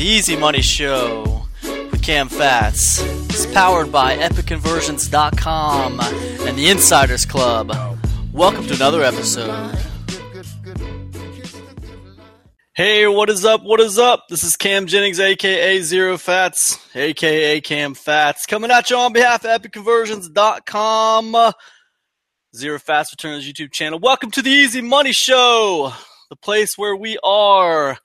The 0.00 0.06
Easy 0.06 0.34
Money 0.34 0.62
Show 0.62 1.44
with 1.62 2.02
Cam 2.02 2.30
Fats. 2.30 3.02
It's 3.28 3.44
powered 3.44 3.92
by 3.92 4.16
EpicConversions.com 4.16 6.00
and 6.00 6.56
the 6.56 6.70
Insiders 6.70 7.26
Club. 7.26 7.70
Welcome 8.32 8.66
to 8.68 8.74
another 8.74 9.02
episode. 9.02 9.76
Hey, 12.72 13.06
what 13.08 13.28
is 13.28 13.44
up? 13.44 13.62
What 13.62 13.78
is 13.80 13.98
up? 13.98 14.24
This 14.30 14.42
is 14.42 14.56
Cam 14.56 14.86
Jennings, 14.86 15.20
aka 15.20 15.82
Zero 15.82 16.16
Fats, 16.16 16.78
aka 16.96 17.60
Cam 17.60 17.92
Fats, 17.92 18.46
coming 18.46 18.70
at 18.70 18.88
you 18.88 18.96
on 18.96 19.12
behalf 19.12 19.44
of 19.44 19.50
EpicConversions.com. 19.60 21.52
Zero 22.56 22.78
Fats 22.78 23.12
Returns 23.12 23.46
YouTube 23.46 23.70
channel. 23.70 23.98
Welcome 23.98 24.30
to 24.30 24.40
the 24.40 24.48
Easy 24.48 24.80
Money 24.80 25.12
Show, 25.12 25.92
the 26.30 26.36
place 26.36 26.78
where 26.78 26.96
we 26.96 27.18
are 27.22 27.98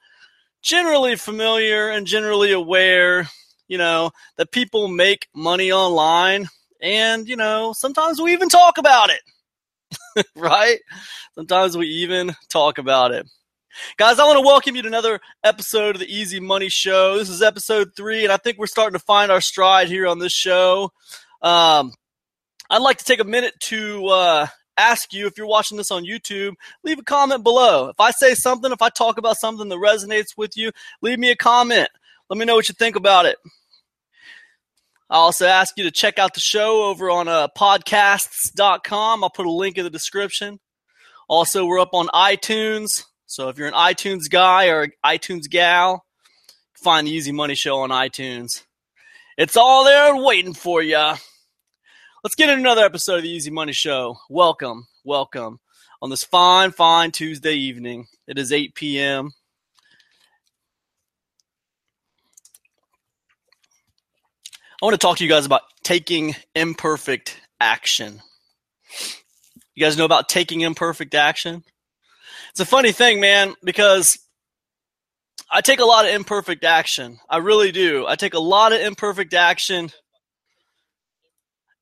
generally 0.66 1.16
familiar 1.16 1.90
and 1.90 2.08
generally 2.08 2.52
aware, 2.52 3.30
you 3.68 3.78
know, 3.78 4.10
that 4.38 4.52
people 4.52 4.88
make 4.88 5.28
money 5.34 5.72
online. 5.72 6.48
And, 6.82 7.30
you 7.30 7.36
know, 7.36 7.72
sometimes 7.72 8.20
we 8.20 8.34
even 8.34 8.50
talk 8.50 8.80
about 8.80 9.12
it, 9.12 10.26
right? 10.36 10.80
Sometimes 11.36 11.78
we 11.78 11.88
even 11.88 12.36
talk 12.50 12.80
about 12.80 13.12
it. 13.12 13.28
Guys, 13.98 14.20
I 14.20 14.26
want 14.26 14.38
to 14.38 14.46
welcome 14.46 14.76
you 14.76 14.82
to 14.82 14.88
another 14.88 15.20
episode 15.44 15.96
of 15.96 16.00
the 16.00 16.14
Easy 16.14 16.40
Money 16.40 16.70
Show. 16.70 17.18
This 17.18 17.30
is 17.30 17.42
episode 17.44 17.92
three, 17.96 18.24
and 18.24 18.32
I 18.32 18.38
think 18.38 18.58
we're 18.58 18.68
starting 18.68 18.98
to 18.98 19.06
find 19.06 19.32
our 19.32 19.42
stride 19.42 19.88
here 19.88 20.08
on 20.08 20.18
this 20.18 20.34
show. 20.34 20.92
Um, 21.42 21.92
I'd 22.70 22.82
like 22.82 22.98
to 22.98 23.06
take 23.06 23.20
a 23.20 23.26
minute 23.26 23.54
to 23.64 24.08
uh, 24.08 24.48
ask 24.78 25.14
you 25.14 25.28
if 25.28 25.38
you're 25.38 25.48
watching 25.48 25.78
this 25.78 25.92
on 25.92 26.06
YouTube, 26.06 26.54
leave 26.84 27.00
a 27.00 27.04
comment 27.04 27.44
below. 27.44 27.90
If 27.90 28.00
I 28.00 28.12
say 28.12 28.34
something, 28.36 28.72
if 28.72 28.82
I 28.82 28.90
talk 28.90 29.18
about 29.18 29.38
something 29.38 29.70
that 29.70 29.76
resonates 29.76 30.38
with 30.38 30.58
you, 30.58 30.72
leave 31.02 31.20
me 31.20 31.32
a 31.32 31.36
comment. 31.36 31.90
Let 32.30 32.38
me 32.38 32.46
know 32.46 32.56
what 32.56 32.70
you 32.70 32.74
think 32.74 32.96
about 32.96 33.26
it. 33.26 33.38
I 35.10 35.18
also 35.18 35.46
ask 35.46 35.78
you 35.78 35.84
to 35.84 35.92
check 35.92 36.18
out 36.18 36.34
the 36.34 36.40
show 36.40 36.84
over 36.86 37.12
on 37.12 37.28
uh, 37.28 37.48
podcasts.com. 37.56 39.24
I'll 39.24 39.30
put 39.30 39.46
a 39.46 39.52
link 39.52 39.78
in 39.78 39.84
the 39.84 39.92
description. 39.92 40.60
Also, 41.28 41.66
we're 41.66 41.80
up 41.80 41.94
on 41.94 42.08
iTunes. 42.08 43.04
So 43.28 43.50
if 43.50 43.58
you're 43.58 43.68
an 43.68 43.74
iTunes 43.74 44.30
guy 44.30 44.68
or 44.68 44.88
iTunes 45.06 45.50
gal, 45.50 46.06
find 46.74 47.06
the 47.06 47.12
Easy 47.12 47.32
Money 47.32 47.56
Show 47.56 47.80
on 47.80 47.92
iTunes. 47.92 48.64
It's 49.38 49.58
all 49.58 49.86
there 49.86 50.16
waiting 50.16 50.54
for 50.54 50.82
you. 50.82 51.14
Let's 52.26 52.34
get 52.34 52.50
in 52.50 52.58
another 52.58 52.84
episode 52.84 53.18
of 53.18 53.22
the 53.22 53.30
Easy 53.30 53.52
Money 53.52 53.72
Show. 53.72 54.18
Welcome, 54.32 54.88
welcome 55.04 55.60
on 56.02 56.10
this 56.10 56.24
fine, 56.24 56.72
fine 56.72 57.12
Tuesday 57.12 57.54
evening. 57.54 58.08
It 58.28 58.40
is 58.40 58.52
8 58.52 58.74
p.m. 58.74 59.32
I 64.82 64.86
want 64.86 64.96
to 64.96 64.98
talk 64.98 65.18
to 65.18 65.24
you 65.24 65.30
guys 65.30 65.46
about 65.46 65.62
taking 65.84 66.36
imperfect 66.56 67.40
action. 67.62 68.24
You 69.76 69.86
guys 69.86 69.96
know 69.96 70.06
about 70.06 70.28
taking 70.28 70.62
imperfect 70.62 71.14
action? 71.14 71.64
It's 72.50 72.60
a 72.60 72.66
funny 72.66 72.92
thing, 72.92 73.20
man, 73.20 73.54
because 73.64 74.18
I 75.52 75.62
take 75.62 75.80
a 75.80 75.86
lot 75.86 76.06
of 76.06 76.12
imperfect 76.16 76.64
action. 76.64 77.20
I 77.30 77.38
really 77.38 77.72
do. 77.72 78.08
I 78.08 78.16
take 78.16 78.34
a 78.34 78.40
lot 78.40 78.74
of 78.74 78.82
imperfect 78.82 79.36
action 79.36 79.92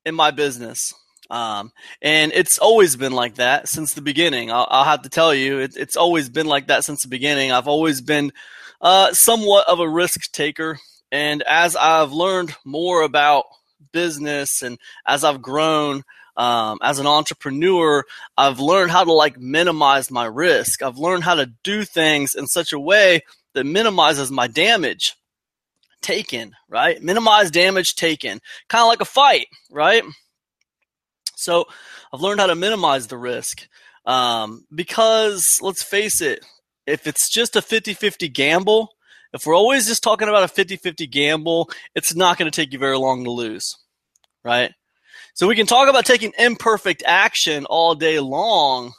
in 0.05 0.15
my 0.15 0.31
business. 0.31 0.93
Um, 1.29 1.71
and 2.01 2.31
it's 2.33 2.59
always 2.59 2.95
been 2.95 3.13
like 3.13 3.35
that 3.35 3.67
since 3.67 3.93
the 3.93 4.01
beginning. 4.01 4.51
I'll, 4.51 4.67
I'll 4.69 4.83
have 4.83 5.03
to 5.03 5.09
tell 5.09 5.33
you, 5.33 5.59
it, 5.59 5.75
it's 5.75 5.95
always 5.95 6.29
been 6.29 6.47
like 6.47 6.67
that 6.67 6.83
since 6.83 7.01
the 7.01 7.07
beginning. 7.07 7.51
I've 7.51 7.67
always 7.67 8.01
been 8.01 8.31
uh, 8.81 9.13
somewhat 9.13 9.67
of 9.67 9.79
a 9.79 9.89
risk 9.89 10.31
taker. 10.31 10.79
And 11.11 11.41
as 11.43 11.75
I've 11.75 12.11
learned 12.11 12.55
more 12.65 13.01
about 13.01 13.45
business 13.91 14.61
and 14.61 14.77
as 15.07 15.23
I've 15.23 15.41
grown 15.41 16.03
um, 16.35 16.79
as 16.81 16.99
an 16.99 17.07
entrepreneur, 17.07 18.03
I've 18.37 18.59
learned 18.59 18.91
how 18.91 19.03
to 19.03 19.13
like 19.13 19.39
minimize 19.39 20.11
my 20.11 20.25
risk. 20.25 20.81
I've 20.81 20.97
learned 20.97 21.23
how 21.23 21.35
to 21.35 21.51
do 21.63 21.83
things 21.83 22.35
in 22.35 22.47
such 22.47 22.73
a 22.73 22.79
way 22.79 23.21
that 23.53 23.65
minimizes 23.65 24.31
my 24.31 24.47
damage 24.47 25.15
taken, 26.03 26.53
right? 26.69 27.01
Minimize 27.01 27.49
damage 27.49 27.95
taken. 27.95 28.39
Kind 28.69 28.83
of 28.83 28.87
like 28.87 29.01
a 29.01 29.05
fight, 29.05 29.47
right? 29.71 30.03
So 31.35 31.65
I've 32.13 32.21
learned 32.21 32.39
how 32.39 32.47
to 32.47 32.55
minimize 32.55 33.07
the 33.07 33.17
risk. 33.17 33.67
Um, 34.05 34.65
because 34.73 35.59
let's 35.61 35.81
face 35.81 36.21
it, 36.21 36.45
if 36.85 37.07
it's 37.07 37.29
just 37.29 37.55
a 37.55 37.61
50 37.61 37.93
50 37.93 38.27
gamble, 38.29 38.89
if 39.33 39.45
we're 39.45 39.55
always 39.55 39.87
just 39.87 40.03
talking 40.03 40.27
about 40.27 40.43
a 40.43 40.47
50 40.47 40.77
50 40.77 41.07
gamble, 41.07 41.69
it's 41.95 42.15
not 42.15 42.37
going 42.37 42.49
to 42.49 42.55
take 42.55 42.73
you 42.73 42.79
very 42.79 42.97
long 42.97 43.23
to 43.23 43.31
lose, 43.31 43.75
right? 44.43 44.71
So 45.33 45.47
we 45.47 45.55
can 45.55 45.65
talk 45.65 45.89
about 45.89 46.05
taking 46.05 46.33
imperfect 46.37 47.01
action 47.05 47.65
all 47.65 47.95
day 47.95 48.19
long. 48.19 48.93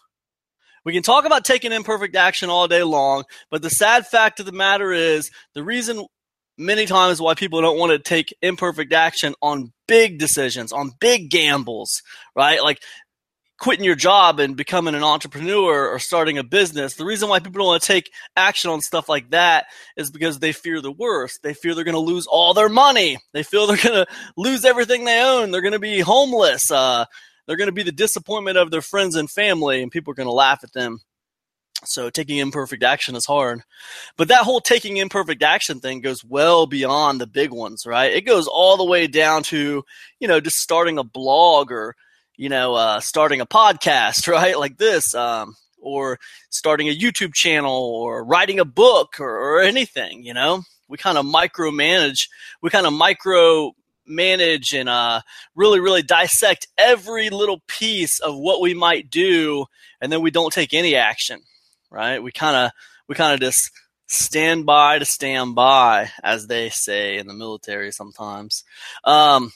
We 0.84 0.92
can 0.92 1.02
talk 1.02 1.24
about 1.24 1.44
taking 1.44 1.72
imperfect 1.72 2.16
action 2.16 2.50
all 2.50 2.68
day 2.68 2.82
long, 2.82 3.24
but 3.50 3.62
the 3.62 3.70
sad 3.70 4.06
fact 4.06 4.40
of 4.40 4.46
the 4.46 4.52
matter 4.52 4.92
is 4.92 5.30
the 5.54 5.62
reason 5.62 6.04
many 6.56 6.86
times 6.86 7.20
why 7.20 7.34
people 7.34 7.60
don't 7.60 7.78
want 7.78 7.92
to 7.92 7.98
take 7.98 8.34
imperfect 8.42 8.92
action 8.92 9.34
on 9.42 9.72
big 9.86 10.18
decisions, 10.18 10.72
on 10.72 10.92
big 11.00 11.30
gambles, 11.30 12.02
right? 12.34 12.62
Like 12.62 12.80
quitting 13.58 13.84
your 13.84 13.94
job 13.94 14.40
and 14.40 14.56
becoming 14.56 14.94
an 14.94 15.04
entrepreneur 15.04 15.88
or 15.88 15.98
starting 15.98 16.38
a 16.38 16.44
business. 16.44 16.94
The 16.94 17.04
reason 17.04 17.28
why 17.28 17.38
people 17.38 17.60
don't 17.60 17.68
want 17.68 17.82
to 17.82 17.88
take 17.88 18.10
action 18.36 18.70
on 18.70 18.80
stuff 18.80 19.08
like 19.08 19.30
that 19.30 19.66
is 19.96 20.10
because 20.10 20.38
they 20.38 20.52
fear 20.52 20.80
the 20.80 20.92
worst. 20.92 21.40
They 21.42 21.54
fear 21.54 21.74
they're 21.74 21.84
going 21.84 21.94
to 21.94 22.00
lose 22.00 22.26
all 22.26 22.54
their 22.54 22.68
money. 22.68 23.18
They 23.32 23.42
feel 23.42 23.66
they're 23.66 23.76
going 23.76 24.04
to 24.04 24.06
lose 24.36 24.64
everything 24.64 25.04
they 25.04 25.22
own. 25.22 25.50
They're 25.50 25.62
going 25.62 25.72
to 25.72 25.78
be 25.78 26.00
homeless. 26.00 26.70
Uh, 26.70 27.04
they're 27.46 27.56
going 27.56 27.68
to 27.68 27.72
be 27.72 27.82
the 27.82 27.92
disappointment 27.92 28.58
of 28.58 28.70
their 28.70 28.82
friends 28.82 29.16
and 29.16 29.30
family, 29.30 29.82
and 29.82 29.90
people 29.90 30.12
are 30.12 30.16
going 30.16 30.26
to 30.26 30.32
laugh 30.32 30.64
at 30.64 30.72
them. 30.72 31.00
So 31.86 32.10
taking 32.10 32.38
imperfect 32.38 32.82
action 32.82 33.16
is 33.16 33.26
hard. 33.26 33.62
But 34.16 34.28
that 34.28 34.44
whole 34.44 34.60
taking 34.60 34.96
imperfect 34.96 35.42
action 35.42 35.80
thing 35.80 36.00
goes 36.00 36.24
well 36.24 36.66
beyond 36.66 37.20
the 37.20 37.26
big 37.26 37.52
ones, 37.52 37.86
right? 37.86 38.12
It 38.12 38.22
goes 38.22 38.46
all 38.46 38.76
the 38.76 38.84
way 38.84 39.06
down 39.06 39.42
to, 39.44 39.84
you 40.20 40.28
know, 40.28 40.40
just 40.40 40.56
starting 40.56 40.98
a 40.98 41.04
blog 41.04 41.70
or, 41.72 41.96
you 42.36 42.48
know, 42.48 42.74
uh, 42.74 43.00
starting 43.00 43.40
a 43.40 43.46
podcast, 43.46 44.28
right? 44.32 44.58
Like 44.58 44.78
this, 44.78 45.14
um, 45.14 45.54
or 45.80 46.18
starting 46.50 46.88
a 46.88 46.96
YouTube 46.96 47.34
channel 47.34 47.72
or 47.72 48.24
writing 48.24 48.58
a 48.58 48.64
book 48.64 49.20
or, 49.20 49.28
or 49.28 49.60
anything, 49.60 50.24
you 50.24 50.34
know? 50.34 50.62
We 50.88 50.98
kind 50.98 51.16
of 51.16 51.24
micromanage, 51.24 52.28
we 52.60 52.70
kind 52.70 52.86
of 52.86 52.92
micro 52.92 53.72
manage 54.06 54.74
and 54.74 54.88
uh, 54.88 55.22
really, 55.54 55.80
really 55.80 56.02
dissect 56.02 56.66
every 56.76 57.30
little 57.30 57.62
piece 57.68 58.20
of 58.20 58.36
what 58.36 58.60
we 58.60 58.74
might 58.74 59.10
do, 59.10 59.64
and 60.00 60.12
then 60.12 60.20
we 60.20 60.30
don't 60.30 60.52
take 60.52 60.74
any 60.74 60.94
action 60.94 61.40
right? 61.94 62.22
We 62.22 62.32
kind 62.32 62.56
of 62.56 62.72
we 63.08 63.14
kind 63.14 63.34
of 63.34 63.40
just 63.40 63.70
stand 64.08 64.66
by 64.66 64.98
to 64.98 65.04
stand 65.04 65.54
by, 65.54 66.10
as 66.22 66.46
they 66.46 66.68
say 66.68 67.16
in 67.16 67.26
the 67.26 67.34
military 67.34 67.92
sometimes. 67.92 68.64
Um, 69.04 69.52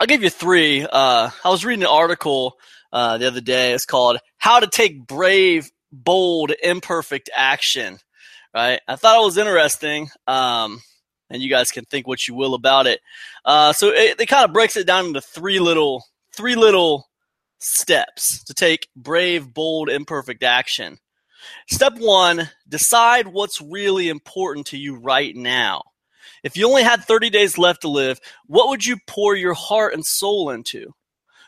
I'll 0.00 0.06
give 0.06 0.22
you 0.22 0.30
three. 0.30 0.82
Uh, 0.82 1.30
I 1.44 1.48
was 1.48 1.64
reading 1.64 1.84
an 1.84 1.90
article 1.90 2.54
uh, 2.92 3.18
the 3.18 3.28
other 3.28 3.40
day. 3.40 3.72
It's 3.72 3.86
called 3.86 4.18
"How 4.36 4.60
to 4.60 4.66
Take 4.66 5.06
Brave, 5.06 5.70
Bold, 5.92 6.52
Imperfect 6.62 7.30
Action." 7.34 7.98
Right? 8.52 8.80
I 8.86 8.96
thought 8.96 9.20
it 9.20 9.24
was 9.24 9.38
interesting. 9.38 10.10
Um, 10.26 10.80
and 11.30 11.42
you 11.42 11.48
guys 11.48 11.70
can 11.70 11.84
think 11.84 12.06
what 12.06 12.28
you 12.28 12.34
will 12.34 12.54
about 12.54 12.86
it. 12.86 13.00
Uh, 13.44 13.72
so 13.72 13.88
it, 13.88 14.20
it 14.20 14.26
kind 14.26 14.44
of 14.44 14.52
breaks 14.52 14.76
it 14.76 14.86
down 14.86 15.06
into 15.06 15.20
three 15.20 15.60
little 15.60 16.04
three 16.32 16.56
little 16.56 17.08
steps 17.60 18.42
to 18.44 18.54
take 18.54 18.88
brave, 18.96 19.52
bold, 19.54 19.88
imperfect 19.88 20.42
action. 20.42 20.98
Step 21.70 21.94
one, 21.98 22.50
decide 22.68 23.28
what's 23.28 23.60
really 23.60 24.08
important 24.08 24.66
to 24.68 24.78
you 24.78 24.96
right 24.96 25.34
now. 25.34 25.82
If 26.42 26.56
you 26.56 26.68
only 26.68 26.82
had 26.82 27.04
30 27.04 27.30
days 27.30 27.56
left 27.56 27.82
to 27.82 27.88
live, 27.88 28.20
what 28.46 28.68
would 28.68 28.84
you 28.84 28.98
pour 29.06 29.34
your 29.34 29.54
heart 29.54 29.94
and 29.94 30.04
soul 30.04 30.50
into? 30.50 30.92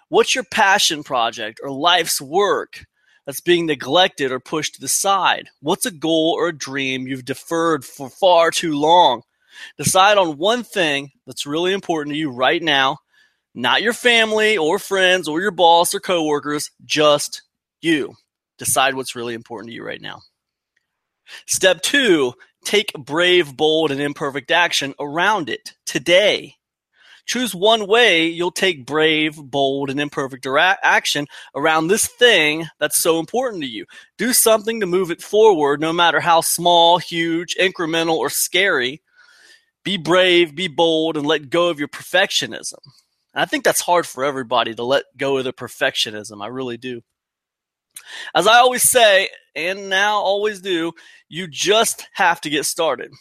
What's 0.08 0.34
your 0.34 0.44
passion 0.44 1.02
project 1.02 1.60
or 1.62 1.70
life's 1.70 2.20
work 2.20 2.86
that's 3.26 3.40
being 3.40 3.66
neglected 3.66 4.32
or 4.32 4.40
pushed 4.40 4.74
to 4.74 4.80
the 4.80 4.88
side? 4.88 5.48
What's 5.60 5.84
a 5.84 5.90
goal 5.90 6.34
or 6.38 6.48
a 6.48 6.56
dream 6.56 7.06
you've 7.06 7.24
deferred 7.24 7.84
for 7.84 8.08
far 8.08 8.50
too 8.50 8.78
long? 8.78 9.22
Decide 9.76 10.16
on 10.16 10.38
one 10.38 10.62
thing 10.62 11.10
that's 11.26 11.46
really 11.46 11.72
important 11.72 12.14
to 12.14 12.18
you 12.18 12.30
right 12.30 12.62
now, 12.62 12.98
not 13.54 13.82
your 13.82 13.92
family 13.92 14.56
or 14.56 14.78
friends 14.78 15.28
or 15.28 15.40
your 15.40 15.50
boss 15.50 15.94
or 15.94 16.00
coworkers, 16.00 16.70
just 16.84 17.42
you. 17.80 18.14
Decide 18.58 18.94
what's 18.94 19.16
really 19.16 19.34
important 19.34 19.70
to 19.70 19.74
you 19.74 19.84
right 19.84 20.00
now. 20.00 20.20
Step 21.46 21.82
two, 21.82 22.34
take 22.64 22.92
brave, 22.94 23.56
bold, 23.56 23.90
and 23.90 24.00
imperfect 24.00 24.50
action 24.50 24.94
around 25.00 25.48
it 25.50 25.74
today. 25.84 26.54
Choose 27.26 27.56
one 27.56 27.88
way 27.88 28.26
you'll 28.26 28.52
take 28.52 28.86
brave, 28.86 29.34
bold, 29.36 29.90
and 29.90 29.98
imperfect 29.98 30.46
action 30.46 31.26
around 31.56 31.88
this 31.88 32.06
thing 32.06 32.66
that's 32.78 33.02
so 33.02 33.18
important 33.18 33.62
to 33.64 33.68
you. 33.68 33.84
Do 34.16 34.32
something 34.32 34.78
to 34.78 34.86
move 34.86 35.10
it 35.10 35.20
forward, 35.20 35.80
no 35.80 35.92
matter 35.92 36.20
how 36.20 36.40
small, 36.40 36.98
huge, 36.98 37.56
incremental, 37.60 38.14
or 38.14 38.30
scary. 38.30 39.02
be 39.86 39.96
brave, 39.96 40.54
be 40.54 40.68
bold, 40.68 41.16
and 41.16 41.26
let 41.26 41.48
go 41.48 41.68
of 41.68 41.78
your 41.78 41.88
perfectionism. 41.88 42.78
And 43.34 43.42
I 43.42 43.44
think 43.44 43.64
that's 43.64 43.80
hard 43.80 44.06
for 44.06 44.24
everybody 44.24 44.74
to 44.74 44.82
let 44.82 45.04
go 45.16 45.36
of 45.36 45.44
their 45.44 45.52
perfectionism. 45.52 46.42
I 46.42 46.48
really 46.48 46.76
do. 46.76 47.02
As 48.34 48.46
I 48.46 48.58
always 48.58 48.88
say, 48.88 49.28
and 49.54 49.88
now 49.88 50.18
always 50.18 50.60
do, 50.60 50.92
you 51.28 51.46
just 51.48 52.06
have 52.14 52.40
to 52.42 52.50
get 52.50 52.66
started. 52.66 53.12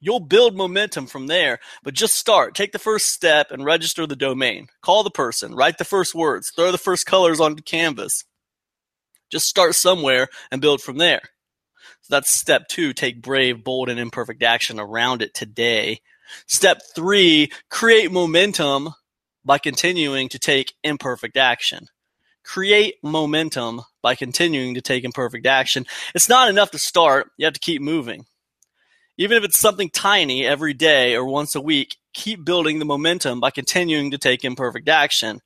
You'll 0.00 0.20
build 0.20 0.56
momentum 0.56 1.06
from 1.06 1.26
there, 1.26 1.58
but 1.82 1.94
just 1.94 2.14
start. 2.14 2.54
Take 2.54 2.72
the 2.72 2.78
first 2.78 3.06
step 3.06 3.50
and 3.50 3.64
register 3.64 4.06
the 4.06 4.14
domain. 4.14 4.68
Call 4.80 5.02
the 5.02 5.10
person, 5.10 5.54
write 5.54 5.78
the 5.78 5.84
first 5.84 6.14
words, 6.14 6.52
throw 6.54 6.70
the 6.70 6.78
first 6.78 7.04
colors 7.04 7.40
onto 7.40 7.62
canvas. 7.62 8.24
Just 9.30 9.46
start 9.46 9.74
somewhere 9.74 10.28
and 10.50 10.60
build 10.60 10.80
from 10.80 10.98
there. 10.98 11.22
So 12.02 12.14
that's 12.14 12.38
step 12.38 12.68
two 12.68 12.92
take 12.92 13.20
brave, 13.20 13.64
bold, 13.64 13.88
and 13.88 13.98
imperfect 13.98 14.42
action 14.42 14.78
around 14.78 15.20
it 15.20 15.34
today. 15.34 16.00
Step 16.46 16.80
three 16.94 17.50
create 17.68 18.12
momentum 18.12 18.90
by 19.44 19.58
continuing 19.58 20.28
to 20.28 20.38
take 20.38 20.74
imperfect 20.84 21.36
action. 21.36 21.88
Create 22.48 22.94
momentum 23.02 23.82
by 24.00 24.14
continuing 24.14 24.72
to 24.72 24.80
take 24.80 25.04
imperfect 25.04 25.44
action. 25.44 25.84
It's 26.14 26.30
not 26.30 26.48
enough 26.48 26.70
to 26.70 26.78
start, 26.78 27.30
you 27.36 27.44
have 27.44 27.52
to 27.52 27.60
keep 27.60 27.82
moving. 27.82 28.24
Even 29.18 29.36
if 29.36 29.44
it's 29.44 29.58
something 29.58 29.90
tiny 29.90 30.46
every 30.46 30.72
day 30.72 31.14
or 31.14 31.26
once 31.26 31.54
a 31.54 31.60
week, 31.60 31.96
keep 32.14 32.46
building 32.46 32.78
the 32.78 32.86
momentum 32.86 33.38
by 33.38 33.50
continuing 33.50 34.12
to 34.12 34.16
take 34.16 34.46
imperfect 34.46 34.88
action. 34.88 35.40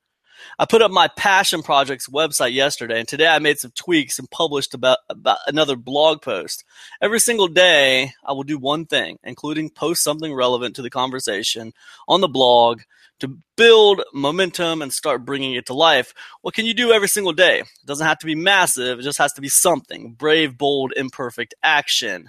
I 0.61 0.65
put 0.65 0.81
up 0.81 0.93
my 0.93 1.09
passion 1.09 1.65
projects 1.65 2.09
website 2.09 2.53
yesterday, 2.53 3.01
and 3.01 3.09
today 3.09 3.27
I 3.27 3.41
made 3.41 3.59
some 3.59 3.73
tweaks 3.75 4.21
and 4.21 4.31
published 4.31 4.73
about, 4.73 4.99
about 5.09 5.39
another 5.49 5.75
blog 5.75 6.23
post. 6.23 6.63
Every 7.01 7.19
single 7.19 7.49
day, 7.49 8.13
I 8.25 8.31
will 8.31 8.45
do 8.45 8.59
one 8.59 8.87
thing, 8.87 9.19
including 9.25 9.71
post 9.71 10.05
something 10.05 10.33
relevant 10.33 10.77
to 10.77 10.83
the 10.83 10.91
conversation 10.91 11.73
on 12.07 12.21
the 12.21 12.29
blog 12.29 12.83
to 13.23 13.39
build 13.57 14.03
momentum 14.13 14.83
and 14.83 14.93
start 14.93 15.25
bringing 15.25 15.55
it 15.55 15.67
to 15.67 15.75
life. 15.75 16.13
What 16.43 16.55
can 16.55 16.67
you 16.67 16.75
do 16.75 16.93
every 16.93 17.09
single 17.09 17.33
day? 17.33 17.61
It 17.61 17.87
doesn't 17.87 18.07
have 18.07 18.19
to 18.19 18.27
be 18.27 18.35
massive, 18.35 18.99
it 18.99 19.03
just 19.03 19.19
has 19.19 19.33
to 19.35 19.41
be 19.41 19.49
something 19.49 20.13
brave, 20.13 20.59
bold, 20.59 20.93
imperfect 20.97 21.55
action. 21.63 22.29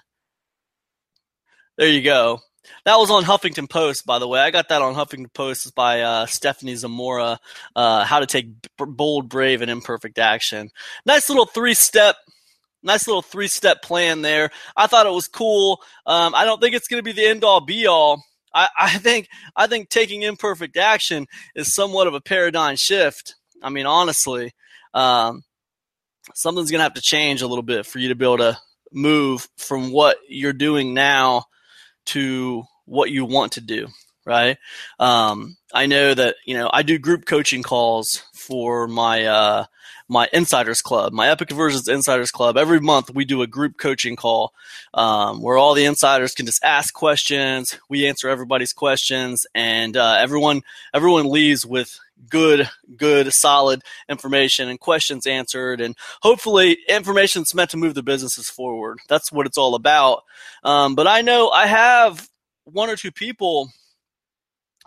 There 1.77 1.87
you 1.87 2.03
go. 2.03 2.39
That 2.85 2.97
was 2.97 3.09
on 3.09 3.23
Huffington 3.23 3.67
Post, 3.69 4.05
by 4.05 4.19
the 4.19 4.27
way. 4.27 4.39
I 4.39 4.51
got 4.51 4.69
that 4.69 4.83
on 4.83 4.93
Huffington 4.93 5.33
Post 5.33 5.73
by 5.73 6.01
uh, 6.01 6.27
Stephanie 6.27 6.75
Zamora. 6.75 7.39
Uh, 7.75 8.05
how 8.05 8.19
to 8.19 8.27
take 8.27 8.49
bold, 8.77 9.29
brave, 9.29 9.61
and 9.61 9.71
imperfect 9.71 10.19
action. 10.19 10.69
Nice 11.05 11.27
little 11.27 11.47
three 11.47 11.73
step. 11.73 12.15
Nice 12.83 13.07
little 13.07 13.21
three 13.21 13.47
step 13.47 13.81
plan 13.81 14.21
there. 14.21 14.51
I 14.77 14.87
thought 14.87 15.07
it 15.07 15.13
was 15.13 15.27
cool. 15.27 15.81
Um, 16.05 16.35
I 16.35 16.45
don't 16.45 16.61
think 16.61 16.75
it's 16.75 16.87
going 16.87 16.99
to 16.99 17.03
be 17.03 17.13
the 17.13 17.25
end 17.25 17.43
all 17.43 17.61
be 17.61 17.87
all. 17.87 18.23
I, 18.53 18.67
I 18.79 18.97
think 18.97 19.27
I 19.55 19.67
think 19.67 19.89
taking 19.89 20.21
imperfect 20.21 20.77
action 20.77 21.27
is 21.55 21.73
somewhat 21.73 22.07
of 22.07 22.13
a 22.13 22.21
paradigm 22.21 22.75
shift. 22.75 23.35
I 23.61 23.69
mean, 23.69 23.85
honestly, 23.85 24.53
um, 24.93 25.43
something's 26.33 26.71
to 26.71 26.79
have 26.79 26.93
to 26.95 27.01
change 27.01 27.41
a 27.41 27.47
little 27.47 27.63
bit 27.63 27.85
for 27.85 27.99
you 27.99 28.09
to 28.09 28.15
be 28.15 28.25
able 28.25 28.37
to 28.37 28.57
move 28.91 29.47
from 29.57 29.91
what 29.91 30.17
you're 30.27 30.53
doing 30.53 30.93
now 30.93 31.45
to 32.05 32.63
what 32.85 33.09
you 33.09 33.25
want 33.25 33.53
to 33.53 33.61
do, 33.61 33.87
right? 34.25 34.57
Um, 34.99 35.57
I 35.73 35.85
know 35.85 36.13
that 36.13 36.35
you 36.45 36.55
know 36.55 36.69
I 36.71 36.83
do 36.83 36.99
group 36.99 37.25
coaching 37.25 37.63
calls 37.63 38.23
for 38.33 38.87
my 38.87 39.25
uh, 39.25 39.65
my 40.13 40.29
Insiders 40.31 40.81
Club, 40.81 41.11
my 41.11 41.27
Epic 41.27 41.47
Conversions 41.49 41.87
Insiders 41.87 42.31
Club. 42.31 42.55
Every 42.55 42.79
month 42.79 43.09
we 43.13 43.25
do 43.25 43.41
a 43.41 43.47
group 43.47 43.79
coaching 43.79 44.15
call 44.15 44.53
um, 44.93 45.41
where 45.41 45.57
all 45.57 45.73
the 45.73 45.85
insiders 45.85 46.35
can 46.35 46.45
just 46.45 46.63
ask 46.63 46.93
questions. 46.93 47.79
We 47.89 48.07
answer 48.07 48.29
everybody's 48.29 48.73
questions, 48.73 49.47
and 49.55 49.97
uh, 49.97 50.17
everyone 50.19 50.61
everyone 50.93 51.29
leaves 51.29 51.65
with 51.65 51.99
good, 52.29 52.69
good, 52.95 53.33
solid 53.33 53.81
information 54.07 54.69
and 54.69 54.79
questions 54.79 55.25
answered, 55.25 55.81
and 55.81 55.95
hopefully 56.21 56.77
information 56.87 57.41
that's 57.41 57.55
meant 57.55 57.71
to 57.71 57.77
move 57.77 57.95
the 57.95 58.03
businesses 58.03 58.49
forward. 58.49 58.99
That's 59.09 59.31
what 59.31 59.47
it's 59.47 59.57
all 59.57 59.73
about. 59.73 60.21
Um, 60.63 60.93
but 60.93 61.07
I 61.07 61.21
know 61.21 61.49
I 61.49 61.65
have 61.65 62.29
one 62.65 62.91
or 62.91 62.95
two 62.95 63.11
people 63.11 63.71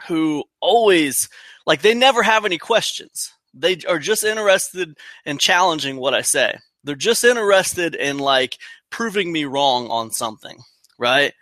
who 0.06 0.44
always 0.60 1.28
like 1.66 1.82
they 1.82 1.94
never 1.94 2.22
have 2.22 2.44
any 2.44 2.58
questions. 2.58 3.32
They 3.58 3.78
are 3.88 3.98
just 3.98 4.24
interested 4.24 4.96
in 5.24 5.38
challenging 5.38 5.96
what 5.96 6.14
I 6.14 6.22
say. 6.22 6.58
They're 6.84 6.94
just 6.94 7.24
interested 7.24 7.94
in 7.94 8.18
like 8.18 8.56
proving 8.90 9.32
me 9.32 9.44
wrong 9.44 9.88
on 9.88 10.10
something, 10.10 10.58
right? 10.98 11.32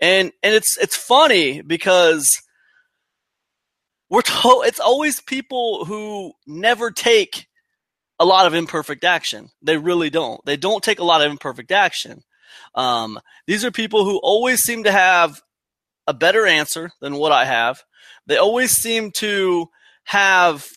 And 0.00 0.32
and 0.42 0.54
it's 0.54 0.76
it's 0.78 0.96
funny 0.96 1.62
because 1.62 2.40
we're 4.08 4.22
told 4.22 4.66
it's 4.66 4.80
always 4.80 5.20
people 5.20 5.84
who 5.86 6.32
never 6.46 6.90
take 6.90 7.46
a 8.18 8.24
lot 8.24 8.46
of 8.46 8.54
imperfect 8.54 9.04
action. 9.04 9.48
They 9.62 9.76
really 9.76 10.10
don't. 10.10 10.44
They 10.44 10.56
don't 10.56 10.84
take 10.84 11.00
a 11.00 11.04
lot 11.04 11.22
of 11.22 11.30
imperfect 11.30 11.72
action. 11.72 12.22
Um, 12.74 13.18
these 13.46 13.64
are 13.64 13.70
people 13.70 14.04
who 14.04 14.18
always 14.18 14.60
seem 14.60 14.84
to 14.84 14.92
have 14.92 15.40
a 16.06 16.14
better 16.14 16.46
answer 16.46 16.90
than 17.00 17.16
what 17.16 17.32
I 17.32 17.44
have. 17.44 17.82
They 18.26 18.36
always 18.36 18.72
seem 18.72 19.10
to 19.12 19.68
have 20.04 20.68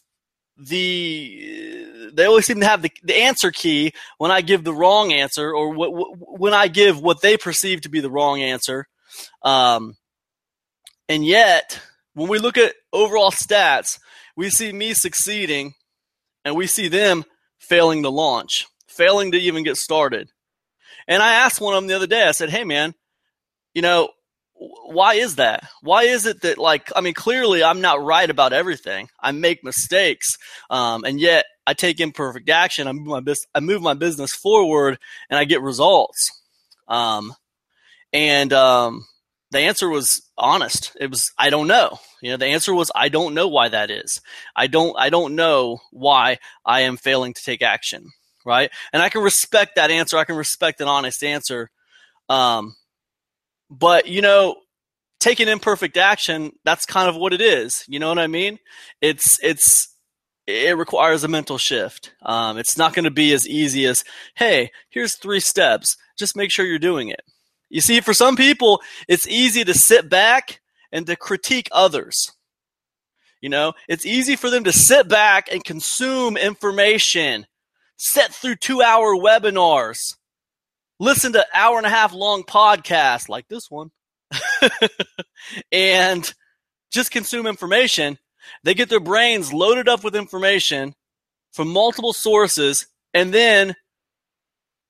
the 0.57 2.12
they 2.13 2.25
always 2.25 2.46
seem 2.46 2.62
to 2.62 2.66
have 2.68 2.81
the, 2.81 2.92
the 3.04 3.16
answer 3.16 3.52
key 3.52 3.94
when 4.18 4.31
I 4.31 4.42
give 4.42 4.63
the 4.63 4.74
wrong 4.74 5.12
answer 5.12 5.54
or 5.54 5.74
when 5.74 6.54
I 6.54 6.68
give 6.68 7.02
what 7.02 7.22
they 7.22 7.38
perceive 7.38 7.81
to 7.81 7.90
be 7.90 8.00
the 8.00 8.10
wrong 8.10 8.42
answer. 8.42 8.88
Um, 9.42 9.96
and 11.10 11.25
yet, 11.25 11.80
when 12.13 12.30
we 12.30 12.40
look 12.40 12.57
at 12.57 12.75
overall 12.94 13.31
stats, 13.31 14.00
we 14.36 14.50
see 14.50 14.72
me 14.72 14.94
succeeding 14.94 15.74
and 16.44 16.56
we 16.56 16.68
see 16.68 16.88
them 16.88 17.25
failing 17.60 18.04
to 18.04 18.10
launch, 18.10 18.66
failing 18.88 19.31
to 19.31 19.38
even 19.38 19.63
get 19.63 19.78
started. 19.78 20.30
And 21.07 21.22
I 21.22 21.34
asked 21.36 21.62
one 21.62 21.74
of 21.74 21.81
them 21.81 21.88
the 21.88 21.96
other 21.96 22.07
day, 22.07 22.24
I 22.28 22.31
said, 22.31 22.50
Hey, 22.50 22.63
man, 22.63 22.94
you 23.74 23.81
know, 23.81 24.10
why 24.57 25.16
is 25.16 25.36
that? 25.36 25.66
Why 25.81 26.04
is 26.04 26.25
it 26.25 26.42
that, 26.42 26.57
like, 26.57 26.92
I 26.96 27.02
mean, 27.02 27.13
clearly 27.13 27.63
I'm 27.63 27.81
not 27.81 28.02
right 28.02 28.30
about 28.30 28.54
everything. 28.54 29.10
I 29.19 29.31
make 29.31 29.63
mistakes, 29.63 30.38
um, 30.69 31.04
and 31.04 31.19
yet 31.19 31.46
I 31.68 31.74
take 31.74 32.00
imperfect 32.00 32.50
action. 32.50 32.88
I 32.88 32.94
move 32.94 33.07
my 33.07 33.19
business, 33.19 33.48
I 33.54 33.60
move 33.60 33.81
my 33.81 33.94
business 33.94 34.34
forward, 34.34 34.98
and 35.30 35.38
I 35.38 35.46
get 35.46 35.62
results. 35.62 36.30
Um, 36.88 37.34
and 38.13 38.54
um, 38.54 39.06
the 39.52 39.60
answer 39.60 39.90
was 39.90 40.22
honest. 40.38 40.96
It 41.00 41.10
was 41.10 41.31
I 41.38 41.50
don't 41.50 41.68
know. 41.68 42.00
You 42.21 42.31
know, 42.31 42.38
the 42.38 42.47
answer 42.47 42.74
was 42.74 42.92
I 42.95 43.09
don't 43.09 43.33
know 43.33 43.47
why 43.47 43.69
that 43.69 43.92
is. 43.92 44.21
I 44.56 44.68
don't 44.68 44.95
I 44.97 45.09
don't 45.09 45.35
know 45.35 45.80
why 45.92 46.38
I 46.66 46.81
am 46.81 46.97
failing 46.97 47.33
to 47.33 47.44
take 47.44 47.62
action. 47.62 48.09
Right? 48.45 48.69
And 48.94 49.02
I 49.02 49.09
can 49.09 49.24
respect 49.24 49.76
that 49.76 49.90
answer. 49.90 50.18
I 50.18 50.24
can 50.24 50.35
respect 50.35 50.80
an 50.80 50.88
honest 50.88 51.24
answer. 51.24 51.71
Um, 52.30 52.76
but 53.69 54.07
you 54.07 54.22
know, 54.22 54.56
taking 55.19 55.48
imperfect 55.48 55.98
action, 55.98 56.52
that's 56.64 56.86
kind 56.86 57.10
of 57.10 57.16
what 57.16 57.34
it 57.34 57.42
is. 57.42 57.84
You 57.88 58.00
know 58.00 58.10
what 58.10 58.19
I 58.19 58.28
mean? 58.28 58.60
It's 59.02 59.40
it's 59.44 59.95
it 60.48 60.78
requires 60.78 61.24
a 61.24 61.28
mental 61.28 61.57
shift. 61.57 62.14
Um, 62.22 62.57
it's 62.57 62.78
not 62.78 62.94
going 62.94 63.06
to 63.06 63.12
be 63.12 63.34
as 63.34 63.48
easy 63.48 63.86
as, 63.86 64.04
hey, 64.36 64.72
here's 64.90 65.16
three 65.16 65.40
steps. 65.40 65.98
Just 66.18 66.36
make 66.36 66.52
sure 66.52 66.66
you're 66.66 66.78
doing 66.78 67.10
it. 67.10 67.22
You 67.69 67.81
see, 67.81 68.00
for 68.00 68.14
some 68.14 68.36
people, 68.36 68.81
it's 69.07 69.28
easy 69.28 69.64
to 69.64 69.74
sit 69.74 70.07
back 70.07 70.62
and 70.92 71.07
to 71.07 71.16
critique 71.16 71.68
others. 71.72 72.31
You 73.42 73.50
know, 73.50 73.74
it's 73.88 74.06
easy 74.06 74.36
for 74.36 74.50
them 74.50 74.64
to 74.64 74.72
sit 74.72 75.07
back 75.07 75.50
and 75.52 75.64
consume 75.64 76.38
information, 76.38 77.48
sit 77.98 78.34
through 78.34 78.56
two 78.57 78.81
hour 78.81 79.16
webinars, 79.16 80.16
listen 80.99 81.33
to 81.33 81.45
hour 81.54 81.78
and 81.78 81.85
a 81.85 81.90
half 81.90 82.14
long 82.14 82.44
podcasts 82.44 83.30
like 83.30 83.47
this 83.47 83.69
one, 83.69 83.92
and 85.71 86.33
just 86.92 87.11
consume 87.11 87.47
information. 87.47 88.18
They 88.64 88.73
get 88.73 88.90
their 88.90 88.99
brains 88.99 89.52
loaded 89.52 89.90
up 89.90 90.04
with 90.04 90.16
information 90.16 90.95
from 91.54 91.69
multiple 91.69 92.14
sources, 92.14 92.87
and 93.14 93.33
then 93.33 93.75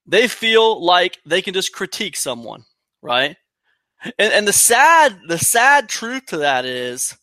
they 0.05 0.27
feel 0.27 0.83
like 0.83 1.17
they 1.25 1.41
can 1.41 1.53
just 1.53 1.74
critique 1.74 2.17
someone, 2.17 2.65
right? 3.01 3.38
And 4.19 4.33
and 4.33 4.47
the 4.47 4.53
sad 4.53 5.19
the 5.27 5.39
sad 5.39 5.89
truth 5.89 6.27
to 6.27 6.38
that 6.38 6.65
is, 6.65 7.17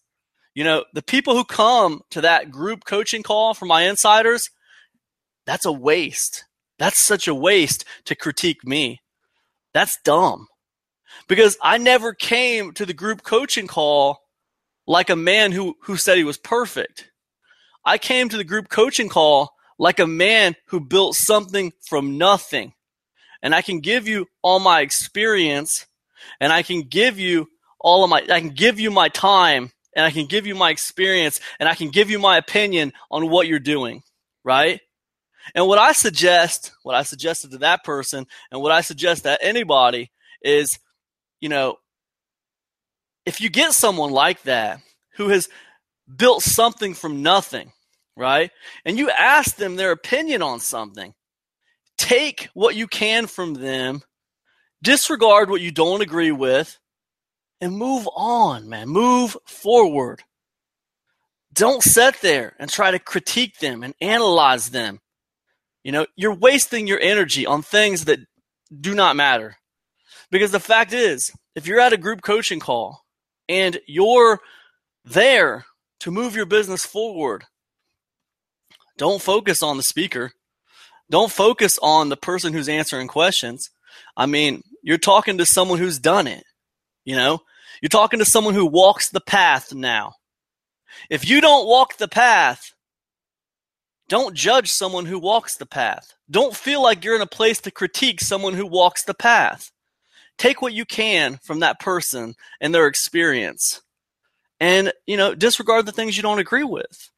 you 0.54 0.64
know, 0.64 0.84
the 0.92 1.02
people 1.02 1.34
who 1.34 1.44
come 1.44 2.02
to 2.10 2.22
that 2.22 2.50
group 2.50 2.84
coaching 2.84 3.22
call 3.22 3.54
for 3.54 3.66
my 3.66 3.82
insiders, 3.82 4.50
that's 5.46 5.66
a 5.66 5.72
waste. 5.72 6.44
That's 6.82 6.98
such 6.98 7.28
a 7.28 7.34
waste 7.34 7.84
to 8.06 8.16
critique 8.16 8.66
me. 8.66 9.02
That's 9.72 9.98
dumb. 10.02 10.48
Because 11.28 11.56
I 11.62 11.78
never 11.78 12.12
came 12.12 12.72
to 12.72 12.84
the 12.84 12.92
group 12.92 13.22
coaching 13.22 13.68
call 13.68 14.18
like 14.84 15.08
a 15.08 15.14
man 15.14 15.52
who 15.52 15.76
who 15.82 15.96
said 15.96 16.16
he 16.16 16.24
was 16.24 16.38
perfect. 16.38 17.12
I 17.84 17.98
came 17.98 18.28
to 18.28 18.36
the 18.36 18.42
group 18.42 18.68
coaching 18.68 19.08
call 19.08 19.52
like 19.78 20.00
a 20.00 20.08
man 20.08 20.56
who 20.66 20.80
built 20.80 21.14
something 21.14 21.72
from 21.88 22.18
nothing. 22.18 22.72
And 23.44 23.54
I 23.54 23.62
can 23.62 23.78
give 23.78 24.08
you 24.08 24.26
all 24.42 24.58
my 24.58 24.80
experience 24.80 25.86
and 26.40 26.52
I 26.52 26.64
can 26.64 26.82
give 26.82 27.16
you 27.16 27.46
all 27.78 28.02
of 28.02 28.10
my 28.10 28.26
I 28.28 28.40
can 28.40 28.54
give 28.54 28.80
you 28.80 28.90
my 28.90 29.08
time 29.08 29.70
and 29.94 30.04
I 30.04 30.10
can 30.10 30.26
give 30.26 30.48
you 30.48 30.56
my 30.56 30.70
experience 30.70 31.38
and 31.60 31.68
I 31.68 31.76
can 31.76 31.90
give 31.90 32.10
you 32.10 32.18
my 32.18 32.38
opinion 32.38 32.92
on 33.08 33.30
what 33.30 33.46
you're 33.46 33.60
doing, 33.60 34.02
right? 34.42 34.80
And 35.54 35.66
what 35.66 35.78
I 35.78 35.92
suggest, 35.92 36.72
what 36.82 36.94
I 36.94 37.02
suggested 37.02 37.50
to 37.52 37.58
that 37.58 37.84
person 37.84 38.26
and 38.50 38.60
what 38.60 38.72
I 38.72 38.80
suggest 38.80 39.24
to 39.24 39.42
anybody 39.42 40.10
is, 40.42 40.78
you 41.40 41.48
know, 41.48 41.76
if 43.26 43.40
you 43.40 43.50
get 43.50 43.72
someone 43.72 44.10
like 44.10 44.42
that 44.42 44.80
who 45.16 45.28
has 45.28 45.48
built 46.16 46.42
something 46.42 46.94
from 46.94 47.22
nothing, 47.22 47.72
right? 48.16 48.50
And 48.84 48.98
you 48.98 49.10
ask 49.10 49.56
them 49.56 49.76
their 49.76 49.92
opinion 49.92 50.42
on 50.42 50.60
something, 50.60 51.14
take 51.96 52.48
what 52.54 52.74
you 52.74 52.86
can 52.86 53.26
from 53.26 53.54
them, 53.54 54.02
disregard 54.82 55.50
what 55.50 55.60
you 55.60 55.70
don't 55.70 56.02
agree 56.02 56.32
with, 56.32 56.78
and 57.60 57.76
move 57.76 58.08
on, 58.16 58.68
man. 58.68 58.88
Move 58.88 59.36
forward. 59.46 60.22
Don't 61.52 61.82
sit 61.82 62.20
there 62.20 62.56
and 62.58 62.68
try 62.68 62.90
to 62.90 62.98
critique 62.98 63.58
them 63.58 63.82
and 63.84 63.94
analyze 64.00 64.70
them. 64.70 65.00
You 65.84 65.92
know, 65.92 66.06
you're 66.16 66.34
wasting 66.34 66.86
your 66.86 67.00
energy 67.00 67.46
on 67.46 67.62
things 67.62 68.04
that 68.04 68.20
do 68.80 68.94
not 68.94 69.16
matter. 69.16 69.56
Because 70.30 70.50
the 70.50 70.60
fact 70.60 70.92
is, 70.92 71.32
if 71.54 71.66
you're 71.66 71.80
at 71.80 71.92
a 71.92 71.98
group 71.98 72.22
coaching 72.22 72.60
call 72.60 73.04
and 73.48 73.78
you're 73.86 74.40
there 75.04 75.66
to 76.00 76.10
move 76.10 76.36
your 76.36 76.46
business 76.46 76.86
forward, 76.86 77.44
don't 78.96 79.20
focus 79.20 79.62
on 79.62 79.76
the 79.76 79.82
speaker. 79.82 80.32
Don't 81.10 81.30
focus 81.30 81.78
on 81.82 82.08
the 82.08 82.16
person 82.16 82.52
who's 82.52 82.68
answering 82.68 83.08
questions. 83.08 83.68
I 84.16 84.26
mean, 84.26 84.62
you're 84.82 84.98
talking 84.98 85.38
to 85.38 85.46
someone 85.46 85.78
who's 85.78 85.98
done 85.98 86.26
it. 86.26 86.44
You 87.04 87.16
know, 87.16 87.40
you're 87.82 87.88
talking 87.88 88.20
to 88.20 88.24
someone 88.24 88.54
who 88.54 88.64
walks 88.64 89.10
the 89.10 89.20
path 89.20 89.74
now. 89.74 90.14
If 91.10 91.28
you 91.28 91.40
don't 91.40 91.66
walk 91.66 91.96
the 91.96 92.08
path, 92.08 92.72
don't 94.12 94.34
judge 94.34 94.70
someone 94.70 95.06
who 95.06 95.18
walks 95.18 95.56
the 95.56 95.64
path. 95.64 96.12
Don't 96.30 96.54
feel 96.54 96.82
like 96.82 97.02
you're 97.02 97.16
in 97.16 97.22
a 97.22 97.26
place 97.26 97.62
to 97.62 97.70
critique 97.70 98.20
someone 98.20 98.52
who 98.52 98.66
walks 98.66 99.04
the 99.04 99.14
path. 99.14 99.72
Take 100.36 100.60
what 100.60 100.74
you 100.74 100.84
can 100.84 101.38
from 101.42 101.60
that 101.60 101.80
person 101.80 102.34
and 102.60 102.74
their 102.74 102.88
experience. 102.88 103.80
And, 104.60 104.92
you 105.06 105.16
know, 105.16 105.34
disregard 105.34 105.86
the 105.86 105.92
things 105.92 106.14
you 106.14 106.22
don't 106.22 106.40
agree 106.40 106.62
with. 106.62 107.10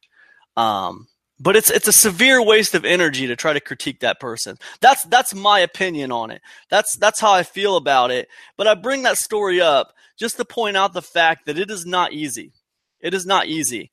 Um, 0.55 1.09
but 1.37 1.57
it's 1.57 1.69
it's 1.69 1.89
a 1.89 1.91
severe 1.91 2.41
waste 2.41 2.75
of 2.75 2.85
energy 2.85 3.27
to 3.27 3.35
try 3.35 3.51
to 3.51 3.59
critique 3.59 3.99
that 3.99 4.21
person. 4.21 4.57
That's 4.79 5.03
that's 5.03 5.35
my 5.35 5.59
opinion 5.59 6.13
on 6.13 6.31
it. 6.31 6.41
That's 6.69 6.95
that's 6.95 7.19
how 7.19 7.33
I 7.33 7.43
feel 7.43 7.75
about 7.75 8.09
it. 8.09 8.29
But 8.55 8.67
I 8.67 8.73
bring 8.73 9.03
that 9.03 9.17
story 9.17 9.59
up 9.59 9.91
just 10.17 10.37
to 10.37 10.45
point 10.45 10.77
out 10.77 10.93
the 10.93 11.01
fact 11.01 11.45
that 11.47 11.59
it 11.59 11.69
is 11.69 11.85
not 11.85 12.13
easy. 12.13 12.53
It 13.01 13.13
is 13.13 13.25
not 13.25 13.47
easy. 13.47 13.91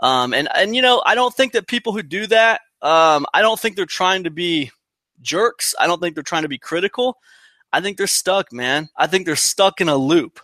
Um, 0.00 0.34
and 0.34 0.48
and 0.54 0.74
you 0.74 0.82
know 0.82 1.02
I 1.04 1.14
don't 1.14 1.34
think 1.34 1.52
that 1.52 1.66
people 1.66 1.92
who 1.92 2.02
do 2.02 2.26
that. 2.28 2.60
Um, 2.82 3.26
I 3.32 3.42
don't 3.42 3.58
think 3.58 3.76
they're 3.76 3.86
trying 3.86 4.24
to 4.24 4.30
be 4.30 4.70
jerks. 5.20 5.74
I 5.78 5.86
don't 5.86 6.00
think 6.00 6.14
they're 6.14 6.22
trying 6.22 6.42
to 6.42 6.48
be 6.48 6.58
critical. 6.58 7.16
I 7.72 7.80
think 7.80 7.96
they're 7.96 8.06
stuck, 8.06 8.52
man. 8.52 8.88
I 8.96 9.06
think 9.06 9.26
they're 9.26 9.36
stuck 9.36 9.80
in 9.80 9.88
a 9.88 9.96
loop. 9.96 10.40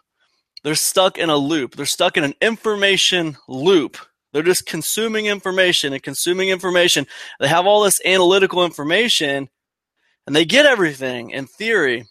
They're 0.64 0.74
stuck 0.74 1.18
in 1.18 1.30
a 1.30 1.36
loop. 1.36 1.76
They're 1.76 1.86
stuck 1.86 2.16
in 2.16 2.24
an 2.24 2.34
information 2.40 3.36
loop 3.48 3.96
they're 4.32 4.42
just 4.42 4.66
consuming 4.66 5.26
information 5.26 5.92
and 5.92 6.02
consuming 6.02 6.50
information. 6.50 7.06
They 7.40 7.48
have 7.48 7.66
all 7.66 7.82
this 7.82 8.00
analytical 8.04 8.64
information 8.64 9.48
and 10.26 10.36
they 10.36 10.44
get 10.44 10.66
everything 10.66 11.30
in 11.30 11.46
theory, 11.46 12.06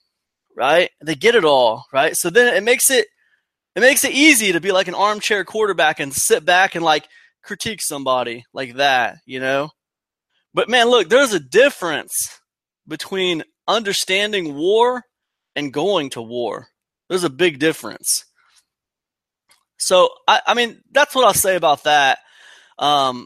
right? 0.55 0.89
They 1.01 1.15
get 1.15 1.35
it 1.35 1.45
all, 1.45 1.85
right? 1.93 2.15
So 2.15 2.29
then 2.29 2.53
it 2.53 2.63
makes 2.63 2.89
it 2.89 3.07
it 3.75 3.81
makes 3.81 4.03
it 4.03 4.11
easy 4.11 4.51
to 4.51 4.59
be 4.59 4.71
like 4.71 4.87
an 4.87 4.95
armchair 4.95 5.45
quarterback 5.45 5.99
and 5.99 6.13
sit 6.13 6.43
back 6.43 6.75
and 6.75 6.83
like 6.83 7.07
critique 7.43 7.81
somebody 7.81 8.45
like 8.53 8.75
that, 8.75 9.17
you 9.25 9.39
know? 9.39 9.69
But 10.53 10.69
man, 10.69 10.89
look, 10.89 11.09
there's 11.09 11.33
a 11.33 11.39
difference 11.39 12.39
between 12.87 13.43
understanding 13.67 14.55
war 14.55 15.03
and 15.55 15.73
going 15.73 16.09
to 16.11 16.21
war. 16.21 16.67
There's 17.07 17.23
a 17.23 17.29
big 17.29 17.59
difference. 17.59 18.25
So 19.77 20.09
I, 20.27 20.41
I 20.47 20.53
mean, 20.53 20.81
that's 20.91 21.15
what 21.15 21.25
I'll 21.25 21.33
say 21.33 21.55
about 21.55 21.83
that. 21.83 22.19
Um, 22.77 23.25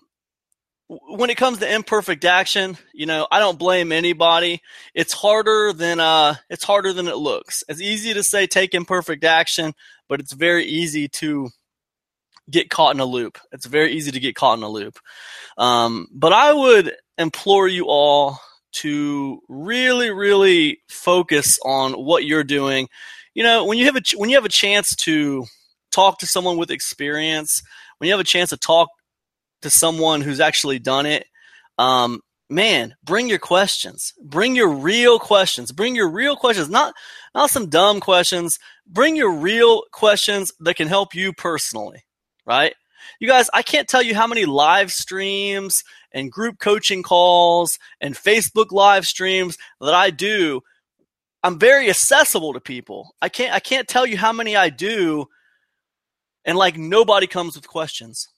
when 0.87 1.29
it 1.29 1.37
comes 1.37 1.59
to 1.59 1.73
imperfect 1.73 2.25
action, 2.25 2.77
you 2.93 3.05
know, 3.05 3.27
I 3.31 3.39
don't 3.39 3.57
blame 3.57 3.91
anybody. 3.91 4.61
It's 4.93 5.13
harder 5.13 5.73
than 5.73 5.99
uh, 5.99 6.35
it's 6.49 6.63
harder 6.63 6.93
than 6.93 7.07
it 7.07 7.17
looks. 7.17 7.63
It's 7.67 7.81
easy 7.81 8.13
to 8.13 8.23
say 8.23 8.45
take 8.45 8.73
imperfect 8.73 9.23
action, 9.23 9.73
but 10.07 10.19
it's 10.19 10.33
very 10.33 10.65
easy 10.65 11.07
to 11.07 11.49
get 12.53 12.69
caught 12.69 12.95
in 12.95 13.01
a 13.01 13.05
loop. 13.05 13.37
It's 13.51 13.65
very 13.65 13.93
easy 13.93 14.11
to 14.11 14.19
get 14.19 14.35
caught 14.35 14.57
in 14.57 14.63
a 14.63 14.69
loop. 14.69 14.99
Um, 15.57 16.07
but 16.11 16.31
I 16.31 16.53
would 16.53 16.93
implore 17.17 17.67
you 17.67 17.85
all 17.87 18.39
to 18.73 19.39
really, 19.49 20.09
really 20.09 20.79
focus 20.89 21.57
on 21.65 21.93
what 21.93 22.25
you're 22.25 22.43
doing. 22.43 22.87
You 23.33 23.43
know, 23.43 23.65
when 23.65 23.77
you 23.77 23.85
have 23.85 23.95
a 23.95 24.01
when 24.15 24.29
you 24.29 24.37
have 24.37 24.45
a 24.45 24.49
chance 24.49 24.95
to 25.01 25.45
talk 25.91 26.19
to 26.19 26.27
someone 26.27 26.57
with 26.57 26.71
experience, 26.71 27.61
when 27.97 28.07
you 28.07 28.13
have 28.13 28.19
a 28.21 28.23
chance 28.23 28.49
to 28.51 28.57
talk 28.57 28.89
to 29.61 29.69
someone 29.69 30.21
who's 30.21 30.39
actually 30.39 30.79
done 30.79 31.05
it, 31.05 31.25
um, 31.77 32.19
man, 32.49 32.95
bring 33.03 33.27
your 33.27 33.39
questions. 33.39 34.13
Bring 34.23 34.55
your 34.55 34.69
real 34.69 35.19
questions. 35.19 35.71
Bring 35.71 35.95
your 35.95 36.09
real 36.09 36.35
questions, 36.35 36.69
not 36.69 36.93
not 37.33 37.49
some 37.49 37.69
dumb 37.69 37.99
questions. 37.99 38.57
Bring 38.87 39.15
your 39.15 39.31
real 39.31 39.83
questions 39.91 40.51
that 40.59 40.75
can 40.75 40.87
help 40.87 41.15
you 41.15 41.33
personally, 41.33 42.03
right? 42.45 42.73
You 43.19 43.27
guys, 43.27 43.49
I 43.53 43.61
can't 43.61 43.87
tell 43.87 44.01
you 44.01 44.15
how 44.15 44.27
many 44.27 44.45
live 44.45 44.91
streams 44.91 45.83
and 46.11 46.31
group 46.31 46.59
coaching 46.59 47.03
calls 47.03 47.79
and 47.99 48.15
Facebook 48.15 48.71
live 48.71 49.05
streams 49.05 49.57
that 49.81 49.93
I 49.93 50.09
do. 50.09 50.61
I'm 51.43 51.59
very 51.59 51.89
accessible 51.89 52.53
to 52.53 52.61
people. 52.61 53.15
I 53.21 53.29
can't 53.29 53.53
I 53.53 53.59
can't 53.59 53.87
tell 53.87 54.05
you 54.05 54.17
how 54.17 54.31
many 54.31 54.55
I 54.55 54.69
do 54.69 55.27
and 56.45 56.57
like 56.57 56.77
nobody 56.77 57.27
comes 57.27 57.55
with 57.55 57.67
questions. 57.67 58.29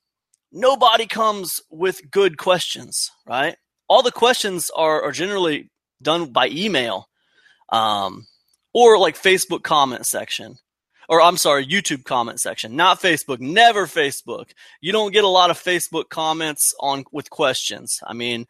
Nobody 0.52 1.06
comes 1.06 1.62
with 1.70 2.10
good 2.10 2.38
questions, 2.38 3.12
right? 3.28 3.58
All 3.88 4.02
the 4.02 4.12
questions 4.12 4.72
are, 4.76 5.02
are 5.04 5.12
generally 5.12 5.70
done 6.02 6.32
by 6.32 6.48
email 6.48 7.10
um, 7.72 8.26
or 8.74 8.98
like 8.98 9.22
Facebook 9.22 9.64
comment 9.64 10.06
section. 10.06 10.58
Or 11.08 11.22
I'm 11.22 11.38
sorry, 11.38 11.66
YouTube 11.66 12.04
comment 12.04 12.40
section, 12.40 12.76
not 12.76 13.02
Facebook. 13.02 13.40
Never 13.40 13.86
Facebook. 13.86 14.52
You 14.82 14.92
don't 14.92 15.14
get 15.14 15.24
a 15.24 15.30
lot 15.30 15.50
of 15.50 15.58
Facebook 15.58 16.10
comments 16.10 16.74
on 16.80 17.06
with 17.12 17.30
questions. 17.30 18.00
I 18.06 18.14
mean, 18.14 18.48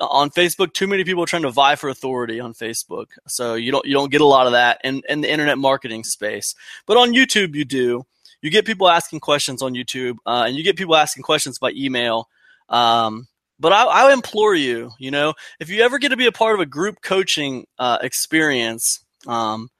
on 0.00 0.30
Facebook, 0.30 0.72
too 0.72 0.86
many 0.86 1.04
people 1.04 1.22
are 1.22 1.26
trying 1.26 1.42
to 1.42 1.50
vie 1.50 1.74
for 1.74 1.88
authority 1.88 2.40
on 2.40 2.54
Facebook, 2.54 3.06
so 3.26 3.54
you 3.54 3.72
don't 3.72 3.84
you 3.84 3.94
don't 3.94 4.12
get 4.12 4.20
a 4.20 4.26
lot 4.26 4.46
of 4.46 4.52
that 4.52 4.80
in, 4.84 5.02
in 5.08 5.20
the 5.20 5.30
internet 5.30 5.58
marketing 5.58 6.04
space. 6.04 6.54
But 6.86 6.96
on 6.96 7.12
YouTube, 7.12 7.54
you 7.54 7.64
do 7.64 8.06
you 8.40 8.50
get 8.50 8.66
people 8.66 8.88
asking 8.88 9.20
questions 9.20 9.62
on 9.62 9.74
YouTube, 9.74 10.16
uh, 10.26 10.44
and 10.46 10.56
you 10.56 10.62
get 10.62 10.76
people 10.76 10.96
asking 10.96 11.22
questions 11.22 11.58
by 11.58 11.70
email. 11.70 12.28
Um, 12.68 13.26
but 13.58 13.72
I, 13.72 13.84
I, 13.84 14.12
implore 14.12 14.54
you, 14.54 14.92
you 14.98 15.10
know, 15.10 15.34
if 15.58 15.68
you 15.68 15.82
ever 15.82 15.98
get 15.98 16.10
to 16.10 16.16
be 16.16 16.26
a 16.26 16.32
part 16.32 16.54
of 16.54 16.60
a 16.60 16.66
group 16.66 17.00
coaching 17.02 17.66
uh, 17.78 17.98
experience, 18.02 19.04
um, 19.26 19.70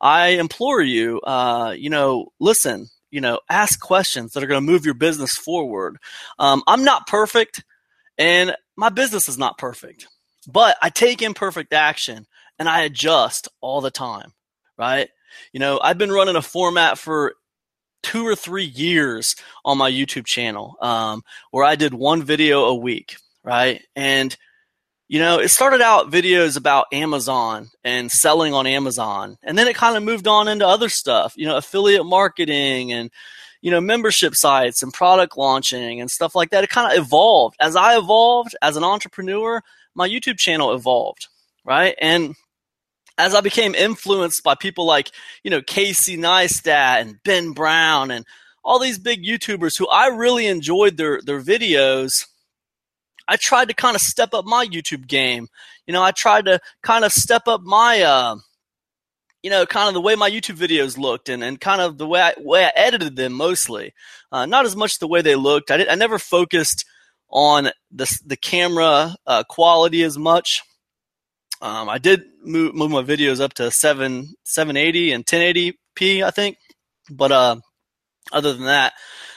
I 0.00 0.28
implore 0.28 0.80
you, 0.80 1.20
uh, 1.20 1.74
you 1.76 1.90
know, 1.90 2.32
listen, 2.38 2.88
you 3.10 3.20
know, 3.20 3.40
ask 3.48 3.80
questions 3.80 4.32
that 4.32 4.42
are 4.42 4.46
going 4.46 4.64
to 4.64 4.72
move 4.72 4.84
your 4.84 4.94
business 4.94 5.36
forward. 5.36 5.96
Um, 6.38 6.62
I'm 6.66 6.84
not 6.84 7.06
perfect, 7.06 7.64
and 8.16 8.54
my 8.76 8.90
business 8.90 9.28
is 9.28 9.38
not 9.38 9.58
perfect, 9.58 10.06
but 10.46 10.76
I 10.82 10.90
take 10.90 11.22
imperfect 11.22 11.72
action 11.72 12.26
and 12.58 12.68
I 12.68 12.82
adjust 12.82 13.48
all 13.60 13.80
the 13.80 13.90
time, 13.90 14.32
right? 14.76 15.08
You 15.52 15.60
know, 15.60 15.80
I've 15.82 15.98
been 15.98 16.12
running 16.12 16.36
a 16.36 16.42
format 16.42 16.98
for 16.98 17.34
two 18.02 18.26
or 18.26 18.36
three 18.36 18.64
years 18.64 19.36
on 19.64 19.78
my 19.78 19.90
YouTube 19.90 20.26
channel 20.26 20.76
um, 20.80 21.22
where 21.50 21.64
I 21.64 21.76
did 21.76 21.94
one 21.94 22.22
video 22.22 22.64
a 22.64 22.74
week, 22.74 23.16
right? 23.42 23.82
And 23.96 24.36
you 25.08 25.18
know, 25.18 25.38
it 25.38 25.48
started 25.48 25.80
out 25.80 26.10
videos 26.10 26.56
about 26.56 26.86
Amazon 26.92 27.70
and 27.82 28.10
selling 28.10 28.54
on 28.54 28.66
Amazon, 28.66 29.38
and 29.42 29.58
then 29.58 29.66
it 29.66 29.76
kind 29.76 29.96
of 29.96 30.02
moved 30.02 30.28
on 30.28 30.48
into 30.48 30.66
other 30.66 30.88
stuff, 30.88 31.34
you 31.36 31.46
know, 31.46 31.56
affiliate 31.56 32.06
marketing 32.06 32.92
and 32.92 33.10
you 33.60 33.70
know, 33.70 33.80
membership 33.80 34.34
sites 34.34 34.82
and 34.82 34.92
product 34.92 35.36
launching 35.36 36.00
and 36.00 36.10
stuff 36.10 36.34
like 36.34 36.50
that. 36.50 36.64
It 36.64 36.70
kind 36.70 36.92
of 36.92 37.04
evolved. 37.04 37.56
As 37.60 37.76
I 37.76 37.96
evolved 37.96 38.56
as 38.62 38.76
an 38.76 38.84
entrepreneur, 38.84 39.62
my 39.94 40.08
YouTube 40.08 40.38
channel 40.38 40.72
evolved, 40.72 41.26
right? 41.64 41.94
And 42.00 42.36
as 43.16 43.34
I 43.34 43.40
became 43.40 43.74
influenced 43.74 44.44
by 44.44 44.54
people 44.54 44.84
like, 44.84 45.10
you 45.42 45.50
know, 45.50 45.60
Casey 45.60 46.16
Neistat 46.16 47.00
and 47.00 47.16
Ben 47.24 47.50
Brown 47.50 48.10
and 48.10 48.24
all 48.62 48.78
these 48.78 48.98
big 48.98 49.24
YouTubers 49.24 49.76
who 49.76 49.88
I 49.88 50.06
really 50.06 50.46
enjoyed 50.46 50.96
their 50.96 51.20
their 51.22 51.40
videos, 51.40 52.26
I 53.28 53.36
tried 53.36 53.68
to 53.68 53.74
kind 53.74 53.94
of 53.94 54.00
step 54.00 54.34
up 54.34 54.44
my 54.44 54.66
YouTube 54.66 55.06
game. 55.06 55.48
You 55.86 55.92
know, 55.92 56.02
I 56.02 56.10
tried 56.10 56.46
to 56.46 56.60
kind 56.82 57.04
of 57.04 57.12
step 57.12 57.46
up 57.46 57.60
my 57.62 58.02
uh, 58.02 58.36
you 59.42 59.50
know, 59.50 59.66
kind 59.66 59.88
of 59.88 59.94
the 59.94 60.00
way 60.00 60.14
my 60.14 60.30
YouTube 60.30 60.56
videos 60.56 60.98
looked 60.98 61.28
and, 61.28 61.44
and 61.44 61.60
kind 61.60 61.80
of 61.80 61.96
the 61.98 62.06
way 62.06 62.20
I, 62.20 62.34
way 62.38 62.64
I 62.64 62.72
edited 62.74 63.16
them 63.16 63.32
mostly. 63.32 63.94
Uh, 64.32 64.46
not 64.46 64.64
as 64.64 64.74
much 64.74 64.98
the 64.98 65.06
way 65.06 65.22
they 65.22 65.36
looked. 65.36 65.70
I, 65.70 65.76
did, 65.76 65.88
I 65.88 65.94
never 65.94 66.18
focused 66.18 66.84
on 67.30 67.70
the, 67.90 68.20
the 68.26 68.36
camera 68.36 69.14
uh, 69.26 69.44
quality 69.48 70.02
as 70.02 70.18
much. 70.18 70.62
Um, 71.60 71.88
I 71.88 71.98
did 71.98 72.22
move, 72.42 72.74
move 72.74 72.90
my 72.90 73.02
videos 73.02 73.40
up 73.40 73.54
to 73.54 73.70
7 73.70 74.34
780 74.44 75.12
and 75.12 75.26
1080p, 75.26 76.22
I 76.22 76.30
think. 76.30 76.56
But 77.10 77.32
uh, 77.32 77.56
other 78.32 78.52
than 78.54 78.66
that, 78.66 78.92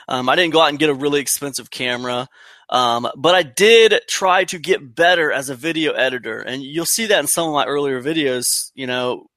um, 0.07 0.29
I 0.29 0.36
didn't 0.36 0.53
go 0.53 0.62
out 0.62 0.69
and 0.69 0.79
get 0.79 0.89
a 0.89 0.93
really 0.93 1.21
expensive 1.21 1.69
camera. 1.69 2.27
Um, 2.72 3.10
but 3.18 3.36
I 3.36 3.44
did 3.44 4.00
try 4.08 4.46
to 4.46 4.58
get 4.58 4.96
better 4.96 5.32
as 5.32 5.50
a 5.50 5.56
video 5.56 5.92
editor, 5.92 6.40
and 6.40 6.63
you'll 6.63 6.86
see 6.86 7.08
that 7.08 7.20
in 7.20 7.28
some 7.28 7.48
of 7.48 7.54
my 7.54 7.66
earlier 7.66 8.01
videos. 8.01 8.72
You 8.74 8.88
know, 8.88 9.28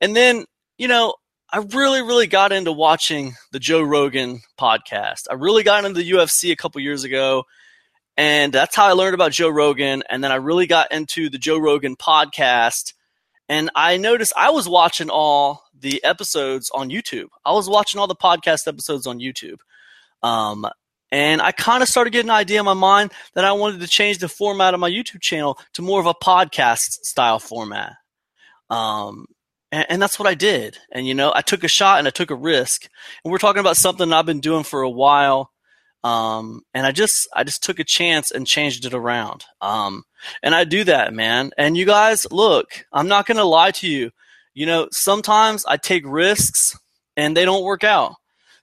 and 0.00 0.16
then, 0.16 0.46
you 0.78 0.88
know, 0.88 1.14
I 1.52 1.58
really, 1.58 2.00
really 2.00 2.26
got 2.26 2.52
into 2.52 2.72
watching 2.72 3.34
the 3.52 3.58
Joe 3.58 3.82
Rogan 3.82 4.40
podcast. 4.58 5.22
I 5.30 5.34
really 5.34 5.62
got 5.62 5.84
into 5.84 6.00
the 6.00 6.10
UFC 6.10 6.52
a 6.52 6.56
couple 6.56 6.80
years 6.80 7.04
ago, 7.04 7.44
and 8.16 8.52
that's 8.52 8.76
how 8.76 8.86
I 8.86 8.92
learned 8.92 9.14
about 9.14 9.32
Joe 9.32 9.50
Rogan. 9.50 10.02
And 10.08 10.22
then 10.22 10.32
I 10.32 10.36
really 10.36 10.66
got 10.66 10.92
into 10.92 11.28
the 11.28 11.38
Joe 11.38 11.58
Rogan 11.58 11.96
podcast. 11.96 12.94
And 13.48 13.70
I 13.74 13.96
noticed 13.96 14.32
I 14.36 14.50
was 14.50 14.68
watching 14.68 15.10
all 15.10 15.64
the 15.76 16.04
episodes 16.04 16.70
on 16.72 16.88
YouTube. 16.88 17.28
I 17.44 17.52
was 17.52 17.68
watching 17.68 18.00
all 18.00 18.06
the 18.06 18.14
podcast 18.14 18.68
episodes 18.68 19.06
on 19.06 19.18
YouTube. 19.18 19.58
Um, 20.22 20.66
and 21.12 21.42
I 21.42 21.52
kind 21.52 21.82
of 21.82 21.88
started 21.88 22.10
getting 22.10 22.30
an 22.30 22.36
idea 22.36 22.60
in 22.60 22.64
my 22.64 22.74
mind 22.74 23.12
that 23.34 23.44
I 23.44 23.52
wanted 23.52 23.80
to 23.80 23.88
change 23.88 24.18
the 24.18 24.28
format 24.28 24.74
of 24.74 24.80
my 24.80 24.90
YouTube 24.90 25.20
channel 25.20 25.58
to 25.74 25.82
more 25.82 26.00
of 26.00 26.06
a 26.06 26.14
podcast 26.14 27.04
style 27.04 27.38
format. 27.38 27.94
Um, 28.68 29.26
and, 29.72 29.86
and, 29.88 30.02
that's 30.02 30.18
what 30.18 30.28
I 30.28 30.34
did. 30.34 30.78
And, 30.92 31.06
you 31.08 31.14
know, 31.14 31.32
I 31.34 31.40
took 31.40 31.64
a 31.64 31.68
shot 31.68 31.98
and 31.98 32.06
I 32.06 32.12
took 32.12 32.30
a 32.30 32.36
risk. 32.36 32.88
And 33.24 33.32
we're 33.32 33.38
talking 33.38 33.60
about 33.60 33.76
something 33.76 34.12
I've 34.12 34.26
been 34.26 34.40
doing 34.40 34.62
for 34.62 34.82
a 34.82 34.90
while. 34.90 35.50
Um, 36.04 36.62
and 36.72 36.86
I 36.86 36.92
just, 36.92 37.28
I 37.34 37.42
just 37.42 37.64
took 37.64 37.80
a 37.80 37.84
chance 37.84 38.30
and 38.30 38.46
changed 38.46 38.84
it 38.84 38.94
around. 38.94 39.44
Um, 39.60 40.04
and 40.42 40.54
I 40.54 40.64
do 40.64 40.84
that, 40.84 41.12
man. 41.12 41.50
And 41.58 41.76
you 41.76 41.84
guys, 41.84 42.26
look, 42.30 42.86
I'm 42.92 43.08
not 43.08 43.26
going 43.26 43.36
to 43.38 43.44
lie 43.44 43.72
to 43.72 43.88
you. 43.88 44.10
You 44.54 44.66
know, 44.66 44.88
sometimes 44.92 45.64
I 45.66 45.76
take 45.76 46.04
risks 46.06 46.78
and 47.16 47.36
they 47.36 47.44
don't 47.44 47.64
work 47.64 47.82
out. 47.82 48.14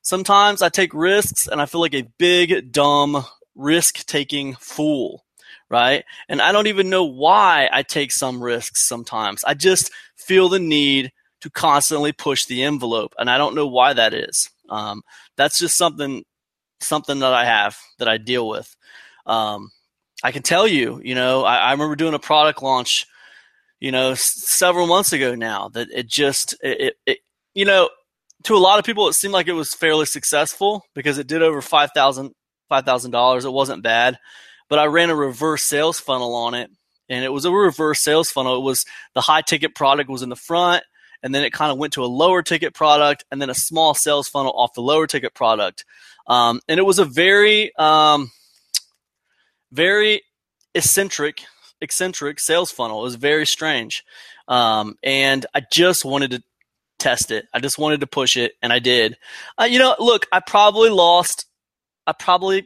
Sometimes 0.08 0.62
I 0.62 0.70
take 0.70 0.94
risks 0.94 1.48
and 1.48 1.62
I 1.62 1.66
feel 1.66 1.82
like 1.82 1.94
a 1.94 2.08
big, 2.18 2.72
dumb, 2.72 3.26
risk 3.56 4.06
taking 4.06 4.56
fool 4.56 5.26
right? 5.70 6.06
And 6.30 6.42
I 6.42 6.54
don't 6.54 6.68
even 6.68 6.90
know 6.90 7.04
why 7.04 7.68
I 7.74 7.84
take 7.84 8.14
some 8.14 8.42
risks 8.42 8.88
sometimes. 8.88 9.44
I 9.44 9.54
just 9.54 9.92
feel 10.16 10.48
the 10.48 10.60
need 10.60 11.12
to 11.42 11.50
constantly 11.50 12.14
push 12.14 12.46
the 12.46 12.64
envelope, 12.64 13.14
and 13.18 13.30
I 13.30 13.38
don't 13.38 13.54
know 13.54 13.68
why 13.68 13.92
that 13.92 14.14
is. 14.14 14.50
Um, 14.70 15.02
that's 15.36 15.60
just 15.60 15.78
something 15.78 16.24
something 16.80 17.20
that 17.20 17.34
I 17.34 17.44
have 17.44 17.78
that 18.00 18.08
I 18.08 18.16
deal 18.18 18.48
with. 18.48 18.74
Um, 19.26 19.72
I 20.24 20.32
can 20.32 20.44
tell 20.44 20.68
you, 20.68 21.02
you 21.04 21.16
know, 21.16 21.44
I, 21.44 21.58
I, 21.58 21.72
remember 21.72 21.98
doing 21.98 22.14
a 22.14 22.20
product 22.20 22.64
launch, 22.64 23.06
you 23.80 23.92
know, 23.92 24.12
s- 24.12 24.32
several 24.48 24.88
months 24.88 25.12
ago 25.12 25.36
now 25.36 25.70
that 25.70 25.90
it 25.92 26.08
just, 26.08 26.54
it, 26.64 26.82
it, 26.82 26.94
it, 27.06 27.18
you 27.54 27.66
know, 27.66 27.90
to 28.44 28.56
a 28.56 28.58
lot 28.58 28.80
of 28.80 28.86
people, 28.86 29.08
it 29.08 29.14
seemed 29.14 29.34
like 29.34 29.48
it 29.48 29.54
was 29.54 29.74
fairly 29.74 30.06
successful 30.06 30.84
because 30.94 31.18
it 31.18 31.28
did 31.28 31.42
over 31.42 31.62
$5,000, 31.62 32.32
$5,000. 32.72 33.46
It 33.46 33.50
wasn't 33.50 33.84
bad 33.84 34.18
but 34.70 34.80
I 34.80 34.86
ran 34.86 35.10
a 35.10 35.16
reverse 35.16 35.64
sales 35.64 36.00
funnel 36.00 36.36
on 36.36 36.54
it, 36.54 36.70
and 37.10 37.24
it 37.24 37.32
was 37.32 37.46
a 37.46 37.52
reverse 37.52 38.04
sales 38.04 38.30
funnel. 38.30 38.58
It 38.58 38.64
was 38.64 38.86
the 39.14 39.22
high 39.22 39.42
ticket 39.42 39.76
product 39.76 40.10
was 40.10 40.22
in 40.22 40.30
the 40.30 40.36
front, 40.36 40.84
and 41.24 41.34
then 41.34 41.44
it 41.44 41.54
kind 41.54 41.72
of 41.72 41.78
went 41.78 41.94
to 41.94 42.04
a 42.04 42.08
lower 42.08 42.42
ticket 42.42 42.74
product, 42.74 43.26
and 43.32 43.42
then 43.42 43.50
a 43.50 43.56
small 43.56 43.94
sales 43.94 44.28
funnel 44.28 44.54
off 44.56 44.74
the 44.74 44.82
lower 44.82 45.08
ticket 45.08 45.34
product. 45.34 45.86
Um, 46.28 46.60
and 46.68 46.80
it 46.80 46.84
was 46.84 47.00
a 47.00 47.06
very, 47.06 47.72
um, 47.78 48.32
very 49.72 50.24
eccentric, 50.76 51.42
eccentric 51.82 52.40
sales 52.40 52.72
funnel. 52.72 53.00
It 53.00 53.04
was 53.04 53.16
very 53.16 53.46
strange, 53.46 54.04
um, 54.48 54.96
and 55.02 55.46
I 55.54 55.62
just 55.72 56.04
wanted 56.04 56.32
to 56.32 56.44
test 57.00 57.32
it. 57.32 57.48
I 57.54 57.60
just 57.60 57.78
wanted 57.78 58.02
to 58.02 58.08
push 58.08 58.38
it, 58.38 58.54
and 58.62 58.72
I 58.74 58.80
did. 58.80 59.18
Uh, 59.60 59.66
you 59.66 59.80
know, 59.80 59.96
look, 60.00 60.28
I 60.32 60.40
probably 60.40 60.90
lost. 60.90 61.46
I 62.06 62.14
probably 62.14 62.66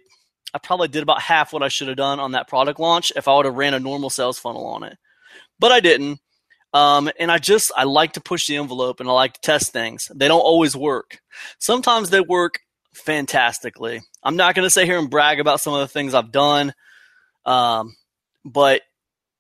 I 0.54 0.58
probably 0.58 0.88
did 0.88 1.04
about 1.04 1.22
half 1.22 1.54
what 1.54 1.64
I 1.64 1.70
should 1.70 1.88
have 1.88 1.98
done 1.98 2.20
on 2.20 2.34
that 2.34 2.48
product 2.48 2.80
launch 2.80 3.12
if 3.16 3.28
I 3.28 3.36
would 3.36 3.46
have 3.46 3.56
ran 3.56 3.74
a 3.74 3.80
normal 3.80 4.10
sales 4.10 4.40
funnel 4.40 4.66
on 4.66 4.84
it. 4.84 4.98
But 5.60 5.72
I 5.72 5.80
didn't. 5.80 6.20
Um, 6.74 7.10
and 7.20 7.32
I 7.32 7.38
just, 7.38 7.72
I 7.76 7.84
like 7.84 8.14
to 8.14 8.22
push 8.22 8.48
the 8.48 8.58
envelope 8.58 9.00
and 9.00 9.10
I 9.10 9.14
like 9.14 9.34
to 9.34 9.42
test 9.42 9.72
things. 9.74 10.10
They 10.14 10.28
don't 10.28 10.40
always 10.40 10.76
work. 10.76 11.22
Sometimes 11.60 12.10
they 12.10 12.22
work 12.22 12.60
fantastically. 12.94 14.02
I'm 14.24 14.38
not 14.38 14.56
going 14.56 14.66
to 14.66 14.70
sit 14.70 14.86
here 14.86 14.98
and 14.98 15.10
brag 15.10 15.40
about 15.40 15.62
some 15.62 15.74
of 15.74 15.82
the 15.82 15.88
things 15.88 16.14
I've 16.14 16.32
done. 16.32 16.74
Um, 17.46 17.96
but, 18.46 18.82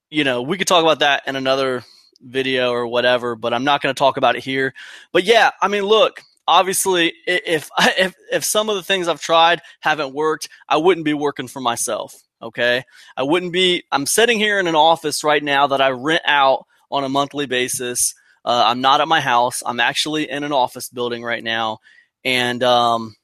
you 0.09 0.23
know, 0.23 0.41
we 0.41 0.57
could 0.57 0.67
talk 0.67 0.83
about 0.83 0.99
that 0.99 1.23
in 1.27 1.35
another 1.35 1.83
video 2.21 2.71
or 2.71 2.87
whatever, 2.87 3.35
but 3.35 3.53
I'm 3.53 3.63
not 3.63 3.81
going 3.81 3.93
to 3.93 3.99
talk 3.99 4.17
about 4.17 4.35
it 4.35 4.43
here. 4.43 4.73
But 5.11 5.23
yeah, 5.23 5.51
I 5.61 5.67
mean, 5.67 5.83
look, 5.83 6.21
obviously 6.47 7.13
if 7.25 7.69
if 7.79 8.15
if 8.31 8.43
some 8.43 8.69
of 8.69 8.75
the 8.75 8.83
things 8.83 9.07
I've 9.07 9.21
tried 9.21 9.61
haven't 9.79 10.13
worked, 10.13 10.49
I 10.67 10.77
wouldn't 10.77 11.05
be 11.05 11.13
working 11.13 11.47
for 11.47 11.61
myself. 11.61 12.13
Okay, 12.41 12.83
I 13.15 13.23
wouldn't 13.23 13.53
be. 13.53 13.83
I'm 13.91 14.05
sitting 14.05 14.39
here 14.39 14.59
in 14.59 14.67
an 14.67 14.75
office 14.75 15.23
right 15.23 15.43
now 15.43 15.67
that 15.67 15.81
I 15.81 15.89
rent 15.89 16.23
out 16.25 16.65
on 16.89 17.03
a 17.03 17.09
monthly 17.09 17.45
basis. 17.45 18.13
Uh, 18.43 18.63
I'm 18.65 18.81
not 18.81 19.01
at 19.01 19.07
my 19.07 19.21
house. 19.21 19.61
I'm 19.63 19.79
actually 19.79 20.29
in 20.29 20.43
an 20.43 20.51
office 20.51 20.89
building 20.89 21.23
right 21.23 21.43
now, 21.43 21.79
and 22.25 22.63
um, 22.63 23.15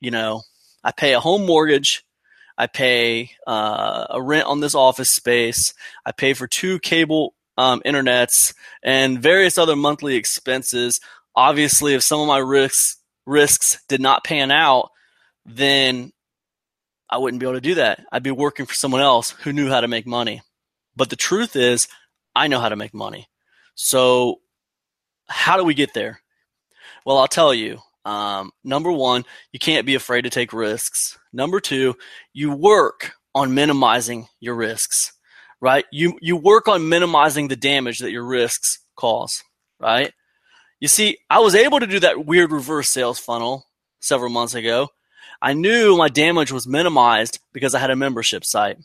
you 0.00 0.10
know, 0.10 0.42
I 0.82 0.92
pay 0.92 1.12
a 1.12 1.20
home 1.20 1.44
mortgage. 1.44 2.04
I 2.56 2.68
pay 2.68 3.32
uh, 3.46 4.06
a 4.10 4.22
rent 4.22 4.46
on 4.46 4.60
this 4.60 4.74
office 4.74 5.10
space. 5.10 5.74
I 6.06 6.12
pay 6.12 6.34
for 6.34 6.46
two 6.46 6.78
cable 6.78 7.34
um, 7.56 7.82
internets 7.84 8.54
and 8.82 9.20
various 9.20 9.58
other 9.58 9.76
monthly 9.76 10.16
expenses 10.16 11.00
obviously 11.34 11.94
if 11.94 12.02
some 12.02 12.20
of 12.20 12.26
my 12.26 12.38
risks 12.38 12.96
risks 13.26 13.82
did 13.88 14.00
not 14.00 14.24
pan 14.24 14.50
out, 14.50 14.90
then 15.46 16.12
I 17.08 17.18
wouldn't 17.18 17.40
be 17.40 17.46
able 17.46 17.54
to 17.54 17.60
do 17.60 17.76
that. 17.76 18.04
I'd 18.12 18.22
be 18.22 18.30
working 18.30 18.66
for 18.66 18.74
someone 18.74 19.00
else 19.00 19.30
who 19.30 19.52
knew 19.52 19.68
how 19.68 19.80
to 19.80 19.88
make 19.88 20.06
money. 20.06 20.42
But 20.96 21.10
the 21.10 21.16
truth 21.16 21.56
is, 21.56 21.88
I 22.34 22.48
know 22.48 22.60
how 22.60 22.68
to 22.68 22.76
make 22.76 22.94
money. 22.94 23.28
So, 23.74 24.40
how 25.28 25.56
do 25.56 25.64
we 25.64 25.74
get 25.74 25.94
there? 25.94 26.20
Well, 27.04 27.18
I'll 27.18 27.28
tell 27.28 27.54
you. 27.54 27.78
Um, 28.04 28.50
number 28.62 28.92
one, 28.92 29.24
you 29.52 29.58
can't 29.58 29.86
be 29.86 29.94
afraid 29.94 30.22
to 30.22 30.30
take 30.30 30.52
risks. 30.52 31.18
Number 31.32 31.58
two, 31.58 31.96
you 32.34 32.52
work 32.52 33.12
on 33.34 33.54
minimizing 33.54 34.28
your 34.40 34.54
risks, 34.54 35.13
right? 35.64 35.86
You 35.90 36.18
you 36.20 36.36
work 36.36 36.68
on 36.68 36.90
minimizing 36.90 37.48
the 37.48 37.56
damage 37.56 38.00
that 38.00 38.10
your 38.10 38.22
risks 38.22 38.80
cause, 38.96 39.42
right? 39.80 40.12
You 40.78 40.88
see, 40.88 41.16
I 41.30 41.38
was 41.38 41.54
able 41.54 41.80
to 41.80 41.86
do 41.86 42.00
that 42.00 42.26
weird 42.26 42.52
reverse 42.52 42.90
sales 42.90 43.18
funnel 43.18 43.64
several 43.98 44.28
months 44.28 44.54
ago. 44.54 44.90
I 45.40 45.54
knew 45.54 45.96
my 45.96 46.10
damage 46.10 46.52
was 46.52 46.66
minimized 46.66 47.38
because 47.54 47.74
I 47.74 47.78
had 47.78 47.88
a 47.88 47.96
membership 47.96 48.44
site. 48.44 48.76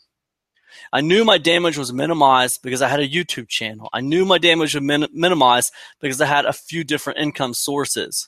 I 0.90 1.02
knew 1.02 1.22
my 1.22 1.36
damage 1.36 1.76
was 1.76 1.92
minimized 1.92 2.60
because 2.62 2.80
I 2.80 2.88
had 2.88 3.00
a 3.00 3.08
YouTube 3.08 3.48
channel. 3.48 3.90
I 3.92 4.00
knew 4.00 4.24
my 4.24 4.38
damage 4.38 4.74
was 4.74 4.82
min- 4.82 5.08
minimized 5.12 5.72
because 6.00 6.22
I 6.22 6.26
had 6.26 6.46
a 6.46 6.54
few 6.54 6.82
different 6.82 7.18
income 7.18 7.52
sources, 7.52 8.26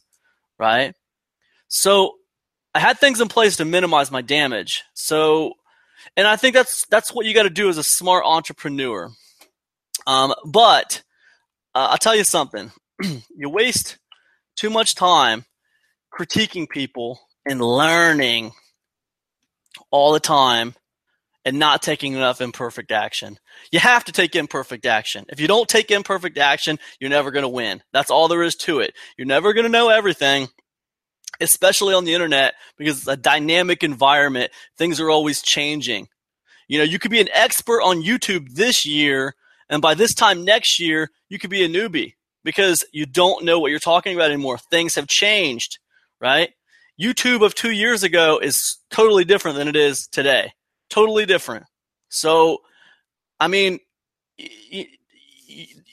right? 0.59 0.95
So 1.69 2.17
I 2.75 2.81
had 2.81 2.99
things 2.99 3.19
in 3.19 3.29
place 3.29 3.57
to 3.57 3.65
minimize 3.65 4.11
my 4.11 4.21
damage. 4.21 4.83
So, 4.93 5.55
and 6.17 6.27
I 6.27 6.37
think 6.37 6.55
that's 6.55 6.87
that's 6.87 7.13
what 7.13 7.27
you 7.27 7.35
got 7.35 7.45
to 7.45 7.51
do 7.51 7.69
as 7.69 7.79
a 7.79 7.83
smart 7.83 8.25
entrepreneur. 8.27 9.11
Um, 10.07 10.35
but 10.45 11.03
uh, 11.75 11.89
I'll 11.91 11.99
tell 11.99 12.17
you 12.17 12.25
something. 12.25 12.73
you 13.03 13.49
waste 13.49 13.99
too 14.57 14.71
much 14.71 14.95
time 14.95 15.45
critiquing 16.13 16.69
people 16.69 17.21
and 17.47 17.61
learning 17.61 18.53
all 19.91 20.13
the 20.13 20.21
time 20.21 20.75
and 21.45 21.59
not 21.59 21.83
taking 21.83 22.13
enough 22.13 22.41
imperfect 22.41 22.93
action. 22.93 23.39
You 23.73 23.81
have 23.81 24.05
to 24.05 24.13
take 24.13 24.37
imperfect 24.37 24.87
action. 24.87 25.25
If 25.29 25.41
you 25.41 25.49
don't 25.49 25.69
take 25.69 25.91
imperfect 25.91 26.39
action, 26.39 26.79
you're 27.01 27.11
never 27.11 27.31
going 27.31 27.43
to 27.43 27.49
win. 27.49 27.83
That's 27.93 28.11
all 28.11 28.29
there 28.29 28.43
is 28.43 28.55
to 28.57 28.81
it. 28.81 28.95
You're 29.17 29.27
never 29.27 29.53
going 29.53 29.65
to 29.65 29.73
know 29.73 29.89
everything, 29.89 30.49
especially 31.43 31.95
on 31.95 32.05
the 32.05 32.15
internet 32.15 32.55
because 32.77 32.99
it's 32.99 33.09
a 33.09 33.17
dynamic 33.17 33.83
environment. 33.83 34.51
Things 34.77 35.01
are 35.01 35.11
always 35.11 35.43
changing. 35.43 36.09
You 36.69 36.79
know, 36.79 36.85
you 36.85 36.99
could 36.99 37.11
be 37.11 37.21
an 37.21 37.29
expert 37.33 37.83
on 37.83 38.03
YouTube 38.03 38.55
this 38.55 38.87
year, 38.87 39.35
and 39.69 39.83
by 39.83 39.95
this 39.95 40.15
time 40.15 40.45
next 40.45 40.81
year, 40.81 41.11
you 41.29 41.39
could 41.39 41.51
be 41.51 41.65
a 41.65 41.69
newbie 41.69 42.15
because 42.45 42.85
you 42.93 43.07
don't 43.07 43.45
know 43.45 43.59
what 43.59 43.71
you're 43.71 43.79
talking 43.79 44.15
about 44.15 44.31
anymore. 44.31 44.59
Things 44.59 44.95
have 44.95 45.07
changed, 45.07 45.79
right? 46.21 46.51
YouTube 47.01 47.45
of 47.45 47.55
two 47.55 47.71
years 47.71 48.03
ago 48.03 48.39
is 48.39 48.79
totally 48.91 49.25
different 49.25 49.57
than 49.57 49.69
it 49.69 49.77
is 49.77 50.07
today. 50.07 50.53
Totally 50.89 51.27
different. 51.27 51.65
So, 52.09 52.59
I 53.41 53.49
mean, 53.49 53.81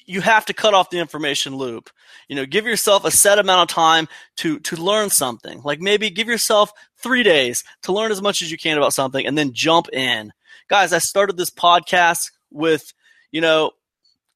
you, 0.10 0.22
have 0.22 0.46
to 0.46 0.54
cut 0.54 0.74
off 0.74 0.90
the 0.90 1.00
information 1.00 1.56
loop. 1.56 1.90
You 2.28 2.36
know, 2.36 2.46
give 2.46 2.66
yourself 2.66 3.06
a 3.06 3.12
set 3.12 3.40
amount 3.40 3.70
of 3.70 3.76
time 3.76 4.08
to 4.38 4.60
to 4.60 4.76
learn 4.76 5.10
something. 5.10 5.62
Like 5.64 5.80
maybe 5.80 6.10
give 6.10 6.28
yourself 6.28 6.72
3 7.02 7.24
days 7.24 7.64
to 7.84 7.94
learn 7.94 8.12
as 8.12 8.22
much 8.22 8.42
as 8.42 8.52
you 8.52 8.58
can 8.58 8.78
about 8.78 8.94
something 8.94 9.26
and 9.26 9.38
then 9.38 9.54
jump 9.54 9.88
in. 9.94 10.34
Guys, 10.68 10.94
I 10.94 11.00
started 11.00 11.38
this 11.38 11.50
podcast 11.50 12.32
with, 12.52 12.94
you 13.32 13.42
know, 13.42 13.72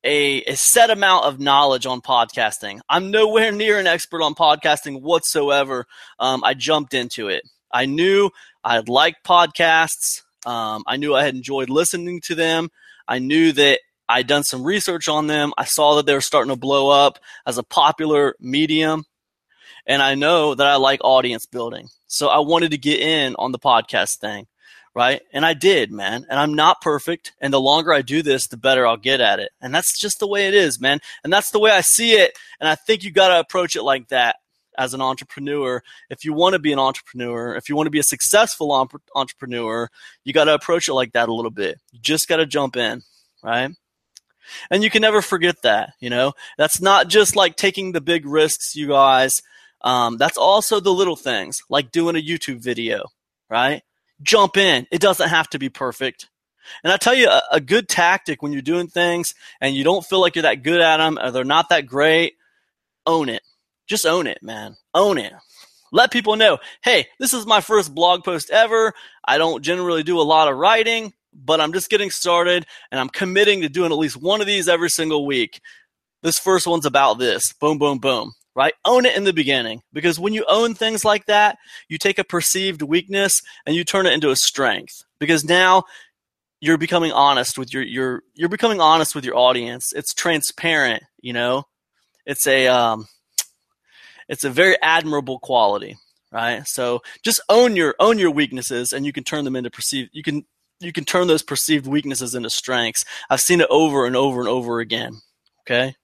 a, 0.04 0.44
a 0.44 0.56
set 0.56 0.90
amount 0.90 1.26
of 1.26 1.40
knowledge 1.40 1.86
on 1.86 2.02
podcasting. 2.02 2.80
I'm 2.90 3.12
nowhere 3.12 3.52
near 3.52 3.80
an 3.80 3.88
expert 3.88 4.22
on 4.22 4.36
podcasting 4.36 5.02
whatsoever. 5.02 5.86
Um, 6.20 6.44
I 6.44 6.54
jumped 6.54 6.94
into 6.94 7.30
it. 7.30 7.44
I 7.72 7.86
knew 7.86 8.30
I 8.64 8.80
liked 8.80 9.26
podcasts. 9.26 10.22
Um, 10.46 10.84
I 10.88 10.98
knew 10.98 11.16
I 11.16 11.24
had 11.24 11.36
enjoyed 11.36 11.70
listening 11.70 12.22
to 12.22 12.36
them. 12.36 12.70
I 13.08 13.20
knew 13.20 13.52
that 13.54 13.80
I'd 14.14 14.28
done 14.28 14.44
some 14.44 14.64
research 14.64 15.08
on 15.08 15.28
them. 15.28 15.54
I 15.58 15.66
saw 15.66 15.96
that 15.96 16.06
they 16.06 16.14
were 16.14 16.22
starting 16.22 16.52
to 16.52 16.60
blow 16.60 16.90
up 16.90 17.20
as 17.46 17.58
a 17.58 17.64
popular 17.64 18.36
medium. 18.40 19.06
And 19.86 20.02
I 20.02 20.16
know 20.16 20.56
that 20.56 20.68
I 20.68 20.76
like 20.76 21.02
audience 21.04 21.46
building. 21.46 21.90
So 22.08 22.28
I 22.28 22.40
wanted 22.40 22.72
to 22.72 22.78
get 22.78 23.00
in 23.00 23.36
on 23.38 23.52
the 23.52 23.60
podcast 23.60 24.20
thing 24.20 24.48
right? 24.96 25.22
And 25.32 25.46
I 25.46 25.54
did, 25.54 25.92
man. 25.92 26.26
And 26.30 26.40
I'm 26.40 26.54
not 26.54 26.82
perfect. 26.82 27.34
And 27.42 27.52
the 27.52 27.60
longer 27.60 27.92
I 27.92 28.02
do 28.02 28.22
this, 28.22 28.48
the 28.48 28.58
better 28.58 28.86
I'll 28.86 28.98
get 28.98 29.22
at 29.22 29.40
it. 29.40 29.52
And 29.60 29.74
that's 29.74 30.00
just 30.00 30.20
the 30.20 30.28
way 30.28 30.48
it 30.48 30.54
is, 30.54 30.80
man. 30.80 31.00
And 31.24 31.34
that's 31.34 31.52
the 31.52 31.60
way 31.60 31.72
I 31.72 31.82
see 31.82 32.14
it. 32.14 32.38
And 32.60 32.70
I 32.70 32.76
think 32.76 33.04
you 33.04 33.12
got 33.12 33.30
to 33.30 33.40
approach 33.40 33.76
it 33.76 33.84
like 33.84 34.10
that 34.10 34.36
as 34.78 34.94
an 34.94 35.02
entrepreneur. 35.02 35.82
If 36.10 36.26
you 36.26 36.34
want 36.34 36.54
to 36.54 36.60
be 36.60 36.74
an 36.74 36.80
entrepreneur, 36.80 37.56
if 37.56 37.70
you 37.70 37.76
want 37.76 37.88
to 37.88 37.92
be 37.92 38.00
a 38.00 38.04
successful 38.04 38.72
entrepreneur, 39.16 39.90
you 40.24 40.34
got 40.34 40.46
to 40.46 40.54
approach 40.54 40.88
it 40.88 40.94
like 40.94 41.14
that 41.14 41.30
a 41.30 41.34
little 41.34 41.52
bit. 41.52 41.80
You 41.92 42.00
just 42.00 42.28
got 42.28 42.38
to 42.38 42.46
jump 42.46 42.76
in, 42.76 43.02
right? 43.44 43.72
And 44.70 44.84
you 44.84 44.90
can 44.90 45.02
never 45.02 45.22
forget 45.22 45.62
that, 45.64 45.94
you 46.00 46.10
know? 46.10 46.34
That's 46.58 46.82
not 46.82 47.08
just 47.08 47.36
like 47.36 47.56
taking 47.56 47.92
the 47.92 48.02
big 48.02 48.26
risks, 48.26 48.76
you 48.76 48.88
guys. 48.88 49.42
Um, 49.82 50.18
that's 50.18 50.38
also 50.38 50.80
the 50.80 50.94
little 50.94 51.16
things, 51.16 51.62
like 51.70 51.92
doing 51.92 52.16
a 52.16 52.22
YouTube 52.22 52.60
video, 52.60 53.06
right? 53.50 53.84
jump 54.24 54.58
in. 54.58 54.88
It 54.92 55.02
doesn't 55.02 55.30
have 55.30 55.50
to 55.50 55.60
be 55.60 55.70
perfect. 55.70 56.30
And 56.84 56.94
I 56.94 56.98
tell 56.98 57.14
you, 57.14 57.30
a, 57.30 57.42
a, 57.52 57.60
good 57.60 57.90
tactic 57.90 58.42
when 58.42 58.54
you're 58.54 58.62
doing 58.62 58.88
things 58.88 59.36
and 59.60 59.76
you 59.76 59.84
don't 59.84 60.06
feel 60.06 60.22
like 60.22 60.36
you're 60.36 60.44
that 60.44 60.64
good 60.64 60.80
at 60.80 60.98
them 60.98 61.20
or 61.22 61.30
they're 61.30 61.44
not 61.44 61.70
that 61.70 61.86
great, 61.86 62.36
own 63.06 63.28
it. 63.28 63.42
Just 63.86 64.06
own 64.06 64.28
it, 64.28 64.42
man. 64.42 64.78
Own 64.94 65.18
it. 65.18 65.34
Let 65.92 66.12
people 66.12 66.38
know, 66.38 66.60
hey, 66.82 67.08
this 67.20 67.34
is 67.34 67.46
my 67.46 67.60
first 67.60 67.94
blog 67.94 68.24
post 68.24 68.50
ever. 68.50 68.94
I 69.26 69.38
don't 69.38 69.62
generally 69.62 70.04
do 70.04 70.20
a 70.20 70.24
lot 70.24 70.48
of 70.48 70.58
writing, 70.58 71.14
but 71.36 71.62
I'm 71.62 71.74
just 71.74 71.90
getting 71.90 72.10
started 72.10 72.66
and 72.92 73.00
I'm 73.00 73.10
committing 73.10 73.62
to 73.62 73.70
doing 73.70 73.92
at 73.92 73.98
least 73.98 74.18
one 74.18 74.42
of 74.42 74.48
these 74.48 74.68
every 74.68 74.90
single 74.90 75.26
week. 75.26 75.60
This 76.22 76.40
first 76.40 76.68
one's 76.68 76.86
about 76.86 77.20
this. 77.20 77.54
Boom, 77.54 77.78
boom, 77.78 78.00
boom 78.00 78.34
right? 78.56 78.74
Own 78.86 79.06
it 79.06 79.16
in 79.16 79.24
the 79.24 79.34
beginning 79.34 79.82
because 79.94 80.20
when 80.20 80.34
you 80.34 80.46
own 80.48 80.76
things 80.76 81.04
like 81.04 81.26
that, 81.26 81.58
you 81.88 81.98
take 81.98 82.20
a 82.20 82.24
perceived 82.24 82.82
weakness 82.82 83.42
and 83.66 83.76
you 83.76 83.84
turn 83.84 84.06
it 84.06 84.14
into 84.14 84.30
a 84.30 84.36
strength 84.36 85.04
because 85.20 85.44
now 85.44 85.84
you're 86.62 86.78
becoming 86.78 87.12
honest 87.12 87.58
with 87.58 87.74
your 87.74 87.84
your 87.84 88.24
you're 88.36 88.50
becoming 88.50 88.80
honest 88.80 89.16
with 89.16 89.26
your 89.26 89.36
audience. 89.36 89.92
It's 89.94 90.14
transparent, 90.14 91.04
you 91.22 91.34
know. 91.34 91.64
It's 92.26 92.48
a 92.48 92.68
um 92.68 93.08
it's 94.30 94.44
a 94.44 94.50
very 94.50 94.78
admirable 94.82 95.40
quality, 95.40 95.98
right? 96.32 96.66
So 96.68 97.02
just 97.24 97.42
own 97.50 97.76
your 97.76 97.96
own 98.00 98.20
your 98.20 98.32
weaknesses 98.32 98.94
and 98.94 99.06
you 99.06 99.12
can 99.12 99.24
turn 99.24 99.46
them 99.46 99.56
into 99.56 99.72
perceived 99.72 100.12
you 100.14 100.24
can 100.24 100.46
you 100.84 100.94
can 100.94 101.06
turn 101.06 101.28
those 101.28 101.44
perceived 101.44 101.88
weaknesses 101.88 102.36
into 102.36 102.50
strengths. 102.50 103.06
I've 103.30 103.42
seen 103.42 103.62
it 103.62 103.68
over 103.70 104.06
and 104.06 104.16
over 104.16 104.40
and 104.40 104.50
over 104.50 104.80
again. 104.80 105.22
Okay? 105.62 105.96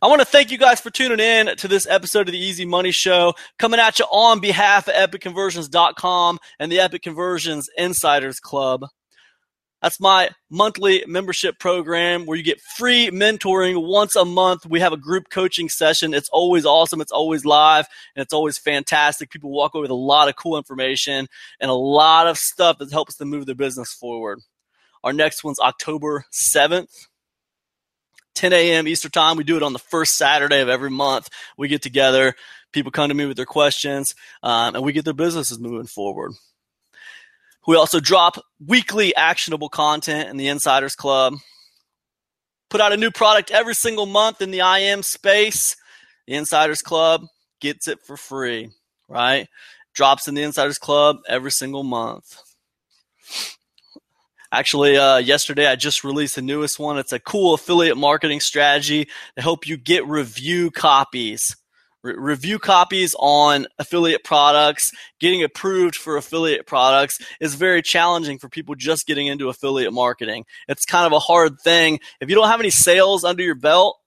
I 0.00 0.06
want 0.06 0.20
to 0.20 0.26
thank 0.26 0.50
you 0.50 0.58
guys 0.58 0.80
for 0.80 0.90
tuning 0.90 1.20
in 1.20 1.56
to 1.56 1.68
this 1.68 1.86
episode 1.88 2.28
of 2.28 2.32
the 2.32 2.38
Easy 2.38 2.64
Money 2.64 2.92
Show, 2.92 3.34
coming 3.58 3.80
at 3.80 3.98
you 3.98 4.04
on 4.06 4.40
behalf 4.40 4.88
of 4.88 4.94
EpicConversions.com 4.94 6.38
and 6.58 6.70
the 6.70 6.80
Epic 6.80 7.02
Conversions 7.02 7.68
Insiders 7.76 8.38
Club. 8.38 8.84
That's 9.82 9.98
my 9.98 10.30
monthly 10.48 11.04
membership 11.08 11.58
program 11.58 12.24
where 12.24 12.38
you 12.38 12.44
get 12.44 12.60
free 12.76 13.10
mentoring 13.10 13.84
once 13.84 14.14
a 14.14 14.24
month. 14.24 14.64
We 14.64 14.78
have 14.78 14.92
a 14.92 14.96
group 14.96 15.28
coaching 15.28 15.68
session. 15.68 16.14
It's 16.14 16.28
always 16.28 16.64
awesome. 16.64 17.00
It's 17.00 17.10
always 17.10 17.44
live 17.44 17.88
and 18.14 18.22
it's 18.22 18.32
always 18.32 18.58
fantastic. 18.58 19.30
People 19.30 19.50
walk 19.50 19.74
away 19.74 19.82
with 19.82 19.90
a 19.90 19.94
lot 19.94 20.28
of 20.28 20.36
cool 20.36 20.56
information 20.56 21.26
and 21.60 21.70
a 21.70 21.74
lot 21.74 22.28
of 22.28 22.38
stuff 22.38 22.78
that 22.78 22.92
helps 22.92 23.16
them 23.16 23.28
move 23.28 23.46
their 23.46 23.56
business 23.56 23.92
forward. 23.92 24.38
Our 25.02 25.12
next 25.12 25.42
one's 25.42 25.58
October 25.58 26.26
7th. 26.32 27.08
10 28.34 28.52
a.m. 28.52 28.88
Eastern 28.88 29.10
time. 29.10 29.36
We 29.36 29.44
do 29.44 29.56
it 29.56 29.62
on 29.62 29.74
the 29.74 29.78
first 29.78 30.16
Saturday 30.16 30.60
of 30.60 30.68
every 30.68 30.90
month. 30.90 31.28
We 31.58 31.68
get 31.68 31.82
together. 31.82 32.34
People 32.72 32.90
come 32.90 33.08
to 33.08 33.14
me 33.14 33.26
with 33.26 33.36
their 33.36 33.44
questions, 33.44 34.14
um, 34.42 34.74
and 34.74 34.82
we 34.82 34.92
get 34.92 35.04
their 35.04 35.12
businesses 35.12 35.58
moving 35.58 35.86
forward. 35.86 36.32
We 37.66 37.76
also 37.76 38.00
drop 38.00 38.36
weekly 38.64 39.14
actionable 39.14 39.68
content 39.68 40.28
in 40.28 40.36
the 40.36 40.48
Insiders 40.48 40.96
Club. 40.96 41.34
Put 42.70 42.80
out 42.80 42.92
a 42.92 42.96
new 42.96 43.10
product 43.10 43.50
every 43.50 43.74
single 43.74 44.06
month 44.06 44.40
in 44.40 44.50
the 44.50 44.60
IM 44.60 45.02
space. 45.02 45.76
The 46.26 46.34
Insiders 46.34 46.82
Club 46.82 47.26
gets 47.60 47.86
it 47.86 48.00
for 48.04 48.16
free, 48.16 48.70
right? 49.08 49.46
Drops 49.94 50.26
in 50.26 50.34
the 50.34 50.42
Insiders 50.42 50.78
Club 50.78 51.18
every 51.28 51.50
single 51.50 51.82
month. 51.84 52.36
Actually, 54.50 54.98
uh, 54.98 55.16
yesterday 55.16 55.66
I 55.66 55.76
just 55.76 56.04
released 56.04 56.34
the 56.34 56.42
newest 56.42 56.78
one. 56.78 56.98
It's 56.98 57.12
a 57.12 57.20
cool 57.20 57.54
affiliate 57.54 57.96
marketing 57.96 58.40
strategy 58.40 59.06
to 59.36 59.42
help 59.42 59.66
you 59.66 59.76
get 59.76 60.06
review 60.06 60.70
copies. 60.70 61.56
Re- 62.02 62.14
review 62.16 62.58
copies 62.58 63.14
on 63.18 63.66
affiliate 63.78 64.24
products, 64.24 64.90
getting 65.20 65.42
approved 65.42 65.96
for 65.96 66.16
affiliate 66.16 66.66
products 66.66 67.18
is 67.40 67.54
very 67.54 67.82
challenging 67.82 68.38
for 68.38 68.48
people 68.48 68.74
just 68.74 69.06
getting 69.06 69.26
into 69.26 69.48
affiliate 69.48 69.92
marketing. 69.92 70.44
It's 70.68 70.84
kind 70.84 71.06
of 71.06 71.12
a 71.12 71.18
hard 71.18 71.60
thing. 71.60 72.00
If 72.20 72.28
you 72.28 72.34
don't 72.34 72.48
have 72.48 72.60
any 72.60 72.70
sales 72.70 73.24
under 73.24 73.42
your 73.42 73.54
belt 73.54 73.98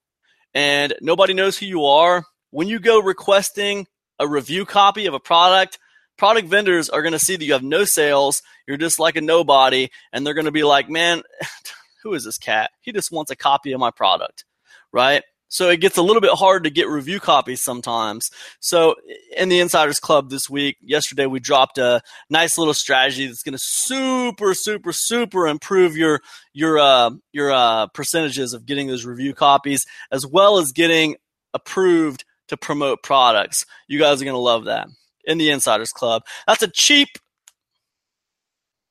and 0.53 0.93
nobody 1.01 1.33
knows 1.33 1.57
who 1.57 1.65
you 1.65 1.85
are, 1.85 2.25
when 2.51 2.67
you 2.67 2.79
go 2.79 3.01
requesting 3.01 3.87
a 4.19 4.27
review 4.27 4.65
copy 4.65 5.05
of 5.05 5.13
a 5.13 5.19
product, 5.19 5.79
product 6.17 6.47
vendors 6.47 6.89
are 6.89 7.01
going 7.01 7.13
to 7.13 7.19
see 7.19 7.35
that 7.35 7.45
you 7.45 7.53
have 7.53 7.63
no 7.63 7.83
sales, 7.83 8.41
you're 8.67 8.77
just 8.77 8.99
like 8.99 9.15
a 9.15 9.21
nobody, 9.21 9.89
and 10.13 10.25
they're 10.25 10.33
going 10.33 10.45
to 10.45 10.51
be 10.51 10.63
like, 10.63 10.89
man, 10.89 11.21
who 12.03 12.13
is 12.13 12.23
this 12.23 12.37
cat? 12.37 12.71
He 12.81 12.91
just 12.91 13.11
wants 13.11 13.31
a 13.31 13.35
copy 13.35 13.71
of 13.73 13.79
my 13.79 13.91
product, 13.91 14.45
right? 14.91 15.23
So 15.47 15.69
it 15.69 15.79
gets 15.79 15.97
a 15.97 16.01
little 16.01 16.21
bit 16.21 16.31
hard 16.31 16.63
to 16.63 16.69
get 16.69 16.87
review 16.87 17.19
copies 17.19 17.61
sometimes. 17.61 18.29
So 18.59 18.95
in 19.37 19.49
the 19.49 19.59
Insiders 19.59 19.99
Club 19.99 20.29
this 20.29 20.49
week, 20.49 20.77
yesterday 20.81 21.27
we 21.27 21.39
dropped 21.39 21.77
a 21.77 22.01
nice 22.29 22.57
little 22.57 22.73
strategy 22.73 23.27
that's 23.27 23.43
going 23.43 23.53
to 23.53 23.59
super, 23.61 24.53
super, 24.53 24.91
super 24.91 25.47
improve 25.47 25.95
your 25.95 26.21
your 26.53 26.79
uh, 26.79 27.11
your 27.31 27.51
uh, 27.51 27.87
percentages 27.87 28.53
of 28.53 28.65
getting 28.65 28.87
those 28.87 29.05
review 29.05 29.33
copies, 29.33 29.85
as 30.11 30.25
well 30.25 30.57
as 30.57 30.71
getting 30.71 31.15
approved 31.53 32.25
to 32.47 32.57
promote 32.57 33.03
products. 33.03 33.65
You 33.87 33.99
guys 33.99 34.21
are 34.21 34.25
going 34.25 34.35
to 34.35 34.39
love 34.39 34.65
that 34.65 34.87
in 35.25 35.37
the 35.37 35.51
Insiders 35.51 35.91
Club. 35.91 36.23
That's 36.47 36.63
a 36.63 36.67
cheap 36.67 37.09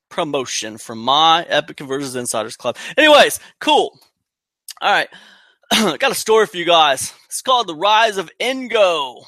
promotion 0.08 0.78
from 0.78 0.98
my 0.98 1.44
Epic 1.48 1.76
Conversions 1.76 2.14
Insiders 2.14 2.56
Club. 2.56 2.76
Anyways, 2.96 3.40
cool. 3.60 3.98
All 4.80 4.92
right. 4.92 5.08
I 5.72 5.96
got 5.98 6.12
a 6.12 6.14
story 6.14 6.46
for 6.46 6.56
you 6.56 6.64
guys. 6.64 7.12
It's 7.26 7.42
called 7.42 7.66
The 7.66 7.74
Rise 7.74 8.16
of 8.16 8.30
Ngo. 8.40 9.24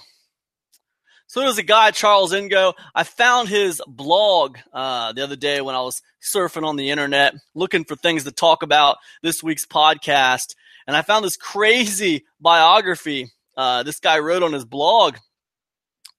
So 1.28 1.40
there's 1.40 1.58
a 1.58 1.62
guy, 1.62 1.90
Charles 1.90 2.32
Ngo. 2.32 2.74
I 2.94 3.02
found 3.02 3.48
his 3.48 3.82
blog 3.86 4.58
uh, 4.72 5.12
the 5.12 5.22
other 5.22 5.36
day 5.36 5.60
when 5.60 5.74
I 5.74 5.80
was 5.80 6.00
surfing 6.22 6.66
on 6.66 6.76
the 6.76 6.90
internet, 6.90 7.34
looking 7.54 7.84
for 7.84 7.96
things 7.96 8.24
to 8.24 8.32
talk 8.32 8.62
about 8.62 8.98
this 9.22 9.42
week's 9.42 9.66
podcast. 9.66 10.54
And 10.86 10.96
I 10.96 11.02
found 11.02 11.24
this 11.24 11.36
crazy 11.36 12.24
biography 12.40 13.30
uh, 13.56 13.82
this 13.82 13.98
guy 14.00 14.18
wrote 14.18 14.42
on 14.42 14.52
his 14.52 14.66
blog 14.66 15.16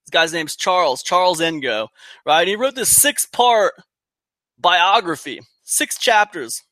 this 0.07 0.11
guy's 0.11 0.31
name's 0.31 0.55
Charles, 0.55 1.03
Charles 1.03 1.41
Ngo, 1.41 1.89
right? 2.25 2.41
And 2.41 2.49
he 2.49 2.55
wrote 2.55 2.75
this 2.75 2.93
six 2.95 3.25
part 3.25 3.73
biography, 4.57 5.41
six 5.63 5.99
chapters. 5.99 6.63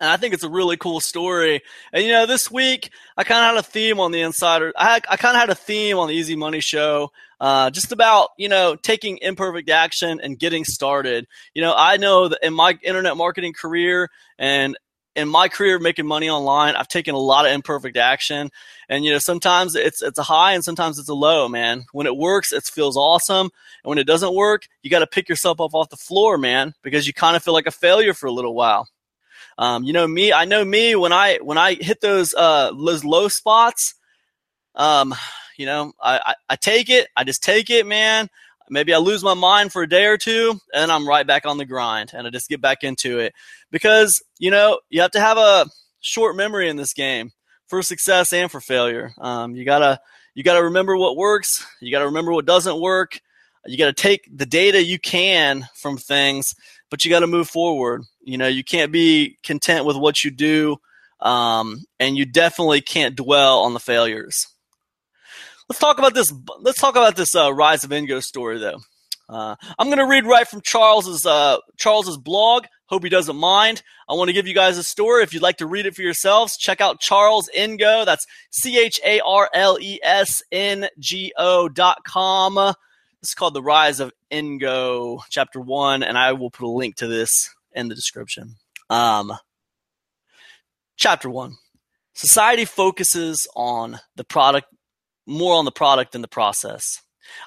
And 0.00 0.10
I 0.10 0.16
think 0.16 0.34
it's 0.34 0.42
a 0.42 0.48
really 0.50 0.76
cool 0.76 1.00
story. 1.00 1.62
And 1.92 2.04
you 2.04 2.12
know, 2.12 2.26
this 2.26 2.50
week 2.50 2.90
I 3.16 3.24
kind 3.24 3.44
of 3.44 3.54
had 3.54 3.64
a 3.64 3.68
theme 3.68 4.00
on 4.00 4.12
the 4.12 4.20
Insider. 4.20 4.72
I, 4.76 5.00
I 5.08 5.16
kind 5.16 5.36
of 5.36 5.40
had 5.40 5.50
a 5.50 5.54
theme 5.54 5.98
on 5.98 6.08
the 6.08 6.14
Easy 6.14 6.36
Money 6.36 6.60
Show, 6.60 7.12
uh, 7.40 7.70
just 7.70 7.92
about 7.92 8.30
you 8.36 8.48
know 8.48 8.76
taking 8.76 9.18
imperfect 9.18 9.70
action 9.70 10.20
and 10.20 10.38
getting 10.38 10.64
started. 10.64 11.26
You 11.54 11.62
know, 11.62 11.74
I 11.76 11.96
know 11.96 12.28
that 12.28 12.40
in 12.42 12.54
my 12.54 12.78
internet 12.82 13.16
marketing 13.16 13.52
career 13.52 14.10
and 14.38 14.76
in 15.16 15.28
my 15.28 15.48
career 15.48 15.78
making 15.78 16.06
money 16.06 16.28
online, 16.28 16.74
I've 16.74 16.88
taken 16.88 17.14
a 17.14 17.18
lot 17.18 17.46
of 17.46 17.52
imperfect 17.52 17.96
action. 17.96 18.50
And 18.88 19.04
you 19.04 19.12
know, 19.12 19.18
sometimes 19.18 19.74
it's 19.74 20.02
it's 20.02 20.18
a 20.18 20.22
high 20.24 20.52
and 20.52 20.64
sometimes 20.64 20.98
it's 20.98 21.08
a 21.08 21.14
low, 21.14 21.48
man. 21.48 21.84
When 21.92 22.06
it 22.06 22.16
works, 22.16 22.52
it 22.52 22.64
feels 22.64 22.96
awesome. 22.96 23.50
And 23.84 23.88
when 23.88 23.98
it 23.98 24.06
doesn't 24.06 24.34
work, 24.34 24.66
you 24.82 24.90
got 24.90 25.00
to 25.00 25.06
pick 25.06 25.28
yourself 25.28 25.60
up 25.60 25.74
off 25.74 25.88
the 25.90 25.96
floor, 25.96 26.36
man, 26.36 26.74
because 26.82 27.06
you 27.06 27.12
kind 27.12 27.36
of 27.36 27.42
feel 27.42 27.54
like 27.54 27.66
a 27.66 27.70
failure 27.70 28.14
for 28.14 28.26
a 28.26 28.32
little 28.32 28.54
while. 28.54 28.88
Um, 29.58 29.84
you 29.84 29.92
know 29.92 30.06
me, 30.06 30.32
I 30.32 30.44
know 30.44 30.64
me 30.64 30.96
when 30.96 31.12
I 31.12 31.38
when 31.42 31.58
I 31.58 31.74
hit 31.74 32.00
those 32.00 32.34
uh, 32.34 32.72
those 32.72 33.04
low 33.04 33.28
spots. 33.28 33.94
Um, 34.74 35.14
you 35.56 35.66
know, 35.66 35.92
I, 36.02 36.20
I, 36.24 36.34
I 36.50 36.56
take 36.56 36.90
it, 36.90 37.08
I 37.16 37.24
just 37.24 37.42
take 37.42 37.70
it, 37.70 37.86
man. 37.86 38.28
Maybe 38.70 38.94
I 38.94 38.98
lose 38.98 39.22
my 39.22 39.34
mind 39.34 39.72
for 39.72 39.82
a 39.82 39.88
day 39.88 40.06
or 40.06 40.16
two, 40.16 40.58
and 40.72 40.90
I'm 40.90 41.06
right 41.06 41.26
back 41.26 41.46
on 41.46 41.58
the 41.58 41.66
grind, 41.66 42.12
and 42.14 42.26
I 42.26 42.30
just 42.30 42.48
get 42.48 42.60
back 42.60 42.82
into 42.82 43.18
it 43.18 43.34
because 43.70 44.22
you 44.38 44.50
know 44.50 44.80
you 44.88 45.02
have 45.02 45.12
to 45.12 45.20
have 45.20 45.38
a 45.38 45.66
short 46.00 46.36
memory 46.36 46.68
in 46.68 46.76
this 46.76 46.92
game 46.92 47.32
for 47.66 47.82
success 47.82 48.32
and 48.32 48.50
for 48.50 48.60
failure. 48.60 49.12
Um, 49.18 49.54
you 49.54 49.64
gotta 49.64 50.00
you 50.34 50.42
gotta 50.42 50.64
remember 50.64 50.96
what 50.96 51.16
works. 51.16 51.66
You 51.80 51.92
gotta 51.92 52.06
remember 52.06 52.32
what 52.32 52.46
doesn't 52.46 52.80
work. 52.80 53.20
You 53.66 53.78
gotta 53.78 53.92
take 53.92 54.28
the 54.34 54.46
data 54.46 54.82
you 54.82 54.98
can 54.98 55.68
from 55.74 55.96
things, 55.96 56.54
but 56.90 57.04
you 57.04 57.10
gotta 57.10 57.26
move 57.26 57.48
forward. 57.48 58.02
You 58.24 58.38
know, 58.38 58.48
you 58.48 58.64
can't 58.64 58.92
be 58.92 59.38
content 59.42 59.84
with 59.84 59.96
what 59.96 60.24
you 60.24 60.30
do, 60.30 60.76
um, 61.20 61.84
and 62.00 62.16
you 62.16 62.24
definitely 62.24 62.80
can't 62.80 63.16
dwell 63.16 63.60
on 63.60 63.74
the 63.74 63.80
failures. 63.80 64.46
Let's 65.68 65.80
talk 65.80 65.98
about 65.98 66.14
this. 66.14 66.32
Let's 66.60 66.80
talk 66.80 66.96
about 66.96 67.16
this 67.16 67.34
uh, 67.34 67.52
rise 67.52 67.84
of 67.84 67.90
Ngo 67.90 68.22
story, 68.22 68.58
though. 68.58 68.80
Uh, 69.28 69.56
I'm 69.78 69.86
going 69.86 69.98
to 69.98 70.06
read 70.06 70.26
right 70.26 70.46
from 70.46 70.60
Charles's 70.60 71.24
uh, 71.24 71.58
Charles's 71.76 72.18
blog. 72.18 72.66
Hope 72.86 73.02
he 73.02 73.08
doesn't 73.08 73.36
mind. 73.36 73.82
I 74.06 74.12
want 74.12 74.28
to 74.28 74.34
give 74.34 74.46
you 74.46 74.54
guys 74.54 74.76
a 74.76 74.82
story. 74.82 75.22
If 75.22 75.32
you'd 75.32 75.42
like 75.42 75.56
to 75.58 75.66
read 75.66 75.86
it 75.86 75.94
for 75.94 76.02
yourselves, 76.02 76.58
check 76.58 76.82
out 76.82 77.00
Charles 77.00 77.48
Ngo. 77.56 78.04
That's 78.04 78.26
C 78.50 78.78
H 78.78 79.00
A 79.04 79.20
R 79.20 79.48
L 79.54 79.78
E 79.80 79.98
S 80.02 80.42
N 80.52 80.88
G 80.98 81.32
O 81.38 81.68
dot 81.68 82.04
com. 82.04 82.74
Is 83.22 83.34
called 83.34 83.54
The 83.54 83.62
Rise 83.62 84.00
of 84.00 84.12
Ngo, 84.30 85.20
Chapter 85.30 85.58
One, 85.58 86.02
and 86.02 86.18
I 86.18 86.34
will 86.34 86.50
put 86.50 86.66
a 86.66 86.68
link 86.68 86.96
to 86.96 87.06
this 87.06 87.54
in 87.74 87.88
the 87.88 87.94
description. 87.94 88.56
Um, 88.90 89.32
chapter 90.96 91.28
One. 91.30 91.56
Society 92.14 92.64
focuses 92.64 93.48
on 93.56 93.98
the 94.14 94.24
product 94.24 94.68
more 95.26 95.54
on 95.54 95.64
the 95.64 95.72
product 95.72 96.12
than 96.12 96.22
the 96.22 96.28
process. 96.28 97.00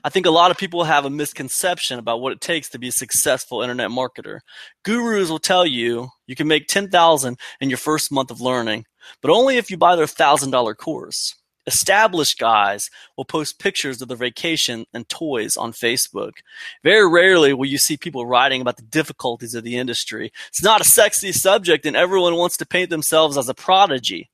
I 0.04 0.10
think 0.10 0.26
a 0.26 0.32
lot 0.32 0.52
of 0.52 0.58
people 0.58 0.84
have 0.84 1.06
a 1.06 1.10
misconception 1.10 2.00
about 2.00 2.20
what 2.20 2.34
it 2.34 2.42
takes 2.42 2.70
to 2.70 2.80
be 2.80 2.88
a 2.88 2.92
successful 2.92 3.62
internet 3.62 3.90
marketer. 3.90 4.40
Gurus 4.84 5.30
will 5.30 5.40
tell 5.40 5.66
you 5.66 6.10
you 6.26 6.36
can 6.36 6.48
make 6.48 6.68
10,000 6.68 7.38
in 7.62 7.70
your 7.70 7.78
first 7.78 8.12
month 8.12 8.32
of 8.32 8.42
learning, 8.42 8.86
but 9.22 9.32
only 9.32 9.58
if 9.58 9.70
you 9.70 9.78
buy 9.78 9.96
their 9.96 10.06
$1,000 10.06 10.78
course. 10.78 11.36
Established 11.68 12.40
guys 12.40 12.90
will 13.18 13.26
post 13.26 13.60
pictures 13.60 14.02
of 14.02 14.08
their 14.08 14.16
vacation 14.16 14.86
and 14.94 15.08
toys 15.10 15.58
on 15.58 15.74
Facebook. 15.74 16.38
Very 16.82 17.08
rarely 17.08 17.54
will 17.54 17.66
you 17.66 17.78
see 17.78 17.98
people 17.98 18.26
writing 18.26 18.62
about 18.62 18.78
the 18.78 18.84
difficulties 18.84 19.54
of 19.54 19.66
the 19.66 19.76
industry. 19.76 20.32
It's 20.48 20.64
not 20.64 20.80
a 20.80 20.86
sexy 20.86 21.34
subject 21.34 21.86
and 21.86 21.98
everyone 21.98 22.36
wants 22.36 22.56
to 22.58 22.66
paint 22.66 22.90
themselves 22.90 23.38
as 23.38 23.50
a 23.50 23.54
prodigy. 23.54 24.30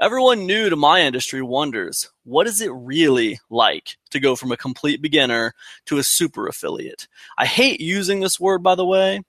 Everyone 0.00 0.46
new 0.46 0.70
to 0.70 0.76
my 0.76 1.02
industry 1.02 1.42
wonders 1.42 2.08
what 2.22 2.46
is 2.46 2.60
it 2.60 2.70
really 2.72 3.40
like 3.50 3.96
to 4.10 4.20
go 4.20 4.36
from 4.36 4.52
a 4.52 4.56
complete 4.56 5.02
beginner 5.02 5.52
to 5.86 5.98
a 5.98 6.04
super 6.04 6.46
affiliate? 6.46 7.08
I 7.36 7.46
hate 7.46 7.80
using 7.80 8.20
this 8.20 8.38
word, 8.38 8.62
by 8.62 8.76
the 8.76 8.86
way. 8.86 9.22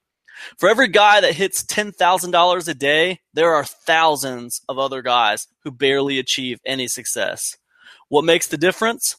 For 0.58 0.70
every 0.70 0.88
guy 0.88 1.22
that 1.22 1.36
hits 1.36 1.64
$10,000 1.64 2.68
a 2.68 2.74
day, 2.74 3.20
there 3.34 3.54
are 3.54 3.64
thousands 3.64 4.62
of 4.68 4.78
other 4.78 5.02
guys 5.02 5.48
who 5.64 5.72
barely 5.72 6.20
achieve 6.20 6.60
any 6.66 6.88
success. 6.88 7.58
What 8.10 8.26
makes 8.26 8.48
the 8.48 8.58
difference? 8.58 9.18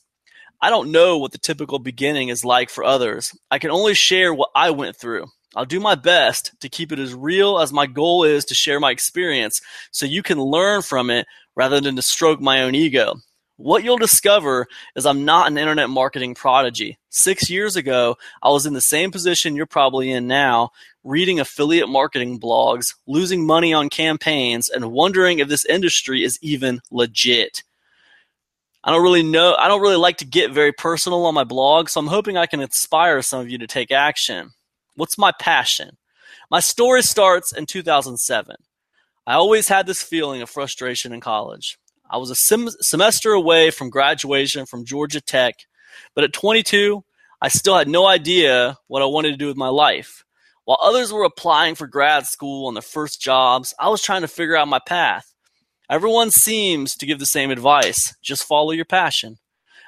I 0.60 0.70
don't 0.70 0.92
know 0.92 1.18
what 1.18 1.32
the 1.32 1.38
typical 1.38 1.78
beginning 1.78 2.28
is 2.28 2.44
like 2.44 2.70
for 2.70 2.84
others. 2.84 3.36
I 3.50 3.58
can 3.58 3.70
only 3.70 3.94
share 3.94 4.32
what 4.32 4.50
I 4.54 4.70
went 4.70 4.96
through. 4.96 5.26
I'll 5.54 5.64
do 5.64 5.80
my 5.80 5.96
best 5.96 6.52
to 6.60 6.68
keep 6.68 6.92
it 6.92 6.98
as 6.98 7.14
real 7.14 7.58
as 7.58 7.72
my 7.72 7.86
goal 7.86 8.24
is 8.24 8.44
to 8.46 8.54
share 8.54 8.80
my 8.80 8.90
experience 8.90 9.60
so 9.90 10.06
you 10.06 10.22
can 10.22 10.40
learn 10.40 10.82
from 10.82 11.10
it 11.10 11.26
rather 11.56 11.80
than 11.80 11.96
to 11.96 12.02
stroke 12.02 12.40
my 12.40 12.62
own 12.62 12.74
ego. 12.74 13.16
What 13.56 13.84
you'll 13.84 13.98
discover 13.98 14.66
is 14.96 15.06
I'm 15.06 15.24
not 15.24 15.46
an 15.46 15.58
internet 15.58 15.90
marketing 15.90 16.34
prodigy. 16.34 16.98
Six 17.10 17.50
years 17.50 17.76
ago, 17.76 18.16
I 18.42 18.48
was 18.48 18.66
in 18.66 18.72
the 18.72 18.80
same 18.80 19.10
position 19.10 19.54
you're 19.54 19.66
probably 19.66 20.10
in 20.10 20.26
now, 20.26 20.70
reading 21.04 21.38
affiliate 21.38 21.88
marketing 21.88 22.40
blogs, 22.40 22.94
losing 23.06 23.46
money 23.46 23.72
on 23.72 23.90
campaigns, 23.90 24.68
and 24.68 24.90
wondering 24.90 25.38
if 25.38 25.48
this 25.48 25.66
industry 25.66 26.24
is 26.24 26.38
even 26.40 26.80
legit. 26.90 27.62
I 28.84 28.90
don't 28.90 29.02
really 29.02 29.22
know, 29.22 29.54
I 29.56 29.68
don't 29.68 29.82
really 29.82 29.96
like 29.96 30.16
to 30.18 30.24
get 30.24 30.50
very 30.50 30.72
personal 30.72 31.26
on 31.26 31.34
my 31.34 31.44
blog, 31.44 31.88
so 31.88 32.00
I'm 32.00 32.08
hoping 32.08 32.36
I 32.36 32.46
can 32.46 32.60
inspire 32.60 33.22
some 33.22 33.40
of 33.40 33.50
you 33.50 33.58
to 33.58 33.66
take 33.66 33.92
action. 33.92 34.50
What's 34.96 35.18
my 35.18 35.32
passion? 35.38 35.98
My 36.50 36.60
story 36.60 37.02
starts 37.02 37.52
in 37.52 37.66
2007. 37.66 38.56
I 39.26 39.34
always 39.34 39.68
had 39.68 39.86
this 39.86 40.02
feeling 40.02 40.42
of 40.42 40.50
frustration 40.50 41.12
in 41.12 41.20
college. 41.20 41.78
I 42.12 42.18
was 42.18 42.30
a 42.30 42.34
sem- 42.34 42.68
semester 42.80 43.32
away 43.32 43.70
from 43.70 43.88
graduation 43.88 44.66
from 44.66 44.84
Georgia 44.84 45.22
Tech, 45.22 45.54
but 46.14 46.24
at 46.24 46.34
22, 46.34 47.02
I 47.40 47.48
still 47.48 47.76
had 47.76 47.88
no 47.88 48.06
idea 48.06 48.76
what 48.86 49.00
I 49.00 49.06
wanted 49.06 49.30
to 49.30 49.38
do 49.38 49.46
with 49.46 49.56
my 49.56 49.68
life. 49.68 50.22
While 50.66 50.76
others 50.82 51.10
were 51.10 51.24
applying 51.24 51.74
for 51.74 51.86
grad 51.86 52.26
school 52.26 52.68
and 52.68 52.76
their 52.76 52.82
first 52.82 53.22
jobs, 53.22 53.72
I 53.80 53.88
was 53.88 54.02
trying 54.02 54.20
to 54.20 54.28
figure 54.28 54.56
out 54.56 54.68
my 54.68 54.78
path. 54.86 55.32
Everyone 55.88 56.30
seems 56.30 56.94
to 56.96 57.06
give 57.06 57.18
the 57.18 57.24
same 57.24 57.50
advice 57.50 58.14
just 58.22 58.44
follow 58.44 58.72
your 58.72 58.84
passion. 58.84 59.38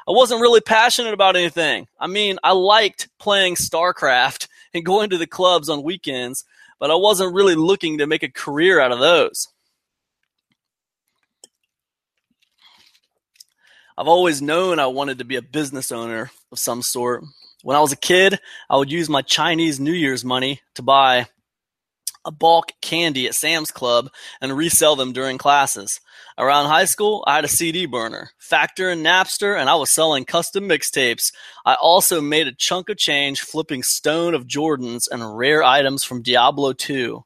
I 0.08 0.12
wasn't 0.12 0.40
really 0.40 0.62
passionate 0.62 1.12
about 1.12 1.36
anything. 1.36 1.88
I 2.00 2.06
mean, 2.06 2.38
I 2.42 2.52
liked 2.52 3.10
playing 3.18 3.56
StarCraft 3.56 4.48
and 4.74 4.82
going 4.82 5.10
to 5.10 5.18
the 5.18 5.26
clubs 5.26 5.68
on 5.68 5.82
weekends, 5.82 6.42
but 6.80 6.90
I 6.90 6.94
wasn't 6.94 7.34
really 7.34 7.54
looking 7.54 7.98
to 7.98 8.06
make 8.06 8.22
a 8.22 8.30
career 8.30 8.80
out 8.80 8.92
of 8.92 8.98
those. 8.98 9.46
I've 13.96 14.08
always 14.08 14.42
known 14.42 14.80
I 14.80 14.86
wanted 14.86 15.18
to 15.18 15.24
be 15.24 15.36
a 15.36 15.42
business 15.42 15.92
owner 15.92 16.32
of 16.50 16.58
some 16.58 16.82
sort. 16.82 17.22
When 17.62 17.76
I 17.76 17.80
was 17.80 17.92
a 17.92 17.96
kid, 17.96 18.40
I 18.68 18.76
would 18.76 18.90
use 18.90 19.08
my 19.08 19.22
Chinese 19.22 19.78
New 19.78 19.92
Year's 19.92 20.24
money 20.24 20.62
to 20.74 20.82
buy 20.82 21.28
a 22.24 22.32
bulk 22.32 22.72
candy 22.82 23.28
at 23.28 23.36
Sam's 23.36 23.70
Club 23.70 24.10
and 24.40 24.56
resell 24.56 24.96
them 24.96 25.12
during 25.12 25.38
classes. 25.38 26.00
Around 26.36 26.66
high 26.66 26.86
school, 26.86 27.22
I 27.28 27.36
had 27.36 27.44
a 27.44 27.48
CD 27.48 27.86
burner, 27.86 28.30
Factor 28.36 28.90
and 28.90 29.06
Napster, 29.06 29.56
and 29.56 29.70
I 29.70 29.76
was 29.76 29.94
selling 29.94 30.24
custom 30.24 30.68
mixtapes. 30.68 31.32
I 31.64 31.74
also 31.74 32.20
made 32.20 32.48
a 32.48 32.52
chunk 32.52 32.88
of 32.88 32.96
change 32.96 33.42
flipping 33.42 33.84
Stone 33.84 34.34
of 34.34 34.48
Jordans 34.48 35.06
and 35.08 35.38
rare 35.38 35.62
items 35.62 36.02
from 36.02 36.22
Diablo 36.22 36.72
2. 36.72 37.22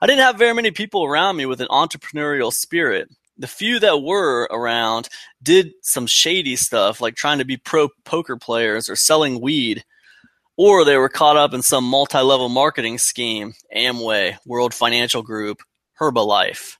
I 0.00 0.06
didn't 0.06 0.22
have 0.22 0.38
very 0.38 0.54
many 0.54 0.72
people 0.72 1.04
around 1.04 1.36
me 1.36 1.46
with 1.46 1.60
an 1.60 1.68
entrepreneurial 1.68 2.52
spirit. 2.52 3.08
The 3.36 3.46
few 3.46 3.80
that 3.80 4.02
were 4.02 4.44
around 4.50 5.08
did 5.42 5.72
some 5.82 6.06
shady 6.06 6.56
stuff 6.56 7.00
like 7.00 7.16
trying 7.16 7.38
to 7.38 7.44
be 7.44 7.56
pro 7.56 7.88
poker 8.04 8.36
players 8.36 8.88
or 8.88 8.96
selling 8.96 9.40
weed 9.40 9.84
or 10.56 10.84
they 10.84 10.96
were 10.96 11.08
caught 11.08 11.36
up 11.36 11.52
in 11.52 11.62
some 11.62 11.84
multi-level 11.84 12.48
marketing 12.48 12.98
scheme, 12.98 13.54
Amway, 13.74 14.36
World 14.46 14.72
Financial 14.72 15.22
Group, 15.22 15.62
Herbalife. 16.00 16.76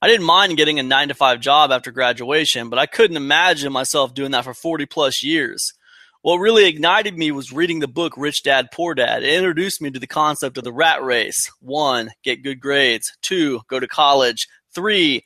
I 0.00 0.08
didn't 0.08 0.26
mind 0.26 0.56
getting 0.56 0.78
a 0.78 0.82
9 0.82 1.08
to 1.08 1.14
5 1.14 1.40
job 1.40 1.72
after 1.72 1.90
graduation, 1.90 2.68
but 2.68 2.78
I 2.78 2.86
couldn't 2.86 3.16
imagine 3.16 3.72
myself 3.72 4.14
doing 4.14 4.30
that 4.32 4.44
for 4.44 4.54
40 4.54 4.86
plus 4.86 5.22
years. 5.22 5.72
What 6.22 6.36
really 6.36 6.66
ignited 6.66 7.16
me 7.16 7.32
was 7.32 7.52
reading 7.52 7.78
the 7.78 7.88
book 7.88 8.12
Rich 8.16 8.42
Dad 8.42 8.68
Poor 8.72 8.94
Dad. 8.94 9.22
It 9.22 9.34
introduced 9.34 9.80
me 9.80 9.90
to 9.90 9.98
the 9.98 10.06
concept 10.06 10.58
of 10.58 10.64
the 10.64 10.72
rat 10.72 11.02
race. 11.02 11.50
1, 11.60 12.10
get 12.22 12.42
good 12.42 12.60
grades. 12.60 13.16
2, 13.22 13.62
go 13.68 13.80
to 13.80 13.88
college. 13.88 14.46
3, 14.74 15.24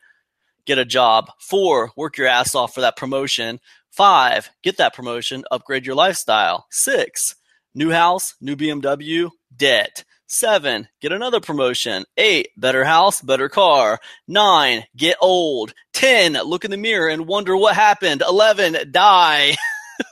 get 0.67 0.79
a 0.79 0.85
job. 0.85 1.31
4, 1.41 1.93
work 1.97 2.19
your 2.19 2.29
ass 2.29 2.55
off 2.55 2.75
for 2.75 2.81
that 2.81 2.97
promotion. 2.97 3.61
5, 3.91 4.51
get 4.63 4.79
that 4.79 4.95
promotion, 4.95 5.45
upgrade 5.51 5.87
your 5.87 5.95
lifestyle. 5.95 6.67
6, 6.71 7.35
New 7.75 7.91
house, 7.91 8.35
new 8.39 8.55
BMW, 8.55 9.31
debt. 9.55 10.05
Seven, 10.27 10.89
get 11.01 11.13
another 11.13 11.41
promotion. 11.41 12.05
Eight, 12.19 12.49
better 12.57 12.85
house, 12.85 13.23
better 13.23 13.49
car. 13.49 13.99
Nine, 14.29 14.85
get 14.95 15.17
old. 15.23 15.73
Ten, 15.95 16.35
look 16.35 16.67
in 16.67 16.71
the 16.71 16.77
mirror 16.77 17.09
and 17.09 17.27
wonder 17.27 17.57
what 17.57 17.75
happened. 17.75 18.23
Eleven, 18.27 18.77
die. 18.91 19.57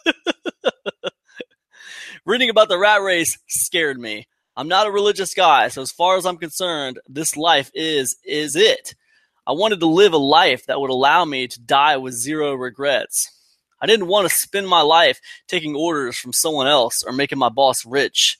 Reading 2.26 2.48
about 2.48 2.68
the 2.70 2.78
rat 2.78 3.02
race 3.02 3.38
scared 3.46 3.98
me. 3.98 4.26
I'm 4.56 4.68
not 4.68 4.86
a 4.86 4.90
religious 4.90 5.34
guy, 5.34 5.68
so 5.68 5.82
as 5.82 5.92
far 5.92 6.16
as 6.16 6.24
I'm 6.24 6.38
concerned, 6.38 6.98
this 7.08 7.36
life 7.36 7.70
is 7.74 8.16
is 8.24 8.56
it. 8.56 8.94
I 9.50 9.52
wanted 9.52 9.80
to 9.80 9.86
live 9.86 10.12
a 10.12 10.16
life 10.16 10.66
that 10.66 10.80
would 10.80 10.90
allow 10.90 11.24
me 11.24 11.48
to 11.48 11.60
die 11.60 11.96
with 11.96 12.14
zero 12.14 12.54
regrets. 12.54 13.28
I 13.82 13.86
didn't 13.86 14.06
want 14.06 14.28
to 14.28 14.32
spend 14.32 14.68
my 14.68 14.82
life 14.82 15.20
taking 15.48 15.74
orders 15.74 16.16
from 16.16 16.32
someone 16.32 16.68
else 16.68 17.02
or 17.02 17.12
making 17.12 17.40
my 17.40 17.48
boss 17.48 17.84
rich. 17.84 18.38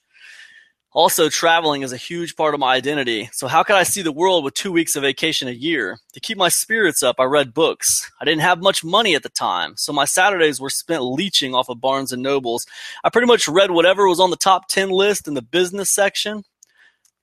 Also, 0.93 1.29
traveling 1.29 1.83
is 1.83 1.93
a 1.93 1.97
huge 1.97 2.37
part 2.37 2.55
of 2.55 2.61
my 2.61 2.77
identity. 2.77 3.29
So, 3.33 3.49
how 3.49 3.65
could 3.65 3.75
I 3.75 3.83
see 3.83 4.03
the 4.03 4.13
world 4.13 4.45
with 4.45 4.55
two 4.55 4.71
weeks 4.71 4.95
of 4.95 5.03
vacation 5.03 5.49
a 5.49 5.51
year? 5.51 5.99
To 6.13 6.21
keep 6.21 6.39
my 6.39 6.49
spirits 6.49 7.03
up, 7.03 7.17
I 7.19 7.25
read 7.25 7.55
books. 7.55 8.09
I 8.21 8.25
didn't 8.25 8.43
have 8.43 8.63
much 8.63 8.85
money 8.85 9.17
at 9.17 9.25
the 9.25 9.31
time, 9.31 9.75
so 9.77 9.93
my 9.93 10.05
Saturdays 10.05 10.61
were 10.61 10.71
spent 10.71 11.03
leeching 11.03 11.57
off 11.57 11.69
of 11.69 11.81
Barnes 11.81 12.13
and 12.13 12.23
Nobles. 12.23 12.67
I 13.03 13.11
pretty 13.11 13.27
much 13.27 13.49
read 13.49 13.73
whatever 13.73 14.09
was 14.09 14.21
on 14.21 14.31
the 14.31 14.37
top 14.37 14.69
10 14.69 14.91
list 14.91 15.27
in 15.27 15.35
the 15.35 15.43
business 15.43 15.93
section 15.93 16.45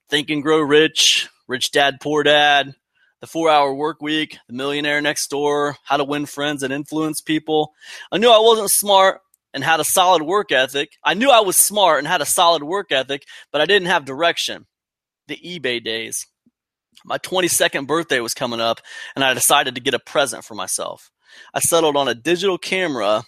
Think 0.10 0.30
and 0.30 0.44
Grow 0.44 0.60
Rich, 0.60 1.30
Rich 1.48 1.72
Dad, 1.72 2.02
Poor 2.02 2.24
Dad, 2.24 2.76
The 3.20 3.28
Four 3.28 3.50
Hour 3.50 3.74
Work 3.74 4.02
Week, 4.02 4.38
The 4.48 4.54
Millionaire 4.54 5.02
Next 5.02 5.30
Door, 5.30 5.78
How 5.84 5.98
to 5.98 6.04
Win 6.04 6.28
Friends 6.28 6.62
and 6.62 6.72
Influence 6.72 7.20
People. 7.20 7.74
I 8.12 8.18
knew 8.18 8.30
I 8.30 8.40
wasn't 8.40 8.70
smart 8.70 9.22
and 9.54 9.64
had 9.64 9.80
a 9.80 9.86
solid 9.86 10.22
work 10.22 10.52
ethic. 10.52 10.92
I 11.04 11.16
knew 11.16 11.32
I 11.32 11.40
was 11.40 11.58
smart 11.58 12.00
and 12.00 12.08
had 12.08 12.22
a 12.22 12.26
solid 12.26 12.64
work 12.64 12.92
ethic, 12.92 13.24
but 13.52 13.60
I 13.60 13.66
didn't 13.66 13.88
have 13.88 14.06
direction. 14.06 14.68
The 15.28 15.38
eBay 15.38 15.84
days. 15.84 16.28
My 17.04 17.18
22nd 17.18 17.88
birthday 17.88 18.20
was 18.20 18.34
coming 18.34 18.62
up, 18.62 18.82
and 19.16 19.26
I 19.26 19.34
decided 19.34 19.76
to 19.76 19.82
get 19.82 19.94
a 19.94 20.00
present 20.00 20.46
for 20.46 20.56
myself. 20.56 21.10
I 21.54 21.60
settled 21.60 21.98
on 21.98 22.08
a 22.08 22.16
digital 22.16 22.58
camera 22.58 23.24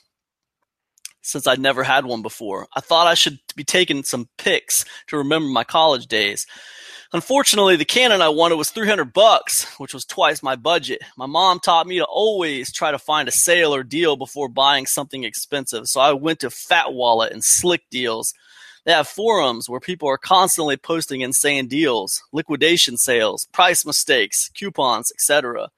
since 1.22 1.48
I'd 1.48 1.60
never 1.60 1.84
had 1.84 2.06
one 2.06 2.22
before. 2.22 2.68
I 2.76 2.80
thought 2.80 3.08
I 3.08 3.16
should 3.16 3.40
be 3.56 3.64
taking 3.64 4.04
some 4.04 4.30
pics 4.38 4.86
to 5.08 5.18
remember 5.18 5.50
my 5.50 5.64
college 5.64 6.08
days. 6.08 6.46
Unfortunately, 7.12 7.76
the 7.76 7.86
Canon 7.86 8.22
I 8.22 8.30
wanted 8.30 8.58
was 8.58 8.70
300 8.70 9.14
bucks, 9.14 9.66
which 9.80 9.96
was 9.96 10.06
twice 10.06 10.44
my 10.44 10.56
budget. 10.56 11.02
My 11.18 11.26
mom 11.26 11.60
taught 11.60 11.88
me 11.88 11.98
to 11.98 12.06
always 12.06 12.72
try 12.72 12.92
to 12.92 13.00
find 13.00 13.28
a 13.28 13.32
sale 13.32 13.74
or 13.74 13.82
deal 13.82 14.16
before 14.16 14.48
buying 14.48 14.86
something 14.86 15.24
expensive. 15.24 15.88
So 15.88 16.02
I 16.02 16.14
went 16.14 16.40
to 16.42 16.52
Fat 16.52 16.94
Wallet 16.94 17.34
and 17.34 17.44
Slick 17.44 17.82
Deals. 17.90 18.32
They 18.86 18.92
have 18.92 19.08
forums 19.08 19.68
where 19.68 19.80
people 19.80 20.08
are 20.08 20.20
constantly 20.20 20.78
posting 20.78 21.22
insane 21.22 21.68
deals, 21.68 22.22
liquidation 22.32 22.96
sales, 22.96 23.48
price 23.54 23.88
mistakes, 23.88 24.50
coupons, 24.50 25.12
etc. 25.12 25.70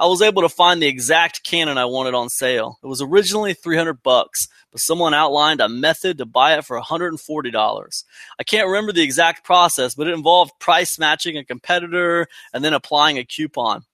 I 0.00 0.06
was 0.06 0.22
able 0.22 0.40
to 0.40 0.48
find 0.48 0.80
the 0.80 0.86
exact 0.86 1.44
Canon 1.44 1.76
I 1.76 1.84
wanted 1.84 2.14
on 2.14 2.30
sale. 2.30 2.78
It 2.82 2.86
was 2.86 3.02
originally 3.02 3.52
300 3.52 4.02
bucks, 4.02 4.48
but 4.72 4.80
someone 4.80 5.12
outlined 5.12 5.60
a 5.60 5.68
method 5.68 6.16
to 6.16 6.24
buy 6.24 6.56
it 6.56 6.64
for 6.64 6.80
$140. 6.80 8.04
I 8.38 8.42
can't 8.44 8.66
remember 8.66 8.92
the 8.92 9.02
exact 9.02 9.44
process, 9.44 9.94
but 9.94 10.06
it 10.06 10.14
involved 10.14 10.52
price 10.58 10.98
matching 10.98 11.36
a 11.36 11.44
competitor 11.44 12.28
and 12.54 12.64
then 12.64 12.72
applying 12.72 13.18
a 13.18 13.26
coupon. 13.26 13.84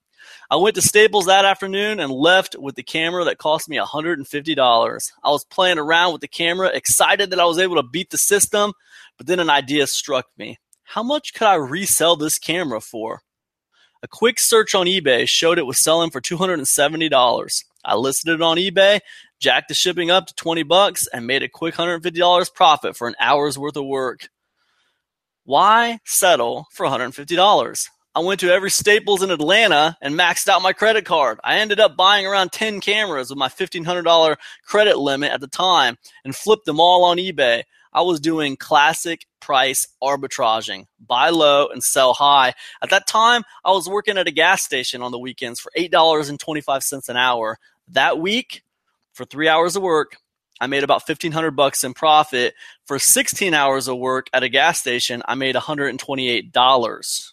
I 0.49 0.55
went 0.55 0.77
to 0.77 0.83
Staples 0.83 1.27
that 1.27 1.45
afternoon 1.45 1.99
and 1.99 2.12
left 2.12 2.55
with 2.57 2.77
the 2.77 2.85
camera 2.85 3.25
that 3.25 3.38
cost 3.38 3.69
me 3.69 3.77
$150. 3.77 5.12
I 5.25 5.31
was 5.31 5.45
playing 5.45 5.79
around 5.81 6.12
with 6.12 6.21
the 6.21 6.29
camera, 6.29 6.69
excited 6.69 7.31
that 7.31 7.40
I 7.40 7.47
was 7.47 7.59
able 7.59 7.75
to 7.77 7.83
beat 7.83 8.11
the 8.11 8.19
system, 8.19 8.75
but 9.19 9.27
then 9.27 9.40
an 9.40 9.51
idea 9.51 9.88
struck 9.88 10.27
me. 10.38 10.61
How 10.85 11.03
much 11.03 11.35
could 11.35 11.49
I 11.49 11.57
resell 11.57 12.14
this 12.14 12.38
camera 12.38 12.81
for? 12.81 13.23
A 14.02 14.09
quick 14.09 14.38
search 14.38 14.74
on 14.74 14.87
eBay 14.87 15.26
showed 15.28 15.59
it 15.59 15.66
was 15.66 15.82
selling 15.82 16.11
for 16.11 16.20
$270. 16.20 17.64
I 17.85 17.94
listed 17.94 18.35
it 18.35 18.42
on 18.42 18.56
eBay, 18.56 19.00
jacked 19.40 19.68
the 19.68 19.74
shipping 19.74 20.11
up 20.11 20.26
to 20.26 20.35
20 20.35 20.62
bucks, 20.64 21.06
and 21.12 21.26
made 21.26 21.42
a 21.42 21.48
quick 21.48 21.74
$150 21.74 22.54
profit 22.54 22.96
for 22.96 23.09
an 23.09 23.14
hour's 23.18 23.59
worth 23.59 23.76
of 23.76 23.87
work. 23.87 24.28
Why 25.44 26.00
settle 26.04 26.66
for 26.72 26.85
$150? 26.85 27.88
I 28.14 28.20
went 28.20 28.40
to 28.40 28.50
every 28.50 28.70
Staples 28.70 29.22
in 29.22 29.30
Atlanta 29.30 29.96
and 30.00 30.14
maxed 30.14 30.48
out 30.48 30.62
my 30.62 30.72
credit 30.72 31.04
card. 31.04 31.38
I 31.44 31.59
ended 31.59 31.80
up 31.80 31.96
buying 31.96 32.26
around 32.26 32.50
10 32.50 32.80
cameras 32.80 33.30
with 33.30 33.38
my 33.38 33.48
$1,500 33.48 34.37
credit 34.64 34.98
limit 34.98 35.32
at 35.32 35.40
the 35.40 35.46
time 35.46 35.98
and 36.24 36.35
flipped 36.35 36.64
them 36.64 36.80
all 36.80 37.04
on 37.04 37.18
eBay. 37.18 37.62
I 37.92 38.00
was 38.02 38.18
doing 38.18 38.56
classic 38.56 39.26
price 39.46 39.87
arbitraging, 40.02 40.87
buy 40.98 41.30
low 41.30 41.68
and 41.68 41.80
sell 41.80 42.14
high. 42.14 42.52
At 42.82 42.90
that 42.90 43.06
time, 43.06 43.44
I 43.64 43.70
was 43.70 43.88
working 43.88 44.18
at 44.18 44.26
a 44.26 44.32
gas 44.32 44.64
station 44.64 45.02
on 45.02 45.12
the 45.12 45.20
weekends 45.20 45.61
for 45.61 45.70
$8.25 45.78 47.09
an 47.09 47.16
hour. 47.16 47.61
That 47.87 48.18
week, 48.18 48.64
for 49.12 49.24
three 49.24 49.48
hours 49.48 49.76
of 49.76 49.85
work, 49.85 50.16
I 50.61 50.66
made 50.66 50.82
about 50.82 51.09
1500 51.09 51.52
bucks 51.52 51.85
in 51.85 51.94
profit. 51.94 52.54
For 52.87 52.98
16 52.98 53.54
hours 53.54 53.87
of 53.87 53.98
work 53.98 54.26
at 54.32 54.42
a 54.42 54.48
gas 54.48 54.80
station, 54.80 55.22
I 55.28 55.37
made 55.37 55.54
$128. 55.54 57.32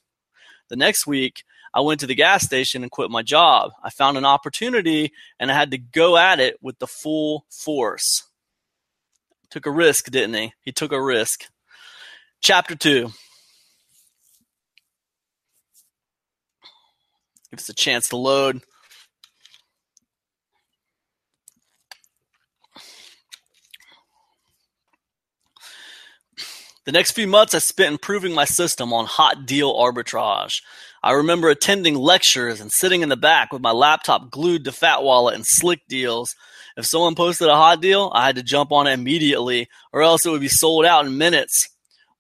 The 0.70 0.76
next 0.76 1.08
week, 1.08 1.44
I 1.74 1.82
went 1.82 2.00
to 2.02 2.08
the 2.08 2.14
gas 2.14 2.44
station 2.44 2.84
and 2.84 2.92
quit 2.92 3.10
my 3.10 3.24
job. 3.24 3.72
I 3.84 3.90
found 3.90 4.20
an 4.20 4.26
opportunity 4.26 5.14
and 5.40 5.52
I 5.52 5.56
had 5.56 5.72
to 5.72 5.80
go 5.80 6.16
at 6.16 6.40
it 6.40 6.58
with 6.62 6.78
the 6.78 6.86
full 6.86 7.46
force. 7.50 8.30
Took 9.50 9.66
a 9.66 9.72
risk, 9.72 10.12
didn't 10.12 10.36
he? 10.36 10.54
He 10.62 10.72
took 10.72 10.92
a 10.92 11.02
risk. 11.02 11.46
Chapter 12.44 12.76
2. 12.76 13.10
Give 17.50 17.58
us 17.58 17.70
a 17.70 17.74
chance 17.74 18.10
to 18.10 18.18
load. 18.18 18.62
The 26.86 26.92
next 26.92 27.12
few 27.12 27.28
months 27.28 27.54
I 27.54 27.60
spent 27.60 27.94
improving 27.94 28.34
my 28.34 28.44
system 28.44 28.92
on 28.92 29.06
hot 29.06 29.46
deal 29.46 29.74
arbitrage. 29.74 30.62
I 31.02 31.14
remember 31.14 31.50
attending 31.50 31.96
lectures 31.96 32.60
and 32.60 32.74
sitting 32.74 33.04
in 33.04 33.08
the 33.08 33.16
back 33.16 33.54
with 33.54 33.62
my 33.62 33.72
laptop 33.72 34.30
glued 34.32 34.66
to 34.66 34.74
Fat 34.74 35.02
Wallet 35.02 35.36
and 35.36 35.46
Slick 35.48 35.88
Deals 35.88 36.36
if 36.76 36.86
someone 36.86 37.16
posted 37.16 37.50
a 37.50 37.56
hot 37.56 37.82
deal, 37.82 38.12
I 38.16 38.26
had 38.26 38.36
to 38.38 38.44
jump 38.44 38.72
on 38.72 38.88
it 38.88 38.94
immediately, 38.94 39.68
or 39.92 40.02
else 40.02 40.26
it 40.26 40.32
would 40.32 40.42
be 40.42 40.48
sold 40.48 40.86
out 40.86 41.06
in 41.06 41.18
minutes. 41.18 41.70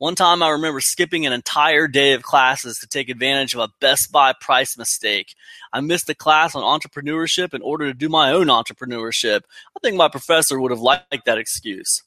One 0.03 0.15
time 0.15 0.43
I 0.43 0.49
remember 0.49 0.81
skipping 0.81 1.25
an 1.25 1.31
entire 1.31 1.87
day 1.87 2.11
of 2.11 2.23
classes 2.23 2.77
to 2.79 2.87
take 2.87 3.07
advantage 3.07 3.53
of 3.53 3.61
a 3.61 3.69
Best 3.79 4.11
Buy 4.11 4.33
price 4.33 4.77
mistake. 4.77 5.33
I 5.71 5.79
missed 5.79 6.09
a 6.09 6.13
class 6.13 6.55
on 6.55 6.61
entrepreneurship 6.61 7.53
in 7.53 7.61
order 7.61 7.85
to 7.85 7.93
do 7.93 8.09
my 8.09 8.29
own 8.33 8.47
entrepreneurship. 8.47 9.43
I 9.45 9.79
think 9.81 9.95
my 9.95 10.09
professor 10.09 10.59
would 10.59 10.71
have 10.71 10.81
liked 10.81 11.23
that 11.25 11.37
excuse. 11.37 12.03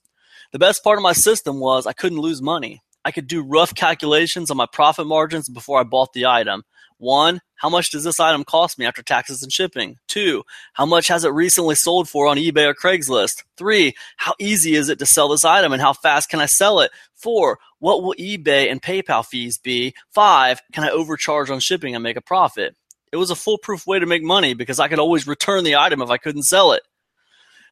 The 0.53 0.59
best 0.59 0.85
part 0.85 0.99
of 0.99 1.03
my 1.03 1.15
system 1.15 1.59
was 1.59 1.87
I 1.87 1.95
couldn't 1.95 2.19
lose 2.19 2.43
money. 2.43 2.83
I 3.03 3.13
could 3.13 3.27
do 3.27 3.43
rough 3.43 3.75
calculations 3.75 4.51
on 4.51 4.59
my 4.59 4.67
profit 4.71 5.07
margins 5.07 5.49
before 5.49 5.81
I 5.81 5.85
bought 5.85 6.13
the 6.13 6.27
item. 6.27 6.65
One, 6.99 7.41
how 7.57 7.69
much 7.69 7.91
does 7.91 8.05
this 8.05 8.21
item 8.21 8.45
cost 8.45 8.79
me 8.79 8.87
after 8.87 9.03
taxes 9.03 9.43
and 9.43 9.53
shipping? 9.53 9.99
Two, 10.07 10.45
how 10.75 10.87
much 10.87 11.09
has 11.09 11.25
it 11.25 11.31
recently 11.31 11.75
sold 11.75 12.09
for 12.09 12.27
on 12.27 12.37
eBay 12.37 12.67
or 12.67 12.75
Craigslist? 12.75 13.45
Three, 13.57 13.95
how 14.17 14.35
easy 14.39 14.75
is 14.75 14.89
it 14.89 14.99
to 14.99 15.07
sell 15.07 15.29
this 15.29 15.45
item 15.45 15.73
and 15.73 15.81
how 15.81 15.93
fast 15.93 16.29
can 16.29 16.41
I 16.41 16.47
sell 16.47 16.81
it? 16.81 16.91
Four, 17.15 17.59
what 17.79 18.03
will 18.03 18.15
eBay 18.15 18.71
and 18.71 18.83
PayPal 18.83 19.25
fees 19.25 19.59
be? 19.59 19.95
Five, 20.11 20.61
can 20.73 20.85
I 20.85 20.91
overcharge 20.91 21.51
on 21.51 21.61
shipping 21.61 21.95
and 21.95 22.03
make 22.03 22.17
a 22.17 22.23
profit? 22.23 22.77
It 23.11 23.17
was 23.17 23.31
a 23.31 23.37
foolproof 23.37 23.87
way 23.87 23.99
to 23.99 24.07
make 24.07 24.23
money 24.23 24.55
because 24.55 24.79
I 24.79 24.89
could 24.89 24.99
always 24.99 25.27
return 25.27 25.65
the 25.65 25.77
item 25.77 26.03
if 26.03 26.11
I 26.11 26.19
couldn't 26.19 26.43
sell 26.43 26.73
it. 26.73 26.83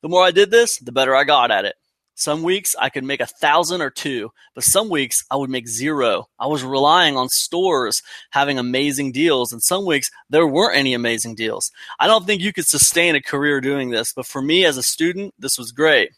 The 0.01 0.09
more 0.09 0.23
I 0.23 0.31
did 0.31 0.51
this, 0.51 0.79
the 0.79 0.93
better 0.93 1.15
I 1.15 1.25
got 1.25 1.51
at 1.51 1.65
it. 1.65 1.75
Some 2.17 2.45
weeks 2.45 2.77
I 2.81 2.91
could 2.91 3.03
make 3.03 3.21
a 3.21 3.27
thousand 3.27 3.83
or 3.83 3.91
two, 3.91 4.31
but 4.55 4.63
some 4.63 4.89
weeks 4.89 5.25
I 5.31 5.37
would 5.37 5.51
make 5.51 5.67
zero. 5.67 6.27
I 6.39 6.47
was 6.47 6.63
relying 6.63 7.17
on 7.17 7.29
stores 7.29 8.03
having 8.31 8.57
amazing 8.59 9.11
deals, 9.13 9.53
and 9.53 9.61
some 9.61 9.85
weeks 9.85 10.11
there 10.31 10.47
weren't 10.47 10.79
any 10.79 10.95
amazing 10.95 11.35
deals. 11.35 11.71
I 11.99 12.07
don't 12.07 12.25
think 12.25 12.41
you 12.41 12.53
could 12.53 12.67
sustain 12.67 13.17
a 13.17 13.21
career 13.21 13.61
doing 13.61 13.91
this, 13.91 14.13
but 14.15 14.27
for 14.27 14.41
me 14.41 14.65
as 14.65 14.77
a 14.77 14.83
student, 14.83 15.35
this 15.39 15.59
was 15.59 15.73
great. 15.73 16.11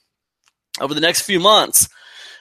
Over 0.80 0.92
the 0.92 1.00
next 1.00 1.22
few 1.22 1.40
months, 1.40 1.88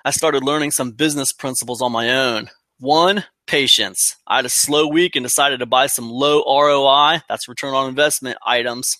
I 0.03 0.11
started 0.11 0.43
learning 0.43 0.71
some 0.71 0.91
business 0.91 1.31
principles 1.31 1.81
on 1.81 1.93
my 1.93 2.09
own. 2.09 2.49
One, 2.77 3.23
patience. 3.47 4.17
I 4.27 4.37
had 4.37 4.45
a 4.45 4.49
slow 4.49 4.85
week 4.85 5.15
and 5.15 5.23
decided 5.23 5.59
to 5.59 5.65
buy 5.65 5.87
some 5.87 6.09
low 6.09 6.43
ROI, 6.45 7.21
that's 7.29 7.47
return 7.47 7.73
on 7.73 7.87
investment 7.87 8.37
items 8.45 8.97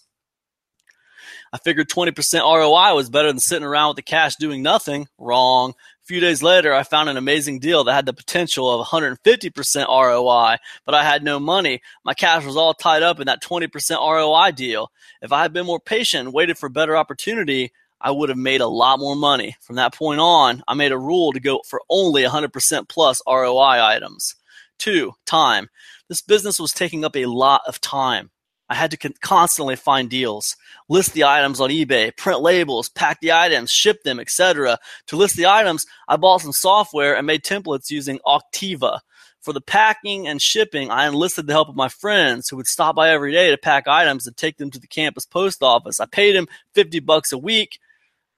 I 1.54 1.58
figured 1.58 1.90
20% 1.90 2.42
ROI 2.42 2.96
was 2.96 3.10
better 3.10 3.30
than 3.30 3.40
sitting 3.40 3.66
around 3.66 3.90
with 3.90 3.96
the 3.98 4.02
cash 4.02 4.36
doing 4.36 4.62
nothing. 4.62 5.08
Wrong. 5.18 5.72
A 5.72 6.06
few 6.06 6.20
days 6.20 6.44
later, 6.44 6.74
I 6.74 6.84
found 6.84 7.10
an 7.10 7.18
amazing 7.18 7.60
deal 7.60 7.84
that 7.84 7.94
had 7.94 8.06
the 8.06 8.14
potential 8.14 8.70
of 8.70 8.86
150% 8.86 9.88
ROI, 9.88 10.58
but 10.86 10.96
I 10.96 11.04
had 11.04 11.24
no 11.24 11.40
money. 11.40 11.82
My 12.04 12.14
cash 12.14 12.46
was 12.46 12.56
all 12.56 12.74
tied 12.74 13.02
up 13.02 13.20
in 13.20 13.28
that 13.28 13.42
20% 13.42 13.72
ROI 13.98 14.52
deal. 14.52 14.92
If 15.22 15.32
I 15.32 15.42
had 15.42 15.54
been 15.54 15.66
more 15.66 15.80
patient 15.80 16.26
and 16.26 16.34
waited 16.34 16.58
for 16.58 16.68
a 16.68 16.70
better 16.72 16.96
opportunity, 16.96 17.72
I 18.00 18.12
would 18.12 18.30
have 18.30 18.38
made 18.38 18.62
a 18.62 18.68
lot 18.68 19.00
more 19.00 19.16
money. 19.16 19.56
From 19.62 19.78
that 19.78 19.96
point 19.96 20.20
on, 20.20 20.62
I 20.68 20.76
made 20.76 20.92
a 20.92 20.98
rule 20.98 21.32
to 21.34 21.40
go 21.40 21.62
for 21.68 21.82
only 21.90 22.24
100% 22.24 22.88
plus 22.88 23.22
ROI 23.28 23.84
items. 23.84 24.36
Two, 24.78 25.14
time. 25.26 25.70
This 26.08 26.22
business 26.22 26.60
was 26.60 26.72
taking 26.72 27.04
up 27.04 27.16
a 27.16 27.26
lot 27.26 27.62
of 27.68 27.82
time. 27.82 28.30
I 28.70 28.76
had 28.76 28.92
to 28.92 28.98
con- 28.98 29.14
constantly 29.22 29.76
find 29.76 30.10
deals, 30.10 30.56
list 30.90 31.14
the 31.14 31.24
items 31.24 31.62
on 31.62 31.70
eBay, 31.70 32.16
print 32.18 32.42
labels, 32.42 32.90
pack 32.90 33.20
the 33.22 33.32
items, 33.32 33.72
ship 33.72 34.04
them, 34.04 34.20
etc. 34.20 34.80
To 35.08 35.16
list 35.16 35.36
the 35.36 35.46
items, 35.46 35.86
I 36.08 36.18
bought 36.18 36.42
some 36.42 36.52
software 36.52 37.16
and 37.16 37.28
made 37.28 37.44
templates 37.44 37.90
using 37.90 38.20
Auctiva. 38.26 39.00
For 39.42 39.54
the 39.54 39.62
packing 39.62 40.28
and 40.28 40.42
shipping, 40.42 40.90
I 40.90 41.06
enlisted 41.08 41.46
the 41.46 41.54
help 41.54 41.70
of 41.70 41.76
my 41.76 41.88
friends 41.88 42.50
who 42.50 42.56
would 42.56 42.66
stop 42.66 42.96
by 42.96 43.12
every 43.12 43.32
day 43.32 43.52
to 43.52 43.58
pack 43.58 43.88
items 43.88 44.26
and 44.26 44.36
take 44.36 44.58
them 44.58 44.72
to 44.72 44.80
the 44.80 44.88
campus 44.88 45.26
post 45.28 45.62
office. 45.62 46.00
I 46.00 46.08
paid 46.08 46.36
them 46.36 46.48
50 46.74 47.00
bucks 47.02 47.32
a 47.32 47.38
week 47.38 47.78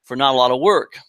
for 0.04 0.18
not 0.18 0.34
a 0.34 0.38
lot 0.38 0.52
of 0.52 0.60
work. 0.60 1.00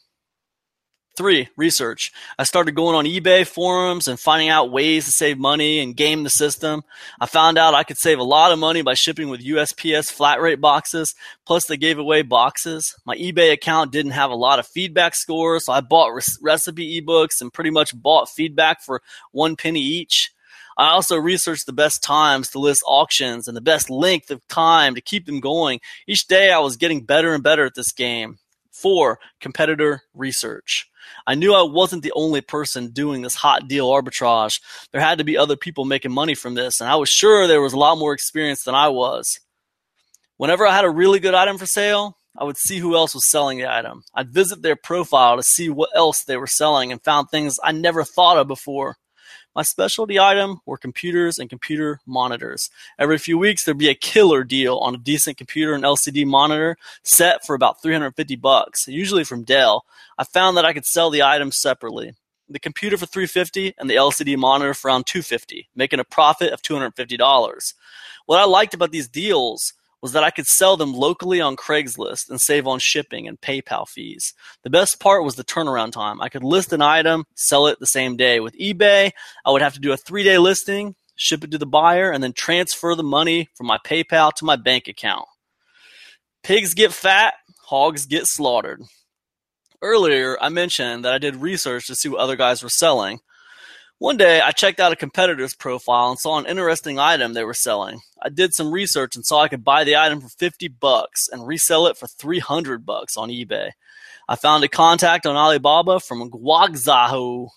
Three, 1.18 1.48
research. 1.56 2.12
I 2.38 2.44
started 2.44 2.76
going 2.76 2.94
on 2.94 3.04
eBay 3.04 3.44
forums 3.44 4.06
and 4.06 4.20
finding 4.20 4.50
out 4.50 4.70
ways 4.70 5.04
to 5.06 5.10
save 5.10 5.36
money 5.36 5.80
and 5.80 5.96
game 5.96 6.22
the 6.22 6.30
system. 6.30 6.84
I 7.18 7.26
found 7.26 7.58
out 7.58 7.74
I 7.74 7.82
could 7.82 7.98
save 7.98 8.20
a 8.20 8.22
lot 8.22 8.52
of 8.52 8.60
money 8.60 8.82
by 8.82 8.94
shipping 8.94 9.28
with 9.28 9.44
USPS 9.44 10.12
flat 10.12 10.40
rate 10.40 10.60
boxes. 10.60 11.16
Plus, 11.44 11.66
they 11.66 11.76
gave 11.76 11.98
away 11.98 12.22
boxes. 12.22 12.94
My 13.04 13.16
eBay 13.16 13.52
account 13.52 13.90
didn't 13.90 14.12
have 14.12 14.30
a 14.30 14.36
lot 14.36 14.60
of 14.60 14.68
feedback 14.68 15.16
scores, 15.16 15.64
so 15.64 15.72
I 15.72 15.80
bought 15.80 16.12
recipe 16.40 17.02
ebooks 17.02 17.40
and 17.40 17.52
pretty 17.52 17.70
much 17.70 18.00
bought 18.00 18.28
feedback 18.28 18.80
for 18.80 19.02
one 19.32 19.56
penny 19.56 19.80
each. 19.80 20.30
I 20.76 20.90
also 20.90 21.16
researched 21.16 21.66
the 21.66 21.72
best 21.72 22.00
times 22.00 22.48
to 22.50 22.60
list 22.60 22.84
auctions 22.86 23.48
and 23.48 23.56
the 23.56 23.60
best 23.60 23.90
length 23.90 24.30
of 24.30 24.46
time 24.46 24.94
to 24.94 25.00
keep 25.00 25.26
them 25.26 25.40
going. 25.40 25.80
Each 26.06 26.28
day 26.28 26.52
I 26.52 26.60
was 26.60 26.76
getting 26.76 27.00
better 27.00 27.34
and 27.34 27.42
better 27.42 27.64
at 27.64 27.74
this 27.74 27.90
game. 27.90 28.38
Four, 28.70 29.18
competitor 29.40 30.02
research. 30.14 30.88
I 31.26 31.34
knew 31.34 31.54
I 31.54 31.62
wasn't 31.62 32.02
the 32.02 32.12
only 32.14 32.40
person 32.40 32.90
doing 32.90 33.22
this 33.22 33.34
hot 33.34 33.68
deal 33.68 33.88
arbitrage. 33.88 34.60
There 34.92 35.00
had 35.00 35.18
to 35.18 35.24
be 35.24 35.36
other 35.36 35.56
people 35.56 35.84
making 35.84 36.12
money 36.12 36.34
from 36.34 36.54
this, 36.54 36.80
and 36.80 36.88
I 36.88 36.96
was 36.96 37.08
sure 37.08 37.46
there 37.46 37.62
was 37.62 37.72
a 37.72 37.78
lot 37.78 37.98
more 37.98 38.12
experience 38.12 38.64
than 38.64 38.74
I 38.74 38.88
was. 38.88 39.40
Whenever 40.36 40.66
I 40.66 40.74
had 40.74 40.84
a 40.84 40.90
really 40.90 41.18
good 41.18 41.34
item 41.34 41.58
for 41.58 41.66
sale, 41.66 42.16
I 42.36 42.44
would 42.44 42.56
see 42.56 42.78
who 42.78 42.94
else 42.94 43.14
was 43.14 43.28
selling 43.28 43.58
the 43.58 43.72
item. 43.72 44.04
I'd 44.14 44.32
visit 44.32 44.62
their 44.62 44.76
profile 44.76 45.36
to 45.36 45.42
see 45.42 45.68
what 45.68 45.90
else 45.94 46.22
they 46.24 46.36
were 46.36 46.46
selling 46.46 46.92
and 46.92 47.02
found 47.02 47.28
things 47.28 47.58
I 47.62 47.72
never 47.72 48.04
thought 48.04 48.38
of 48.38 48.46
before. 48.46 48.96
My 49.58 49.64
specialty 49.64 50.20
item 50.20 50.60
were 50.66 50.78
computers 50.78 51.40
and 51.40 51.50
computer 51.50 51.98
monitors. 52.06 52.70
Every 52.96 53.18
few 53.18 53.36
weeks 53.36 53.64
there'd 53.64 53.76
be 53.76 53.88
a 53.88 53.94
killer 53.96 54.44
deal 54.44 54.76
on 54.76 54.94
a 54.94 54.98
decent 54.98 55.36
computer 55.36 55.74
and 55.74 55.82
LCD 55.82 56.24
monitor 56.26 56.76
set 57.02 57.44
for 57.44 57.56
about 57.56 57.82
350 57.82 58.36
bucks, 58.36 58.86
usually 58.86 59.24
from 59.24 59.42
Dell. 59.42 59.84
I 60.16 60.22
found 60.22 60.56
that 60.56 60.64
I 60.64 60.72
could 60.72 60.84
sell 60.84 61.10
the 61.10 61.24
items 61.24 61.58
separately. 61.58 62.14
The 62.48 62.60
computer 62.60 62.96
for 62.96 63.06
350 63.06 63.74
and 63.78 63.90
the 63.90 63.96
LCD 63.96 64.36
monitor 64.36 64.74
for 64.74 64.86
around 64.86 65.06
250, 65.06 65.68
making 65.74 65.98
a 65.98 66.04
profit 66.04 66.52
of 66.52 66.62
$250. 66.62 67.74
What 68.26 68.38
I 68.38 68.44
liked 68.44 68.74
about 68.74 68.92
these 68.92 69.08
deals 69.08 69.72
was 70.02 70.12
that 70.12 70.24
I 70.24 70.30
could 70.30 70.46
sell 70.46 70.76
them 70.76 70.92
locally 70.92 71.40
on 71.40 71.56
Craigslist 71.56 72.30
and 72.30 72.40
save 72.40 72.66
on 72.66 72.78
shipping 72.78 73.26
and 73.26 73.40
PayPal 73.40 73.88
fees. 73.88 74.32
The 74.62 74.70
best 74.70 75.00
part 75.00 75.24
was 75.24 75.34
the 75.34 75.44
turnaround 75.44 75.92
time. 75.92 76.20
I 76.20 76.28
could 76.28 76.44
list 76.44 76.72
an 76.72 76.82
item, 76.82 77.24
sell 77.34 77.66
it 77.66 77.78
the 77.80 77.86
same 77.86 78.16
day. 78.16 78.40
With 78.40 78.56
eBay, 78.58 79.10
I 79.44 79.50
would 79.50 79.62
have 79.62 79.74
to 79.74 79.80
do 79.80 79.92
a 79.92 79.96
three 79.96 80.22
day 80.22 80.38
listing, 80.38 80.94
ship 81.16 81.42
it 81.44 81.50
to 81.50 81.58
the 81.58 81.66
buyer, 81.66 82.10
and 82.10 82.22
then 82.22 82.32
transfer 82.32 82.94
the 82.94 83.02
money 83.02 83.48
from 83.56 83.66
my 83.66 83.78
PayPal 83.84 84.32
to 84.34 84.44
my 84.44 84.56
bank 84.56 84.86
account. 84.88 85.26
Pigs 86.42 86.74
get 86.74 86.92
fat, 86.92 87.34
hogs 87.64 88.06
get 88.06 88.26
slaughtered. 88.26 88.82
Earlier, 89.82 90.36
I 90.40 90.48
mentioned 90.48 91.04
that 91.04 91.14
I 91.14 91.18
did 91.18 91.36
research 91.36 91.86
to 91.86 91.94
see 91.94 92.08
what 92.08 92.20
other 92.20 92.36
guys 92.36 92.62
were 92.62 92.68
selling. 92.68 93.20
One 94.00 94.16
day, 94.16 94.40
I 94.40 94.52
checked 94.52 94.78
out 94.78 94.92
a 94.92 94.96
competitor's 94.96 95.54
profile 95.54 96.10
and 96.10 96.18
saw 96.20 96.38
an 96.38 96.46
interesting 96.46 97.00
item 97.00 97.32
they 97.32 97.42
were 97.42 97.52
selling. 97.52 97.98
I 98.22 98.28
did 98.28 98.54
some 98.54 98.70
research 98.70 99.16
and 99.16 99.26
saw 99.26 99.40
I 99.40 99.48
could 99.48 99.64
buy 99.64 99.82
the 99.82 99.96
item 99.96 100.20
for 100.20 100.28
50 100.28 100.68
bucks 100.68 101.28
and 101.32 101.44
resell 101.44 101.88
it 101.88 101.96
for 101.96 102.06
300 102.06 102.86
bucks 102.86 103.16
on 103.16 103.28
eBay. 103.28 103.72
I 104.28 104.36
found 104.36 104.62
a 104.62 104.68
contact 104.68 105.26
on 105.26 105.34
Alibaba 105.34 105.98
from 105.98 106.30
Guangzhou. 106.30 107.48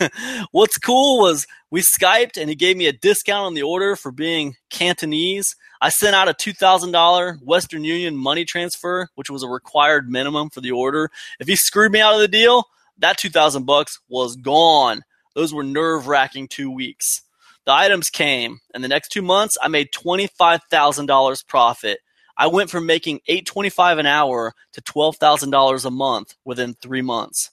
What's 0.50 0.76
cool 0.76 1.22
was 1.22 1.46
we 1.70 1.80
Skyped 1.80 2.36
and 2.36 2.50
he 2.50 2.56
gave 2.56 2.76
me 2.76 2.88
a 2.88 2.92
discount 2.92 3.46
on 3.46 3.54
the 3.54 3.62
order 3.62 3.96
for 3.96 4.12
being 4.12 4.56
Cantonese. 4.68 5.56
I 5.80 5.88
sent 5.88 6.14
out 6.14 6.28
a 6.28 6.34
$2,000 6.34 7.42
Western 7.42 7.84
Union 7.84 8.18
money 8.18 8.44
transfer, 8.44 9.08
which 9.14 9.30
was 9.30 9.42
a 9.42 9.48
required 9.48 10.10
minimum 10.10 10.50
for 10.50 10.60
the 10.60 10.72
order. 10.72 11.10
If 11.40 11.46
he 11.46 11.56
screwed 11.56 11.92
me 11.92 12.00
out 12.02 12.12
of 12.12 12.20
the 12.20 12.28
deal, 12.28 12.64
that 12.98 13.16
2000 13.16 13.64
bucks 13.64 13.98
was 14.10 14.36
gone. 14.36 15.04
Those 15.36 15.52
were 15.52 15.62
nerve 15.62 16.08
wracking 16.08 16.48
two 16.48 16.70
weeks. 16.70 17.20
The 17.66 17.72
items 17.72 18.08
came, 18.08 18.60
and 18.72 18.82
the 18.82 18.88
next 18.88 19.10
two 19.10 19.20
months 19.20 19.58
I 19.62 19.68
made 19.68 19.92
$25,000 19.92 21.46
profit. 21.46 21.98
I 22.38 22.46
went 22.46 22.70
from 22.70 22.86
making 22.86 23.20
825 23.28 23.98
an 23.98 24.06
hour 24.06 24.54
to 24.72 24.80
$12,000 24.80 25.84
a 25.84 25.90
month 25.90 26.34
within 26.46 26.72
three 26.72 27.02
months. 27.02 27.50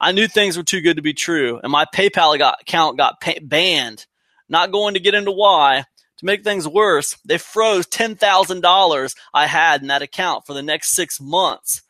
I 0.00 0.12
knew 0.12 0.28
things 0.28 0.56
were 0.56 0.62
too 0.62 0.80
good 0.80 0.96
to 0.96 1.02
be 1.02 1.12
true, 1.12 1.60
and 1.62 1.70
my 1.70 1.84
PayPal 1.94 2.38
got, 2.38 2.62
account 2.62 2.96
got 2.96 3.20
pay- 3.20 3.38
banned. 3.38 4.06
Not 4.48 4.72
going 4.72 4.94
to 4.94 5.00
get 5.00 5.14
into 5.14 5.30
why. 5.30 5.84
To 6.18 6.24
make 6.24 6.42
things 6.42 6.66
worse, 6.66 7.18
they 7.26 7.36
froze 7.36 7.86
$10,000 7.86 9.14
I 9.34 9.46
had 9.46 9.82
in 9.82 9.88
that 9.88 10.02
account 10.02 10.46
for 10.46 10.54
the 10.54 10.62
next 10.62 10.92
six 10.94 11.20
months. 11.20 11.82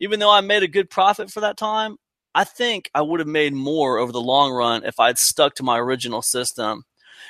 Even 0.00 0.18
though 0.18 0.30
I 0.30 0.40
made 0.40 0.62
a 0.62 0.68
good 0.68 0.88
profit 0.88 1.30
for 1.30 1.40
that 1.40 1.58
time, 1.58 1.98
I 2.38 2.44
think 2.44 2.88
I 2.94 3.02
would 3.02 3.18
have 3.18 3.26
made 3.26 3.52
more 3.52 3.98
over 3.98 4.12
the 4.12 4.20
long 4.20 4.52
run 4.52 4.84
if 4.84 5.00
I'd 5.00 5.18
stuck 5.18 5.56
to 5.56 5.64
my 5.64 5.76
original 5.76 6.22
system. 6.22 6.84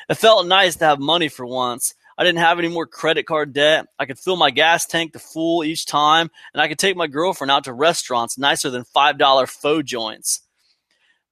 It 0.06 0.16
felt 0.16 0.46
nice 0.46 0.76
to 0.76 0.84
have 0.84 1.00
money 1.00 1.28
for 1.28 1.46
once. 1.46 1.94
I 2.18 2.24
didn't 2.24 2.40
have 2.40 2.58
any 2.58 2.68
more 2.68 2.86
credit 2.86 3.24
card 3.24 3.54
debt. 3.54 3.86
I 3.98 4.04
could 4.04 4.18
fill 4.18 4.36
my 4.36 4.50
gas 4.50 4.84
tank 4.84 5.14
to 5.14 5.18
full 5.18 5.64
each 5.64 5.86
time, 5.86 6.30
and 6.52 6.60
I 6.60 6.68
could 6.68 6.78
take 6.78 6.94
my 6.94 7.06
girlfriend 7.06 7.50
out 7.50 7.64
to 7.64 7.72
restaurants 7.72 8.36
nicer 8.36 8.68
than 8.68 8.84
$5 8.84 9.48
pho 9.48 9.80
joints. 9.80 10.42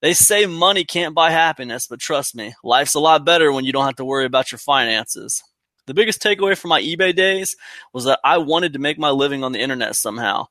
They 0.00 0.14
say 0.14 0.46
money 0.46 0.84
can't 0.84 1.14
buy 1.14 1.30
happiness, 1.30 1.86
but 1.86 2.00
trust 2.00 2.34
me, 2.34 2.54
life's 2.64 2.94
a 2.94 2.98
lot 2.98 3.26
better 3.26 3.52
when 3.52 3.66
you 3.66 3.74
don't 3.74 3.84
have 3.84 3.96
to 3.96 4.06
worry 4.06 4.24
about 4.24 4.52
your 4.52 4.58
finances. 4.58 5.42
The 5.84 5.92
biggest 5.92 6.22
takeaway 6.22 6.56
from 6.56 6.70
my 6.70 6.80
eBay 6.80 7.14
days 7.14 7.54
was 7.92 8.04
that 8.04 8.20
I 8.24 8.38
wanted 8.38 8.72
to 8.72 8.78
make 8.78 8.98
my 8.98 9.10
living 9.10 9.44
on 9.44 9.52
the 9.52 9.60
internet 9.60 9.96
somehow. 9.96 10.46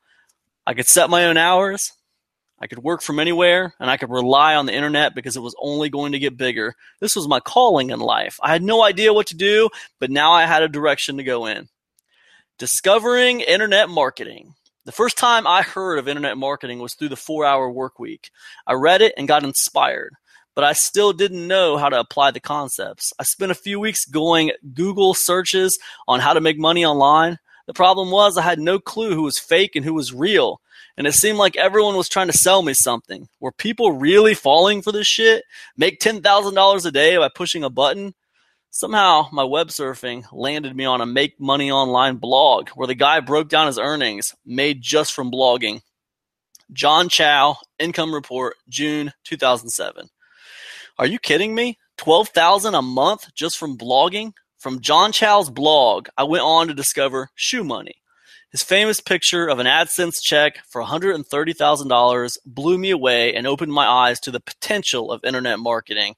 I 0.67 0.75
could 0.75 0.85
set 0.85 1.09
my 1.09 1.25
own 1.25 1.37
hours, 1.37 1.91
I 2.59 2.67
could 2.67 2.79
work 2.79 3.01
from 3.01 3.19
anywhere 3.19 3.73
and 3.79 3.89
I 3.89 3.97
could 3.97 4.09
rely 4.09 4.55
on 4.55 4.65
the 4.65 4.73
internet 4.73 5.13
because 5.13 5.35
it 5.35 5.41
was 5.41 5.55
only 5.59 5.89
going 5.89 6.13
to 6.13 6.19
get 6.19 6.37
bigger. 6.37 6.75
This 7.01 7.15
was 7.15 7.27
my 7.27 7.39
calling 7.39 7.89
in 7.89 7.99
life. 7.99 8.39
I 8.41 8.51
had 8.51 8.63
no 8.63 8.83
idea 8.83 9.13
what 9.13 9.27
to 9.27 9.35
do, 9.35 9.69
but 9.99 10.09
now 10.09 10.31
I 10.31 10.45
had 10.45 10.63
a 10.63 10.69
direction 10.69 11.17
to 11.17 11.23
go 11.23 11.45
in. 11.45 11.67
Discovering 12.57 13.41
internet 13.41 13.89
marketing. 13.89 14.55
The 14.85 14.93
first 14.93 15.17
time 15.17 15.45
I 15.45 15.63
heard 15.63 15.97
of 15.97 16.07
internet 16.07 16.37
marketing 16.37 16.79
was 16.79 16.93
through 16.93 17.09
the 17.09 17.15
four 17.15 17.43
hour 17.43 17.69
work 17.69 17.99
week. 17.99 18.29
I 18.65 18.73
read 18.73 19.01
it 19.01 19.13
and 19.17 19.27
got 19.27 19.43
inspired, 19.43 20.13
but 20.53 20.63
I 20.63 20.73
still 20.73 21.11
didn't 21.11 21.47
know 21.47 21.77
how 21.77 21.89
to 21.89 21.99
apply 21.99 22.31
the 22.31 22.39
concepts. 22.39 23.11
I 23.19 23.23
spent 23.23 23.51
a 23.51 23.55
few 23.55 23.79
weeks 23.79 24.05
going 24.05 24.51
Google 24.73 25.13
searches 25.13 25.77
on 26.07 26.21
how 26.21 26.33
to 26.33 26.39
make 26.39 26.57
money 26.57 26.85
online. 26.85 27.39
The 27.65 27.73
problem 27.73 28.11
was 28.11 28.37
I 28.37 28.43
had 28.43 28.59
no 28.59 28.79
clue 28.79 29.15
who 29.15 29.23
was 29.23 29.39
fake 29.39 29.75
and 29.75 29.83
who 29.83 29.93
was 29.93 30.13
real 30.13 30.61
and 30.97 31.07
it 31.07 31.13
seemed 31.13 31.37
like 31.37 31.57
everyone 31.57 31.95
was 31.95 32.09
trying 32.09 32.27
to 32.27 32.37
sell 32.37 32.61
me 32.61 32.73
something. 32.73 33.27
Were 33.39 33.51
people 33.51 33.91
really 33.91 34.33
falling 34.33 34.81
for 34.81 34.91
this 34.91 35.07
shit? 35.07 35.43
Make 35.77 35.99
$10,000 35.99 36.85
a 36.85 36.91
day 36.91 37.17
by 37.17 37.29
pushing 37.29 37.63
a 37.63 37.69
button? 37.69 38.13
Somehow, 38.69 39.29
my 39.31 39.43
web 39.43 39.69
surfing 39.69 40.25
landed 40.33 40.75
me 40.75 40.85
on 40.85 41.01
a 41.01 41.05
Make 41.05 41.39
Money 41.39 41.71
Online 41.71 42.17
blog 42.17 42.69
where 42.69 42.87
the 42.87 42.95
guy 42.95 43.21
broke 43.21 43.47
down 43.47 43.67
his 43.67 43.79
earnings 43.79 44.35
made 44.45 44.81
just 44.81 45.13
from 45.13 45.31
blogging. 45.31 45.81
John 46.73 47.09
Chow, 47.09 47.57
Income 47.79 48.13
Report, 48.13 48.55
June 48.67 49.13
2007. 49.23 50.09
Are 50.97 51.05
you 51.05 51.19
kidding 51.19 51.53
me? 51.55 51.77
12,000 51.97 52.75
a 52.75 52.81
month 52.81 53.33
just 53.33 53.57
from 53.57 53.77
blogging? 53.77 54.33
From 54.57 54.81
John 54.81 55.11
Chow's 55.11 55.49
blog, 55.49 56.07
I 56.17 56.23
went 56.23 56.43
on 56.43 56.67
to 56.67 56.73
discover 56.73 57.29
Shoe 57.35 57.63
Money, 57.63 57.95
his 58.55 58.63
famous 58.63 59.01
picture 59.01 59.49
of 59.49 59.59
an 59.59 59.67
AdSense 59.67 60.21
check 60.23 60.59
for 60.69 60.81
$130,000 60.81 62.37
blew 62.45 62.77
me 62.77 62.89
away 62.89 63.35
and 63.35 63.45
opened 63.45 63.73
my 63.73 63.85
eyes 63.85 64.17
to 64.21 64.31
the 64.31 64.39
potential 64.39 65.11
of 65.11 65.25
internet 65.25 65.59
marketing. 65.59 66.15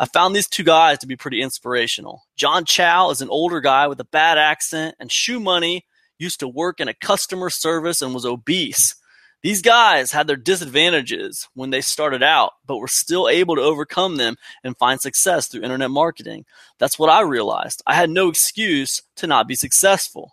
I 0.00 0.06
found 0.06 0.34
these 0.34 0.48
two 0.48 0.64
guys 0.64 0.98
to 0.98 1.06
be 1.06 1.14
pretty 1.14 1.40
inspirational. 1.40 2.24
John 2.34 2.64
Chow 2.64 3.10
is 3.10 3.20
an 3.20 3.28
older 3.28 3.60
guy 3.60 3.86
with 3.86 4.00
a 4.00 4.04
bad 4.04 4.38
accent, 4.38 4.96
and 4.98 5.12
Shoe 5.12 5.38
Money 5.38 5.86
used 6.18 6.40
to 6.40 6.48
work 6.48 6.80
in 6.80 6.88
a 6.88 6.94
customer 6.94 7.48
service 7.48 8.02
and 8.02 8.12
was 8.12 8.26
obese. 8.26 8.96
These 9.44 9.62
guys 9.62 10.10
had 10.10 10.26
their 10.26 10.34
disadvantages 10.34 11.46
when 11.54 11.70
they 11.70 11.80
started 11.80 12.24
out, 12.24 12.54
but 12.66 12.78
were 12.78 12.88
still 12.88 13.28
able 13.28 13.54
to 13.54 13.62
overcome 13.62 14.16
them 14.16 14.34
and 14.64 14.76
find 14.76 15.00
success 15.00 15.46
through 15.46 15.62
internet 15.62 15.92
marketing. 15.92 16.44
That's 16.80 16.98
what 16.98 17.08
I 17.08 17.20
realized. 17.20 17.84
I 17.86 17.94
had 17.94 18.10
no 18.10 18.28
excuse 18.28 19.00
to 19.14 19.28
not 19.28 19.46
be 19.46 19.54
successful. 19.54 20.32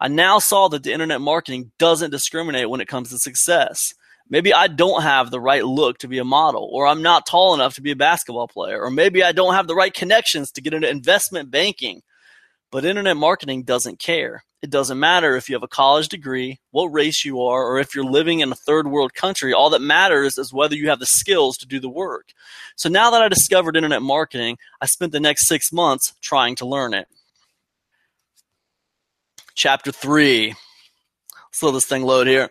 I 0.00 0.08
now 0.08 0.38
saw 0.38 0.68
that 0.68 0.84
the 0.84 0.92
internet 0.92 1.20
marketing 1.20 1.72
doesn't 1.78 2.12
discriminate 2.12 2.70
when 2.70 2.80
it 2.80 2.88
comes 2.88 3.10
to 3.10 3.18
success. 3.18 3.94
Maybe 4.30 4.52
I 4.54 4.68
don't 4.68 5.02
have 5.02 5.30
the 5.30 5.40
right 5.40 5.64
look 5.64 5.98
to 5.98 6.08
be 6.08 6.18
a 6.18 6.24
model, 6.24 6.68
or 6.72 6.86
I'm 6.86 7.02
not 7.02 7.26
tall 7.26 7.54
enough 7.54 7.74
to 7.74 7.82
be 7.82 7.90
a 7.90 7.96
basketball 7.96 8.46
player, 8.46 8.80
or 8.80 8.90
maybe 8.90 9.24
I 9.24 9.32
don't 9.32 9.54
have 9.54 9.66
the 9.66 9.74
right 9.74 9.92
connections 9.92 10.52
to 10.52 10.60
get 10.60 10.74
into 10.74 10.88
investment 10.88 11.50
banking. 11.50 12.02
But 12.70 12.84
internet 12.84 13.16
marketing 13.16 13.62
doesn't 13.62 13.98
care. 13.98 14.44
It 14.60 14.70
doesn't 14.70 14.98
matter 14.98 15.36
if 15.36 15.48
you 15.48 15.54
have 15.54 15.62
a 15.62 15.68
college 15.68 16.08
degree, 16.08 16.60
what 16.70 16.88
race 16.88 17.24
you 17.24 17.40
are, 17.40 17.64
or 17.64 17.80
if 17.80 17.94
you're 17.94 18.04
living 18.04 18.40
in 18.40 18.52
a 18.52 18.56
third 18.56 18.88
world 18.88 19.14
country. 19.14 19.52
All 19.54 19.70
that 19.70 19.80
matters 19.80 20.36
is 20.36 20.52
whether 20.52 20.76
you 20.76 20.90
have 20.90 20.98
the 20.98 21.06
skills 21.06 21.56
to 21.58 21.66
do 21.66 21.80
the 21.80 21.88
work. 21.88 22.32
So 22.76 22.88
now 22.88 23.10
that 23.10 23.22
I 23.22 23.28
discovered 23.28 23.76
internet 23.76 24.02
marketing, 24.02 24.58
I 24.80 24.86
spent 24.86 25.12
the 25.12 25.20
next 25.20 25.48
six 25.48 25.72
months 25.72 26.14
trying 26.20 26.54
to 26.56 26.66
learn 26.66 26.92
it 26.92 27.08
chapter 29.58 29.90
3. 29.90 30.48
Let's 30.48 31.62
let 31.62 31.72
this 31.72 31.84
thing 31.84 32.04
load 32.04 32.28
here. 32.28 32.48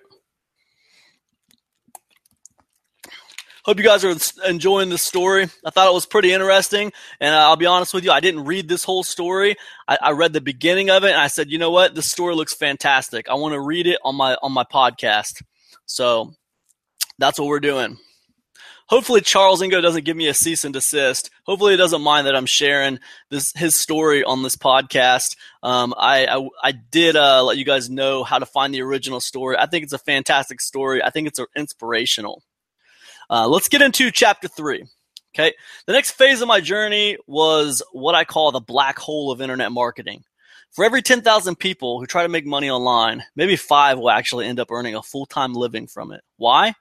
Hope 3.63 3.77
you 3.77 3.83
guys 3.83 4.05
are 4.05 4.15
enjoying 4.47 4.89
this 4.89 5.03
story. 5.03 5.47
I 5.65 5.69
thought 5.71 5.89
it 5.89 5.93
was 5.93 6.05
pretty 6.05 6.31
interesting, 6.31 6.91
and 7.19 7.33
uh, 7.35 7.39
I'll 7.39 7.57
be 7.57 7.65
honest 7.65 7.93
with 7.93 8.05
you, 8.05 8.11
I 8.11 8.21
didn't 8.21 8.45
read 8.45 8.69
this 8.69 8.83
whole 8.83 9.03
story. 9.03 9.55
I, 9.87 9.97
I 10.01 10.11
read 10.11 10.31
the 10.31 10.41
beginning 10.41 10.89
of 10.89 11.03
it, 11.03 11.11
and 11.11 11.19
I 11.19 11.27
said, 11.27 11.49
you 11.49 11.57
know 11.57 11.71
what, 11.71 11.95
this 11.95 12.09
story 12.09 12.35
looks 12.35 12.53
fantastic. 12.53 13.27
I 13.29 13.33
want 13.33 13.53
to 13.53 13.59
read 13.59 13.87
it 13.87 13.99
on 14.05 14.15
my 14.15 14.37
on 14.41 14.53
my 14.53 14.63
podcast. 14.63 15.43
So 15.85 16.33
that's 17.17 17.39
what 17.39 17.47
we're 17.47 17.59
doing. 17.59 17.97
Hopefully 18.87 19.19
Charles 19.19 19.61
Ngo 19.61 19.81
doesn't 19.81 20.05
give 20.05 20.15
me 20.15 20.27
a 20.27 20.33
cease 20.33 20.63
and 20.63 20.73
desist. 20.73 21.29
Hopefully 21.43 21.73
he 21.73 21.77
doesn't 21.77 22.01
mind 22.01 22.25
that 22.25 22.35
I'm 22.35 22.45
sharing 22.45 22.99
this 23.29 23.51
his 23.53 23.75
story 23.75 24.23
on 24.23 24.43
this 24.43 24.55
podcast. 24.55 25.35
Um, 25.61 25.93
I, 25.97 26.25
I, 26.25 26.47
I 26.63 26.71
did 26.71 27.15
uh, 27.15 27.43
let 27.43 27.57
you 27.57 27.65
guys 27.65 27.89
know 27.89 28.23
how 28.23 28.39
to 28.39 28.45
find 28.45 28.73
the 28.73 28.81
original 28.81 29.19
story. 29.19 29.57
I 29.57 29.65
think 29.65 29.83
it's 29.83 29.93
a 29.93 29.99
fantastic 29.99 30.61
story. 30.61 31.03
I 31.03 31.09
think 31.09 31.27
it's 31.27 31.39
inspirational. 31.55 32.43
Uh, 33.29 33.47
let's 33.47 33.67
get 33.67 33.81
into 33.81 34.09
chapter 34.09 34.47
three. 34.47 34.85
Okay, 35.35 35.53
the 35.85 35.93
next 35.93 36.11
phase 36.11 36.41
of 36.41 36.47
my 36.47 36.61
journey 36.61 37.17
was 37.27 37.83
what 37.91 38.15
I 38.15 38.23
call 38.23 38.51
the 38.51 38.59
black 38.59 38.97
hole 38.97 39.31
of 39.31 39.41
internet 39.41 39.71
marketing. 39.71 40.23
For 40.71 40.83
every 40.83 41.01
10,000 41.01 41.55
people 41.57 41.99
who 41.99 42.05
try 42.05 42.23
to 42.23 42.29
make 42.29 42.45
money 42.45 42.69
online, 42.69 43.23
maybe 43.35 43.55
five 43.55 43.97
will 43.97 44.09
actually 44.09 44.45
end 44.45 44.59
up 44.59 44.71
earning 44.71 44.95
a 44.95 45.03
full 45.03 45.25
time 45.25 45.53
living 45.53 45.87
from 45.87 46.11
it. 46.11 46.21
Why? 46.37 46.73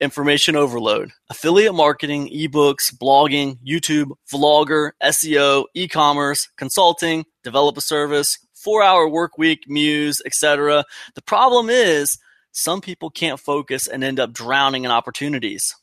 Information 0.00 0.54
overload. 0.54 1.10
Affiliate 1.28 1.74
marketing, 1.74 2.28
ebooks, 2.28 2.94
blogging, 2.94 3.58
YouTube, 3.66 4.12
vlogger, 4.32 4.92
SEO, 5.02 5.64
e 5.74 5.88
commerce, 5.88 6.48
consulting, 6.56 7.24
develop 7.42 7.76
a 7.76 7.80
service, 7.80 8.38
four 8.54 8.82
hour 8.82 9.08
work 9.08 9.38
week, 9.38 9.64
muse, 9.66 10.22
etc. 10.24 10.84
The 11.14 11.22
problem 11.22 11.68
is 11.68 12.16
some 12.52 12.80
people 12.80 13.10
can't 13.10 13.40
focus 13.40 13.88
and 13.88 14.04
end 14.04 14.20
up 14.20 14.32
drowning 14.32 14.84
in 14.84 14.90
opportunities. 14.90 15.74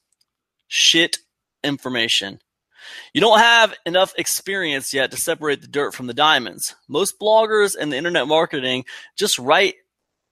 Shit 0.68 1.18
information. 1.64 2.40
You 3.14 3.22
don't 3.22 3.40
have 3.40 3.74
enough 3.86 4.14
experience 4.18 4.94
yet 4.94 5.12
to 5.12 5.18
separate 5.18 5.62
the 5.62 5.68
dirt 5.68 5.94
from 5.94 6.08
the 6.08 6.14
diamonds. 6.14 6.76
Most 6.88 7.20
bloggers 7.20 7.76
and 7.80 7.92
the 7.92 7.98
internet 7.98 8.28
marketing 8.28 8.86
just 9.18 9.40
write 9.40 9.76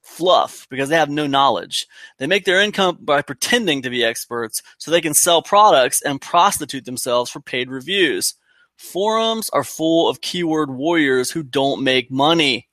fluff 0.04 0.66
because 0.70 0.88
they 0.88 0.96
have 0.96 1.10
no 1.10 1.26
knowledge. 1.26 1.86
They 2.18 2.26
make 2.26 2.44
their 2.44 2.60
income 2.60 2.98
by 3.00 3.22
pretending 3.22 3.82
to 3.82 3.90
be 3.90 4.04
experts 4.04 4.62
so 4.78 4.90
they 4.90 5.00
can 5.00 5.14
sell 5.14 5.42
products 5.42 6.02
and 6.02 6.20
prostitute 6.20 6.84
themselves 6.84 7.30
for 7.30 7.40
paid 7.40 7.70
reviews. 7.70 8.34
Forums 8.76 9.50
are 9.50 9.64
full 9.64 10.08
of 10.08 10.20
keyword 10.20 10.70
warriors 10.70 11.30
who 11.30 11.42
don't 11.42 11.82
make 11.82 12.10
money. 12.10 12.68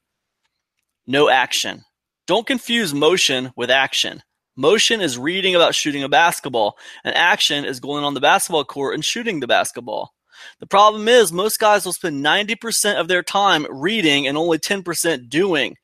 No 1.08 1.30
action. 1.30 1.86
Don't 2.28 2.48
confuse 2.48 2.94
motion 2.94 3.52
with 3.56 3.72
action. 3.72 4.22
Motion 4.56 5.02
is 5.02 5.18
reading 5.18 5.56
about 5.56 5.76
shooting 5.76 6.04
a 6.04 6.10
basketball, 6.10 6.78
and 7.04 7.16
action 7.16 7.66
is 7.66 7.80
going 7.80 8.04
on 8.04 8.14
the 8.14 8.20
basketball 8.20 8.66
court 8.66 8.94
and 8.94 9.04
shooting 9.04 9.40
the 9.40 9.48
basketball. 9.48 10.14
The 10.60 10.68
problem 10.68 11.08
is, 11.08 11.32
most 11.32 11.60
guys 11.60 11.86
will 11.86 11.94
spend 11.94 12.24
90% 12.24 13.00
of 13.00 13.08
their 13.08 13.24
time 13.24 13.66
reading 13.70 14.28
and 14.28 14.38
only 14.38 14.58
10% 14.60 15.30
doing. 15.30 15.78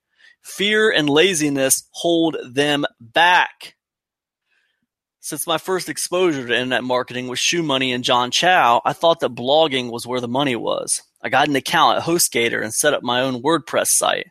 Fear 0.48 0.92
and 0.92 1.10
laziness 1.10 1.84
hold 1.92 2.38
them 2.44 2.86
back. 3.02 3.76
Since 5.20 5.46
my 5.46 5.58
first 5.58 5.90
exposure 5.90 6.48
to 6.48 6.54
internet 6.54 6.86
marketing 6.86 7.28
was 7.28 7.38
Shoe 7.38 7.62
Money 7.62 7.92
and 7.92 8.04
John 8.04 8.32
Chow, 8.32 8.82
I 8.86 8.94
thought 8.94 9.20
that 9.20 9.36
blogging 9.36 9.92
was 9.92 10.08
where 10.08 10.22
the 10.22 10.28
money 10.28 10.56
was. 10.56 11.04
I 11.22 11.28
got 11.28 11.50
an 11.50 11.56
account 11.58 11.98
at 11.98 12.04
HostGator 12.06 12.64
and 12.64 12.74
set 12.74 12.94
up 12.94 13.04
my 13.04 13.22
own 13.22 13.44
WordPress 13.44 13.88
site. 13.88 14.28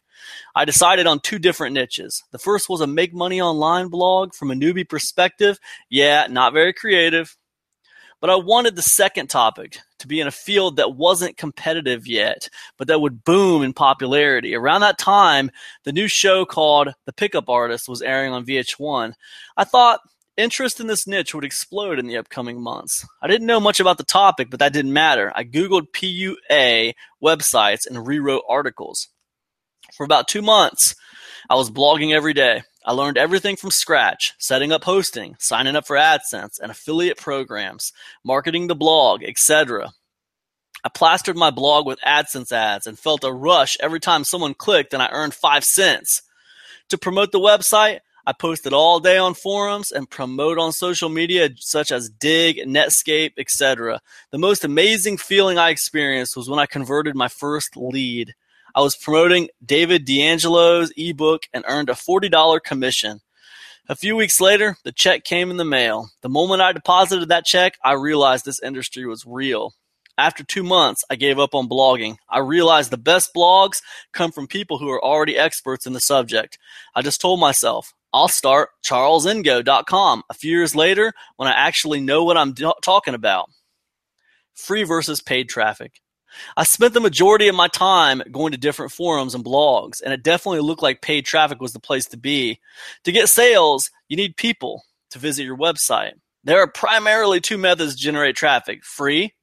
I 0.54 0.64
decided 0.64 1.06
on 1.06 1.20
two 1.20 1.38
different 1.38 1.74
niches. 1.74 2.24
The 2.32 2.38
first 2.38 2.70
was 2.70 2.80
a 2.80 2.86
make 2.86 3.12
money 3.12 3.40
online 3.40 3.88
blog 3.88 4.32
from 4.32 4.50
a 4.50 4.54
newbie 4.54 4.88
perspective. 4.88 5.58
Yeah, 5.90 6.28
not 6.30 6.54
very 6.54 6.72
creative. 6.72 7.36
But 8.20 8.30
I 8.30 8.36
wanted 8.36 8.76
the 8.76 8.82
second 8.82 9.28
topic 9.28 9.78
to 9.98 10.06
be 10.06 10.20
in 10.20 10.26
a 10.26 10.32
field 10.32 10.76
that 10.76 10.96
wasn't 10.96 11.36
competitive 11.36 12.06
yet, 12.06 12.48
but 12.78 12.88
that 12.88 13.00
would 13.00 13.24
boom 13.24 13.62
in 13.62 13.72
popularity. 13.72 14.54
Around 14.54 14.80
that 14.80 14.98
time, 14.98 15.50
the 15.84 15.92
new 15.92 16.08
show 16.08 16.44
called 16.44 16.94
The 17.04 17.12
Pickup 17.12 17.48
Artist 17.48 17.88
was 17.88 18.02
airing 18.02 18.32
on 18.32 18.46
VH1. 18.46 19.12
I 19.56 19.64
thought 19.64 20.00
interest 20.36 20.80
in 20.80 20.86
this 20.86 21.06
niche 21.06 21.34
would 21.34 21.44
explode 21.44 21.98
in 21.98 22.06
the 22.06 22.16
upcoming 22.16 22.60
months. 22.60 23.06
I 23.22 23.26
didn't 23.26 23.46
know 23.46 23.60
much 23.60 23.80
about 23.80 23.98
the 23.98 24.04
topic, 24.04 24.50
but 24.50 24.60
that 24.60 24.72
didn't 24.72 24.92
matter. 24.92 25.32
I 25.34 25.44
Googled 25.44 25.90
PUA 25.92 26.94
websites 27.22 27.86
and 27.86 28.06
rewrote 28.06 28.44
articles. 28.48 29.08
For 29.94 30.04
about 30.04 30.28
two 30.28 30.42
months, 30.42 30.94
I 31.48 31.54
was 31.54 31.70
blogging 31.70 32.14
every 32.14 32.34
day. 32.34 32.62
I 32.86 32.92
learned 32.92 33.18
everything 33.18 33.56
from 33.56 33.72
scratch, 33.72 34.34
setting 34.38 34.70
up 34.70 34.84
hosting, 34.84 35.34
signing 35.40 35.74
up 35.74 35.88
for 35.88 35.96
AdSense 35.96 36.60
and 36.60 36.70
affiliate 36.70 37.18
programs, 37.18 37.92
marketing 38.24 38.68
the 38.68 38.76
blog, 38.76 39.24
etc. 39.24 39.92
I 40.84 40.88
plastered 40.88 41.36
my 41.36 41.50
blog 41.50 41.84
with 41.84 41.98
AdSense 42.06 42.52
ads 42.52 42.86
and 42.86 42.96
felt 42.96 43.24
a 43.24 43.32
rush 43.32 43.76
every 43.80 43.98
time 43.98 44.22
someone 44.22 44.54
clicked 44.54 44.94
and 44.94 45.02
I 45.02 45.08
earned 45.10 45.34
5 45.34 45.64
cents. 45.64 46.22
To 46.90 46.96
promote 46.96 47.32
the 47.32 47.40
website, 47.40 48.00
I 48.24 48.32
posted 48.32 48.72
all 48.72 49.00
day 49.00 49.18
on 49.18 49.34
forums 49.34 49.90
and 49.90 50.08
promote 50.08 50.56
on 50.56 50.70
social 50.70 51.08
media 51.08 51.50
such 51.56 51.90
as 51.90 52.08
Digg, 52.08 52.58
Netscape, 52.66 53.32
etc. 53.36 54.00
The 54.30 54.38
most 54.38 54.64
amazing 54.64 55.16
feeling 55.16 55.58
I 55.58 55.70
experienced 55.70 56.36
was 56.36 56.48
when 56.48 56.60
I 56.60 56.66
converted 56.66 57.16
my 57.16 57.28
first 57.28 57.76
lead. 57.76 58.34
I 58.76 58.82
was 58.82 58.94
promoting 58.94 59.48
David 59.64 60.04
D'Angelo's 60.04 60.92
ebook 60.98 61.44
and 61.54 61.64
earned 61.66 61.88
a 61.88 61.94
$40 61.94 62.62
commission. 62.62 63.20
A 63.88 63.96
few 63.96 64.14
weeks 64.14 64.38
later, 64.38 64.76
the 64.84 64.92
check 64.92 65.24
came 65.24 65.50
in 65.50 65.56
the 65.56 65.64
mail. 65.64 66.10
The 66.20 66.28
moment 66.28 66.60
I 66.60 66.72
deposited 66.72 67.30
that 67.30 67.46
check, 67.46 67.78
I 67.82 67.92
realized 67.92 68.44
this 68.44 68.62
industry 68.62 69.06
was 69.06 69.24
real. 69.26 69.72
After 70.18 70.44
two 70.44 70.62
months, 70.62 71.02
I 71.08 71.16
gave 71.16 71.38
up 71.38 71.54
on 71.54 71.70
blogging. 71.70 72.16
I 72.28 72.40
realized 72.40 72.90
the 72.90 72.98
best 72.98 73.30
blogs 73.34 73.80
come 74.12 74.30
from 74.30 74.46
people 74.46 74.76
who 74.76 74.90
are 74.90 75.02
already 75.02 75.38
experts 75.38 75.86
in 75.86 75.94
the 75.94 76.00
subject. 76.00 76.58
I 76.94 77.00
just 77.00 77.20
told 77.20 77.40
myself, 77.40 77.94
I'll 78.12 78.28
start 78.28 78.70
charlesngo.com 78.84 80.22
a 80.28 80.34
few 80.34 80.50
years 80.50 80.74
later 80.74 81.14
when 81.36 81.48
I 81.48 81.52
actually 81.52 82.02
know 82.02 82.24
what 82.24 82.36
I'm 82.36 82.52
do- 82.52 82.74
talking 82.82 83.14
about. 83.14 83.48
Free 84.54 84.82
versus 84.82 85.22
paid 85.22 85.48
traffic. 85.48 86.00
I 86.56 86.64
spent 86.64 86.94
the 86.94 87.00
majority 87.00 87.48
of 87.48 87.54
my 87.54 87.68
time 87.68 88.22
going 88.30 88.52
to 88.52 88.58
different 88.58 88.92
forums 88.92 89.34
and 89.34 89.44
blogs, 89.44 90.02
and 90.02 90.12
it 90.12 90.22
definitely 90.22 90.60
looked 90.60 90.82
like 90.82 91.02
paid 91.02 91.24
traffic 91.24 91.60
was 91.60 91.72
the 91.72 91.80
place 91.80 92.06
to 92.06 92.16
be. 92.16 92.60
To 93.04 93.12
get 93.12 93.28
sales, 93.28 93.90
you 94.08 94.16
need 94.16 94.36
people 94.36 94.84
to 95.10 95.18
visit 95.18 95.44
your 95.44 95.56
website. 95.56 96.12
There 96.44 96.60
are 96.60 96.70
primarily 96.70 97.40
two 97.40 97.58
methods 97.58 97.96
to 97.96 98.02
generate 98.02 98.36
traffic 98.36 98.84
free, 98.84 99.34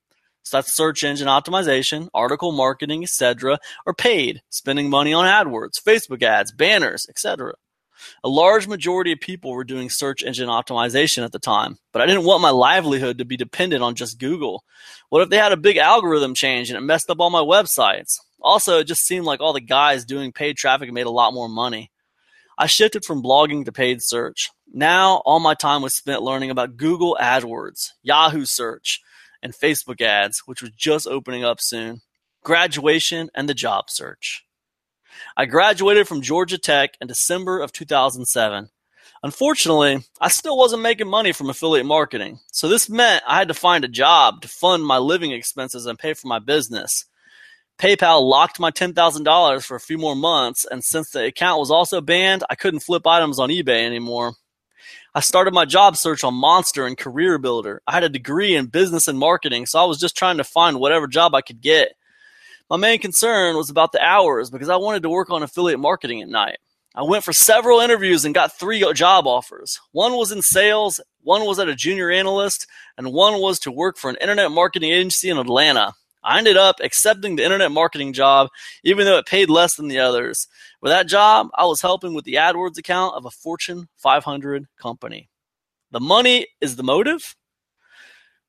so 0.43 0.57
that's 0.57 0.75
search 0.75 1.03
engine 1.03 1.27
optimization, 1.27 2.09
article 2.13 2.51
marketing, 2.51 3.03
etc., 3.03 3.59
or 3.85 3.93
paid, 3.93 4.41
spending 4.49 4.89
money 4.89 5.13
on 5.13 5.25
AdWords, 5.25 5.81
Facebook 5.81 6.21
ads, 6.21 6.51
banners, 6.51 7.05
etc. 7.09 7.53
A 8.23 8.29
large 8.29 8.67
majority 8.67 9.11
of 9.11 9.19
people 9.19 9.51
were 9.51 9.63
doing 9.63 9.89
search 9.89 10.23
engine 10.23 10.49
optimization 10.49 11.23
at 11.23 11.31
the 11.31 11.39
time, 11.39 11.77
but 11.91 12.01
I 12.01 12.05
didn't 12.05 12.25
want 12.25 12.41
my 12.41 12.49
livelihood 12.49 13.17
to 13.17 13.25
be 13.25 13.37
dependent 13.37 13.83
on 13.83 13.95
just 13.95 14.19
Google. 14.19 14.63
What 15.09 15.21
if 15.21 15.29
they 15.29 15.37
had 15.37 15.51
a 15.51 15.57
big 15.57 15.77
algorithm 15.77 16.33
change 16.33 16.69
and 16.69 16.77
it 16.77 16.81
messed 16.81 17.09
up 17.09 17.19
all 17.19 17.29
my 17.29 17.41
websites? 17.41 18.19
Also, 18.41 18.79
it 18.79 18.87
just 18.87 19.05
seemed 19.05 19.25
like 19.25 19.39
all 19.39 19.53
the 19.53 19.61
guys 19.61 20.05
doing 20.05 20.31
paid 20.31 20.57
traffic 20.57 20.91
made 20.91 21.05
a 21.05 21.11
lot 21.11 21.33
more 21.33 21.49
money. 21.49 21.91
I 22.57 22.67
shifted 22.67 23.03
from 23.03 23.23
blogging 23.23 23.65
to 23.65 23.71
paid 23.71 24.01
search. 24.03 24.51
Now, 24.71 25.21
all 25.25 25.39
my 25.39 25.53
time 25.53 25.81
was 25.81 25.95
spent 25.95 26.21
learning 26.21 26.51
about 26.51 26.77
Google 26.77 27.17
AdWords, 27.19 27.91
Yahoo 28.03 28.45
search, 28.45 29.01
and 29.41 29.53
Facebook 29.53 30.01
ads, 30.01 30.43
which 30.45 30.61
was 30.61 30.71
just 30.71 31.07
opening 31.07 31.43
up 31.43 31.59
soon, 31.59 32.01
graduation, 32.43 33.29
and 33.33 33.49
the 33.49 33.53
job 33.53 33.89
search. 33.89 34.45
I 35.35 35.45
graduated 35.45 36.07
from 36.07 36.21
Georgia 36.21 36.57
Tech 36.57 36.97
in 37.01 37.07
December 37.07 37.59
of 37.59 37.71
2007. 37.71 38.69
Unfortunately, 39.23 40.03
I 40.19 40.27
still 40.27 40.57
wasn't 40.57 40.81
making 40.81 41.09
money 41.09 41.31
from 41.31 41.49
affiliate 41.49 41.85
marketing, 41.85 42.39
so 42.51 42.67
this 42.67 42.89
meant 42.89 43.23
I 43.27 43.37
had 43.37 43.47
to 43.47 43.53
find 43.53 43.85
a 43.85 43.89
job 43.89 44.41
to 44.41 44.47
fund 44.47 44.85
my 44.85 44.97
living 44.97 45.31
expenses 45.31 45.85
and 45.85 45.97
pay 45.97 46.13
for 46.13 46.27
my 46.27 46.39
business. 46.39 47.05
PayPal 47.79 48.21
locked 48.21 48.59
my 48.59 48.69
$10,000 48.69 49.65
for 49.65 49.75
a 49.75 49.79
few 49.79 49.97
more 49.97 50.15
months, 50.15 50.65
and 50.69 50.83
since 50.83 51.09
the 51.09 51.25
account 51.25 51.59
was 51.59 51.71
also 51.71 52.01
banned, 52.01 52.43
I 52.49 52.55
couldn't 52.55 52.81
flip 52.81 53.07
items 53.07 53.39
on 53.39 53.49
eBay 53.49 53.85
anymore. 53.85 54.33
I 55.15 55.21
started 55.21 55.53
my 55.53 55.65
job 55.65 55.95
search 55.95 56.23
on 56.23 56.33
Monster 56.33 56.85
and 56.85 56.97
Career 56.97 57.37
Builder. 57.37 57.81
I 57.87 57.93
had 57.93 58.03
a 58.03 58.09
degree 58.09 58.55
in 58.55 58.65
business 58.65 59.07
and 59.07 59.17
marketing, 59.17 59.67
so 59.67 59.79
I 59.79 59.85
was 59.85 59.99
just 59.99 60.17
trying 60.17 60.37
to 60.37 60.43
find 60.43 60.79
whatever 60.79 61.07
job 61.07 61.33
I 61.35 61.41
could 61.41 61.61
get. 61.61 61.93
My 62.73 62.77
main 62.77 62.97
concern 62.97 63.55
was 63.55 63.69
about 63.69 63.91
the 63.91 64.01
hours 64.01 64.49
because 64.49 64.67
I 64.67 64.77
wanted 64.77 65.03
to 65.03 65.09
work 65.09 65.29
on 65.29 65.43
affiliate 65.43 65.79
marketing 65.79 66.23
at 66.23 66.27
night. 66.27 66.57
I 66.95 67.03
went 67.03 67.23
for 67.23 67.31
several 67.31 67.79
interviews 67.79 68.25
and 68.25 68.33
got 68.33 68.57
three 68.57 68.83
job 68.95 69.27
offers. 69.27 69.79
One 69.91 70.13
was 70.13 70.31
in 70.31 70.41
sales, 70.41 70.99
one 71.21 71.45
was 71.45 71.59
at 71.59 71.69
a 71.69 71.75
junior 71.75 72.09
analyst, 72.09 72.65
and 72.97 73.13
one 73.13 73.39
was 73.39 73.59
to 73.59 73.71
work 73.71 73.99
for 73.99 74.09
an 74.09 74.17
internet 74.19 74.49
marketing 74.49 74.89
agency 74.89 75.29
in 75.29 75.37
Atlanta. 75.37 75.93
I 76.23 76.39
ended 76.39 76.57
up 76.57 76.77
accepting 76.81 77.35
the 77.35 77.43
internet 77.43 77.71
marketing 77.71 78.11
job, 78.11 78.47
even 78.83 79.05
though 79.05 79.19
it 79.19 79.27
paid 79.27 79.51
less 79.51 79.75
than 79.75 79.87
the 79.87 79.99
others. 79.99 80.47
With 80.81 80.91
that 80.91 81.07
job, 81.07 81.49
I 81.53 81.65
was 81.65 81.79
helping 81.79 82.15
with 82.15 82.25
the 82.25 82.39
AdWords 82.39 82.79
account 82.79 83.13
of 83.13 83.25
a 83.25 83.29
Fortune 83.29 83.87
500 83.97 84.65
company. 84.81 85.29
The 85.91 85.99
money 85.99 86.47
is 86.59 86.75
the 86.75 86.81
motive. 86.81 87.35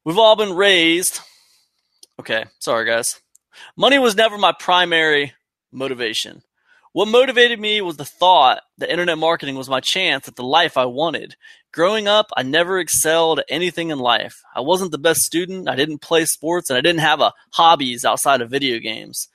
We've 0.03 0.19
all 0.19 0.35
been 0.35 0.55
raised. 0.55 1.21
Okay, 2.19 2.47
sorry 2.59 2.87
guys. 2.87 3.21
Money 3.77 3.99
was 3.99 4.17
never 4.17 4.39
my 4.39 4.53
primary 4.59 5.33
motivation. 5.73 6.43
What 6.93 7.09
motivated 7.09 7.59
me 7.59 7.81
was 7.81 7.97
the 7.97 8.05
thought 8.05 8.63
that 8.79 8.91
internet 8.91 9.19
marketing 9.19 9.57
was 9.57 9.69
my 9.69 9.81
chance 9.81 10.29
at 10.29 10.37
the 10.37 10.45
life 10.45 10.77
I 10.77 10.85
wanted 10.85 11.35
Growing 11.75 12.07
up, 12.07 12.31
I 12.37 12.45
never 12.45 12.79
excelled 12.79 13.41
at 13.41 13.47
anything 13.49 13.91
in 13.91 13.99
life. 13.99 14.45
I 14.55 14.61
wasn't 14.61 14.93
the 14.93 14.99
best 14.99 15.23
student, 15.23 15.69
I 15.69 15.75
didn't 15.75 16.03
play 16.03 16.25
sports, 16.25 16.71
and 16.71 16.77
I 16.77 16.81
didn't 16.81 17.01
have 17.01 17.21
a 17.21 17.33
hobbies 17.53 18.05
outside 18.05 18.41
of 18.41 18.49
video 18.49 18.79
games. 18.79 19.27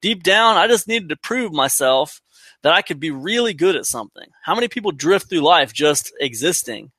Deep 0.00 0.22
down, 0.22 0.56
I 0.56 0.68
just 0.68 0.86
needed 0.86 1.08
to 1.08 1.16
prove 1.16 1.52
myself 1.52 2.20
that 2.62 2.72
I 2.72 2.82
could 2.82 3.00
be 3.00 3.10
really 3.10 3.52
good 3.52 3.74
at 3.74 3.84
something. 3.84 4.28
How 4.44 4.54
many 4.54 4.68
people 4.68 4.92
drift 4.92 5.28
through 5.28 5.40
life 5.40 5.72
just 5.72 6.12
existing? 6.20 6.92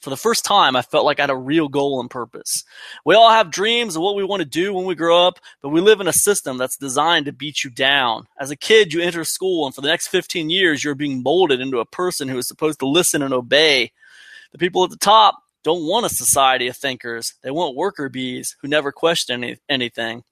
For 0.00 0.10
the 0.10 0.16
first 0.16 0.44
time, 0.44 0.76
I 0.76 0.82
felt 0.82 1.04
like 1.04 1.18
I 1.18 1.24
had 1.24 1.30
a 1.30 1.36
real 1.36 1.68
goal 1.68 2.00
and 2.00 2.08
purpose. 2.08 2.62
We 3.04 3.16
all 3.16 3.30
have 3.30 3.50
dreams 3.50 3.96
of 3.96 4.02
what 4.02 4.14
we 4.14 4.22
want 4.22 4.40
to 4.40 4.48
do 4.48 4.72
when 4.72 4.84
we 4.84 4.94
grow 4.94 5.26
up, 5.26 5.40
but 5.60 5.70
we 5.70 5.80
live 5.80 6.00
in 6.00 6.06
a 6.06 6.12
system 6.12 6.56
that's 6.56 6.76
designed 6.76 7.26
to 7.26 7.32
beat 7.32 7.64
you 7.64 7.70
down. 7.70 8.28
As 8.38 8.50
a 8.50 8.56
kid, 8.56 8.92
you 8.92 9.02
enter 9.02 9.24
school, 9.24 9.66
and 9.66 9.74
for 9.74 9.80
the 9.80 9.88
next 9.88 10.08
15 10.08 10.50
years, 10.50 10.84
you're 10.84 10.94
being 10.94 11.22
molded 11.22 11.60
into 11.60 11.80
a 11.80 11.84
person 11.84 12.28
who 12.28 12.38
is 12.38 12.46
supposed 12.46 12.78
to 12.78 12.86
listen 12.86 13.22
and 13.22 13.34
obey. 13.34 13.90
The 14.52 14.58
people 14.58 14.84
at 14.84 14.90
the 14.90 14.96
top 14.96 15.42
don't 15.64 15.86
want 15.86 16.06
a 16.06 16.10
society 16.10 16.68
of 16.68 16.76
thinkers. 16.76 17.34
They 17.42 17.50
want 17.50 17.76
worker 17.76 18.08
bees 18.08 18.56
who 18.62 18.68
never 18.68 18.92
question 18.92 19.42
any, 19.42 19.58
anything. 19.68 20.22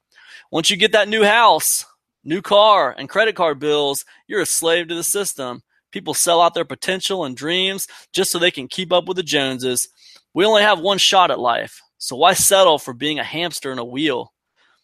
Once 0.53 0.71
you 0.71 0.77
get 0.77 0.93
that 0.93 1.09
new 1.09 1.25
house, 1.25 1.85
new 2.23 2.41
car, 2.41 2.95
and 2.97 3.09
credit 3.09 3.35
card 3.35 3.59
bills, 3.59 4.05
you're 4.29 4.41
a 4.43 4.47
slave 4.47 4.89
to 4.89 4.95
the 4.95 5.03
system. 5.03 5.63
People 5.93 6.15
sell 6.15 6.41
out 6.41 6.55
their 6.55 6.65
potential 6.65 7.25
and 7.25 7.37
dreams 7.37 7.87
just 8.13 8.31
so 8.31 8.39
they 8.39 8.51
can 8.51 8.69
keep 8.69 8.93
up 8.93 9.07
with 9.07 9.17
the 9.17 9.23
Joneses. 9.23 9.89
We 10.35 10.45
only 10.45 10.63
have 10.63 10.81
one 10.81 10.99
shot 10.99 11.31
at 11.31 11.39
life, 11.41 11.81
so 11.99 12.17
why 12.17 12.35
settle 12.35 12.79
for 12.79 12.93
being 12.93 13.19
a 13.19 13.25
hamster 13.25 13.73
in 13.73 13.79
a 13.79 13.85
wheel? 13.85 14.33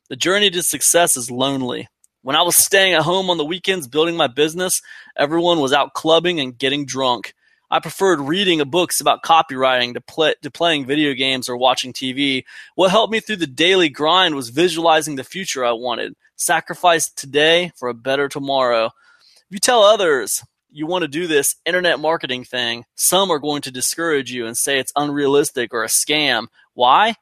The 0.08 0.16
journey 0.16 0.50
to 0.50 0.62
success 0.62 1.16
is 1.16 1.30
lonely. 1.30 1.88
When 2.22 2.36
I 2.36 2.42
was 2.42 2.56
staying 2.56 2.94
at 2.94 3.02
home 3.02 3.30
on 3.30 3.36
the 3.36 3.44
weekends 3.44 3.88
building 3.88 4.16
my 4.16 4.28
business, 4.28 4.80
everyone 5.16 5.58
was 5.58 5.72
out 5.72 5.92
clubbing 5.94 6.38
and 6.38 6.56
getting 6.56 6.86
drunk. 6.86 7.34
I 7.72 7.80
preferred 7.80 8.20
reading 8.20 8.62
books 8.64 9.00
about 9.00 9.22
copywriting 9.22 9.94
to, 9.94 10.00
play, 10.02 10.34
to 10.42 10.50
playing 10.50 10.86
video 10.86 11.14
games 11.14 11.48
or 11.48 11.56
watching 11.56 11.92
TV. 11.92 12.44
What 12.74 12.90
helped 12.90 13.10
me 13.10 13.20
through 13.20 13.36
the 13.36 13.46
daily 13.46 13.88
grind 13.88 14.34
was 14.34 14.50
visualizing 14.50 15.16
the 15.16 15.24
future 15.24 15.64
I 15.64 15.72
wanted, 15.72 16.14
sacrifice 16.36 17.10
today 17.10 17.72
for 17.76 17.88
a 17.88 17.94
better 17.94 18.28
tomorrow. 18.28 18.86
If 18.86 19.46
you 19.50 19.58
tell 19.58 19.82
others 19.82 20.44
you 20.72 20.86
want 20.86 21.02
to 21.02 21.08
do 21.08 21.26
this 21.26 21.56
internet 21.64 22.00
marketing 22.00 22.44
thing, 22.44 22.84
some 22.94 23.30
are 23.30 23.38
going 23.38 23.62
to 23.62 23.70
discourage 23.70 24.32
you 24.32 24.46
and 24.46 24.56
say 24.56 24.78
it's 24.78 24.92
unrealistic 24.96 25.72
or 25.72 25.84
a 25.84 25.88
scam. 25.88 26.46
Why? 26.74 27.14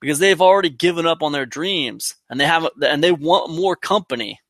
Because 0.00 0.18
they've 0.18 0.40
already 0.40 0.70
given 0.70 1.06
up 1.06 1.22
on 1.22 1.32
their 1.32 1.46
dreams 1.46 2.16
and 2.28 2.40
they 2.40 2.46
have 2.46 2.68
and 2.82 3.02
they 3.02 3.12
want 3.12 3.52
more 3.52 3.76
company. 3.76 4.40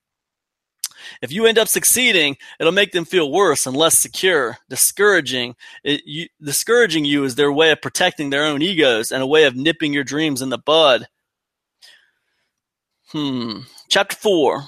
If 1.22 1.32
you 1.32 1.46
end 1.46 1.58
up 1.58 1.68
succeeding, 1.68 2.36
it'll 2.58 2.72
make 2.72 2.92
them 2.92 3.04
feel 3.04 3.30
worse 3.30 3.66
and 3.66 3.76
less 3.76 3.98
secure, 3.98 4.58
discouraging. 4.68 5.56
It, 5.82 6.02
you, 6.04 6.28
discouraging 6.42 7.04
you 7.04 7.24
is 7.24 7.34
their 7.34 7.52
way 7.52 7.70
of 7.70 7.80
protecting 7.80 8.30
their 8.30 8.44
own 8.44 8.62
egos 8.62 9.10
and 9.10 9.22
a 9.22 9.26
way 9.26 9.44
of 9.44 9.56
nipping 9.56 9.92
your 9.92 10.04
dreams 10.04 10.42
in 10.42 10.50
the 10.50 10.58
bud. 10.58 11.08
Hmm. 13.08 13.60
Chapter 13.88 14.14
4 14.16 14.64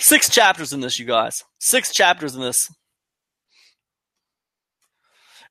Six 0.00 0.30
chapters 0.30 0.72
in 0.72 0.80
this, 0.80 0.98
you 0.98 1.04
guys. 1.04 1.44
Six 1.58 1.92
chapters 1.92 2.34
in 2.34 2.40
this. 2.40 2.70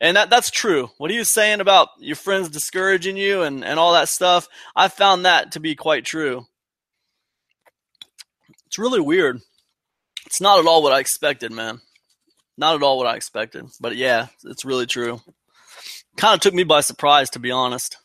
And 0.02 0.18
that, 0.18 0.30
that's 0.30 0.50
true. 0.50 0.90
What 0.98 1.12
are 1.12 1.14
you 1.14 1.24
saying 1.24 1.62
about 1.62 1.90
your 2.00 2.16
friends 2.16 2.50
discouraging 2.50 3.16
you 3.16 3.44
and, 3.44 3.64
and 3.64 3.80
all 3.80 3.94
that 3.94 4.10
stuff, 4.10 4.48
I 4.76 4.88
found 4.88 5.26
that 5.26 5.52
to 5.52 5.60
be 5.60 5.76
quite 5.76 6.04
true. 6.04 6.48
It's 8.66 8.80
really 8.80 9.02
weird. 9.02 9.40
It's 10.26 10.42
not 10.42 10.60
at 10.60 10.66
all 10.66 10.82
what 10.82 10.94
I 10.94 11.00
expected, 11.00 11.52
man. 11.52 11.82
Not 12.58 12.76
at 12.76 12.84
all 12.84 12.98
what 12.98 13.08
I 13.08 13.16
expected. 13.16 13.66
But 13.80 13.98
yeah, 13.98 14.28
it's 14.46 14.66
really 14.66 14.86
true. 14.88 15.22
Kind 16.18 16.36
of 16.36 16.42
took 16.42 16.54
me 16.54 16.64
by 16.64 16.82
surprise, 16.82 17.30
to 17.32 17.40
be 17.40 17.52
honest. 17.52 17.98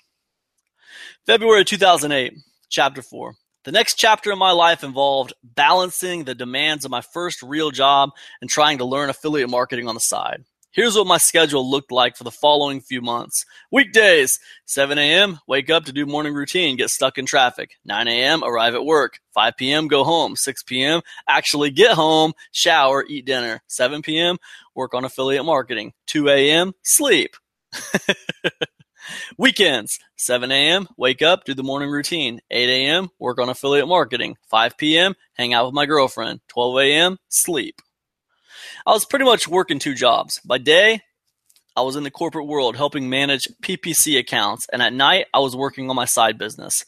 February 1.27 1.65
2008, 1.65 2.35
chapter 2.69 3.03
4. 3.03 3.35
The 3.65 3.73
next 3.73 3.95
chapter 3.95 4.31
in 4.31 4.39
my 4.39 4.51
life 4.51 4.85
involved 4.85 5.33
balancing 5.43 6.25
the 6.25 6.35
demands 6.35 6.85
of 6.85 6.91
my 6.91 7.01
first 7.01 7.43
real 7.43 7.71
job 7.71 8.11
and 8.43 8.51
trying 8.51 8.77
to 8.79 8.85
learn 8.85 9.09
affiliate 9.09 9.49
marketing 9.49 9.89
on 9.89 9.95
the 9.95 10.01
side. 10.01 10.45
Here's 10.71 10.97
what 10.97 11.07
my 11.07 11.17
schedule 11.17 11.71
looked 11.71 11.91
like 11.91 12.15
for 12.15 12.25
the 12.25 12.31
following 12.31 12.83
few 12.83 13.01
months. 13.01 13.47
Weekdays, 13.71 14.39
7 14.67 14.99
a.m., 14.99 15.39
wake 15.47 15.71
up 15.71 15.87
to 15.87 15.93
do 15.93 16.05
morning 16.05 16.35
routine, 16.35 16.77
get 16.77 16.91
stuck 16.91 17.17
in 17.17 17.25
traffic. 17.25 17.71
9 17.87 18.07
a.m., 18.07 18.45
arrive 18.45 18.75
at 18.75 18.85
work. 18.85 19.21
5 19.33 19.57
p.m., 19.57 19.89
go 19.89 20.05
home. 20.05 20.37
6 20.37 20.63
p.m., 20.65 21.01
actually 21.27 21.71
get 21.71 21.93
home, 21.93 22.35
shower, 22.53 23.03
eat 23.09 23.25
dinner. 23.25 23.63
7 23.69 24.03
p.m., 24.03 24.37
work 24.75 24.93
on 24.93 25.07
affiliate 25.07 25.45
marketing. 25.47 25.95
2 26.09 26.29
a.m., 26.29 26.73
sleep. 26.83 27.37
Weekends, 29.39 29.99
7 30.17 30.51
a.m., 30.51 30.89
wake 30.97 31.23
up, 31.23 31.45
do 31.45 31.55
the 31.55 31.63
morning 31.63 31.91
routine. 31.91 32.41
8 32.51 32.69
a.m., 32.69 33.09
work 33.19 33.39
on 33.39 33.49
affiliate 33.49 33.89
marketing. 33.89 34.37
5 34.51 34.77
p.m., 34.77 35.15
hang 35.35 35.55
out 35.55 35.67
with 35.67 35.75
my 35.75 35.87
girlfriend. 35.87 36.41
12 36.49 36.79
a.m., 36.79 37.19
sleep. 37.29 37.81
I 38.87 38.93
was 38.93 39.05
pretty 39.05 39.25
much 39.25 39.49
working 39.49 39.79
two 39.79 39.95
jobs. 39.95 40.41
By 40.45 40.59
day, 40.59 41.01
I 41.77 41.83
was 41.83 41.97
in 41.97 42.05
the 42.05 42.11
corporate 42.11 42.47
world 42.47 42.77
helping 42.77 43.11
manage 43.11 43.49
PPC 43.61 44.17
accounts, 44.19 44.67
and 44.73 44.81
at 44.81 44.93
night, 44.93 45.27
I 45.35 45.41
was 45.41 45.57
working 45.57 45.91
on 45.91 45.97
my 45.97 46.05
side 46.05 46.39
business. 46.39 46.85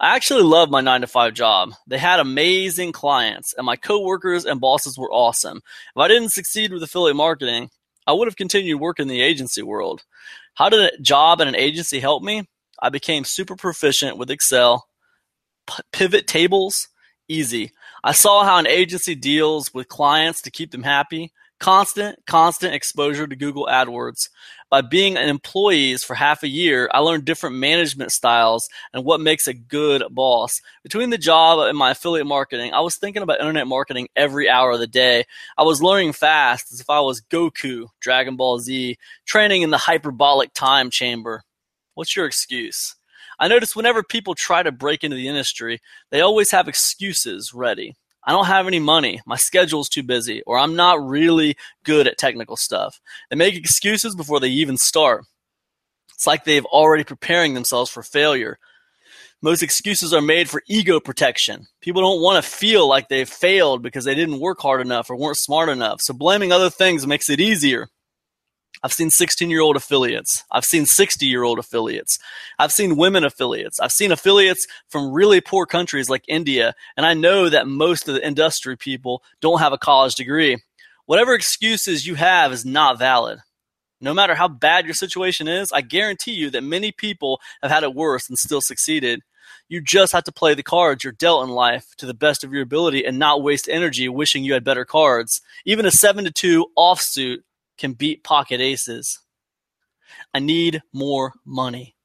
I 0.00 0.16
actually 0.16 0.42
loved 0.42 0.72
my 0.72 0.80
9 0.80 1.02
to 1.02 1.06
5 1.06 1.34
job. 1.34 1.72
They 1.86 1.98
had 1.98 2.18
amazing 2.18 2.92
clients, 2.92 3.52
and 3.52 3.66
my 3.66 3.76
coworkers 3.76 4.46
and 4.46 4.58
bosses 4.58 4.96
were 4.96 5.12
awesome. 5.12 5.58
If 5.58 6.00
I 6.00 6.08
didn't 6.08 6.32
succeed 6.32 6.72
with 6.72 6.82
affiliate 6.82 7.16
marketing, 7.16 7.68
I 8.06 8.14
would 8.14 8.26
have 8.26 8.36
continued 8.36 8.80
working 8.80 9.04
in 9.04 9.08
the 9.08 9.20
agency 9.20 9.62
world. 9.62 10.02
How 10.54 10.68
did 10.68 10.80
a 10.80 10.98
job 11.00 11.40
at 11.40 11.48
an 11.48 11.56
agency 11.56 12.00
help 12.00 12.22
me? 12.22 12.48
I 12.80 12.88
became 12.88 13.24
super 13.24 13.56
proficient 13.56 14.18
with 14.18 14.30
Excel, 14.30 14.86
P- 15.66 15.82
pivot 15.92 16.26
tables, 16.26 16.88
easy. 17.28 17.72
I 18.04 18.12
saw 18.12 18.44
how 18.44 18.58
an 18.58 18.66
agency 18.66 19.14
deals 19.14 19.72
with 19.72 19.88
clients 19.88 20.42
to 20.42 20.50
keep 20.50 20.72
them 20.72 20.82
happy. 20.82 21.32
Constant, 21.62 22.18
constant 22.26 22.74
exposure 22.74 23.28
to 23.28 23.36
Google 23.36 23.68
AdWords. 23.70 24.30
By 24.68 24.80
being 24.80 25.16
an 25.16 25.28
employee 25.28 25.96
for 25.96 26.16
half 26.16 26.42
a 26.42 26.48
year, 26.48 26.90
I 26.92 26.98
learned 26.98 27.24
different 27.24 27.54
management 27.54 28.10
styles 28.10 28.68
and 28.92 29.04
what 29.04 29.20
makes 29.20 29.46
a 29.46 29.54
good 29.54 30.02
boss. 30.10 30.60
Between 30.82 31.10
the 31.10 31.18
job 31.18 31.60
and 31.60 31.78
my 31.78 31.92
affiliate 31.92 32.26
marketing, 32.26 32.72
I 32.74 32.80
was 32.80 32.96
thinking 32.96 33.22
about 33.22 33.38
internet 33.38 33.68
marketing 33.68 34.08
every 34.16 34.48
hour 34.48 34.72
of 34.72 34.80
the 34.80 34.88
day. 34.88 35.22
I 35.56 35.62
was 35.62 35.80
learning 35.80 36.14
fast 36.14 36.72
as 36.72 36.80
if 36.80 36.90
I 36.90 36.98
was 36.98 37.20
Goku, 37.20 37.86
Dragon 38.00 38.34
Ball 38.34 38.58
Z, 38.58 38.98
training 39.24 39.62
in 39.62 39.70
the 39.70 39.78
hyperbolic 39.78 40.54
time 40.54 40.90
chamber. 40.90 41.44
What's 41.94 42.16
your 42.16 42.26
excuse? 42.26 42.96
I 43.38 43.46
notice 43.46 43.76
whenever 43.76 44.02
people 44.02 44.34
try 44.34 44.64
to 44.64 44.72
break 44.72 45.04
into 45.04 45.16
the 45.16 45.28
industry, 45.28 45.80
they 46.10 46.22
always 46.22 46.50
have 46.50 46.66
excuses 46.66 47.54
ready. 47.54 47.94
I 48.24 48.32
don't 48.32 48.46
have 48.46 48.66
any 48.66 48.78
money, 48.78 49.20
my 49.26 49.36
schedule's 49.36 49.88
too 49.88 50.02
busy, 50.02 50.42
or 50.46 50.58
I'm 50.58 50.76
not 50.76 51.04
really 51.04 51.56
good 51.84 52.06
at 52.06 52.18
technical 52.18 52.56
stuff. 52.56 53.00
They 53.30 53.36
make 53.36 53.56
excuses 53.56 54.14
before 54.14 54.38
they 54.38 54.48
even 54.48 54.76
start. 54.76 55.24
It's 56.14 56.26
like 56.26 56.44
they've 56.44 56.64
already 56.66 57.02
preparing 57.02 57.54
themselves 57.54 57.90
for 57.90 58.02
failure. 58.02 58.58
Most 59.40 59.60
excuses 59.60 60.14
are 60.14 60.20
made 60.20 60.48
for 60.48 60.62
ego 60.68 61.00
protection. 61.00 61.66
People 61.80 62.00
don't 62.00 62.22
want 62.22 62.42
to 62.42 62.48
feel 62.48 62.88
like 62.88 63.08
they've 63.08 63.28
failed 63.28 63.82
because 63.82 64.04
they 64.04 64.14
didn't 64.14 64.38
work 64.38 64.60
hard 64.60 64.80
enough 64.80 65.10
or 65.10 65.16
weren't 65.16 65.36
smart 65.36 65.68
enough. 65.68 66.00
So 66.00 66.14
blaming 66.14 66.52
other 66.52 66.70
things 66.70 67.08
makes 67.08 67.28
it 67.28 67.40
easier. 67.40 67.88
I've 68.82 68.92
seen 68.92 69.10
16 69.10 69.48
year 69.48 69.60
old 69.60 69.76
affiliates. 69.76 70.44
I've 70.50 70.64
seen 70.64 70.86
60 70.86 71.26
year 71.26 71.44
old 71.44 71.58
affiliates. 71.58 72.18
I've 72.58 72.72
seen 72.72 72.96
women 72.96 73.24
affiliates. 73.24 73.78
I've 73.78 73.92
seen 73.92 74.12
affiliates 74.12 74.66
from 74.88 75.12
really 75.12 75.40
poor 75.40 75.66
countries 75.66 76.10
like 76.10 76.24
India. 76.28 76.74
And 76.96 77.06
I 77.06 77.14
know 77.14 77.48
that 77.48 77.68
most 77.68 78.08
of 78.08 78.14
the 78.14 78.26
industry 78.26 78.76
people 78.76 79.22
don't 79.40 79.60
have 79.60 79.72
a 79.72 79.78
college 79.78 80.14
degree. 80.14 80.58
Whatever 81.06 81.34
excuses 81.34 82.06
you 82.06 82.16
have 82.16 82.52
is 82.52 82.64
not 82.64 82.98
valid. 82.98 83.38
No 84.00 84.12
matter 84.12 84.34
how 84.34 84.48
bad 84.48 84.84
your 84.84 84.94
situation 84.94 85.46
is, 85.46 85.70
I 85.70 85.80
guarantee 85.80 86.32
you 86.32 86.50
that 86.50 86.64
many 86.64 86.90
people 86.90 87.40
have 87.62 87.70
had 87.70 87.84
it 87.84 87.94
worse 87.94 88.28
and 88.28 88.36
still 88.36 88.60
succeeded. 88.60 89.20
You 89.68 89.80
just 89.80 90.12
have 90.12 90.24
to 90.24 90.32
play 90.32 90.54
the 90.54 90.62
cards 90.64 91.04
you're 91.04 91.12
dealt 91.12 91.44
in 91.44 91.50
life 91.50 91.86
to 91.98 92.06
the 92.06 92.14
best 92.14 92.42
of 92.42 92.52
your 92.52 92.62
ability 92.62 93.04
and 93.04 93.18
not 93.18 93.42
waste 93.42 93.68
energy 93.68 94.08
wishing 94.08 94.42
you 94.42 94.54
had 94.54 94.64
better 94.64 94.84
cards. 94.84 95.40
Even 95.64 95.86
a 95.86 95.90
7 95.92 96.24
to 96.24 96.32
2 96.32 96.66
offsuit 96.76 97.38
can 97.82 97.92
beat 97.94 98.22
pocket 98.22 98.60
aces. 98.60 99.20
I 100.32 100.38
need 100.38 100.82
more 100.94 101.32
money. 101.44 101.96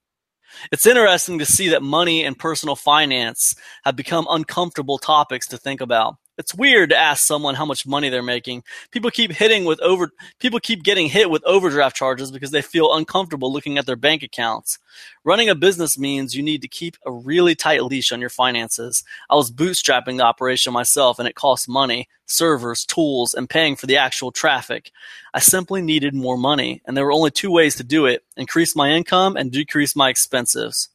It's 0.72 0.88
interesting 0.88 1.38
to 1.40 1.46
see 1.46 1.70
that 1.70 1.84
money 1.84 2.24
and 2.24 2.38
personal 2.38 2.76
finance 2.76 3.54
have 3.86 3.96
become 3.96 4.26
uncomfortable 4.30 4.98
topics 4.98 5.48
to 5.50 5.58
think 5.58 5.80
about. 5.80 6.16
It's 6.38 6.54
weird 6.54 6.92
to 6.92 6.98
ask 6.98 7.26
someone 7.26 7.56
how 7.56 7.66
much 7.66 7.88
money 7.88 8.10
they're 8.10 8.22
making. 8.22 8.64
People 8.92 9.10
keep 9.10 9.32
hitting 9.32 9.66
with 9.66 9.80
over 9.82 10.12
people 10.40 10.60
keep 10.60 10.84
getting 10.84 11.08
hit 11.08 11.32
with 11.32 11.44
overdraft 11.46 11.96
charges 11.96 12.30
because 12.30 12.52
they 12.52 12.62
feel 12.62 12.94
uncomfortable 12.94 13.52
looking 13.52 13.80
at 13.80 13.88
their 13.88 13.96
bank 13.96 14.22
accounts. 14.22 14.78
Running 15.24 15.50
a 15.50 15.56
business 15.56 15.98
means 15.98 16.36
you 16.36 16.44
need 16.44 16.62
to 16.62 16.68
keep 16.68 16.96
a 17.06 17.12
really 17.12 17.56
tight 17.56 17.84
leash 17.84 18.12
on 18.12 18.22
your 18.22 18.30
finances. 18.30 19.04
I 19.32 19.36
was 19.36 19.52
bootstrapping 19.52 20.18
the 20.18 20.26
operation 20.26 20.74
myself 20.74 21.18
and 21.18 21.28
it 21.28 21.34
cost 21.34 21.68
money, 21.68 22.08
servers, 22.28 22.86
tools, 22.86 23.34
and 23.34 23.50
paying 23.50 23.76
for 23.76 23.88
the 23.88 23.98
actual 23.98 24.32
traffic. 24.32 24.92
I 25.34 25.40
simply 25.40 25.82
needed 25.82 26.14
more 26.14 26.38
money, 26.38 26.82
and 26.86 26.96
there 26.96 27.06
were 27.06 27.14
only 27.14 27.32
two 27.32 27.52
ways 27.52 27.76
to 27.78 27.84
do 27.84 28.06
it: 28.06 28.24
increase 28.36 28.76
my 28.76 28.92
income 28.92 29.38
and 29.38 29.52
decrease 29.52 29.96
my 29.96 30.10
expenses. 30.10 30.90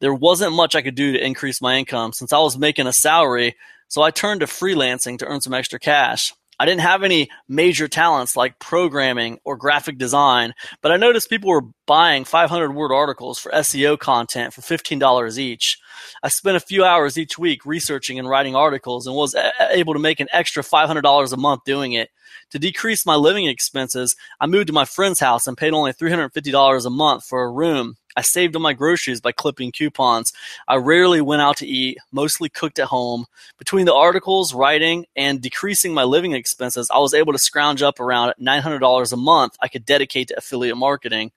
There 0.00 0.14
wasn't 0.14 0.52
much 0.54 0.74
I 0.74 0.82
could 0.82 0.94
do 0.94 1.12
to 1.12 1.24
increase 1.24 1.62
my 1.62 1.76
income 1.76 2.12
since 2.12 2.32
I 2.32 2.38
was 2.38 2.58
making 2.58 2.86
a 2.86 2.92
salary 2.92 3.56
so 3.88 4.02
I 4.02 4.10
turned 4.10 4.40
to 4.40 4.46
freelancing 4.46 5.18
to 5.18 5.26
earn 5.26 5.40
some 5.40 5.54
extra 5.54 5.78
cash. 5.78 6.32
I 6.58 6.64
didn't 6.64 6.80
have 6.80 7.02
any 7.02 7.28
major 7.48 7.86
talents 7.86 8.34
like 8.34 8.58
programming 8.58 9.38
or 9.44 9.56
graphic 9.56 9.98
design, 9.98 10.54
but 10.80 10.90
I 10.90 10.96
noticed 10.96 11.28
people 11.28 11.50
were 11.50 11.68
buying 11.86 12.24
500 12.24 12.74
word 12.74 12.92
articles 12.92 13.38
for 13.38 13.52
SEO 13.52 13.98
content 13.98 14.54
for 14.54 14.62
$15 14.62 15.38
each. 15.38 15.78
I 16.22 16.28
spent 16.28 16.56
a 16.56 16.60
few 16.60 16.82
hours 16.82 17.18
each 17.18 17.38
week 17.38 17.66
researching 17.66 18.18
and 18.18 18.28
writing 18.28 18.56
articles 18.56 19.06
and 19.06 19.14
was 19.14 19.36
able 19.70 19.92
to 19.92 20.00
make 20.00 20.18
an 20.18 20.28
extra 20.32 20.62
$500 20.62 21.32
a 21.32 21.36
month 21.36 21.64
doing 21.66 21.92
it. 21.92 22.08
To 22.52 22.58
decrease 22.58 23.04
my 23.04 23.16
living 23.16 23.46
expenses, 23.46 24.16
I 24.40 24.46
moved 24.46 24.68
to 24.68 24.72
my 24.72 24.86
friend's 24.86 25.20
house 25.20 25.46
and 25.46 25.58
paid 25.58 25.74
only 25.74 25.92
$350 25.92 26.86
a 26.86 26.90
month 26.90 27.24
for 27.24 27.42
a 27.42 27.50
room. 27.50 27.96
I 28.16 28.22
saved 28.22 28.56
on 28.56 28.62
my 28.62 28.72
groceries 28.72 29.20
by 29.20 29.32
clipping 29.32 29.72
coupons. 29.72 30.32
I 30.66 30.76
rarely 30.76 31.20
went 31.20 31.42
out 31.42 31.58
to 31.58 31.66
eat, 31.66 31.98
mostly 32.10 32.48
cooked 32.48 32.78
at 32.78 32.88
home. 32.88 33.26
Between 33.58 33.84
the 33.84 33.94
articles, 33.94 34.54
writing, 34.54 35.06
and 35.14 35.40
decreasing 35.40 35.92
my 35.92 36.04
living 36.04 36.32
expenses, 36.32 36.90
I 36.92 36.98
was 36.98 37.14
able 37.14 37.32
to 37.32 37.38
scrounge 37.38 37.82
up 37.82 38.00
around 38.00 38.34
$900 38.40 39.12
a 39.12 39.16
month 39.16 39.56
I 39.60 39.68
could 39.68 39.84
dedicate 39.84 40.28
to 40.28 40.38
affiliate 40.38 40.76
marketing. 40.76 41.32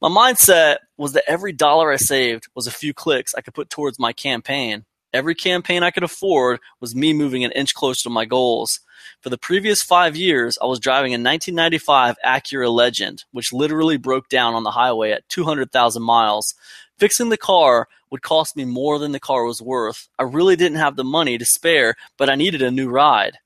My 0.00 0.08
mindset 0.08 0.78
was 0.96 1.12
that 1.12 1.24
every 1.28 1.52
dollar 1.52 1.92
I 1.92 1.96
saved 1.96 2.48
was 2.54 2.66
a 2.66 2.70
few 2.72 2.94
clicks 2.94 3.34
I 3.34 3.40
could 3.40 3.54
put 3.54 3.70
towards 3.70 3.98
my 3.98 4.12
campaign. 4.12 4.84
Every 5.16 5.34
campaign 5.34 5.82
I 5.82 5.90
could 5.90 6.02
afford 6.02 6.60
was 6.78 6.94
me 6.94 7.14
moving 7.14 7.42
an 7.42 7.50
inch 7.52 7.72
closer 7.72 8.02
to 8.02 8.10
my 8.10 8.26
goals. 8.26 8.80
For 9.22 9.30
the 9.30 9.38
previous 9.38 9.82
five 9.82 10.14
years, 10.14 10.58
I 10.60 10.66
was 10.66 10.78
driving 10.78 11.12
a 11.12 11.16
1995 11.16 12.16
Acura 12.22 12.70
Legend, 12.70 13.24
which 13.32 13.50
literally 13.50 13.96
broke 13.96 14.28
down 14.28 14.52
on 14.52 14.62
the 14.62 14.72
highway 14.72 15.12
at 15.12 15.26
200,000 15.30 16.02
miles. 16.02 16.52
Fixing 16.98 17.30
the 17.30 17.38
car 17.38 17.88
would 18.10 18.20
cost 18.20 18.56
me 18.56 18.66
more 18.66 18.98
than 18.98 19.12
the 19.12 19.18
car 19.18 19.46
was 19.46 19.62
worth. 19.62 20.06
I 20.18 20.24
really 20.24 20.54
didn't 20.54 20.80
have 20.80 20.96
the 20.96 21.02
money 21.04 21.38
to 21.38 21.46
spare, 21.46 21.94
but 22.18 22.28
I 22.28 22.34
needed 22.34 22.60
a 22.60 22.70
new 22.70 22.90
ride. 22.90 23.38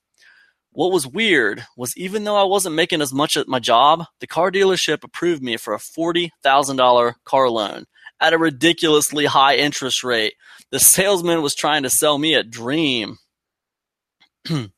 What 0.73 0.91
was 0.91 1.07
weird 1.07 1.67
was 1.77 1.97
even 1.97 2.25
though 2.25 2.37
I 2.37 2.43
wasn't 2.43 2.75
making 2.75 3.01
as 3.01 3.13
much 3.13 3.37
at 3.37 3.47
my 3.47 3.61
job, 3.61 4.07
the 4.19 4.27
car 4.27 4.51
dealership 4.51 5.05
approved 5.05 5.41
me 5.41 5.57
for 5.57 5.73
a 5.73 5.79
$40,000 5.79 7.15
car 7.25 7.49
loan 7.49 7.87
at 8.21 8.33
a 8.33 8.39
ridiculously 8.39 9.27
high 9.27 9.57
interest 9.57 10.05
rate. 10.05 10.35
The 10.71 10.81
salesman 10.81 11.43
was 11.43 11.55
trying 11.55 11.83
to 11.85 11.91
sell 11.91 12.19
me 12.19 12.35
a 12.35 12.43
dream. 12.43 13.19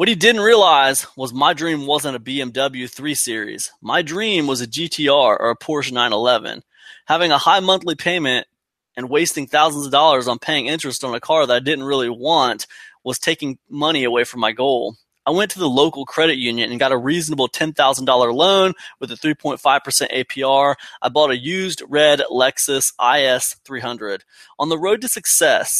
What 0.00 0.08
he 0.08 0.14
didn't 0.14 0.40
realize 0.40 1.06
was 1.14 1.34
my 1.34 1.52
dream 1.52 1.86
wasn't 1.86 2.16
a 2.16 2.20
BMW 2.20 2.90
3 2.90 3.14
Series. 3.14 3.70
My 3.82 4.00
dream 4.00 4.46
was 4.46 4.62
a 4.62 4.66
GTR 4.66 5.36
or 5.38 5.50
a 5.50 5.56
Porsche 5.58 5.92
911. 5.92 6.62
Having 7.04 7.32
a 7.32 7.36
high 7.36 7.60
monthly 7.60 7.96
payment 7.96 8.46
and 8.96 9.10
wasting 9.10 9.46
thousands 9.46 9.84
of 9.84 9.92
dollars 9.92 10.26
on 10.26 10.38
paying 10.38 10.68
interest 10.68 11.04
on 11.04 11.14
a 11.14 11.20
car 11.20 11.46
that 11.46 11.54
I 11.54 11.60
didn't 11.60 11.84
really 11.84 12.08
want 12.08 12.66
was 13.04 13.18
taking 13.18 13.58
money 13.68 14.04
away 14.04 14.24
from 14.24 14.40
my 14.40 14.52
goal. 14.52 14.96
I 15.26 15.30
went 15.30 15.50
to 15.52 15.58
the 15.58 15.68
local 15.68 16.06
credit 16.06 16.38
union 16.38 16.70
and 16.70 16.80
got 16.80 16.92
a 16.92 16.96
reasonable 16.96 17.48
$10,000 17.48 18.34
loan 18.34 18.72
with 18.98 19.12
a 19.12 19.16
3.5% 19.16 19.60
APR. 19.60 20.74
I 21.02 21.08
bought 21.08 21.30
a 21.30 21.38
used 21.38 21.82
red 21.88 22.20
Lexus 22.30 22.92
IS 23.00 23.56
300. 23.64 24.24
On 24.58 24.68
the 24.68 24.78
road 24.78 25.00
to 25.02 25.08
success, 25.08 25.70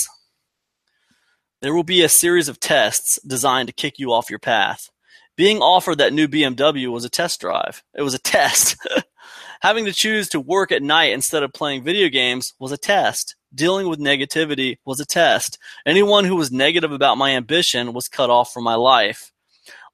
there 1.63 1.75
will 1.75 1.85
be 1.85 2.03
a 2.03 2.09
series 2.09 2.49
of 2.49 2.61
tests 2.61 3.19
designed 3.27 3.69
to 3.69 3.75
kick 3.75 3.99
you 3.99 4.13
off 4.13 4.31
your 4.31 4.39
path. 4.39 4.91
Being 5.37 5.63
offered 5.63 5.99
that 5.99 6.13
new 6.13 6.29
BMW 6.29 6.93
was 6.93 7.05
a 7.05 7.11
test 7.11 7.41
drive. 7.41 7.83
It 7.95 8.03
was 8.03 8.15
a 8.15 8.19
test. 8.19 8.77
Having 9.63 9.87
to 9.87 9.93
choose 9.93 10.29
to 10.31 10.41
work 10.41 10.71
at 10.73 10.83
night 10.83 11.13
instead 11.13 11.43
of 11.43 11.53
playing 11.53 11.83
video 11.83 12.09
games 12.09 12.55
was 12.59 12.73
a 12.73 12.79
test. 12.79 13.37
Dealing 13.55 13.89
with 13.89 13.99
negativity 13.99 14.77
was 14.85 15.01
a 15.01 15.07
test. 15.07 15.59
Anyone 15.85 16.25
who 16.25 16.37
was 16.37 16.53
negative 16.53 16.93
about 16.93 17.19
my 17.19 17.33
ambition 17.33 17.93
was 17.93 18.09
cut 18.09 18.31
off 18.31 18.53
from 18.53 18.65
my 18.65 18.77
life. 18.77 19.33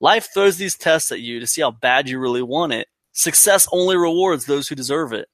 Life 0.00 0.28
throws 0.32 0.59
these 0.59 0.76
tests 0.76 1.11
at 1.11 1.20
you 1.20 1.40
to 1.40 1.46
see 1.46 1.62
how 1.62 1.70
bad 1.70 2.09
you 2.09 2.18
really 2.18 2.42
want 2.42 2.72
it. 2.72 2.88
Success 3.12 3.66
only 3.72 3.96
rewards 3.96 4.44
those 4.44 4.68
who 4.68 4.74
deserve 4.74 5.14
it. 5.14 5.28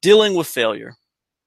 Dealing 0.00 0.34
with 0.34 0.46
failure. 0.46 0.94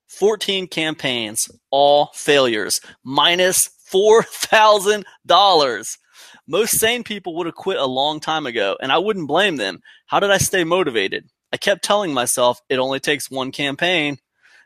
14 0.10 0.68
campaigns, 0.68 1.50
all 1.72 2.12
failures, 2.14 2.80
minus 3.04 3.70
$4,000. 3.92 5.98
Most 6.48 6.80
sane 6.80 7.04
people 7.04 7.36
would 7.36 7.48
have 7.48 7.56
quit 7.56 7.78
a 7.78 7.86
long 7.86 8.20
time 8.20 8.46
ago, 8.46 8.78
and 8.82 8.92
I 8.92 8.98
wouldn't 8.98 9.28
blame 9.28 9.56
them. 9.56 9.80
How 10.08 10.20
did 10.20 10.32
I 10.32 10.38
stay 10.38 10.64
motivated? 10.64 11.30
I 11.52 11.58
kept 11.58 11.84
telling 11.84 12.14
myself 12.14 12.60
it 12.70 12.80
only 12.80 13.00
takes 13.00 13.32
one 13.32 13.52
campaign. 13.52 14.18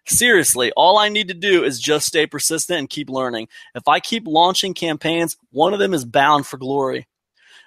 Seriously, 0.07 0.71
all 0.75 0.97
I 0.97 1.09
need 1.09 1.27
to 1.27 1.33
do 1.33 1.63
is 1.63 1.79
just 1.79 2.07
stay 2.07 2.25
persistent 2.25 2.79
and 2.79 2.89
keep 2.89 3.09
learning. 3.09 3.47
If 3.75 3.87
I 3.87 3.99
keep 3.99 4.25
launching 4.25 4.73
campaigns, 4.73 5.37
one 5.51 5.73
of 5.73 5.79
them 5.79 5.93
is 5.93 6.05
bound 6.05 6.47
for 6.47 6.57
glory. 6.57 7.07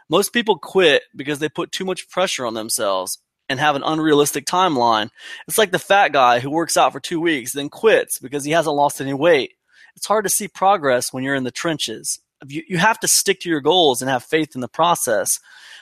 Most 0.08 0.32
people 0.32 0.58
quit 0.58 1.02
because 1.14 1.38
they 1.38 1.48
put 1.48 1.72
too 1.72 1.84
much 1.84 2.08
pressure 2.08 2.44
on 2.44 2.54
themselves 2.54 3.18
and 3.48 3.60
have 3.60 3.76
an 3.76 3.82
unrealistic 3.84 4.44
timeline. 4.44 5.10
It's 5.46 5.58
like 5.58 5.70
the 5.70 5.78
fat 5.78 6.12
guy 6.12 6.40
who 6.40 6.50
works 6.50 6.76
out 6.76 6.92
for 6.92 7.00
two 7.00 7.20
weeks, 7.20 7.52
then 7.52 7.68
quits 7.68 8.18
because 8.18 8.44
he 8.44 8.52
hasn't 8.52 8.76
lost 8.76 9.00
any 9.00 9.14
weight 9.14 9.52
it's 9.96 10.06
hard 10.06 10.24
to 10.24 10.30
see 10.30 10.48
progress 10.48 11.12
when 11.12 11.22
you're 11.22 11.34
in 11.34 11.44
the 11.44 11.50
trenches. 11.50 12.20
You, 12.46 12.62
you 12.68 12.78
have 12.78 12.98
to 13.00 13.08
stick 13.08 13.40
to 13.40 13.48
your 13.48 13.60
goals 13.60 14.02
and 14.02 14.10
have 14.10 14.24
faith 14.24 14.54
in 14.54 14.60
the 14.60 14.68
process. 14.68 15.38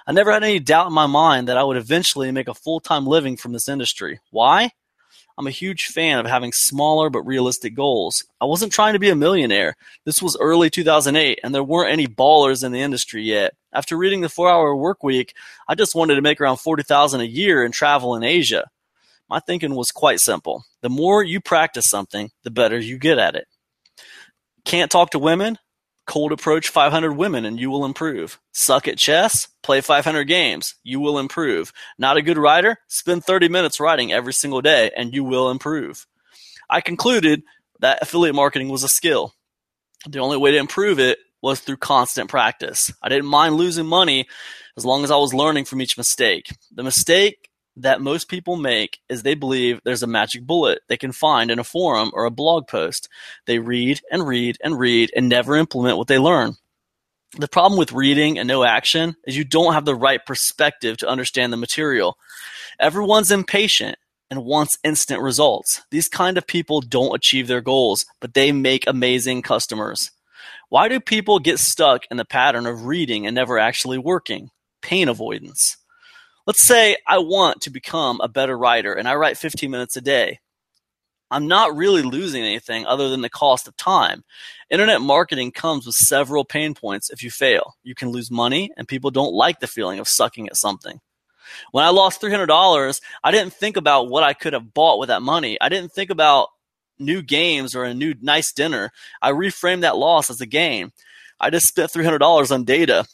I 0.07 0.12
never 0.12 0.32
had 0.32 0.44
any 0.44 0.59
doubt 0.59 0.88
in 0.88 0.92
my 0.92 1.07
mind 1.07 1.48
that 1.48 1.57
I 1.57 1.64
would 1.64 1.76
eventually 1.76 2.30
make 2.32 2.48
a 2.48 2.55
full 2.55 2.80
time 2.80 3.07
living 3.07 3.36
from 3.36 3.53
this 3.53 3.68
industry. 3.68 4.20
Why? 4.30 4.72
I'm 5.41 5.47
a 5.47 5.51
huge 5.51 5.86
fan 5.86 6.18
of 6.18 6.26
having 6.26 6.53
smaller 6.53 7.09
but 7.09 7.22
realistic 7.22 7.74
goals. 7.74 8.26
I 8.43 8.45
wasn't 8.45 8.74
trying 8.74 8.93
to 8.93 8.99
be 8.99 9.09
a 9.09 9.16
millionaire. 9.16 9.74
This 10.05 10.20
was 10.20 10.36
early 10.38 10.68
2008, 10.68 11.41
and 11.43 11.55
there 11.55 11.64
weren't 11.64 11.95
any 11.95 12.07
ballers 12.07 12.62
in 12.62 12.72
the 12.72 12.82
industry 12.82 13.22
yet. 13.22 13.55
After 13.72 13.97
reading 13.97 14.20
the 14.20 14.28
Four 14.28 14.51
Hour 14.51 14.76
Work 14.76 15.03
Week, 15.03 15.32
I 15.66 15.74
just 15.74 15.95
wanted 15.95 16.16
to 16.16 16.20
make 16.20 16.43
around 16.43 16.59
40,000 16.59 17.22
a 17.22 17.24
year 17.24 17.64
and 17.64 17.72
travel 17.72 18.14
in 18.16 18.22
Asia. 18.22 18.68
My 19.30 19.41
thinking 19.41 19.74
was 19.74 19.91
quite 19.91 20.20
simple: 20.20 20.66
the 20.82 20.91
more 20.91 21.22
you 21.22 21.41
practice 21.41 21.88
something, 21.88 22.32
the 22.43 22.51
better 22.51 22.78
you 22.78 22.99
get 22.99 23.16
at 23.16 23.34
it. 23.34 23.49
Can't 24.66 24.91
talk 24.91 25.09
to 25.12 25.18
women? 25.18 25.57
Cold 26.11 26.33
approach 26.33 26.71
500 26.71 27.13
women 27.13 27.45
and 27.45 27.61
you 27.61 27.71
will 27.71 27.85
improve. 27.85 28.41
Suck 28.51 28.89
at 28.89 28.99
chess? 28.99 29.47
Play 29.63 29.81
500 29.81 30.25
games. 30.25 30.75
You 30.83 30.99
will 30.99 31.21
improve. 31.21 31.73
Not 31.99 32.17
a 32.17 32.23
good 32.23 32.37
writer? 32.37 32.79
Spend 32.89 33.25
30 33.25 33.49
minutes 33.49 33.79
writing 33.79 34.13
every 34.13 34.33
single 34.33 34.61
day 34.61 34.91
and 34.97 35.15
you 35.15 35.23
will 35.23 35.53
improve. 35.53 36.09
I 36.69 36.81
concluded 36.81 37.45
that 37.79 38.03
affiliate 38.03 38.35
marketing 38.35 38.71
was 38.71 38.83
a 38.83 38.89
skill. 38.89 39.37
The 40.05 40.19
only 40.19 40.37
way 40.37 40.51
to 40.51 40.57
improve 40.57 40.99
it 40.99 41.21
was 41.43 41.61
through 41.61 41.77
constant 41.77 42.29
practice. 42.29 42.93
I 43.01 43.09
didn't 43.09 43.27
mind 43.27 43.55
losing 43.55 43.87
money 43.87 44.27
as 44.77 44.85
long 44.85 45.05
as 45.05 45.13
I 45.13 45.17
was 45.17 45.33
learning 45.33 45.67
from 45.67 45.81
each 45.81 45.97
mistake. 45.97 46.49
The 46.73 46.83
mistake 46.83 47.49
that 47.77 48.01
most 48.01 48.29
people 48.29 48.57
make 48.57 48.99
is 49.09 49.23
they 49.23 49.35
believe 49.35 49.81
there's 49.85 50.03
a 50.03 50.09
magic 50.09 50.47
bullet 50.47 50.81
they 50.89 50.97
can 50.97 51.12
find 51.12 51.51
in 51.51 51.59
a 51.59 51.64
forum 51.64 52.11
or 52.12 52.25
a 52.25 52.31
blog 52.31 52.66
post. 52.66 53.09
They 53.47 53.59
read 53.59 54.01
and 54.11 54.27
read 54.27 54.59
and 54.62 54.79
read 54.79 55.11
and 55.16 55.29
never 55.29 55.57
implement 55.57 55.97
what 55.97 56.09
they 56.09 56.18
learn. 56.18 56.57
The 57.39 57.49
problem 57.49 57.79
with 57.79 57.93
reading 57.93 58.39
and 58.39 58.49
no 58.49 58.64
action 58.64 59.16
is 59.25 59.37
you 59.37 59.45
don't 59.45 59.75
have 59.75 59.85
the 59.85 59.95
right 59.95 60.25
perspective 60.25 60.97
to 60.99 61.09
understand 61.09 61.53
the 61.53 61.57
material. 61.57 62.16
Everyone's 62.81 63.31
impatient 63.31 63.99
and 64.31 64.45
wants 64.45 64.79
instant 64.83 65.23
results. 65.23 65.83
These 65.91 66.09
kind 66.09 66.37
of 66.39 66.47
people 66.47 66.81
don't 66.81 67.14
achieve 67.14 67.47
their 67.47 67.61
goals, 67.61 68.05
but 68.21 68.35
they 68.35 68.51
make 68.51 68.85
amazing 68.87 69.43
customers. 69.43 70.11
Why 70.71 70.89
do 70.89 71.01
people 71.01 71.39
get 71.39 71.59
stuck 71.59 72.03
in 72.11 72.16
the 72.16 72.25
pattern 72.25 72.66
of 72.66 72.87
reading 72.87 73.27
and 73.27 73.35
never 73.35 73.59
actually 73.59 73.99
working? 73.99 74.51
Pain 74.83 75.09
avoidance. 75.09 75.77
Let's 76.51 76.66
say 76.66 76.96
I 77.07 77.18
want 77.18 77.61
to 77.61 77.70
become 77.70 78.20
a 78.20 78.26
better 78.26 78.59
writer 78.59 78.92
and 78.92 79.07
I 79.07 79.14
write 79.14 79.38
15 79.38 79.70
minutes 79.70 79.96
a 79.96 80.01
day. 80.01 80.40
I'm 81.30 81.46
not 81.46 81.76
really 81.76 82.03
losing 82.03 82.42
anything 82.42 82.84
other 82.86 83.09
than 83.09 83.20
the 83.20 83.30
cost 83.30 83.68
of 83.68 83.76
time. 83.76 84.24
Internet 84.68 85.01
marketing 85.01 85.53
comes 85.53 85.86
with 85.86 85.94
several 85.94 86.44
pain 86.44 86.74
points 86.74 87.09
if 87.09 87.22
you 87.22 87.30
fail. 87.30 87.76
You 87.84 87.94
can 87.94 88.09
lose 88.09 88.32
money, 88.32 88.72
and 88.76 88.88
people 88.88 89.12
don't 89.12 89.32
like 89.32 89.61
the 89.61 89.68
feeling 89.68 90.01
of 90.01 90.09
sucking 90.09 90.48
at 90.48 90.57
something. 90.57 91.01
When 91.70 91.84
I 91.84 91.90
lost 91.90 92.20
$300, 92.20 93.01
I 93.22 93.30
didn't 93.30 93.53
think 93.53 93.76
about 93.76 94.09
what 94.09 94.24
I 94.24 94.32
could 94.32 94.53
have 94.53 94.74
bought 94.74 94.98
with 94.98 95.07
that 95.07 95.22
money. 95.22 95.57
I 95.61 95.68
didn't 95.68 95.92
think 95.92 96.11
about 96.11 96.48
new 96.98 97.22
games 97.22 97.76
or 97.76 97.84
a 97.84 97.94
new 97.94 98.16
nice 98.20 98.51
dinner. 98.53 98.90
I 99.22 99.30
reframed 99.30 99.82
that 99.82 99.96
loss 99.96 100.30
as 100.30 100.40
a 100.40 100.46
gain. 100.46 100.90
I 101.38 101.51
just 101.51 101.68
spent 101.68 101.92
$300 101.92 102.51
on 102.51 102.64
data 102.64 103.07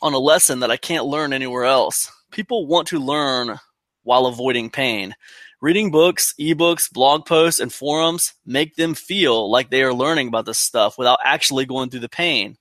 on 0.00 0.14
a 0.14 0.18
lesson 0.18 0.60
that 0.60 0.70
I 0.70 0.78
can't 0.78 1.04
learn 1.04 1.34
anywhere 1.34 1.66
else. 1.66 2.10
People 2.30 2.66
want 2.66 2.88
to 2.88 2.98
learn 2.98 3.58
while 4.02 4.26
avoiding 4.26 4.70
pain. 4.70 5.14
Reading 5.60 5.90
books, 5.90 6.34
ebooks, 6.38 6.92
blog 6.92 7.24
posts, 7.24 7.60
and 7.60 7.72
forums 7.72 8.34
make 8.44 8.76
them 8.76 8.94
feel 8.94 9.50
like 9.50 9.70
they 9.70 9.82
are 9.82 9.94
learning 9.94 10.28
about 10.28 10.44
this 10.44 10.58
stuff 10.58 10.98
without 10.98 11.18
actually 11.24 11.64
going 11.64 11.90
through 11.90 12.00
the 12.00 12.08
pain. 12.08 12.56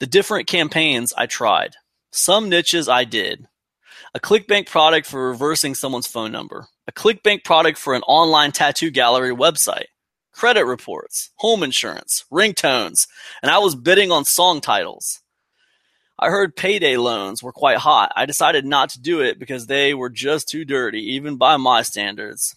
The 0.00 0.06
different 0.06 0.48
campaigns 0.48 1.12
I 1.16 1.26
tried. 1.26 1.74
Some 2.10 2.48
niches 2.48 2.88
I 2.88 3.04
did. 3.04 3.46
A 4.14 4.20
ClickBank 4.20 4.66
product 4.66 5.06
for 5.06 5.28
reversing 5.28 5.74
someone's 5.74 6.06
phone 6.06 6.32
number. 6.32 6.68
A 6.86 6.92
ClickBank 6.92 7.44
product 7.44 7.78
for 7.78 7.94
an 7.94 8.02
online 8.02 8.52
tattoo 8.52 8.90
gallery 8.90 9.34
website. 9.34 9.86
Credit 10.32 10.64
reports, 10.64 11.30
home 11.36 11.62
insurance, 11.62 12.24
ringtones, 12.32 13.08
and 13.42 13.50
I 13.50 13.58
was 13.58 13.74
bidding 13.74 14.10
on 14.10 14.24
song 14.24 14.60
titles. 14.60 15.20
I 16.20 16.30
heard 16.30 16.56
payday 16.56 16.96
loans 16.96 17.44
were 17.44 17.52
quite 17.52 17.78
hot. 17.78 18.10
I 18.16 18.26
decided 18.26 18.66
not 18.66 18.90
to 18.90 19.00
do 19.00 19.20
it 19.20 19.38
because 19.38 19.66
they 19.66 19.94
were 19.94 20.10
just 20.10 20.48
too 20.48 20.64
dirty, 20.64 21.14
even 21.14 21.36
by 21.36 21.56
my 21.56 21.82
standards. 21.82 22.56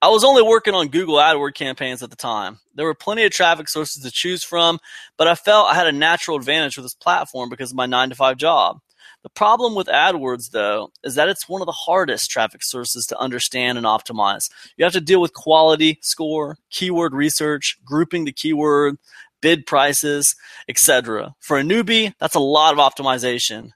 I 0.00 0.08
was 0.08 0.22
only 0.22 0.42
working 0.42 0.74
on 0.74 0.88
Google 0.88 1.16
AdWord 1.16 1.54
campaigns 1.54 2.00
at 2.02 2.10
the 2.10 2.16
time. 2.16 2.60
There 2.76 2.86
were 2.86 2.94
plenty 2.94 3.24
of 3.24 3.32
traffic 3.32 3.68
sources 3.68 4.04
to 4.04 4.10
choose 4.12 4.44
from, 4.44 4.78
but 5.16 5.26
I 5.26 5.34
felt 5.34 5.66
I 5.66 5.74
had 5.74 5.88
a 5.88 5.92
natural 5.92 6.36
advantage 6.36 6.76
with 6.76 6.84
this 6.84 6.94
platform 6.94 7.48
because 7.48 7.72
of 7.72 7.76
my 7.76 7.86
9 7.86 8.10
to 8.10 8.14
5 8.14 8.36
job. 8.36 8.78
The 9.24 9.30
problem 9.30 9.74
with 9.74 9.88
AdWords, 9.88 10.52
though, 10.52 10.92
is 11.02 11.16
that 11.16 11.28
it's 11.28 11.48
one 11.48 11.60
of 11.60 11.66
the 11.66 11.72
hardest 11.72 12.30
traffic 12.30 12.62
sources 12.62 13.06
to 13.06 13.18
understand 13.18 13.78
and 13.78 13.86
optimize. 13.86 14.48
You 14.76 14.84
have 14.84 14.92
to 14.92 15.00
deal 15.00 15.20
with 15.20 15.32
quality, 15.32 15.98
score, 16.02 16.58
keyword 16.70 17.12
research, 17.12 17.76
grouping 17.84 18.24
the 18.24 18.32
keyword, 18.32 18.98
bid 19.46 19.64
prices, 19.64 20.34
etc. 20.68 21.32
For 21.38 21.56
a 21.56 21.62
newbie, 21.62 22.12
that's 22.18 22.34
a 22.34 22.40
lot 22.40 22.76
of 22.76 22.80
optimization. 22.80 23.70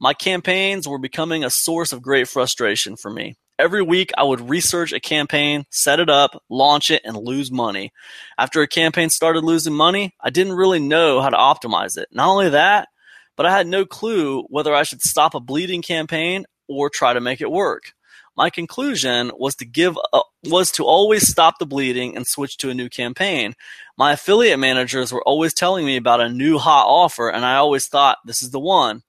My 0.00 0.14
campaigns 0.14 0.88
were 0.88 0.98
becoming 0.98 1.44
a 1.44 1.48
source 1.48 1.92
of 1.92 2.02
great 2.02 2.26
frustration 2.26 2.96
for 2.96 3.08
me. 3.08 3.36
Every 3.56 3.82
week, 3.82 4.10
I 4.18 4.24
would 4.24 4.50
research 4.50 4.92
a 4.92 4.98
campaign, 4.98 5.62
set 5.70 6.00
it 6.00 6.10
up, 6.10 6.42
launch 6.50 6.90
it, 6.90 7.02
and 7.04 7.16
lose 7.16 7.52
money. 7.52 7.92
After 8.36 8.62
a 8.62 8.66
campaign 8.66 9.10
started 9.10 9.44
losing 9.44 9.74
money, 9.74 10.12
I 10.20 10.30
didn't 10.30 10.54
really 10.54 10.80
know 10.80 11.20
how 11.20 11.30
to 11.30 11.36
optimize 11.36 11.96
it. 11.96 12.08
Not 12.10 12.26
only 12.26 12.48
that, 12.48 12.88
but 13.36 13.46
I 13.46 13.56
had 13.56 13.68
no 13.68 13.84
clue 13.84 14.42
whether 14.48 14.74
I 14.74 14.82
should 14.82 15.02
stop 15.02 15.36
a 15.36 15.40
bleeding 15.40 15.82
campaign 15.82 16.46
or 16.66 16.90
try 16.90 17.12
to 17.12 17.20
make 17.20 17.40
it 17.40 17.52
work. 17.52 17.92
My 18.36 18.50
conclusion 18.50 19.30
was 19.36 19.54
to 19.56 19.66
give 19.66 19.96
a, 20.12 20.20
was 20.44 20.70
to 20.72 20.84
always 20.84 21.28
stop 21.28 21.58
the 21.58 21.66
bleeding 21.66 22.16
and 22.16 22.26
switch 22.26 22.56
to 22.58 22.70
a 22.70 22.74
new 22.74 22.88
campaign. 22.88 23.54
My 23.98 24.12
affiliate 24.12 24.58
managers 24.58 25.12
were 25.12 25.22
always 25.22 25.52
telling 25.52 25.84
me 25.84 25.96
about 25.96 26.20
a 26.20 26.28
new 26.28 26.58
hot 26.58 26.86
offer 26.86 27.28
and 27.28 27.44
I 27.44 27.56
always 27.56 27.86
thought 27.86 28.18
this 28.24 28.42
is 28.42 28.50
the 28.50 28.60
one. 28.60 29.02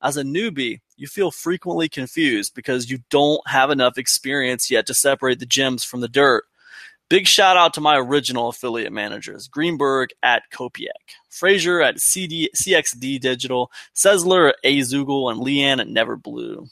As 0.00 0.16
a 0.16 0.22
newbie, 0.22 0.80
you 0.96 1.08
feel 1.08 1.30
frequently 1.30 1.88
confused 1.88 2.54
because 2.54 2.90
you 2.90 2.98
don't 3.10 3.40
have 3.48 3.70
enough 3.70 3.98
experience 3.98 4.70
yet 4.70 4.86
to 4.86 4.94
separate 4.94 5.40
the 5.40 5.46
gems 5.46 5.84
from 5.84 6.00
the 6.00 6.08
dirt. 6.08 6.44
Big 7.08 7.26
shout 7.26 7.56
out 7.56 7.72
to 7.74 7.80
my 7.80 7.96
original 7.96 8.48
affiliate 8.48 8.92
managers 8.92 9.48
Greenberg 9.48 10.10
at 10.22 10.42
Copeac, 10.52 11.16
Frazier 11.30 11.80
at 11.80 11.98
CD, 11.98 12.50
CXD 12.54 13.18
Digital, 13.18 13.72
Sessler 13.94 14.50
at 14.50 14.56
Azoogle, 14.62 15.32
and 15.32 15.40
Leanne 15.40 15.80
at 15.80 15.88
Neverblue. 15.88 16.68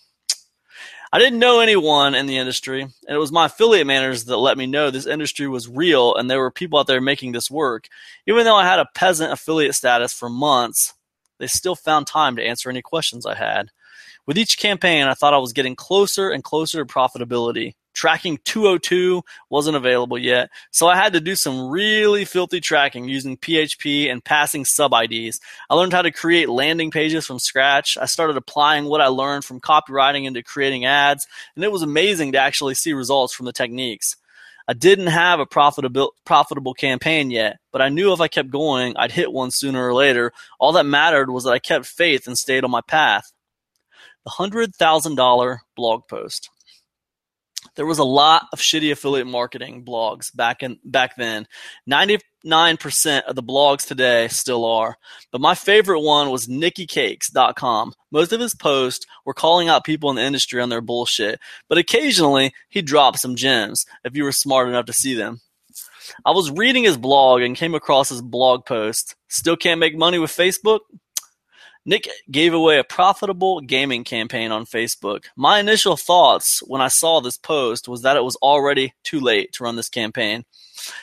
I 1.12 1.18
didn't 1.18 1.38
know 1.38 1.60
anyone 1.60 2.14
in 2.14 2.26
the 2.26 2.36
industry, 2.36 2.82
and 2.82 2.92
it 3.08 3.18
was 3.18 3.30
my 3.30 3.46
affiliate 3.46 3.86
managers 3.86 4.24
that 4.24 4.36
let 4.36 4.58
me 4.58 4.66
know 4.66 4.90
this 4.90 5.06
industry 5.06 5.46
was 5.46 5.68
real 5.68 6.14
and 6.14 6.28
there 6.28 6.40
were 6.40 6.50
people 6.50 6.78
out 6.78 6.88
there 6.88 7.00
making 7.00 7.32
this 7.32 7.50
work. 7.50 7.88
Even 8.26 8.44
though 8.44 8.56
I 8.56 8.66
had 8.66 8.80
a 8.80 8.88
peasant 8.94 9.32
affiliate 9.32 9.76
status 9.76 10.12
for 10.12 10.28
months, 10.28 10.94
they 11.38 11.46
still 11.46 11.76
found 11.76 12.06
time 12.06 12.34
to 12.36 12.44
answer 12.44 12.68
any 12.68 12.82
questions 12.82 13.24
I 13.24 13.34
had. 13.34 13.70
With 14.26 14.36
each 14.36 14.58
campaign, 14.58 15.06
I 15.06 15.14
thought 15.14 15.34
I 15.34 15.38
was 15.38 15.52
getting 15.52 15.76
closer 15.76 16.30
and 16.30 16.42
closer 16.42 16.84
to 16.84 16.92
profitability. 16.92 17.74
Tracking 17.96 18.38
202 18.44 19.22
wasn't 19.48 19.78
available 19.78 20.18
yet, 20.18 20.50
so 20.70 20.86
I 20.86 20.96
had 20.96 21.14
to 21.14 21.20
do 21.20 21.34
some 21.34 21.70
really 21.70 22.26
filthy 22.26 22.60
tracking 22.60 23.08
using 23.08 23.38
PHP 23.38 24.12
and 24.12 24.22
passing 24.22 24.66
sub 24.66 24.92
IDs. 24.92 25.40
I 25.70 25.74
learned 25.74 25.94
how 25.94 26.02
to 26.02 26.10
create 26.10 26.50
landing 26.50 26.90
pages 26.90 27.24
from 27.24 27.38
scratch. 27.38 27.96
I 27.98 28.04
started 28.04 28.36
applying 28.36 28.84
what 28.84 29.00
I 29.00 29.06
learned 29.06 29.46
from 29.46 29.62
copywriting 29.62 30.26
into 30.26 30.42
creating 30.42 30.84
ads, 30.84 31.26
and 31.54 31.64
it 31.64 31.72
was 31.72 31.80
amazing 31.80 32.32
to 32.32 32.38
actually 32.38 32.74
see 32.74 32.92
results 32.92 33.34
from 33.34 33.46
the 33.46 33.52
techniques. 33.54 34.14
I 34.68 34.74
didn't 34.74 35.06
have 35.06 35.40
a 35.40 35.46
profitable 35.46 36.12
profitable 36.26 36.74
campaign 36.74 37.30
yet, 37.30 37.56
but 37.72 37.80
I 37.80 37.88
knew 37.88 38.12
if 38.12 38.20
I 38.20 38.28
kept 38.28 38.50
going, 38.50 38.94
I'd 38.98 39.12
hit 39.12 39.32
one 39.32 39.50
sooner 39.50 39.88
or 39.88 39.94
later. 39.94 40.32
All 40.60 40.72
that 40.72 40.84
mattered 40.84 41.30
was 41.30 41.44
that 41.44 41.54
I 41.54 41.60
kept 41.60 41.86
faith 41.86 42.26
and 42.26 42.36
stayed 42.36 42.62
on 42.62 42.70
my 42.70 42.82
path. 42.82 43.32
The 44.26 44.32
$100,000 44.32 45.58
blog 45.76 46.02
post 46.08 46.50
there 47.76 47.86
was 47.86 47.98
a 47.98 48.04
lot 48.04 48.46
of 48.52 48.58
shitty 48.58 48.90
affiliate 48.90 49.26
marketing 49.26 49.84
blogs 49.84 50.34
back 50.34 50.62
in 50.62 50.78
back 50.84 51.16
then. 51.16 51.46
99% 51.88 53.22
of 53.22 53.36
the 53.36 53.42
blogs 53.42 53.86
today 53.86 54.28
still 54.28 54.64
are. 54.64 54.96
But 55.30 55.40
my 55.40 55.54
favorite 55.54 56.00
one 56.00 56.30
was 56.30 56.48
nickycakes.com. 56.48 57.92
Most 58.10 58.32
of 58.32 58.40
his 58.40 58.54
posts 58.54 59.06
were 59.24 59.34
calling 59.34 59.68
out 59.68 59.84
people 59.84 60.10
in 60.10 60.16
the 60.16 60.22
industry 60.22 60.60
on 60.60 60.68
their 60.68 60.80
bullshit, 60.80 61.38
but 61.68 61.78
occasionally 61.78 62.52
he 62.68 62.82
dropped 62.82 63.20
some 63.20 63.36
gems 63.36 63.84
if 64.04 64.16
you 64.16 64.24
were 64.24 64.32
smart 64.32 64.68
enough 64.68 64.86
to 64.86 64.92
see 64.92 65.14
them. 65.14 65.40
I 66.24 66.30
was 66.30 66.50
reading 66.50 66.84
his 66.84 66.96
blog 66.96 67.42
and 67.42 67.56
came 67.56 67.74
across 67.74 68.08
his 68.08 68.22
blog 68.22 68.64
post. 68.64 69.16
Still 69.28 69.56
can't 69.56 69.80
make 69.80 69.96
money 69.96 70.18
with 70.18 70.30
Facebook? 70.30 70.80
Nick 71.88 72.08
gave 72.28 72.52
away 72.52 72.78
a 72.78 72.84
profitable 72.84 73.60
gaming 73.60 74.02
campaign 74.02 74.50
on 74.50 74.66
Facebook. 74.66 75.26
My 75.36 75.60
initial 75.60 75.96
thoughts 75.96 76.60
when 76.66 76.80
I 76.80 76.88
saw 76.88 77.20
this 77.20 77.38
post 77.38 77.86
was 77.86 78.02
that 78.02 78.16
it 78.16 78.24
was 78.24 78.34
already 78.36 78.92
too 79.04 79.20
late 79.20 79.52
to 79.52 79.64
run 79.64 79.76
this 79.76 79.88
campaign. 79.88 80.44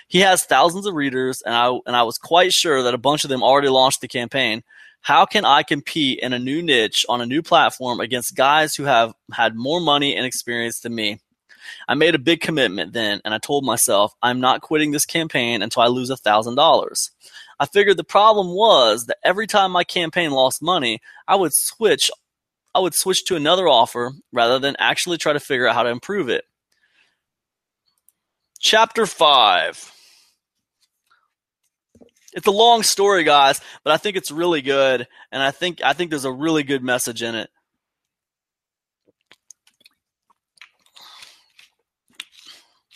He 0.09 0.19
has 0.19 0.43
thousands 0.43 0.86
of 0.86 0.93
readers, 0.93 1.41
and 1.45 1.55
I 1.55 1.69
and 1.88 1.95
I 1.95 2.03
was 2.03 2.17
quite 2.17 2.51
sure 2.51 2.84
that 2.84 2.93
a 2.93 2.97
bunch 2.97 3.23
of 3.23 3.29
them 3.29 3.43
already 3.43 3.69
launched 3.69 4.01
the 4.01 4.09
campaign. 4.09 4.61
How 4.99 5.25
can 5.25 5.45
I 5.45 5.63
compete 5.63 6.19
in 6.19 6.34
a 6.34 6.39
new 6.39 6.61
niche 6.61 7.05
on 7.07 7.21
a 7.21 7.25
new 7.25 7.41
platform 7.41 8.01
against 8.01 8.36
guys 8.36 8.75
who 8.75 8.84
have 8.84 9.13
had 9.34 9.55
more 9.55 9.79
money 9.79 10.15
and 10.15 10.25
experience 10.25 10.81
than 10.81 10.93
me? 10.93 11.19
I 11.88 11.95
made 11.95 12.15
a 12.15 12.19
big 12.19 12.41
commitment 12.41 12.91
then, 12.91 13.21
and 13.23 13.34
I 13.34 13.38
told 13.38 13.65
myself 13.65 14.13
I'm 14.21 14.41
not 14.41 14.61
quitting 14.61 14.91
this 14.91 15.05
campaign 15.05 15.61
until 15.61 15.84
I 15.84 15.88
lose 15.88 16.09
a 16.09 16.17
thousand 16.17 16.55
dollars. 16.55 17.09
I 17.59 17.65
figured 17.65 17.97
the 17.97 18.03
problem 18.03 18.47
was 18.49 19.05
that 19.05 19.17
every 19.23 19.47
time 19.47 19.71
my 19.71 19.83
campaign 19.83 20.31
lost 20.31 20.61
money, 20.61 21.01
I 21.27 21.35
would 21.35 21.53
switch 21.53 22.09
I 22.75 22.79
would 22.79 22.95
switch 22.95 23.25
to 23.25 23.35
another 23.35 23.67
offer 23.67 24.13
rather 24.31 24.57
than 24.57 24.75
actually 24.79 25.17
try 25.17 25.33
to 25.33 25.39
figure 25.39 25.67
out 25.67 25.75
how 25.75 25.83
to 25.83 25.89
improve 25.89 26.27
it. 26.29 26.43
Chapter 28.59 29.05
5. 29.05 29.91
It's 32.35 32.47
a 32.47 32.51
long 32.51 32.81
story, 32.81 33.23
guys, 33.23 33.61
but 33.83 33.93
I 33.93 33.97
think 33.97 34.17
it's 34.17 34.31
really 34.31 34.63
good 34.63 35.07
and 35.31 35.43
I 35.43 35.51
think 35.51 35.81
I 35.83 35.93
think 35.93 36.09
there's 36.09 36.25
a 36.25 36.31
really 36.31 36.63
good 36.63 36.83
message 36.83 37.21
in 37.21 37.35
it. 37.35 37.49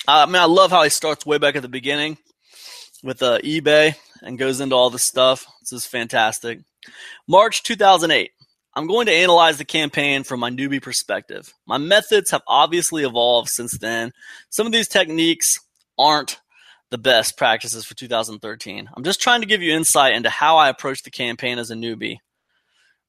I 0.08 0.26
mean, 0.26 0.38
I 0.38 0.46
love 0.46 0.72
how 0.72 0.84
he 0.84 0.90
starts 0.90 1.26
way 1.26 1.38
back 1.38 1.58
at 1.58 1.62
the 1.62 1.68
beginning 1.68 2.18
with 3.04 3.22
uh, 3.22 3.40
eBay 3.40 3.96
and 4.22 4.38
goes 4.38 4.62
into 4.62 4.76
all 4.76 4.90
this 4.90 5.04
stuff. 5.04 5.46
This 5.62 5.72
is 5.74 5.86
fantastic. 5.86 6.60
March 7.28 7.64
2008. 7.64 8.32
I'm 8.76 8.86
going 8.86 9.08
to 9.08 9.12
analyze 9.12 9.58
the 9.58 9.66
campaign 9.66 10.24
from 10.24 10.40
my 10.40 10.52
newbie 10.52 10.82
perspective. 10.82 11.52
My 11.66 11.80
methods 11.80 12.30
have 12.30 12.44
obviously 12.48 13.04
evolved 13.04 13.50
since 13.50 13.76
then. 13.76 14.12
Some 14.52 14.68
of 14.68 14.72
these 14.72 14.88
techniques 14.88 15.60
aren't 15.98 16.40
the 16.92 17.00
best 17.00 17.38
practices 17.38 17.86
for 17.86 17.96
2013. 17.96 18.88
I'm 18.96 19.04
just 19.04 19.20
trying 19.20 19.42
to 19.42 19.48
give 19.48 19.64
you 19.64 19.74
insight 19.74 20.14
into 20.14 20.30
how 20.30 20.58
I 20.58 20.70
approach 20.70 21.02
the 21.02 21.10
campaign 21.10 21.58
as 21.58 21.72
a 21.72 21.76
newbie. 21.76 22.18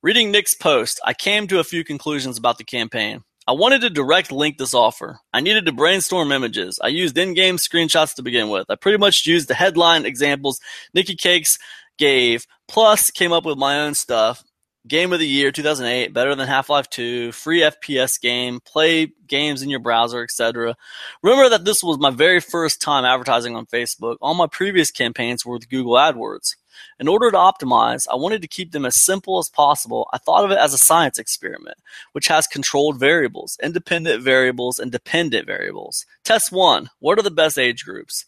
Reading 0.02 0.30
Nick's 0.30 0.54
post, 0.54 1.00
I 1.04 1.12
came 1.12 1.46
to 1.48 1.60
a 1.60 1.64
few 1.64 1.84
conclusions 1.84 2.38
about 2.38 2.56
the 2.56 2.64
campaign. 2.64 3.22
I 3.48 3.52
wanted 3.52 3.80
to 3.80 3.88
direct 3.88 4.30
link 4.30 4.58
this 4.58 4.74
offer. 4.74 5.20
I 5.32 5.40
needed 5.40 5.64
to 5.64 5.72
brainstorm 5.72 6.32
images. 6.32 6.78
I 6.84 6.88
used 6.88 7.16
in-game 7.16 7.56
screenshots 7.56 8.14
to 8.16 8.22
begin 8.22 8.50
with. 8.50 8.66
I 8.68 8.74
pretty 8.74 8.98
much 8.98 9.24
used 9.24 9.48
the 9.48 9.54
headline 9.54 10.04
examples 10.04 10.60
Nicky 10.92 11.16
Cakes 11.16 11.58
gave, 11.96 12.46
plus 12.68 13.10
came 13.10 13.32
up 13.32 13.46
with 13.46 13.56
my 13.56 13.80
own 13.80 13.94
stuff. 13.94 14.44
Game 14.88 15.12
of 15.12 15.18
the 15.18 15.28
year 15.28 15.52
2008, 15.52 16.14
better 16.14 16.34
than 16.34 16.48
Half-Life 16.48 16.88
2, 16.88 17.32
free 17.32 17.60
FPS 17.60 18.18
game, 18.18 18.58
play 18.60 19.12
games 19.26 19.60
in 19.60 19.68
your 19.68 19.80
browser, 19.80 20.22
etc. 20.22 20.76
Remember 21.22 21.50
that 21.50 21.66
this 21.66 21.82
was 21.82 21.98
my 21.98 22.08
very 22.08 22.40
first 22.40 22.80
time 22.80 23.04
advertising 23.04 23.54
on 23.54 23.66
Facebook. 23.66 24.16
All 24.22 24.32
my 24.32 24.46
previous 24.46 24.90
campaigns 24.90 25.44
were 25.44 25.54
with 25.54 25.68
Google 25.68 25.92
AdWords. 25.94 26.56
In 26.98 27.06
order 27.06 27.30
to 27.30 27.36
optimize, 27.36 28.04
I 28.10 28.16
wanted 28.16 28.40
to 28.40 28.48
keep 28.48 28.72
them 28.72 28.86
as 28.86 29.04
simple 29.04 29.38
as 29.38 29.50
possible. 29.50 30.08
I 30.14 30.18
thought 30.18 30.46
of 30.46 30.52
it 30.52 30.58
as 30.58 30.72
a 30.72 30.78
science 30.78 31.18
experiment, 31.18 31.76
which 32.12 32.28
has 32.28 32.46
controlled 32.46 32.98
variables, 32.98 33.58
independent 33.62 34.22
variables, 34.22 34.78
and 34.78 34.90
dependent 34.90 35.46
variables. 35.46 36.06
Test 36.24 36.50
one 36.50 36.88
What 36.98 37.18
are 37.18 37.22
the 37.22 37.30
best 37.30 37.58
age 37.58 37.84
groups? 37.84 38.24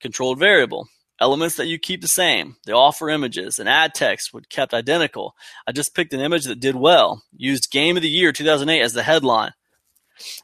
Controlled 0.00 0.40
variable 0.40 0.88
Elements 1.24 1.56
that 1.56 1.68
you 1.68 1.78
keep 1.78 2.02
the 2.02 2.06
same. 2.06 2.56
The 2.66 2.74
offer 2.74 3.08
images 3.08 3.58
and 3.58 3.66
ad 3.66 3.94
text 3.94 4.34
were 4.34 4.42
kept 4.50 4.74
identical. 4.74 5.34
I 5.66 5.72
just 5.72 5.94
picked 5.94 6.12
an 6.12 6.20
image 6.20 6.44
that 6.44 6.60
did 6.60 6.76
well. 6.76 7.22
Used 7.34 7.70
Game 7.70 7.96
of 7.96 8.02
the 8.02 8.10
Year 8.10 8.30
2008 8.30 8.82
as 8.82 8.92
the 8.92 9.04
headline 9.04 9.52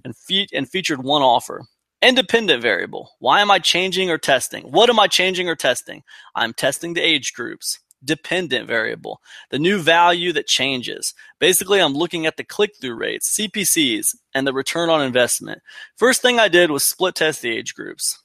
and, 0.07 0.17
fe- 0.17 0.47
and 0.55 0.67
featured 0.67 1.05
one 1.05 1.21
offer. 1.21 1.67
Independent 2.01 2.63
variable. 2.63 3.11
Why 3.19 3.43
am 3.43 3.51
I 3.51 3.59
changing 3.59 4.09
or 4.09 4.17
testing? 4.17 4.73
What 4.73 4.89
am 4.89 4.99
I 4.99 5.07
changing 5.07 5.51
or 5.51 5.55
testing? 5.55 6.03
I'm 6.35 6.55
testing 6.55 6.95
the 6.95 7.03
age 7.03 7.35
groups. 7.35 7.79
Dependent 8.03 8.67
variable. 8.67 9.21
The 9.51 9.59
new 9.59 9.81
value 9.81 10.33
that 10.33 10.47
changes. 10.47 11.13
Basically, 11.39 11.79
I'm 11.79 11.93
looking 11.93 12.25
at 12.25 12.39
the 12.39 12.45
click 12.45 12.71
through 12.81 12.95
rates, 12.95 13.39
CPCs, 13.39 14.17
and 14.35 14.47
the 14.47 14.55
return 14.55 14.89
on 14.89 15.03
investment. 15.03 15.61
First 15.99 16.23
thing 16.23 16.39
I 16.41 16.49
did 16.49 16.71
was 16.71 16.87
split 16.87 17.17
test 17.17 17.43
the 17.43 17.55
age 17.55 17.75
groups. 17.75 18.19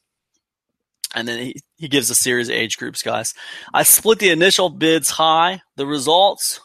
And 1.16 1.28
then 1.28 1.40
he, 1.40 1.56
he 1.78 1.88
gives 1.88 2.10
a 2.10 2.16
series 2.16 2.50
of 2.50 2.56
age 2.56 2.78
groups, 2.78 3.02
guys. 3.02 3.34
I 3.74 3.84
split 3.84 4.20
the 4.20 4.30
initial 4.30 4.70
bids 4.70 5.10
high. 5.10 5.62
The 5.78 5.88
results 5.88 6.60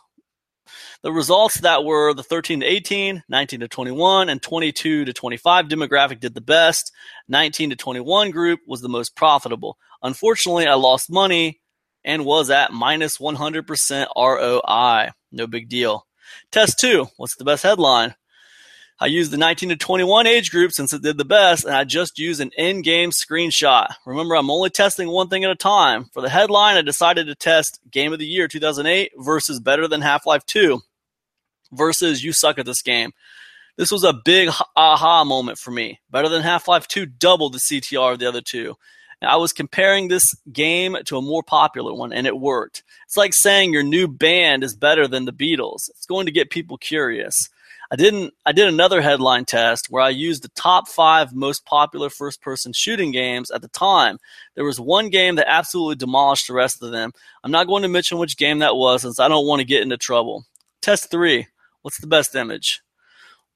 the 1.03 1.13
results 1.13 1.61
that 1.61 1.85
were 1.85 2.13
the 2.13 2.23
13 2.23 2.61
to 2.61 2.67
18, 2.67 3.23
19 3.27 3.61
to 3.61 3.69
21, 3.69 4.29
and 4.29 4.43
22 4.43 5.07
to 5.07 5.13
25 5.13 5.67
demographic 5.67 6.21
did 6.21 6.35
the 6.35 6.43
best. 6.43 6.93
19 7.29 7.71
to 7.71 7.77
21 7.77 8.31
group 8.31 8.61
was 8.67 8.83
the 8.83 8.89
most 8.89 9.17
profitable. 9.17 9.79
Unfortunately, 10.03 10.67
I 10.67 10.75
lost 10.75 11.11
money 11.11 11.61
and 12.05 12.27
was 12.27 12.51
at 12.51 12.73
minus 12.73 13.17
100% 13.17 14.07
ROI. 14.15 15.11
No 15.33 15.47
big 15.47 15.71
deal. 15.71 16.07
Test 16.53 16.79
two. 16.79 17.07
What's 17.17 17.37
the 17.37 17.45
best 17.45 17.63
headline? 17.63 18.15
I 19.03 19.07
used 19.07 19.31
the 19.31 19.39
19 19.39 19.71
to 19.71 19.77
21 19.77 20.27
age 20.27 20.51
group 20.51 20.73
since 20.73 20.93
it 20.93 21.01
did 21.01 21.17
the 21.17 21.25
best, 21.25 21.65
and 21.65 21.75
I 21.75 21.85
just 21.85 22.19
used 22.19 22.39
an 22.41 22.51
in 22.59 22.83
game 22.83 23.13
screenshot. 23.13 23.95
Remember, 24.05 24.35
I'm 24.35 24.51
only 24.51 24.69
testing 24.69 25.09
one 25.09 25.29
thing 25.29 25.43
at 25.43 25.51
a 25.51 25.57
time. 25.57 26.05
For 26.13 26.21
the 26.21 26.29
headline, 26.29 26.77
I 26.77 26.83
decided 26.83 27.27
to 27.27 27.35
test 27.35 27.81
Game 27.91 28.13
of 28.13 28.19
the 28.19 28.27
Year 28.27 28.47
2008 28.47 29.13
versus 29.17 29.59
Better 29.59 29.89
Than 29.89 30.03
Half 30.03 30.27
Life 30.27 30.45
2 30.45 30.81
versus 31.73 32.23
You 32.23 32.35
Suck 32.35 32.59
at 32.59 32.67
This 32.67 32.83
Game. 32.83 33.13
This 33.79 33.91
was 33.91 34.05
a 34.05 34.13
big 34.13 34.51
aha 34.77 35.25
moment 35.25 35.57
for 35.57 35.71
me. 35.71 36.01
Better 36.11 36.29
Than 36.29 36.43
Half 36.43 36.69
Life 36.69 36.87
2 36.87 37.07
doubled 37.07 37.55
the 37.55 37.59
CTR 37.59 38.13
of 38.13 38.19
the 38.19 38.29
other 38.29 38.43
two. 38.43 38.77
I 39.23 39.37
was 39.37 39.55
comparing 39.55 40.09
this 40.09 40.25
game 40.53 40.97
to 41.07 41.17
a 41.17 41.23
more 41.23 41.43
popular 41.43 41.95
one, 41.95 42.13
and 42.13 42.27
it 42.27 42.39
worked. 42.39 42.83
It's 43.07 43.17
like 43.17 43.33
saying 43.35 43.73
your 43.73 43.83
new 43.83 44.09
band 44.09 44.63
is 44.63 44.77
better 44.77 45.07
than 45.09 45.25
the 45.25 45.33
Beatles. 45.33 45.89
It's 45.91 46.07
going 46.07 46.27
to 46.27 46.33
get 46.33 46.51
people 46.51 46.77
curious. 46.77 47.35
I 47.93 47.97
didn't. 47.97 48.35
I 48.47 48.53
did 48.53 48.69
another 48.69 49.01
headline 49.03 49.45
test 49.45 49.87
where 49.91 50.03
I 50.03 50.11
used 50.11 50.45
the 50.45 50.49
top 50.51 50.89
five 50.89 51.35
most 51.35 51.65
popular 51.67 52.09
first-person 52.09 52.73
shooting 52.73 53.11
games 53.11 53.51
at 53.51 53.63
the 53.63 53.69
time. 53.69 54.19
There 54.55 54.65
was 54.65 54.79
one 54.79 55.11
game 55.11 55.35
that 55.37 55.51
absolutely 55.51 55.97
demolished 55.97 56.47
the 56.47 56.55
rest 56.55 56.83
of 56.83 56.93
them. 56.93 57.11
I'm 57.43 57.51
not 57.51 57.67
going 57.67 57.83
to 57.83 57.89
mention 57.89 58.19
which 58.19 58.37
game 58.37 58.61
that 58.61 58.77
was, 58.77 59.03
since 59.03 59.19
I 59.19 59.27
don't 59.27 59.47
want 59.47 59.59
to 59.59 59.67
get 59.67 59.83
into 59.83 59.97
trouble. 59.97 60.45
Test 60.81 61.11
three. 61.11 61.49
What's 61.83 62.01
the 62.01 62.07
best 62.07 62.37
image? 62.37 62.81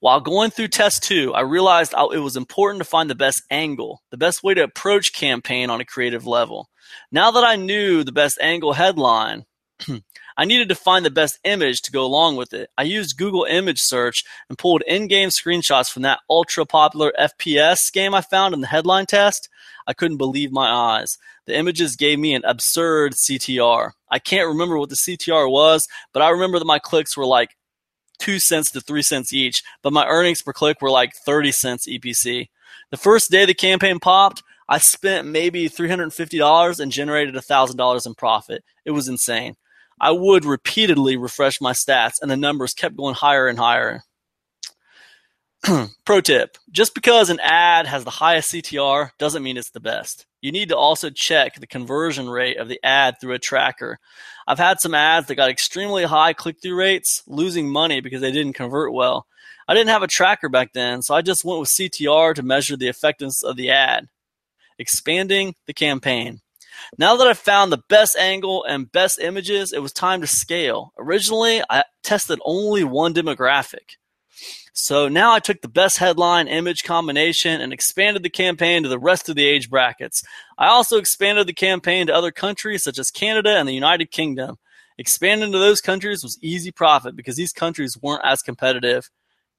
While 0.00 0.20
going 0.20 0.50
through 0.50 0.68
test 0.68 1.04
two, 1.04 1.32
I 1.32 1.42
realized 1.42 1.94
it 2.12 2.18
was 2.18 2.36
important 2.36 2.80
to 2.82 2.88
find 2.88 3.08
the 3.08 3.14
best 3.14 3.42
angle, 3.50 4.02
the 4.10 4.18
best 4.18 4.42
way 4.42 4.52
to 4.54 4.64
approach 4.64 5.12
campaign 5.12 5.70
on 5.70 5.80
a 5.80 5.84
creative 5.84 6.26
level. 6.26 6.68
Now 7.12 7.30
that 7.30 7.44
I 7.44 7.56
knew 7.56 8.04
the 8.04 8.12
best 8.12 8.38
angle 8.40 8.72
headline, 8.72 9.44
I 10.36 10.44
needed 10.44 10.68
to 10.68 10.74
find 10.74 11.04
the 11.04 11.10
best 11.10 11.38
image 11.44 11.82
to 11.82 11.92
go 11.92 12.04
along 12.04 12.36
with 12.36 12.52
it. 12.52 12.70
I 12.76 12.82
used 12.82 13.16
Google 13.16 13.44
image 13.44 13.80
search 13.80 14.24
and 14.48 14.58
pulled 14.58 14.82
in-game 14.86 15.28
screenshots 15.28 15.90
from 15.90 16.02
that 16.02 16.20
ultra 16.28 16.66
popular 16.66 17.12
FPS 17.18 17.92
game 17.92 18.14
I 18.14 18.20
found 18.20 18.52
in 18.52 18.60
the 18.60 18.66
headline 18.66 19.06
test. 19.06 19.48
I 19.86 19.92
couldn't 19.92 20.16
believe 20.16 20.50
my 20.50 20.68
eyes. 20.68 21.18
The 21.46 21.56
images 21.56 21.94
gave 21.94 22.18
me 22.18 22.34
an 22.34 22.42
absurd 22.44 23.12
CTR. 23.12 23.92
I 24.10 24.18
can't 24.18 24.48
remember 24.48 24.78
what 24.78 24.88
the 24.88 24.96
CTR 24.96 25.50
was, 25.50 25.86
but 26.12 26.22
I 26.22 26.30
remember 26.30 26.58
that 26.58 26.64
my 26.64 26.78
clicks 26.78 27.16
were 27.16 27.26
like 27.26 27.56
two 28.18 28.38
cents 28.40 28.70
to 28.72 28.80
three 28.80 29.02
cents 29.02 29.32
each, 29.32 29.62
but 29.82 29.92
my 29.92 30.06
earnings 30.06 30.42
per 30.42 30.52
click 30.52 30.80
were 30.80 30.90
like 30.90 31.12
30 31.26 31.52
cents 31.52 31.86
EPC. 31.88 32.48
The 32.90 32.96
first 32.96 33.30
day 33.30 33.44
the 33.44 33.54
campaign 33.54 34.00
popped, 34.00 34.42
I 34.68 34.78
spent 34.78 35.28
maybe 35.28 35.68
$350 35.68 36.80
and 36.80 36.92
generated 36.92 37.34
$1,000 37.34 38.06
in 38.06 38.14
profit. 38.14 38.64
It 38.84 38.92
was 38.92 39.08
insane. 39.08 39.56
I 40.04 40.10
would 40.10 40.44
repeatedly 40.44 41.16
refresh 41.16 41.62
my 41.62 41.72
stats, 41.72 42.20
and 42.20 42.30
the 42.30 42.36
numbers 42.36 42.74
kept 42.74 42.94
going 42.94 43.14
higher 43.14 43.48
and 43.48 43.58
higher. 43.58 44.02
Pro 46.04 46.20
tip 46.20 46.58
just 46.70 46.94
because 46.94 47.30
an 47.30 47.40
ad 47.40 47.86
has 47.86 48.04
the 48.04 48.10
highest 48.10 48.52
CTR 48.52 49.12
doesn't 49.18 49.42
mean 49.42 49.56
it's 49.56 49.70
the 49.70 49.80
best. 49.80 50.26
You 50.42 50.52
need 50.52 50.68
to 50.68 50.76
also 50.76 51.08
check 51.08 51.54
the 51.54 51.66
conversion 51.66 52.28
rate 52.28 52.58
of 52.58 52.68
the 52.68 52.78
ad 52.84 53.14
through 53.18 53.32
a 53.32 53.38
tracker. 53.38 53.98
I've 54.46 54.58
had 54.58 54.78
some 54.78 54.94
ads 54.94 55.28
that 55.28 55.36
got 55.36 55.48
extremely 55.48 56.04
high 56.04 56.34
click 56.34 56.56
through 56.60 56.76
rates, 56.76 57.22
losing 57.26 57.72
money 57.72 58.02
because 58.02 58.20
they 58.20 58.30
didn't 58.30 58.52
convert 58.52 58.92
well. 58.92 59.26
I 59.66 59.72
didn't 59.72 59.88
have 59.88 60.02
a 60.02 60.06
tracker 60.06 60.50
back 60.50 60.74
then, 60.74 61.00
so 61.00 61.14
I 61.14 61.22
just 61.22 61.46
went 61.46 61.60
with 61.60 61.70
CTR 61.70 62.34
to 62.34 62.42
measure 62.42 62.76
the 62.76 62.88
effectiveness 62.88 63.42
of 63.42 63.56
the 63.56 63.70
ad. 63.70 64.08
Expanding 64.78 65.54
the 65.66 65.72
campaign. 65.72 66.42
Now 66.98 67.16
that 67.16 67.26
I've 67.26 67.38
found 67.38 67.72
the 67.72 67.82
best 67.88 68.16
angle 68.16 68.64
and 68.64 68.90
best 68.90 69.18
images, 69.18 69.72
it 69.72 69.82
was 69.82 69.92
time 69.92 70.20
to 70.20 70.26
scale. 70.26 70.92
Originally, 70.98 71.62
I 71.68 71.84
tested 72.02 72.38
only 72.44 72.84
one 72.84 73.14
demographic. 73.14 73.96
So 74.76 75.08
now 75.08 75.32
I 75.32 75.38
took 75.38 75.60
the 75.60 75.68
best 75.68 75.98
headline 75.98 76.48
image 76.48 76.82
combination 76.82 77.60
and 77.60 77.72
expanded 77.72 78.24
the 78.24 78.30
campaign 78.30 78.82
to 78.82 78.88
the 78.88 78.98
rest 78.98 79.28
of 79.28 79.36
the 79.36 79.46
age 79.46 79.70
brackets. 79.70 80.22
I 80.58 80.66
also 80.66 80.98
expanded 80.98 81.46
the 81.46 81.52
campaign 81.52 82.08
to 82.08 82.14
other 82.14 82.32
countries 82.32 82.82
such 82.82 82.98
as 82.98 83.12
Canada 83.12 83.56
and 83.56 83.68
the 83.68 83.72
United 83.72 84.10
Kingdom. 84.10 84.56
Expanding 84.98 85.52
to 85.52 85.58
those 85.58 85.80
countries 85.80 86.24
was 86.24 86.38
easy 86.42 86.72
profit 86.72 87.14
because 87.14 87.36
these 87.36 87.52
countries 87.52 87.96
weren't 88.02 88.24
as 88.24 88.42
competitive. 88.42 89.10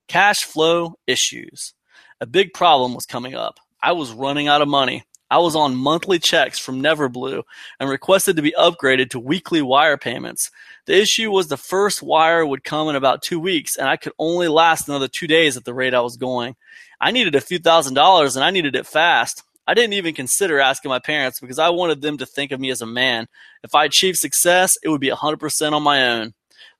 Cash 0.09 0.43
flow 0.43 0.95
issues. 1.07 1.73
A 2.19 2.25
big 2.25 2.53
problem 2.53 2.93
was 2.93 3.05
coming 3.05 3.35
up. 3.35 3.59
I 3.81 3.93
was 3.93 4.11
running 4.11 4.47
out 4.47 4.61
of 4.61 4.67
money. 4.67 5.03
I 5.29 5.39
was 5.39 5.55
on 5.55 5.75
monthly 5.75 6.19
checks 6.19 6.59
from 6.59 6.81
Neverblue 6.81 7.43
and 7.79 7.89
requested 7.89 8.35
to 8.35 8.41
be 8.43 8.53
upgraded 8.57 9.09
to 9.09 9.19
weekly 9.19 9.61
wire 9.61 9.97
payments. 9.97 10.51
The 10.85 10.99
issue 10.99 11.31
was 11.31 11.47
the 11.47 11.57
first 11.57 12.03
wire 12.03 12.45
would 12.45 12.63
come 12.63 12.89
in 12.89 12.95
about 12.95 13.23
two 13.23 13.39
weeks, 13.39 13.75
and 13.75 13.89
I 13.89 13.97
could 13.97 14.13
only 14.19 14.47
last 14.47 14.87
another 14.87 15.07
two 15.07 15.25
days 15.25 15.57
at 15.57 15.65
the 15.65 15.73
rate 15.73 15.95
I 15.95 16.01
was 16.01 16.17
going. 16.17 16.55
I 17.01 17.11
needed 17.11 17.33
a 17.33 17.41
few 17.41 17.57
thousand 17.57 17.95
dollars, 17.95 18.35
and 18.35 18.45
I 18.45 18.51
needed 18.51 18.75
it 18.75 18.85
fast. 18.85 19.43
I 19.67 19.73
didn't 19.73 19.93
even 19.93 20.13
consider 20.13 20.59
asking 20.59 20.89
my 20.89 20.99
parents 20.99 21.39
because 21.39 21.57
I 21.57 21.69
wanted 21.69 22.01
them 22.01 22.19
to 22.19 22.25
think 22.27 22.51
of 22.51 22.59
me 22.59 22.69
as 22.69 22.81
a 22.81 22.85
man. 22.85 23.27
If 23.63 23.73
I 23.73 23.85
achieved 23.85 24.19
success, 24.19 24.77
it 24.83 24.89
would 24.89 25.01
be 25.01 25.09
100% 25.09 25.71
on 25.71 25.81
my 25.81 26.07
own. 26.07 26.33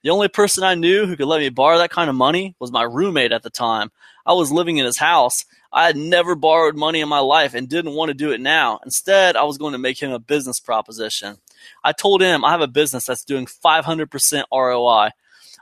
The 0.04 0.12
only 0.12 0.28
person 0.28 0.64
I 0.64 0.76
knew 0.76 1.08
who 1.08 1.16
could 1.16 1.26
let 1.26 1.42
me 1.42 1.50
borrow 1.50 1.80
that 1.80 1.90
kind 1.90 2.12
of 2.12 2.16
money 2.16 2.56
was 2.60 2.72
my 2.72 2.84
roommate 2.84 3.32
at 3.32 3.42
the 3.42 3.50
time. 3.50 3.90
I 4.24 4.34
was 4.34 4.52
living 4.52 4.78
in 4.78 4.86
his 4.86 5.00
house, 5.00 5.46
I 5.76 5.88
had 5.88 5.98
never 5.98 6.36
borrowed 6.36 6.78
money 6.78 7.02
in 7.02 7.10
my 7.10 7.20
life 7.20 7.54
and 7.54 7.68
didn't 7.68 7.96
want 7.96 8.08
to 8.08 8.14
do 8.14 8.32
it 8.32 8.40
now. 8.40 8.80
Instead, 8.86 9.36
I 9.36 9.44
was 9.44 9.58
going 9.58 9.74
to 9.74 9.78
make 9.78 10.02
him 10.02 10.10
a 10.10 10.20
business 10.20 10.62
proposition. 10.62 11.36
I 11.84 11.92
told 11.92 12.22
him 12.22 12.46
I 12.46 12.52
have 12.52 12.62
a 12.62 12.68
business 12.68 13.08
that's 13.08 13.26
doing 13.26 13.46
500% 13.46 14.44
ROI. 14.54 15.10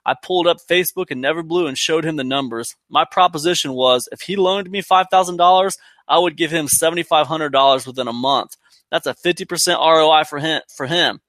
I 0.05 0.15
pulled 0.21 0.45
up 0.45 0.57
Facebook 0.69 1.09
and 1.09 1.23
Neverblue 1.23 1.67
and 1.67 1.75
showed 1.75 2.05
him 2.05 2.17
the 2.17 2.23
numbers. 2.23 2.75
My 2.89 3.05
proposition 3.05 3.73
was 3.73 4.07
if 4.11 4.21
he 4.21 4.35
loaned 4.35 4.69
me 4.69 4.83
$5,000, 4.83 5.71
I 6.07 6.19
would 6.19 6.37
give 6.37 6.51
him 6.51 6.67
$7,500 6.67 7.87
within 7.87 8.07
a 8.07 8.13
month. 8.13 8.55
That's 8.91 9.07
a 9.07 9.15
50% 9.15 9.79
ROI 9.79 10.25
for 10.25 10.37
him, 10.37 10.61
for 10.77 10.85
him. 10.85 11.21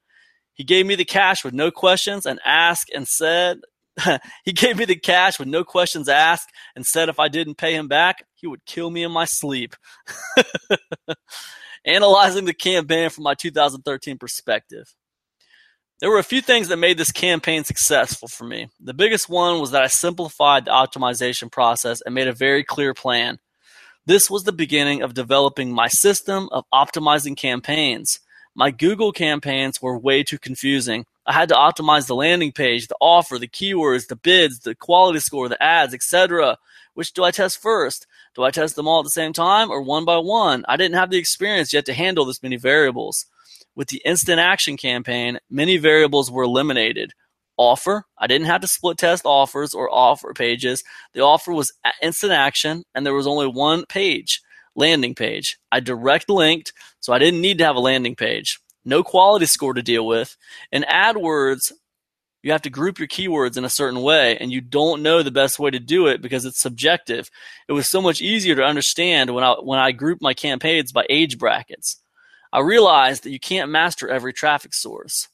He 0.53 0.63
gave 0.63 0.85
me 0.85 0.95
the 0.95 1.07
cash 1.07 1.43
with 1.43 1.55
no 1.55 1.71
questions 1.71 2.27
and 2.27 2.39
asked 2.45 2.91
and 2.95 3.09
said 3.09 3.61
he 4.45 4.53
gave 4.53 4.77
me 4.77 4.85
the 4.85 4.97
cash 4.97 5.39
with 5.39 5.49
no 5.49 5.65
questions 5.65 6.09
asked 6.09 6.51
and 6.75 6.85
said 6.85 7.09
if 7.09 7.21
I 7.21 7.29
didn't 7.29 7.57
pay 7.57 7.75
him 7.75 7.89
back, 7.89 8.25
he 8.35 8.47
would 8.47 8.65
kill 8.67 8.91
me 8.91 9.03
in 9.05 9.13
my 9.13 9.25
sleep. 9.25 9.77
Analyzing 11.85 12.47
the 12.47 12.55
campaign 12.55 13.11
from 13.11 13.25
my 13.25 13.35
2013 13.35 14.19
perspective. 14.19 14.95
There 16.01 16.11
were 16.11 16.19
a 16.19 16.25
few 16.25 16.41
things 16.41 16.69
that 16.69 16.79
made 16.79 16.99
this 16.99 17.13
campaign 17.13 17.63
successful 17.65 18.29
for 18.29 18.45
me. 18.45 18.69
The 18.81 18.95
biggest 18.95 19.29
one 19.29 19.61
was 19.61 19.71
that 19.71 19.83
I 19.83 19.87
simplified 19.87 20.65
the 20.65 20.73
optimization 20.73 21.51
process 21.51 22.01
and 22.05 22.15
made 22.15 22.27
a 22.27 22.33
very 22.33 22.65
clear 22.65 22.95
plan. 22.95 23.39
This 24.07 24.29
was 24.29 24.45
the 24.45 24.53
beginning 24.53 25.03
of 25.03 25.15
developing 25.15 25.73
my 25.73 25.89
system 25.89 26.49
of 26.53 26.65
optimizing 26.75 27.37
campaigns. 27.37 28.21
My 28.55 28.71
Google 28.71 29.13
campaigns 29.13 29.81
were 29.81 29.99
way 29.99 30.23
too 30.23 30.39
confusing. 30.39 31.07
I 31.27 31.33
had 31.33 31.49
to 31.49 31.55
optimize 31.55 32.07
the 32.07 32.15
landing 32.15 32.53
page, 32.53 32.89
the 32.89 32.97
offer, 33.01 33.39
the 33.39 33.49
keywords, 33.49 34.09
the 34.09 34.17
bids, 34.17 34.61
the 34.61 34.75
quality 34.75 35.21
score, 35.21 35.49
the 35.49 35.63
ads, 35.63 35.95
etc. 35.95 36.59
Which 36.93 37.13
do 37.13 37.25
I 37.25 37.31
test 37.31 37.61
first? 37.61 38.07
Do 38.35 38.43
I 38.43 38.51
test 38.51 38.77
them 38.77 38.87
all 38.87 39.01
at 39.01 39.05
the 39.05 39.11
same 39.11 39.33
time 39.33 39.71
or 39.71 39.81
one 39.81 40.05
by 40.05 40.19
one? 40.19 40.65
I 40.69 40.77
didn't 40.77 40.97
have 40.97 41.11
the 41.11 41.19
experience 41.19 41.73
yet 41.73 41.87
to 41.87 41.95
handle 41.95 42.25
this 42.25 42.43
many 42.43 42.57
variables. 42.57 43.27
With 43.75 43.89
the 43.89 44.03
instant 44.05 44.39
action 44.39 44.77
campaign, 44.77 45.39
many 45.51 45.79
variables 45.79 46.31
were 46.31 46.45
eliminated. 46.45 47.13
Offer, 47.57 48.05
I 48.19 48.27
didn't 48.27 48.49
have 48.49 48.61
to 48.61 48.69
split 48.69 48.99
test 48.99 49.25
offers 49.25 49.75
or 49.75 49.89
offer 49.93 50.35
pages. 50.35 50.83
The 51.13 51.21
offer 51.21 51.53
was 51.53 51.73
instant 52.03 52.33
action 52.33 52.85
and 52.95 53.07
there 53.07 53.15
was 53.15 53.27
only 53.27 53.47
one 53.47 53.87
page 53.87 54.41
landing 54.77 55.15
page. 55.15 55.59
I 55.71 55.81
direct 55.81 56.29
linked, 56.29 56.73
so 57.01 57.13
I 57.13 57.19
didn't 57.19 57.41
need 57.41 57.59
to 57.59 57.65
have 57.65 57.77
a 57.77 57.81
landing 57.81 58.17
page. 58.17 58.59
No 58.85 59.03
quality 59.03 59.47
score 59.47 59.75
to 59.75 59.83
deal 59.83 60.07
with. 60.07 60.37
In 60.71 60.83
AdWords, 60.83 61.73
you 62.43 62.53
have 62.53 62.63
to 62.63 62.71
group 62.71 62.99
your 62.99 63.09
keywords 63.09 63.57
in 63.57 63.65
a 63.65 63.71
certain 63.71 64.03
way, 64.03 64.37
and 64.37 64.53
you 64.53 64.61
don't 64.61 65.03
know 65.03 65.23
the 65.23 65.31
best 65.31 65.59
way 65.59 65.71
to 65.71 65.81
do 65.81 66.07
it 66.07 66.21
because 66.21 66.45
it's 66.45 66.61
subjective. 66.61 67.31
It 67.69 67.73
was 67.73 67.89
so 67.89 68.03
much 68.03 68.21
easier 68.21 68.55
to 68.55 68.63
understand 68.63 69.35
when 69.35 69.43
I 69.43 69.55
when 69.55 69.79
I 69.79 69.93
grouped 69.93 70.21
my 70.21 70.35
campaigns 70.35 70.93
by 70.93 71.07
age 71.09 71.39
brackets. 71.39 72.03
I 72.53 72.61
realized 72.61 73.23
that 73.23 73.33
you 73.33 73.41
can't 73.41 73.71
master 73.71 74.09
every 74.09 74.33
traffic 74.33 74.75
source. 74.75 75.29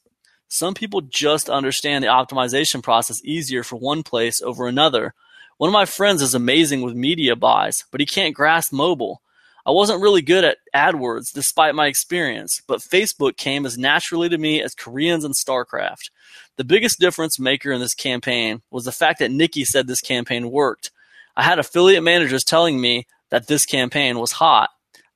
Some 0.47 0.73
people 0.73 1.01
just 1.01 1.49
understand 1.49 2.03
the 2.03 2.07
optimization 2.09 2.81
process 2.81 3.23
easier 3.23 3.63
for 3.63 3.75
one 3.75 4.03
place 4.03 4.41
over 4.41 4.67
another. 4.67 5.13
One 5.57 5.67
of 5.67 5.73
my 5.73 5.85
friends 5.85 6.21
is 6.21 6.33
amazing 6.33 6.81
with 6.81 6.95
media 6.95 7.35
buys, 7.35 7.83
but 7.91 7.99
he 7.99 8.05
can't 8.05 8.33
grasp 8.33 8.73
mobile. 8.73 9.21
I 9.65 9.71
wasn't 9.71 10.01
really 10.01 10.21
good 10.21 10.43
at 10.43 10.57
AdWords 10.75 11.31
despite 11.33 11.75
my 11.75 11.87
experience, 11.87 12.61
but 12.67 12.79
Facebook 12.79 13.37
came 13.37 13.65
as 13.65 13.77
naturally 13.77 14.29
to 14.29 14.37
me 14.37 14.61
as 14.61 14.73
Koreans 14.73 15.23
and 15.23 15.35
StarCraft. 15.35 16.09
The 16.57 16.63
biggest 16.63 16.99
difference 16.99 17.39
maker 17.39 17.71
in 17.71 17.79
this 17.79 17.93
campaign 17.93 18.61
was 18.71 18.85
the 18.85 18.91
fact 18.91 19.19
that 19.19 19.31
Nicky 19.31 19.65
said 19.65 19.87
this 19.87 20.01
campaign 20.01 20.51
worked. 20.51 20.91
I 21.35 21.43
had 21.43 21.59
affiliate 21.59 22.03
managers 22.03 22.43
telling 22.43 22.81
me 22.81 23.07
that 23.29 23.47
this 23.47 23.65
campaign 23.65 24.19
was 24.19 24.33
hot, 24.33 24.69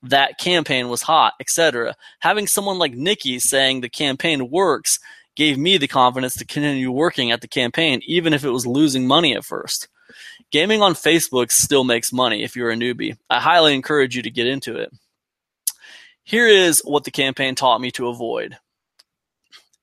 that 0.04 0.38
campaign 0.38 0.90
was 0.90 1.02
hot, 1.02 1.34
etc. 1.40 1.96
Having 2.20 2.48
someone 2.48 2.78
like 2.78 2.94
Nicky 2.94 3.40
saying 3.40 3.82
the 3.82 3.90
campaign 3.90 4.50
works 4.50 5.00
gave 5.36 5.58
me 5.58 5.78
the 5.78 5.88
confidence 5.88 6.36
to 6.36 6.46
continue 6.46 6.92
working 6.92 7.32
at 7.32 7.42
the 7.42 7.48
campaign, 7.48 8.02
even 8.06 8.34
if 8.34 8.44
it 8.44 8.52
was 8.52 8.66
losing 8.66 9.06
money 9.06 9.36
at 9.36 9.44
first. 9.44 9.88
Gaming 10.56 10.82
on 10.82 10.94
Facebook 10.94 11.52
still 11.52 11.84
makes 11.84 12.14
money 12.14 12.42
if 12.42 12.56
you're 12.56 12.72
a 12.72 12.78
newbie. 12.78 13.18
I 13.30 13.42
highly 13.42 13.76
encourage 13.76 14.16
you 14.16 14.22
to 14.22 14.32
get 14.32 14.48
into 14.48 14.78
it. 14.78 14.90
Here 16.24 16.48
is 16.48 16.82
what 16.86 17.04
the 17.04 17.12
campaign 17.12 17.56
taught 17.56 17.82
me 17.82 17.92
to 17.92 18.08
avoid. 18.08 18.58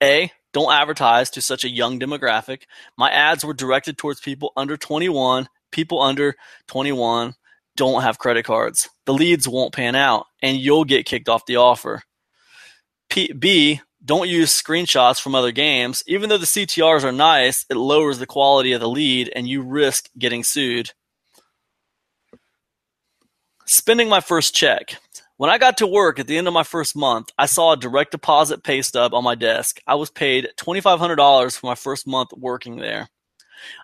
A. 0.03 0.33
Don't 0.55 0.73
advertise 0.73 1.29
to 1.33 1.43
such 1.43 1.65
a 1.65 1.69
young 1.69 2.01
demographic. 2.01 2.63
My 2.97 3.11
ads 3.11 3.45
were 3.45 3.53
directed 3.53 3.99
towards 3.99 4.23
people 4.23 4.51
under 4.57 4.79
21. 4.79 5.47
People 5.73 6.01
under 6.01 6.37
21 6.69 7.35
don't 7.77 8.01
have 8.03 8.19
credit 8.19 8.47
cards. 8.47 8.89
The 9.05 9.13
leads 9.13 9.47
won't 9.47 9.75
pan 9.75 9.95
out, 9.95 10.25
and 10.41 10.57
you'll 10.57 10.87
get 10.87 11.05
kicked 11.05 11.29
off 11.29 11.45
the 11.45 11.57
offer. 11.57 12.01
P- 13.11 13.35
B. 13.35 13.83
Don't 14.05 14.29
use 14.29 14.51
screenshots 14.51 15.21
from 15.21 15.37
other 15.37 15.53
games. 15.53 16.03
Even 16.09 16.29
though 16.29 16.39
the 16.39 16.47
CTRs 16.47 17.05
are 17.05 17.13
nice, 17.13 17.65
it 17.71 17.77
lowers 17.77 18.19
the 18.19 18.27
quality 18.27 18.73
of 18.73 18.81
the 18.81 18.89
lead, 18.89 19.31
and 19.35 19.49
you 19.49 19.63
risk 19.63 20.11
getting 20.19 20.43
sued. 20.43 20.91
Spending 23.65 24.09
my 24.09 24.21
first 24.21 24.55
check. 24.55 24.97
When 25.37 25.51
I 25.51 25.59
got 25.59 25.79
to 25.79 25.87
work 25.87 26.19
at 26.19 26.27
the 26.27 26.37
end 26.37 26.49
of 26.49 26.55
my 26.55 26.65
first 26.65 26.97
month, 26.97 27.31
I 27.39 27.47
saw 27.47 27.73
a 27.73 27.77
direct 27.77 28.11
deposit 28.11 28.65
pay 28.65 28.83
stub 28.83 29.15
on 29.15 29.23
my 29.23 29.37
desk. 29.37 29.81
I 29.87 29.95
was 29.95 30.11
paid 30.11 30.49
$2,500 30.57 31.59
for 31.59 31.67
my 31.67 31.77
first 31.77 32.07
month 32.07 32.31
working 32.37 32.77
there. 32.77 33.09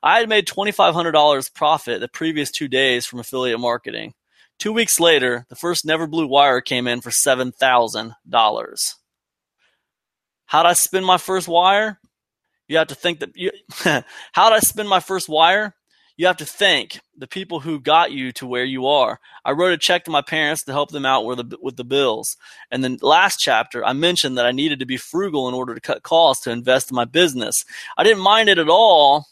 I 0.03 0.19
had 0.19 0.29
made 0.29 0.49
$2,500 0.49 1.55
profit 1.55 2.01
the 2.01 2.09
previous 2.09 2.51
two 2.51 2.69
days 2.69 3.07
from 3.07 3.21
affiliate 3.21 3.61
marketing. 3.61 4.15
Two 4.59 4.73
weeks 4.73 4.99
later, 4.99 5.47
the 5.49 5.57
first 5.57 5.87
Neverblue 5.87 6.29
wire 6.29 6.61
came 6.61 6.89
in 6.89 7.01
for 7.01 7.11
$7,000. 7.11 8.95
How 10.49 10.65
did 10.65 10.71
I 10.71 10.73
spend 10.73 11.07
my 11.07 11.19
first 11.19 11.47
wire? 11.47 12.01
You 12.67 12.79
have 12.79 12.89
to 12.89 12.95
think 12.97 13.21
that 13.21 13.31
you, 13.37 13.53
how 14.33 14.51
did 14.51 14.57
I 14.57 14.59
spend 14.59 14.89
my 14.89 15.01
first 15.01 15.29
wire? 15.29 15.75
you 16.19 16.27
have 16.27 16.37
to 16.37 16.45
thank 16.45 17.01
the 17.17 17.29
people 17.29 17.61
who 17.61 17.81
got 17.81 18.11
you 18.11 18.33
to 18.33 18.47
where 18.47 18.65
you 18.65 18.89
are. 18.89 19.21
I 19.45 19.53
wrote 19.53 19.73
a 19.73 19.79
check 19.79 20.05
to 20.05 20.11
my 20.11 20.21
parents 20.21 20.65
to 20.65 20.73
help 20.73 20.91
them 20.91 21.07
out 21.07 21.25
with 21.25 21.49
the, 21.49 21.57
with 21.63 21.77
the 21.77 21.85
bills. 21.85 22.37
And 22.73 22.83
then 22.83 22.99
last 23.01 23.39
chapter, 23.39 23.85
I 23.85 23.93
mentioned 23.93 24.37
that 24.37 24.45
I 24.45 24.51
needed 24.51 24.81
to 24.81 24.87
be 24.87 24.97
frugal 24.97 25.49
in 25.49 25.55
order 25.55 25.77
to 25.77 25.81
cut 25.81 26.03
costs 26.03 26.43
to 26.43 26.51
invest 26.51 26.91
in 26.91 26.97
my 26.97 27.05
business. 27.05 27.65
I 27.97 28.03
didn't 28.03 28.23
mind 28.23 28.49
it 28.49 28.59
at 28.59 28.69
all 28.69 29.27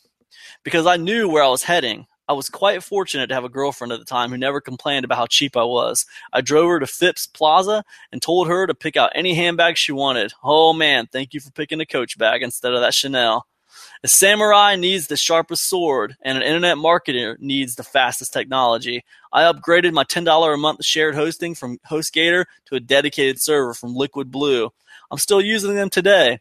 because 0.62 0.86
I 0.86 0.96
knew 0.96 1.28
where 1.28 1.42
I 1.42 1.48
was 1.48 1.64
heading. 1.64 2.06
I 2.28 2.32
was 2.32 2.48
quite 2.48 2.82
fortunate 2.82 3.28
to 3.28 3.34
have 3.34 3.44
a 3.44 3.48
girlfriend 3.48 3.92
at 3.92 4.00
the 4.00 4.04
time 4.04 4.30
who 4.30 4.36
never 4.36 4.60
complained 4.60 5.04
about 5.04 5.18
how 5.18 5.26
cheap 5.26 5.56
I 5.56 5.62
was. 5.62 6.04
I 6.32 6.40
drove 6.40 6.68
her 6.68 6.80
to 6.80 6.86
Phipps 6.86 7.26
Plaza 7.26 7.84
and 8.10 8.20
told 8.20 8.48
her 8.48 8.66
to 8.66 8.74
pick 8.74 8.96
out 8.96 9.12
any 9.14 9.34
handbag 9.34 9.76
she 9.76 9.92
wanted. 9.92 10.32
Oh 10.42 10.72
man, 10.72 11.06
thank 11.06 11.34
you 11.34 11.40
for 11.40 11.52
picking 11.52 11.80
a 11.80 11.86
Coach 11.86 12.18
bag 12.18 12.42
instead 12.42 12.72
of 12.72 12.80
that 12.80 12.94
Chanel. 12.94 13.46
A 14.02 14.08
samurai 14.08 14.76
needs 14.76 15.06
the 15.06 15.16
sharpest 15.16 15.68
sword, 15.68 16.16
and 16.22 16.36
an 16.36 16.42
internet 16.42 16.76
marketer 16.76 17.38
needs 17.38 17.74
the 17.74 17.82
fastest 17.82 18.32
technology. 18.32 19.04
I 19.32 19.42
upgraded 19.42 19.92
my 19.92 20.04
$10 20.04 20.54
a 20.54 20.56
month 20.56 20.84
shared 20.84 21.14
hosting 21.14 21.54
from 21.54 21.78
HostGator 21.90 22.44
to 22.66 22.74
a 22.74 22.80
dedicated 22.80 23.40
server 23.40 23.74
from 23.74 23.94
Liquid 23.94 24.30
Blue. 24.30 24.70
I'm 25.10 25.18
still 25.18 25.40
using 25.40 25.74
them 25.74 25.90
today. 25.90 26.40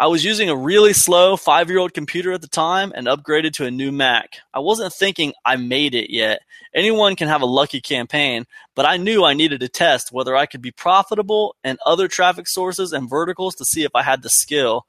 I 0.00 0.06
was 0.06 0.24
using 0.24 0.48
a 0.48 0.54
really 0.54 0.92
slow 0.92 1.36
five 1.36 1.68
year 1.68 1.80
old 1.80 1.92
computer 1.92 2.32
at 2.32 2.40
the 2.40 2.46
time 2.46 2.92
and 2.94 3.08
upgraded 3.08 3.52
to 3.54 3.66
a 3.66 3.70
new 3.70 3.90
Mac. 3.90 4.38
I 4.54 4.60
wasn't 4.60 4.92
thinking 4.92 5.32
I 5.44 5.56
made 5.56 5.92
it 5.96 6.12
yet. 6.12 6.42
Anyone 6.72 7.16
can 7.16 7.26
have 7.26 7.42
a 7.42 7.46
lucky 7.46 7.80
campaign, 7.80 8.46
but 8.76 8.86
I 8.86 8.96
knew 8.96 9.24
I 9.24 9.34
needed 9.34 9.58
to 9.58 9.68
test 9.68 10.12
whether 10.12 10.36
I 10.36 10.46
could 10.46 10.62
be 10.62 10.70
profitable 10.70 11.56
and 11.64 11.80
other 11.84 12.06
traffic 12.06 12.46
sources 12.46 12.92
and 12.92 13.10
verticals 13.10 13.56
to 13.56 13.64
see 13.64 13.82
if 13.82 13.90
I 13.92 14.02
had 14.02 14.22
the 14.22 14.30
skill. 14.30 14.86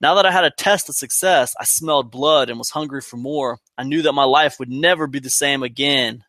Now 0.00 0.14
that 0.14 0.24
I 0.24 0.30
had 0.30 0.44
a 0.44 0.50
test 0.50 0.88
of 0.88 0.94
success, 0.94 1.52
I 1.60 1.64
smelled 1.64 2.10
blood 2.10 2.48
and 2.48 2.58
was 2.58 2.70
hungry 2.70 3.02
for 3.02 3.18
more. 3.18 3.58
I 3.76 3.84
knew 3.84 4.00
that 4.02 4.14
my 4.14 4.24
life 4.24 4.58
would 4.58 4.70
never 4.70 5.06
be 5.06 5.18
the 5.18 5.28
same 5.28 5.62
again. 5.62 6.24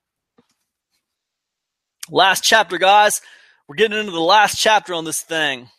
Last 2.09 2.43
chapter, 2.43 2.77
guys. 2.77 3.21
We're 3.69 3.75
getting 3.75 3.99
into 3.99 4.11
the 4.11 4.19
last 4.19 4.57
chapter 4.57 4.93
on 4.93 5.05
this 5.05 5.21
thing. 5.21 5.69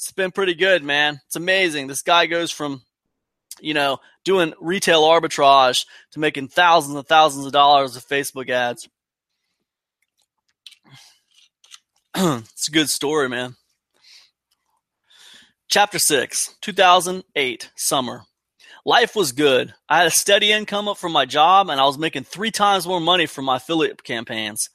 It's 0.00 0.12
been 0.12 0.30
pretty 0.30 0.54
good, 0.54 0.82
man. 0.82 1.20
It's 1.26 1.36
amazing. 1.36 1.86
This 1.86 2.00
guy 2.00 2.24
goes 2.24 2.50
from, 2.50 2.80
you 3.60 3.74
know, 3.74 3.98
doing 4.24 4.54
retail 4.58 5.02
arbitrage 5.02 5.84
to 6.12 6.18
making 6.18 6.48
thousands 6.48 6.96
and 6.96 7.06
thousands 7.06 7.44
of 7.44 7.52
dollars 7.52 7.96
of 7.96 8.06
Facebook 8.06 8.48
ads. 8.48 8.88
it's 12.16 12.68
a 12.68 12.72
good 12.72 12.88
story, 12.88 13.28
man. 13.28 13.56
Chapter 15.68 15.98
6, 15.98 16.54
2008, 16.62 17.70
summer. 17.76 18.22
Life 18.86 19.14
was 19.14 19.32
good. 19.32 19.74
I 19.86 19.98
had 19.98 20.06
a 20.06 20.10
steady 20.10 20.50
income 20.50 20.88
up 20.88 20.96
from 20.96 21.12
my 21.12 21.26
job, 21.26 21.68
and 21.68 21.78
I 21.78 21.84
was 21.84 21.98
making 21.98 22.24
three 22.24 22.50
times 22.50 22.86
more 22.86 23.02
money 23.02 23.26
from 23.26 23.44
my 23.44 23.56
affiliate 23.56 24.02
campaigns. 24.02 24.70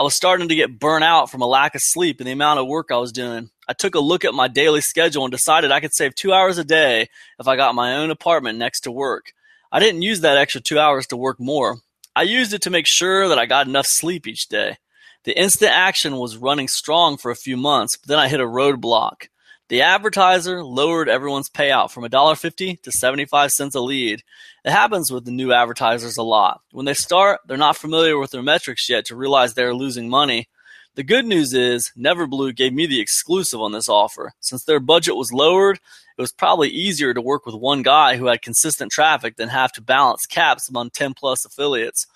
I 0.00 0.02
was 0.02 0.14
starting 0.14 0.48
to 0.48 0.54
get 0.54 0.78
burnt 0.78 1.04
out 1.04 1.30
from 1.30 1.42
a 1.42 1.46
lack 1.46 1.74
of 1.74 1.82
sleep 1.82 2.20
and 2.20 2.26
the 2.26 2.32
amount 2.32 2.58
of 2.58 2.66
work 2.66 2.90
I 2.90 2.96
was 2.96 3.12
doing. 3.12 3.50
I 3.68 3.74
took 3.74 3.94
a 3.94 4.00
look 4.00 4.24
at 4.24 4.32
my 4.32 4.48
daily 4.48 4.80
schedule 4.80 5.26
and 5.26 5.30
decided 5.30 5.70
I 5.70 5.80
could 5.80 5.92
save 5.92 6.14
two 6.14 6.32
hours 6.32 6.56
a 6.56 6.64
day 6.64 7.08
if 7.38 7.46
I 7.46 7.56
got 7.56 7.74
my 7.74 7.96
own 7.96 8.10
apartment 8.10 8.56
next 8.56 8.80
to 8.84 8.90
work. 8.90 9.34
I 9.70 9.78
didn't 9.78 10.00
use 10.00 10.22
that 10.22 10.38
extra 10.38 10.62
two 10.62 10.78
hours 10.78 11.06
to 11.08 11.18
work 11.18 11.38
more. 11.38 11.80
I 12.16 12.22
used 12.22 12.54
it 12.54 12.62
to 12.62 12.70
make 12.70 12.86
sure 12.86 13.28
that 13.28 13.38
I 13.38 13.44
got 13.44 13.66
enough 13.66 13.84
sleep 13.84 14.26
each 14.26 14.48
day. 14.48 14.78
The 15.24 15.38
instant 15.38 15.72
action 15.72 16.16
was 16.16 16.38
running 16.38 16.68
strong 16.68 17.18
for 17.18 17.30
a 17.30 17.36
few 17.36 17.58
months, 17.58 17.98
but 17.98 18.08
then 18.08 18.18
I 18.18 18.28
hit 18.28 18.40
a 18.40 18.44
roadblock. 18.44 19.28
The 19.70 19.82
advertiser 19.82 20.64
lowered 20.64 21.08
everyone's 21.08 21.48
payout 21.48 21.92
from 21.92 22.02
$1.50 22.02 22.82
to 22.82 22.90
75 22.90 23.52
cents 23.52 23.76
a 23.76 23.80
lead. 23.80 24.24
It 24.64 24.72
happens 24.72 25.12
with 25.12 25.24
the 25.24 25.30
new 25.30 25.52
advertisers 25.52 26.16
a 26.16 26.24
lot. 26.24 26.62
When 26.72 26.86
they 26.86 26.94
start, 26.94 27.42
they're 27.46 27.56
not 27.56 27.76
familiar 27.76 28.18
with 28.18 28.32
their 28.32 28.42
metrics 28.42 28.88
yet 28.88 29.04
to 29.04 29.14
realize 29.14 29.54
they're 29.54 29.72
losing 29.72 30.08
money. 30.08 30.48
The 30.96 31.04
good 31.04 31.24
news 31.24 31.54
is 31.54 31.92
Neverblue 31.96 32.56
gave 32.56 32.72
me 32.72 32.86
the 32.86 33.00
exclusive 33.00 33.60
on 33.60 33.70
this 33.70 33.88
offer. 33.88 34.32
Since 34.40 34.64
their 34.64 34.80
budget 34.80 35.14
was 35.14 35.32
lowered, 35.32 35.76
it 35.76 36.20
was 36.20 36.32
probably 36.32 36.68
easier 36.68 37.14
to 37.14 37.22
work 37.22 37.46
with 37.46 37.54
one 37.54 37.82
guy 37.82 38.16
who 38.16 38.26
had 38.26 38.42
consistent 38.42 38.90
traffic 38.90 39.36
than 39.36 39.50
have 39.50 39.70
to 39.74 39.80
balance 39.80 40.26
caps 40.26 40.68
among 40.68 40.90
10 40.90 41.14
plus 41.14 41.44
affiliates. 41.44 42.08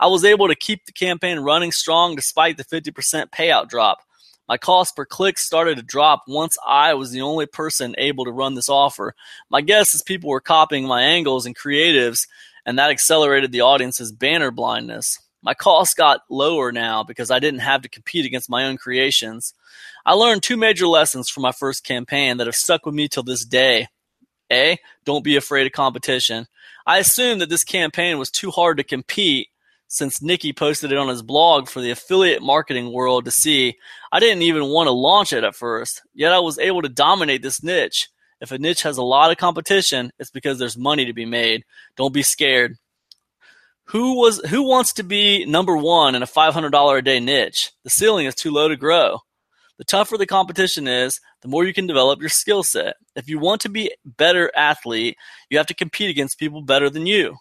I 0.00 0.06
was 0.06 0.24
able 0.24 0.48
to 0.48 0.54
keep 0.54 0.86
the 0.86 0.92
campaign 0.92 1.40
running 1.40 1.72
strong 1.72 2.16
despite 2.16 2.56
the 2.56 2.64
50% 2.64 3.28
payout 3.28 3.68
drop. 3.68 3.98
My 4.48 4.58
cost 4.58 4.96
per 4.96 5.04
click 5.04 5.38
started 5.38 5.76
to 5.76 5.82
drop 5.82 6.22
once 6.26 6.56
I 6.66 6.94
was 6.94 7.10
the 7.10 7.22
only 7.22 7.46
person 7.46 7.94
able 7.96 8.24
to 8.24 8.32
run 8.32 8.54
this 8.54 8.68
offer. 8.68 9.14
My 9.50 9.60
guess 9.60 9.94
is 9.94 10.02
people 10.02 10.30
were 10.30 10.40
copying 10.40 10.86
my 10.86 11.02
angles 11.02 11.46
and 11.46 11.56
creatives, 11.56 12.26
and 12.66 12.78
that 12.78 12.90
accelerated 12.90 13.52
the 13.52 13.60
audience's 13.60 14.12
banner 14.12 14.50
blindness. 14.50 15.18
My 15.42 15.54
costs 15.54 15.94
got 15.94 16.20
lower 16.30 16.70
now 16.70 17.02
because 17.02 17.30
I 17.30 17.40
didn't 17.40 17.60
have 17.60 17.82
to 17.82 17.88
compete 17.88 18.26
against 18.26 18.50
my 18.50 18.64
own 18.64 18.76
creations. 18.76 19.54
I 20.06 20.12
learned 20.14 20.42
two 20.42 20.56
major 20.56 20.86
lessons 20.86 21.28
from 21.28 21.42
my 21.42 21.52
first 21.52 21.84
campaign 21.84 22.36
that 22.36 22.46
have 22.46 22.54
stuck 22.54 22.86
with 22.86 22.94
me 22.94 23.08
till 23.08 23.24
this 23.24 23.44
day. 23.44 23.88
A. 24.52 24.78
Don't 25.04 25.24
be 25.24 25.36
afraid 25.36 25.66
of 25.66 25.72
competition. 25.72 26.46
I 26.86 26.98
assumed 26.98 27.40
that 27.40 27.48
this 27.48 27.64
campaign 27.64 28.18
was 28.18 28.30
too 28.30 28.50
hard 28.50 28.76
to 28.76 28.84
compete 28.84 29.48
since 29.92 30.22
Nicky 30.22 30.54
posted 30.54 30.90
it 30.90 30.96
on 30.96 31.08
his 31.08 31.20
blog 31.20 31.68
for 31.68 31.82
the 31.82 31.90
affiliate 31.90 32.42
marketing 32.42 32.94
world 32.94 33.26
to 33.26 33.30
see. 33.30 33.76
I 34.10 34.20
didn't 34.20 34.40
even 34.40 34.64
want 34.68 34.86
to 34.86 34.92
launch 34.92 35.34
it 35.34 35.44
at 35.44 35.54
first, 35.54 36.00
yet 36.14 36.32
I 36.32 36.38
was 36.38 36.58
able 36.58 36.80
to 36.80 36.88
dominate 36.88 37.42
this 37.42 37.62
niche. 37.62 38.08
If 38.40 38.52
a 38.52 38.58
niche 38.58 38.84
has 38.84 38.96
a 38.96 39.02
lot 39.02 39.30
of 39.30 39.36
competition, 39.36 40.10
it's 40.18 40.30
because 40.30 40.58
there's 40.58 40.78
money 40.78 41.04
to 41.04 41.12
be 41.12 41.26
made. 41.26 41.64
Don't 41.94 42.14
be 42.14 42.22
scared. 42.22 42.76
Who 43.88 44.18
was 44.18 44.40
who 44.48 44.62
wants 44.62 44.94
to 44.94 45.02
be 45.02 45.44
number 45.44 45.76
1 45.76 46.14
in 46.14 46.22
a 46.22 46.26
$500 46.26 46.98
a 46.98 47.02
day 47.02 47.20
niche? 47.20 47.70
The 47.84 47.90
ceiling 47.90 48.24
is 48.24 48.34
too 48.34 48.50
low 48.50 48.68
to 48.68 48.76
grow. 48.76 49.18
The 49.76 49.84
tougher 49.84 50.16
the 50.16 50.24
competition 50.26 50.88
is, 50.88 51.20
the 51.42 51.48
more 51.48 51.66
you 51.66 51.74
can 51.74 51.86
develop 51.86 52.20
your 52.20 52.30
skill 52.30 52.62
set. 52.62 52.94
If 53.14 53.28
you 53.28 53.38
want 53.38 53.60
to 53.60 53.68
be 53.68 53.88
a 53.88 54.08
better 54.08 54.50
athlete, 54.56 55.18
you 55.50 55.58
have 55.58 55.66
to 55.66 55.74
compete 55.74 56.08
against 56.08 56.38
people 56.38 56.62
better 56.62 56.88
than 56.88 57.04
you. 57.04 57.36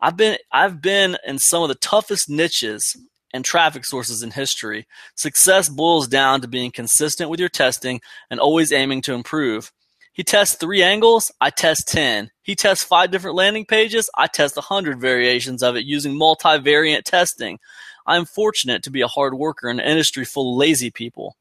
I've 0.00 0.16
been 0.16 0.38
I've 0.52 0.80
been 0.80 1.16
in 1.26 1.38
some 1.38 1.62
of 1.62 1.68
the 1.68 1.74
toughest 1.74 2.30
niches 2.30 2.96
and 3.32 3.44
traffic 3.44 3.84
sources 3.84 4.22
in 4.22 4.30
history. 4.30 4.86
Success 5.14 5.68
boils 5.68 6.08
down 6.08 6.40
to 6.40 6.48
being 6.48 6.72
consistent 6.72 7.30
with 7.30 7.38
your 7.38 7.48
testing 7.48 8.00
and 8.30 8.40
always 8.40 8.72
aiming 8.72 9.02
to 9.02 9.14
improve. 9.14 9.70
He 10.12 10.24
tests 10.24 10.56
three 10.56 10.82
angles, 10.82 11.30
I 11.40 11.50
test 11.50 11.86
10. 11.88 12.30
He 12.42 12.56
tests 12.56 12.82
five 12.82 13.10
different 13.10 13.36
landing 13.36 13.64
pages, 13.64 14.10
I 14.16 14.26
test 14.26 14.56
100 14.56 15.00
variations 15.00 15.62
of 15.62 15.76
it 15.76 15.84
using 15.84 16.18
multivariate 16.18 17.04
testing. 17.04 17.58
I 18.06 18.16
am 18.16 18.24
fortunate 18.24 18.82
to 18.82 18.90
be 18.90 19.02
a 19.02 19.06
hard 19.06 19.34
worker 19.34 19.68
in 19.68 19.78
an 19.78 19.86
industry 19.86 20.24
full 20.24 20.54
of 20.54 20.58
lazy 20.58 20.90
people. 20.90 21.36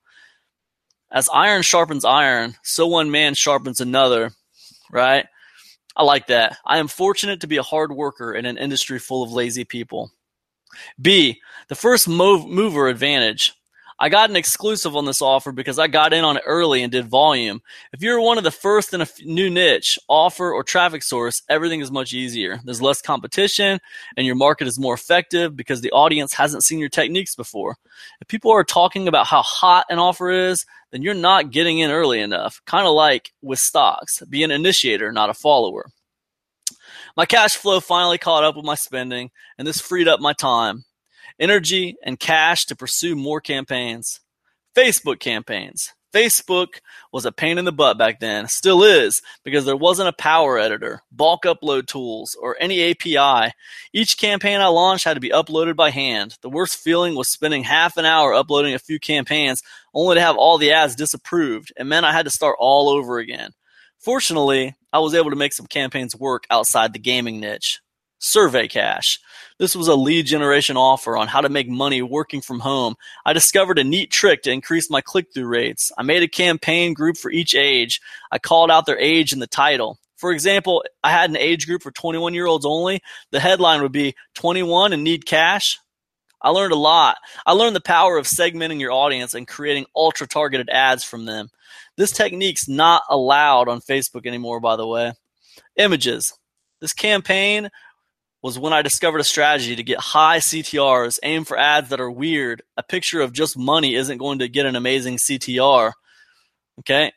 As 1.11 1.27
iron 1.33 1.63
sharpens 1.63 2.05
iron, 2.05 2.55
so 2.63 2.85
one 2.85 3.09
man 3.09 3.33
sharpens 3.33 3.79
another, 3.79 4.31
right? 4.91 5.25
I 5.99 6.03
like 6.03 6.27
that. 6.27 6.57
I 6.65 6.77
am 6.77 6.87
fortunate 6.87 7.41
to 7.41 7.47
be 7.47 7.57
a 7.57 7.61
hard 7.61 7.91
worker 7.91 8.33
in 8.33 8.45
an 8.45 8.57
industry 8.57 8.99
full 8.99 9.21
of 9.21 9.33
lazy 9.33 9.65
people. 9.65 10.13
B, 11.01 11.41
the 11.67 11.75
first 11.75 12.07
move, 12.07 12.47
mover 12.47 12.87
advantage. 12.87 13.58
I 14.01 14.07
got 14.07 14.29
an 14.29 14.37
exclusive 14.37 14.95
on 14.95 15.03
this 15.03 15.21
offer 15.21 15.51
because 15.51 15.77
I 15.77 15.87
got 15.87 16.13
in 16.13 16.23
on 16.23 16.37
it 16.37 16.43
early 16.45 16.83
and 16.83 16.91
did 16.91 17.07
volume. 17.07 17.61
If 17.91 18.01
you're 18.01 18.21
one 18.21 18.37
of 18.37 18.45
the 18.45 18.51
first 18.51 18.93
in 18.93 19.01
a 19.01 19.07
new 19.25 19.49
niche, 19.49 19.99
offer, 20.07 20.53
or 20.53 20.63
traffic 20.63 21.03
source, 21.03 21.41
everything 21.49 21.81
is 21.81 21.91
much 21.91 22.13
easier. 22.13 22.61
There's 22.63 22.81
less 22.81 23.01
competition 23.01 23.79
and 24.15 24.25
your 24.25 24.35
market 24.35 24.67
is 24.67 24.79
more 24.79 24.93
effective 24.93 25.57
because 25.57 25.81
the 25.81 25.91
audience 25.91 26.33
hasn't 26.33 26.63
seen 26.63 26.79
your 26.79 26.87
techniques 26.87 27.35
before. 27.35 27.75
If 28.21 28.29
people 28.29 28.51
are 28.51 28.63
talking 28.63 29.09
about 29.09 29.27
how 29.27 29.41
hot 29.41 29.85
an 29.89 29.99
offer 29.99 30.31
is, 30.31 30.65
then 30.91 31.01
you're 31.01 31.13
not 31.13 31.51
getting 31.51 31.79
in 31.79 31.91
early 31.91 32.21
enough. 32.21 32.61
Kind 32.65 32.87
of 32.87 32.93
like 32.93 33.33
with 33.41 33.59
stocks, 33.59 34.23
be 34.29 34.43
an 34.43 34.51
initiator, 34.51 35.11
not 35.11 35.29
a 35.29 35.33
follower. 35.33 35.91
My 37.17 37.25
cash 37.25 37.57
flow 37.57 37.81
finally 37.81 38.17
caught 38.17 38.45
up 38.45 38.55
with 38.55 38.65
my 38.65 38.75
spending, 38.75 39.29
and 39.57 39.67
this 39.67 39.81
freed 39.81 40.07
up 40.07 40.21
my 40.21 40.31
time 40.31 40.85
energy, 41.39 41.97
and 42.03 42.19
cash 42.19 42.65
to 42.65 42.75
pursue 42.75 43.15
more 43.15 43.41
campaigns. 43.41 44.19
Facebook 44.75 45.19
campaigns. 45.19 45.93
Facebook 46.13 46.79
was 47.13 47.25
a 47.25 47.31
pain 47.31 47.57
in 47.57 47.65
the 47.65 47.71
butt 47.71 47.97
back 47.97 48.19
then, 48.19 48.47
still 48.47 48.83
is, 48.83 49.21
because 49.43 49.65
there 49.65 49.77
wasn't 49.77 50.09
a 50.09 50.13
power 50.13 50.57
editor, 50.57 51.03
bulk 51.11 51.43
upload 51.43 51.85
tools, 51.85 52.35
or 52.41 52.57
any 52.59 52.91
API. 52.91 53.53
Each 53.93 54.17
campaign 54.17 54.59
I 54.59 54.67
launched 54.67 55.05
had 55.05 55.13
to 55.13 55.19
be 55.19 55.29
uploaded 55.29 55.75
by 55.75 55.91
hand. 55.91 56.37
The 56.41 56.49
worst 56.49 56.77
feeling 56.77 57.15
was 57.15 57.29
spending 57.29 57.63
half 57.63 57.97
an 57.97 58.05
hour 58.05 58.33
uploading 58.33 58.73
a 58.73 58.79
few 58.79 58.99
campaigns 58.99 59.61
only 59.93 60.15
to 60.15 60.21
have 60.21 60.35
all 60.35 60.57
the 60.57 60.71
ads 60.71 60.95
disapproved. 60.95 61.71
It 61.77 61.85
meant 61.85 62.05
I 62.05 62.11
had 62.11 62.25
to 62.25 62.31
start 62.31 62.55
all 62.59 62.89
over 62.89 63.19
again. 63.19 63.51
Fortunately, 63.99 64.75
I 64.91 64.99
was 64.99 65.13
able 65.13 65.29
to 65.29 65.35
make 65.35 65.53
some 65.53 65.67
campaigns 65.67 66.15
work 66.15 66.45
outside 66.49 66.93
the 66.93 66.99
gaming 66.99 67.39
niche. 67.39 67.81
Survey 68.19 68.67
Cash. 68.67 69.19
This 69.57 69.75
was 69.75 69.87
a 69.87 69.95
lead 69.95 70.25
generation 70.25 70.77
offer 70.77 71.17
on 71.17 71.27
how 71.27 71.41
to 71.41 71.49
make 71.49 71.67
money 71.67 72.01
working 72.01 72.41
from 72.41 72.59
home. 72.59 72.95
I 73.25 73.33
discovered 73.33 73.79
a 73.79 73.83
neat 73.83 74.11
trick 74.11 74.43
to 74.43 74.51
increase 74.51 74.89
my 74.89 75.01
click 75.01 75.27
through 75.33 75.47
rates. 75.47 75.91
I 75.97 76.03
made 76.03 76.23
a 76.23 76.27
campaign 76.29 76.93
group 76.93 77.17
for 77.17 77.31
each 77.31 77.55
age. 77.55 77.99
I 78.31 78.39
called 78.39 78.71
out 78.71 78.85
their 78.85 78.99
age 78.99 79.33
in 79.33 79.39
the 79.39 79.47
title. 79.47 79.99
For 80.15 80.31
example, 80.31 80.83
I 81.03 81.11
had 81.11 81.29
an 81.29 81.37
age 81.37 81.65
group 81.65 81.81
for 81.81 81.91
21 81.91 82.33
year 82.33 82.45
olds 82.45 82.65
only. 82.65 83.01
The 83.31 83.39
headline 83.39 83.81
would 83.81 83.91
be 83.91 84.15
21 84.35 84.93
and 84.93 85.03
need 85.03 85.25
cash. 85.25 85.77
I 86.41 86.49
learned 86.51 86.71
a 86.71 86.77
lot. 86.77 87.17
I 87.45 87.51
learned 87.51 87.75
the 87.75 87.81
power 87.81 88.17
of 88.17 88.25
segmenting 88.25 88.79
your 88.79 88.93
audience 88.93 89.33
and 89.33 89.47
creating 89.47 89.85
ultra 89.93 90.25
targeted 90.25 90.69
ads 90.69 91.03
from 91.03 91.25
them. 91.25 91.49
This 91.97 92.11
technique's 92.11 92.69
not 92.69 93.03
allowed 93.09 93.67
on 93.67 93.81
Facebook 93.81 94.25
anymore, 94.25 94.61
by 94.61 94.77
the 94.77 94.87
way. 94.87 95.13
Images. 95.75 96.33
This 96.79 96.93
campaign 96.93 97.69
was 98.41 98.57
when 98.57 98.73
I 98.73 98.81
discovered 98.81 99.19
a 99.19 99.23
strategy 99.23 99.75
to 99.75 99.83
get 99.83 99.99
high 99.99 100.37
CTRs, 100.37 101.19
aim 101.23 101.43
for 101.43 101.57
ads 101.57 101.89
that 101.89 101.99
are 101.99 102.11
weird. 102.11 102.61
A 102.77 102.83
picture 102.83 103.21
of 103.21 103.33
just 103.33 103.57
money 103.57 103.95
isn't 103.95 104.17
going 104.17 104.39
to 104.39 104.47
get 104.47 104.65
an 104.65 104.75
amazing 104.75 105.17
CTR. 105.17 105.91
Okay? 106.79 107.11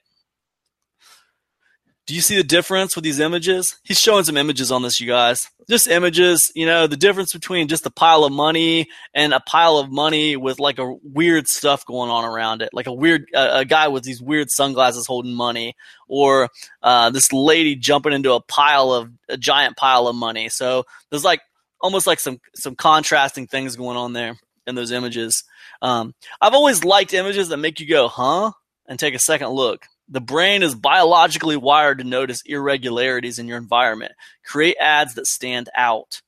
Do 2.12 2.16
you 2.16 2.20
see 2.20 2.36
the 2.36 2.44
difference 2.44 2.94
with 2.94 3.04
these 3.04 3.20
images? 3.20 3.80
He's 3.84 3.98
showing 3.98 4.24
some 4.24 4.36
images 4.36 4.70
on 4.70 4.82
this, 4.82 5.00
you 5.00 5.06
guys. 5.06 5.48
Just 5.66 5.88
images, 5.88 6.52
you 6.54 6.66
know, 6.66 6.86
the 6.86 6.98
difference 6.98 7.32
between 7.32 7.68
just 7.68 7.86
a 7.86 7.90
pile 7.90 8.24
of 8.24 8.32
money 8.32 8.88
and 9.14 9.32
a 9.32 9.40
pile 9.40 9.78
of 9.78 9.90
money 9.90 10.36
with 10.36 10.60
like 10.60 10.78
a 10.78 10.94
weird 11.02 11.48
stuff 11.48 11.86
going 11.86 12.10
on 12.10 12.26
around 12.26 12.60
it, 12.60 12.68
like 12.74 12.86
a 12.86 12.92
weird 12.92 13.24
uh, 13.34 13.52
a 13.52 13.64
guy 13.64 13.88
with 13.88 14.02
these 14.02 14.20
weird 14.20 14.50
sunglasses 14.50 15.06
holding 15.06 15.32
money, 15.32 15.74
or 16.06 16.50
uh, 16.82 17.08
this 17.08 17.32
lady 17.32 17.76
jumping 17.76 18.12
into 18.12 18.34
a 18.34 18.42
pile 18.42 18.92
of 18.92 19.10
a 19.30 19.38
giant 19.38 19.78
pile 19.78 20.06
of 20.06 20.14
money. 20.14 20.50
So 20.50 20.84
there's 21.08 21.24
like 21.24 21.40
almost 21.80 22.06
like 22.06 22.20
some 22.20 22.42
some 22.54 22.76
contrasting 22.76 23.46
things 23.46 23.74
going 23.74 23.96
on 23.96 24.12
there 24.12 24.36
in 24.66 24.74
those 24.74 24.92
images. 24.92 25.44
Um, 25.80 26.14
I've 26.42 26.52
always 26.52 26.84
liked 26.84 27.14
images 27.14 27.48
that 27.48 27.56
make 27.56 27.80
you 27.80 27.88
go, 27.88 28.08
huh, 28.08 28.52
and 28.86 28.98
take 28.98 29.14
a 29.14 29.18
second 29.18 29.48
look. 29.48 29.86
The 30.12 30.20
brain 30.20 30.62
is 30.62 30.74
biologically 30.74 31.56
wired 31.56 31.96
to 31.96 32.04
notice 32.04 32.42
irregularities 32.44 33.38
in 33.38 33.48
your 33.48 33.56
environment. 33.56 34.12
Create 34.44 34.76
ads 34.78 35.14
that 35.14 35.26
stand 35.26 35.70
out. 35.74 36.20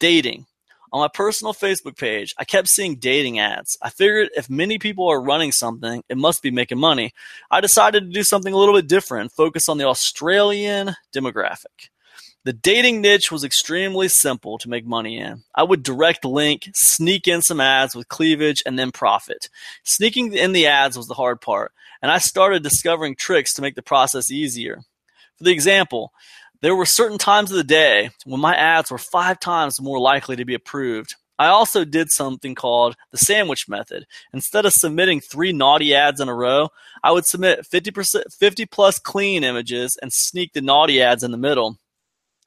Dating. 0.00 0.46
On 0.94 1.00
my 1.00 1.08
personal 1.12 1.52
Facebook 1.52 1.98
page, 1.98 2.34
I 2.38 2.46
kept 2.46 2.68
seeing 2.68 2.96
dating 2.96 3.38
ads. 3.38 3.76
I 3.82 3.90
figured 3.90 4.30
if 4.34 4.48
many 4.48 4.78
people 4.78 5.06
are 5.08 5.20
running 5.20 5.52
something, 5.52 6.02
it 6.08 6.16
must 6.16 6.40
be 6.42 6.50
making 6.50 6.78
money. 6.78 7.12
I 7.50 7.60
decided 7.60 8.04
to 8.04 8.10
do 8.10 8.22
something 8.22 8.54
a 8.54 8.56
little 8.56 8.74
bit 8.74 8.88
different 8.88 9.30
focus 9.32 9.68
on 9.68 9.76
the 9.76 9.84
Australian 9.84 10.96
demographic. 11.14 11.90
The 12.48 12.54
dating 12.54 13.02
niche 13.02 13.30
was 13.30 13.44
extremely 13.44 14.08
simple 14.08 14.56
to 14.56 14.70
make 14.70 14.86
money 14.86 15.18
in. 15.18 15.42
I 15.54 15.64
would 15.64 15.82
direct 15.82 16.24
link, 16.24 16.70
sneak 16.72 17.28
in 17.28 17.42
some 17.42 17.60
ads 17.60 17.94
with 17.94 18.08
cleavage, 18.08 18.62
and 18.64 18.78
then 18.78 18.90
profit. 18.90 19.50
Sneaking 19.84 20.32
in 20.32 20.52
the 20.54 20.66
ads 20.66 20.96
was 20.96 21.08
the 21.08 21.12
hard 21.12 21.42
part 21.42 21.72
and 22.00 22.10
I 22.10 22.16
started 22.16 22.62
discovering 22.62 23.16
tricks 23.16 23.52
to 23.52 23.60
make 23.60 23.74
the 23.74 23.82
process 23.82 24.30
easier. 24.30 24.80
For 25.36 25.44
the 25.44 25.52
example, 25.52 26.14
there 26.62 26.74
were 26.74 26.86
certain 26.86 27.18
times 27.18 27.50
of 27.50 27.58
the 27.58 27.64
day 27.64 28.12
when 28.24 28.40
my 28.40 28.56
ads 28.56 28.90
were 28.90 28.96
five 28.96 29.38
times 29.40 29.78
more 29.78 30.00
likely 30.00 30.36
to 30.36 30.46
be 30.46 30.54
approved. 30.54 31.16
I 31.38 31.48
also 31.48 31.84
did 31.84 32.10
something 32.10 32.54
called 32.54 32.96
the 33.10 33.18
sandwich 33.18 33.68
method. 33.68 34.06
Instead 34.32 34.64
of 34.64 34.72
submitting 34.72 35.20
three 35.20 35.52
naughty 35.52 35.94
ads 35.94 36.18
in 36.18 36.30
a 36.30 36.34
row, 36.34 36.70
I 37.04 37.12
would 37.12 37.26
submit 37.26 37.66
50%, 37.70 38.32
50 38.32 38.64
plus 38.64 38.98
clean 38.98 39.44
images 39.44 39.98
and 40.00 40.10
sneak 40.12 40.54
the 40.54 40.62
naughty 40.62 41.02
ads 41.02 41.22
in 41.22 41.30
the 41.30 41.36
middle. 41.36 41.76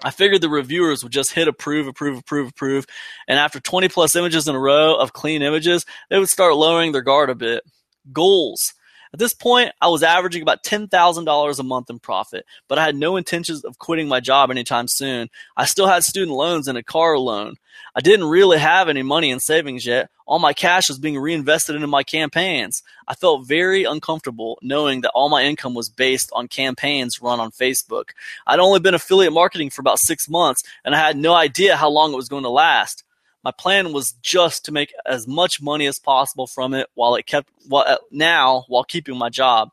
I 0.03 0.11
figured 0.11 0.41
the 0.41 0.49
reviewers 0.49 1.03
would 1.03 1.11
just 1.11 1.31
hit 1.31 1.47
approve, 1.47 1.87
approve, 1.87 2.17
approve, 2.17 2.49
approve, 2.49 2.85
and 3.27 3.37
after 3.37 3.59
20 3.59 3.89
plus 3.89 4.15
images 4.15 4.47
in 4.47 4.55
a 4.55 4.59
row 4.59 4.95
of 4.95 5.13
clean 5.13 5.41
images, 5.41 5.85
they 6.09 6.17
would 6.17 6.29
start 6.29 6.55
lowering 6.55 6.91
their 6.91 7.01
guard 7.01 7.29
a 7.29 7.35
bit. 7.35 7.63
Goals. 8.11 8.73
At 9.13 9.19
this 9.19 9.33
point, 9.33 9.73
I 9.81 9.89
was 9.89 10.03
averaging 10.03 10.41
about 10.41 10.63
$10,000 10.63 11.59
a 11.59 11.63
month 11.63 11.89
in 11.89 11.99
profit, 11.99 12.45
but 12.69 12.79
I 12.79 12.85
had 12.85 12.95
no 12.95 13.17
intentions 13.17 13.65
of 13.65 13.77
quitting 13.77 14.07
my 14.07 14.21
job 14.21 14.49
anytime 14.49 14.87
soon. 14.87 15.29
I 15.57 15.65
still 15.65 15.87
had 15.87 16.03
student 16.03 16.37
loans 16.37 16.69
and 16.69 16.77
a 16.77 16.83
car 16.83 17.17
loan. 17.17 17.55
I 17.93 17.99
didn't 17.99 18.29
really 18.29 18.57
have 18.57 18.87
any 18.87 19.03
money 19.03 19.29
in 19.29 19.41
savings 19.41 19.85
yet. 19.85 20.09
All 20.25 20.39
my 20.39 20.53
cash 20.53 20.87
was 20.87 20.97
being 20.97 21.17
reinvested 21.17 21.75
into 21.75 21.87
my 21.87 22.03
campaigns. 22.03 22.83
I 23.05 23.15
felt 23.15 23.47
very 23.47 23.83
uncomfortable 23.83 24.57
knowing 24.61 25.01
that 25.01 25.11
all 25.11 25.27
my 25.27 25.43
income 25.43 25.73
was 25.73 25.89
based 25.89 26.29
on 26.33 26.47
campaigns 26.47 27.21
run 27.21 27.41
on 27.41 27.51
Facebook. 27.51 28.11
I'd 28.47 28.59
only 28.59 28.79
been 28.79 28.93
affiliate 28.93 29.33
marketing 29.33 29.71
for 29.71 29.81
about 29.81 29.99
six 29.99 30.29
months, 30.29 30.63
and 30.85 30.95
I 30.95 30.99
had 30.99 31.17
no 31.17 31.33
idea 31.33 31.75
how 31.75 31.89
long 31.89 32.13
it 32.13 32.17
was 32.17 32.29
going 32.29 32.43
to 32.43 32.49
last 32.49 33.03
my 33.43 33.51
plan 33.51 33.93
was 33.93 34.13
just 34.21 34.65
to 34.65 34.71
make 34.71 34.93
as 35.05 35.27
much 35.27 35.61
money 35.61 35.87
as 35.87 35.99
possible 35.99 36.47
from 36.47 36.73
it 36.73 36.87
while 36.93 37.15
it 37.15 37.25
kept 37.25 37.49
well, 37.67 37.85
uh, 37.87 37.97
now 38.11 38.65
while 38.67 38.83
keeping 38.83 39.17
my 39.17 39.29
job. 39.29 39.69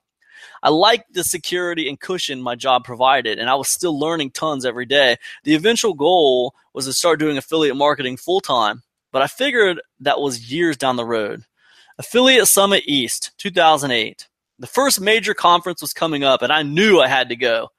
I 0.62 0.70
liked 0.70 1.12
the 1.12 1.24
security 1.24 1.88
and 1.88 2.00
cushion 2.00 2.40
my 2.40 2.54
job 2.54 2.84
provided, 2.84 3.38
and 3.38 3.50
I 3.50 3.54
was 3.54 3.68
still 3.68 3.98
learning 3.98 4.30
tons 4.30 4.64
every 4.64 4.86
day. 4.86 5.16
The 5.44 5.54
eventual 5.54 5.94
goal 5.94 6.54
was 6.72 6.86
to 6.86 6.92
start 6.92 7.18
doing 7.18 7.36
affiliate 7.36 7.76
marketing 7.76 8.16
full 8.16 8.40
time, 8.40 8.82
but 9.12 9.22
I 9.22 9.26
figured 9.26 9.80
that 10.00 10.20
was 10.20 10.50
years 10.50 10.76
down 10.76 10.96
the 10.96 11.04
road. 11.04 11.44
Affiliate 11.98 12.46
Summit 12.46 12.84
East, 12.86 13.32
2008. 13.38 14.28
The 14.60 14.66
first 14.66 15.00
major 15.00 15.34
conference 15.34 15.80
was 15.80 15.92
coming 15.92 16.24
up, 16.24 16.42
and 16.42 16.52
I 16.52 16.62
knew 16.62 17.00
I 17.00 17.08
had 17.08 17.28
to 17.28 17.36
go. 17.36 17.70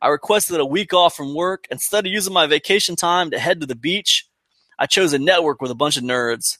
I 0.00 0.08
requested 0.08 0.60
a 0.60 0.66
week 0.66 0.92
off 0.92 1.16
from 1.16 1.34
work. 1.34 1.66
Instead 1.70 2.06
of 2.06 2.12
using 2.12 2.32
my 2.32 2.46
vacation 2.46 2.94
time 2.94 3.30
to 3.30 3.38
head 3.38 3.60
to 3.60 3.66
the 3.66 3.74
beach, 3.74 4.27
I 4.78 4.86
chose 4.86 5.12
a 5.12 5.18
network 5.18 5.60
with 5.60 5.70
a 5.70 5.76
bunch 5.76 5.96
of 5.96 6.04
nerds. 6.04 6.58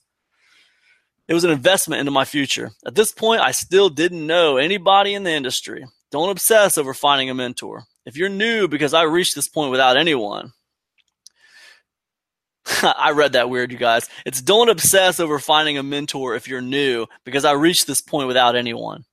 It 1.28 1.34
was 1.34 1.44
an 1.44 1.50
investment 1.50 2.00
into 2.00 2.10
my 2.10 2.24
future. 2.24 2.72
At 2.86 2.94
this 2.94 3.12
point, 3.12 3.42
I 3.42 3.50
still 3.52 3.90
didn't 3.90 4.26
know 4.26 4.56
anybody 4.56 5.14
in 5.14 5.24
the 5.24 5.32
industry. 5.32 5.84
Don't 6.10 6.30
obsess 6.30 6.78
over 6.78 6.94
finding 6.94 7.28
a 7.28 7.34
mentor. 7.34 7.84
If 8.06 8.16
you're 8.16 8.30
new 8.30 8.66
because 8.66 8.94
I 8.94 9.02
reached 9.02 9.34
this 9.34 9.48
point 9.48 9.70
without 9.70 9.98
anyone, 9.98 10.52
I 12.82 13.10
read 13.12 13.32
that 13.32 13.50
weird, 13.50 13.72
you 13.72 13.78
guys. 13.78 14.08
It's 14.24 14.42
don't 14.42 14.68
obsess 14.68 15.20
over 15.20 15.38
finding 15.38 15.78
a 15.78 15.82
mentor 15.82 16.34
if 16.34 16.48
you're 16.48 16.60
new, 16.60 17.06
because 17.24 17.44
I 17.44 17.52
reached 17.52 17.86
this 17.86 18.00
point 18.00 18.28
without 18.28 18.56
anyone. 18.56 19.04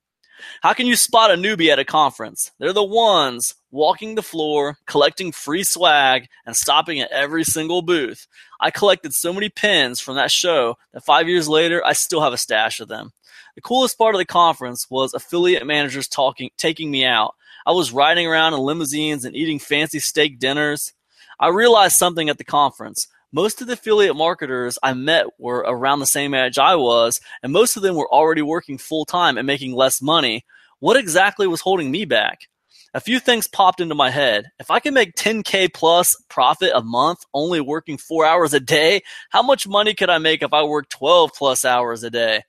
How 0.62 0.72
can 0.72 0.86
you 0.86 0.96
spot 0.96 1.30
a 1.30 1.34
newbie 1.34 1.68
at 1.68 1.78
a 1.78 1.84
conference? 1.84 2.52
They're 2.58 2.72
the 2.72 2.84
ones 2.84 3.54
walking 3.70 4.14
the 4.14 4.22
floor, 4.22 4.78
collecting 4.86 5.32
free 5.32 5.64
swag, 5.64 6.28
and 6.44 6.56
stopping 6.56 7.00
at 7.00 7.10
every 7.10 7.44
single 7.44 7.82
booth. 7.82 8.26
I 8.60 8.70
collected 8.70 9.12
so 9.12 9.32
many 9.32 9.48
pins 9.48 10.00
from 10.00 10.16
that 10.16 10.30
show 10.30 10.76
that 10.92 11.04
five 11.04 11.28
years 11.28 11.48
later, 11.48 11.84
I 11.84 11.92
still 11.92 12.22
have 12.22 12.32
a 12.32 12.38
stash 12.38 12.80
of 12.80 12.88
them. 12.88 13.12
The 13.54 13.62
coolest 13.62 13.98
part 13.98 14.14
of 14.14 14.18
the 14.18 14.26
conference 14.26 14.86
was 14.90 15.14
affiliate 15.14 15.66
managers 15.66 16.08
talking, 16.08 16.50
taking 16.56 16.90
me 16.90 17.04
out. 17.04 17.34
I 17.66 17.72
was 17.72 17.92
riding 17.92 18.26
around 18.26 18.54
in 18.54 18.60
limousines 18.60 19.24
and 19.24 19.34
eating 19.34 19.58
fancy 19.58 19.98
steak 19.98 20.38
dinners. 20.38 20.92
I 21.40 21.48
realized 21.48 21.96
something 21.96 22.28
at 22.28 22.38
the 22.38 22.44
conference. 22.44 23.08
Most 23.36 23.60
of 23.60 23.66
the 23.66 23.74
affiliate 23.74 24.16
marketers 24.16 24.78
I 24.82 24.94
met 24.94 25.26
were 25.38 25.58
around 25.58 25.98
the 25.98 26.06
same 26.06 26.32
age 26.32 26.56
I 26.56 26.74
was, 26.74 27.20
and 27.42 27.52
most 27.52 27.76
of 27.76 27.82
them 27.82 27.94
were 27.94 28.10
already 28.10 28.40
working 28.40 28.78
full 28.78 29.04
time 29.04 29.36
and 29.36 29.46
making 29.46 29.74
less 29.74 30.00
money. 30.00 30.46
What 30.80 30.96
exactly 30.96 31.46
was 31.46 31.60
holding 31.60 31.90
me 31.90 32.06
back? 32.06 32.48
A 32.94 33.00
few 33.00 33.20
things 33.20 33.46
popped 33.46 33.78
into 33.78 33.94
my 33.94 34.08
head. 34.08 34.46
If 34.58 34.70
I 34.70 34.80
could 34.80 34.94
make 34.94 35.16
10K 35.16 35.74
plus 35.74 36.16
profit 36.30 36.72
a 36.74 36.82
month 36.82 37.18
only 37.34 37.60
working 37.60 37.98
four 37.98 38.24
hours 38.24 38.54
a 38.54 38.58
day, 38.58 39.02
how 39.28 39.42
much 39.42 39.68
money 39.68 39.92
could 39.92 40.08
I 40.08 40.16
make 40.16 40.42
if 40.42 40.54
I 40.54 40.62
worked 40.62 40.88
12 40.92 41.32
plus 41.34 41.66
hours 41.66 42.04
a 42.04 42.10
day? 42.10 42.44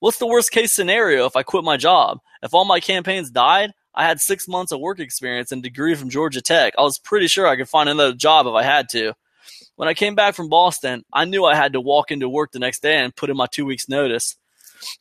What's 0.00 0.18
the 0.18 0.26
worst 0.26 0.50
case 0.50 0.74
scenario 0.74 1.26
if 1.26 1.36
I 1.36 1.44
quit 1.44 1.62
my 1.62 1.76
job? 1.76 2.18
If 2.42 2.54
all 2.54 2.64
my 2.64 2.80
campaigns 2.80 3.30
died, 3.30 3.70
I 3.94 4.04
had 4.04 4.18
six 4.18 4.48
months 4.48 4.72
of 4.72 4.80
work 4.80 4.98
experience 4.98 5.52
and 5.52 5.62
degree 5.62 5.94
from 5.94 6.10
Georgia 6.10 6.40
Tech. 6.40 6.74
I 6.76 6.82
was 6.82 6.98
pretty 6.98 7.28
sure 7.28 7.46
I 7.46 7.54
could 7.54 7.68
find 7.68 7.88
another 7.88 8.14
job 8.14 8.48
if 8.48 8.54
I 8.54 8.64
had 8.64 8.88
to. 8.88 9.14
When 9.76 9.88
I 9.88 9.94
came 9.94 10.14
back 10.14 10.34
from 10.34 10.48
Boston, 10.48 11.04
I 11.12 11.24
knew 11.24 11.44
I 11.44 11.54
had 11.54 11.72
to 11.72 11.80
walk 11.80 12.10
into 12.10 12.28
work 12.28 12.52
the 12.52 12.58
next 12.58 12.82
day 12.82 12.98
and 12.98 13.14
put 13.14 13.30
in 13.30 13.36
my 13.36 13.46
two 13.46 13.66
weeks 13.66 13.88
notice. 13.88 14.36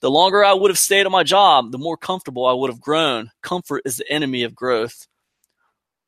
The 0.02 0.10
longer 0.10 0.44
I 0.44 0.54
would 0.54 0.72
have 0.72 0.80
stayed 0.80 1.06
at 1.06 1.12
my 1.12 1.24
job, 1.24 1.72
the 1.72 1.78
more 1.78 1.98
comfortable 1.98 2.45
I 2.45 2.54
would 2.54 2.70
have 2.70 2.82
grown. 2.82 3.32
Comfort 3.41 3.84
is 3.86 3.98
the 3.98 4.12
enemy 4.12 4.44
of 4.44 4.56
growth. 4.56 5.08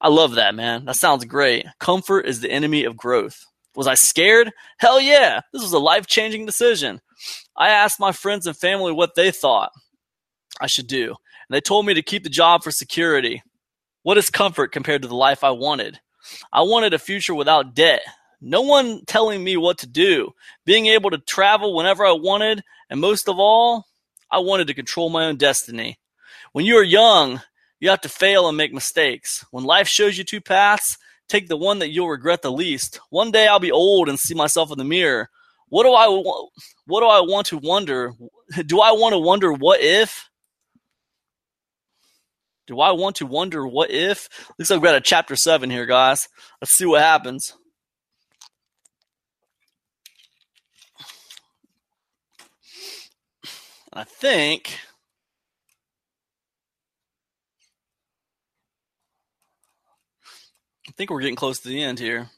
I 0.02 0.10
love 0.10 0.36
that, 0.36 0.56
man. 0.56 0.86
That 0.86 0.96
sounds 0.96 1.26
great. 1.26 1.66
Comfort 1.80 2.22
is 2.22 2.42
the 2.42 2.52
enemy 2.52 2.84
of 2.86 2.98
growth. 2.98 3.46
Was 3.76 3.88
I 3.88 3.96
scared? 3.96 4.52
Hell 4.78 5.00
yeah. 5.00 5.42
This 5.52 5.62
was 5.62 5.74
a 5.74 5.80
life 5.80 6.08
changing 6.08 6.46
decision. 6.46 7.02
I 7.58 7.70
asked 7.70 8.00
my 8.00 8.12
friends 8.12 8.48
and 8.48 8.58
family 8.58 8.92
what 8.92 9.16
they 9.16 9.32
thought 9.32 9.72
I 10.60 10.68
should 10.68 10.88
do, 10.88 11.08
and 11.08 11.16
they 11.56 11.62
told 11.62 11.86
me 11.86 11.94
to 11.94 12.02
keep 12.02 12.24
the 12.24 12.30
job 12.30 12.64
for 12.64 12.72
security. 12.72 13.44
What 14.04 14.18
is 14.18 14.30
comfort 14.30 14.72
compared 14.72 15.02
to 15.02 15.08
the 15.08 15.16
life 15.16 15.44
I 15.44 15.52
wanted? 15.52 16.00
I 16.52 16.62
wanted 16.62 16.94
a 16.94 17.00
future 17.00 17.36
without 17.36 17.76
debt, 17.76 18.02
no 18.41 18.62
one 18.62 19.02
telling 19.06 19.44
me 19.44 19.57
what 19.57 19.80
to 19.80 19.88
do, 19.88 20.34
being 20.66 20.88
able 20.88 21.10
to 21.12 21.18
travel 21.18 21.76
whenever 21.76 22.06
I 22.06 22.12
wanted, 22.12 22.64
and 22.90 22.99
most 22.99 23.28
of 23.28 23.40
all, 23.40 23.86
I 24.32 24.40
wanted 24.40 24.68
to 24.68 24.74
control 24.74 25.10
my 25.10 25.26
own 25.26 25.38
destiny. 25.38 25.98
When 26.52 26.66
you 26.66 26.78
are 26.78 26.84
young, 26.84 27.41
you 27.80 27.90
have 27.90 28.02
to 28.02 28.10
fail 28.10 28.48
and 28.48 28.57
make 28.57 28.74
mistakes. 28.74 29.45
When 29.52 29.64
life 29.64 29.88
shows 29.88 30.18
you 30.18 30.24
two 30.24 30.41
paths, 30.41 30.98
take 31.28 31.48
the 31.48 31.57
one 31.57 31.80
that 31.80 31.90
you'll 31.90 32.10
regret 32.10 32.41
the 32.41 32.52
least. 32.52 32.99
One 33.10 33.32
day 33.32 33.48
I'll 33.48 33.60
be 33.60 33.72
old 33.72 34.10
and 34.10 34.20
see 34.20 34.34
myself 34.34 34.72
in 34.72 34.78
the 34.78 34.84
mirror. 34.84 35.30
What 35.70 35.84
do 35.84 35.94
I 35.94 36.07
what 36.86 37.02
do 37.02 37.07
I 37.07 37.22
want 37.22 37.48
to 37.48 37.57
wonder? 37.57 38.14
Do 38.68 38.80
I 38.80 38.91
want 38.91 39.14
to 39.14 39.20
wonder 39.20 39.52
what 39.52 39.82
if? 39.82 40.30
Do 42.68 42.80
I 42.80 42.91
want 42.91 43.16
to 43.18 43.26
wonder 43.26 43.66
what 43.66 43.90
if? 43.90 44.30
Looks 44.57 44.70
like 44.70 44.82
we 44.82 44.86
got 44.86 44.95
a 44.95 45.02
chapter 45.02 45.36
seven 45.36 45.72
here, 45.72 45.88
guys. 45.88 46.28
Let's 46.62 46.78
see 46.78 46.86
what 46.86 47.02
happens. 47.02 47.56
I 53.98 54.04
think 54.04 54.78
I 60.88 60.92
think 60.92 61.10
we're 61.10 61.22
getting 61.22 61.38
close 61.38 61.60
to 61.60 61.70
the 61.70 61.82
end 61.82 62.00
here. 62.00 62.30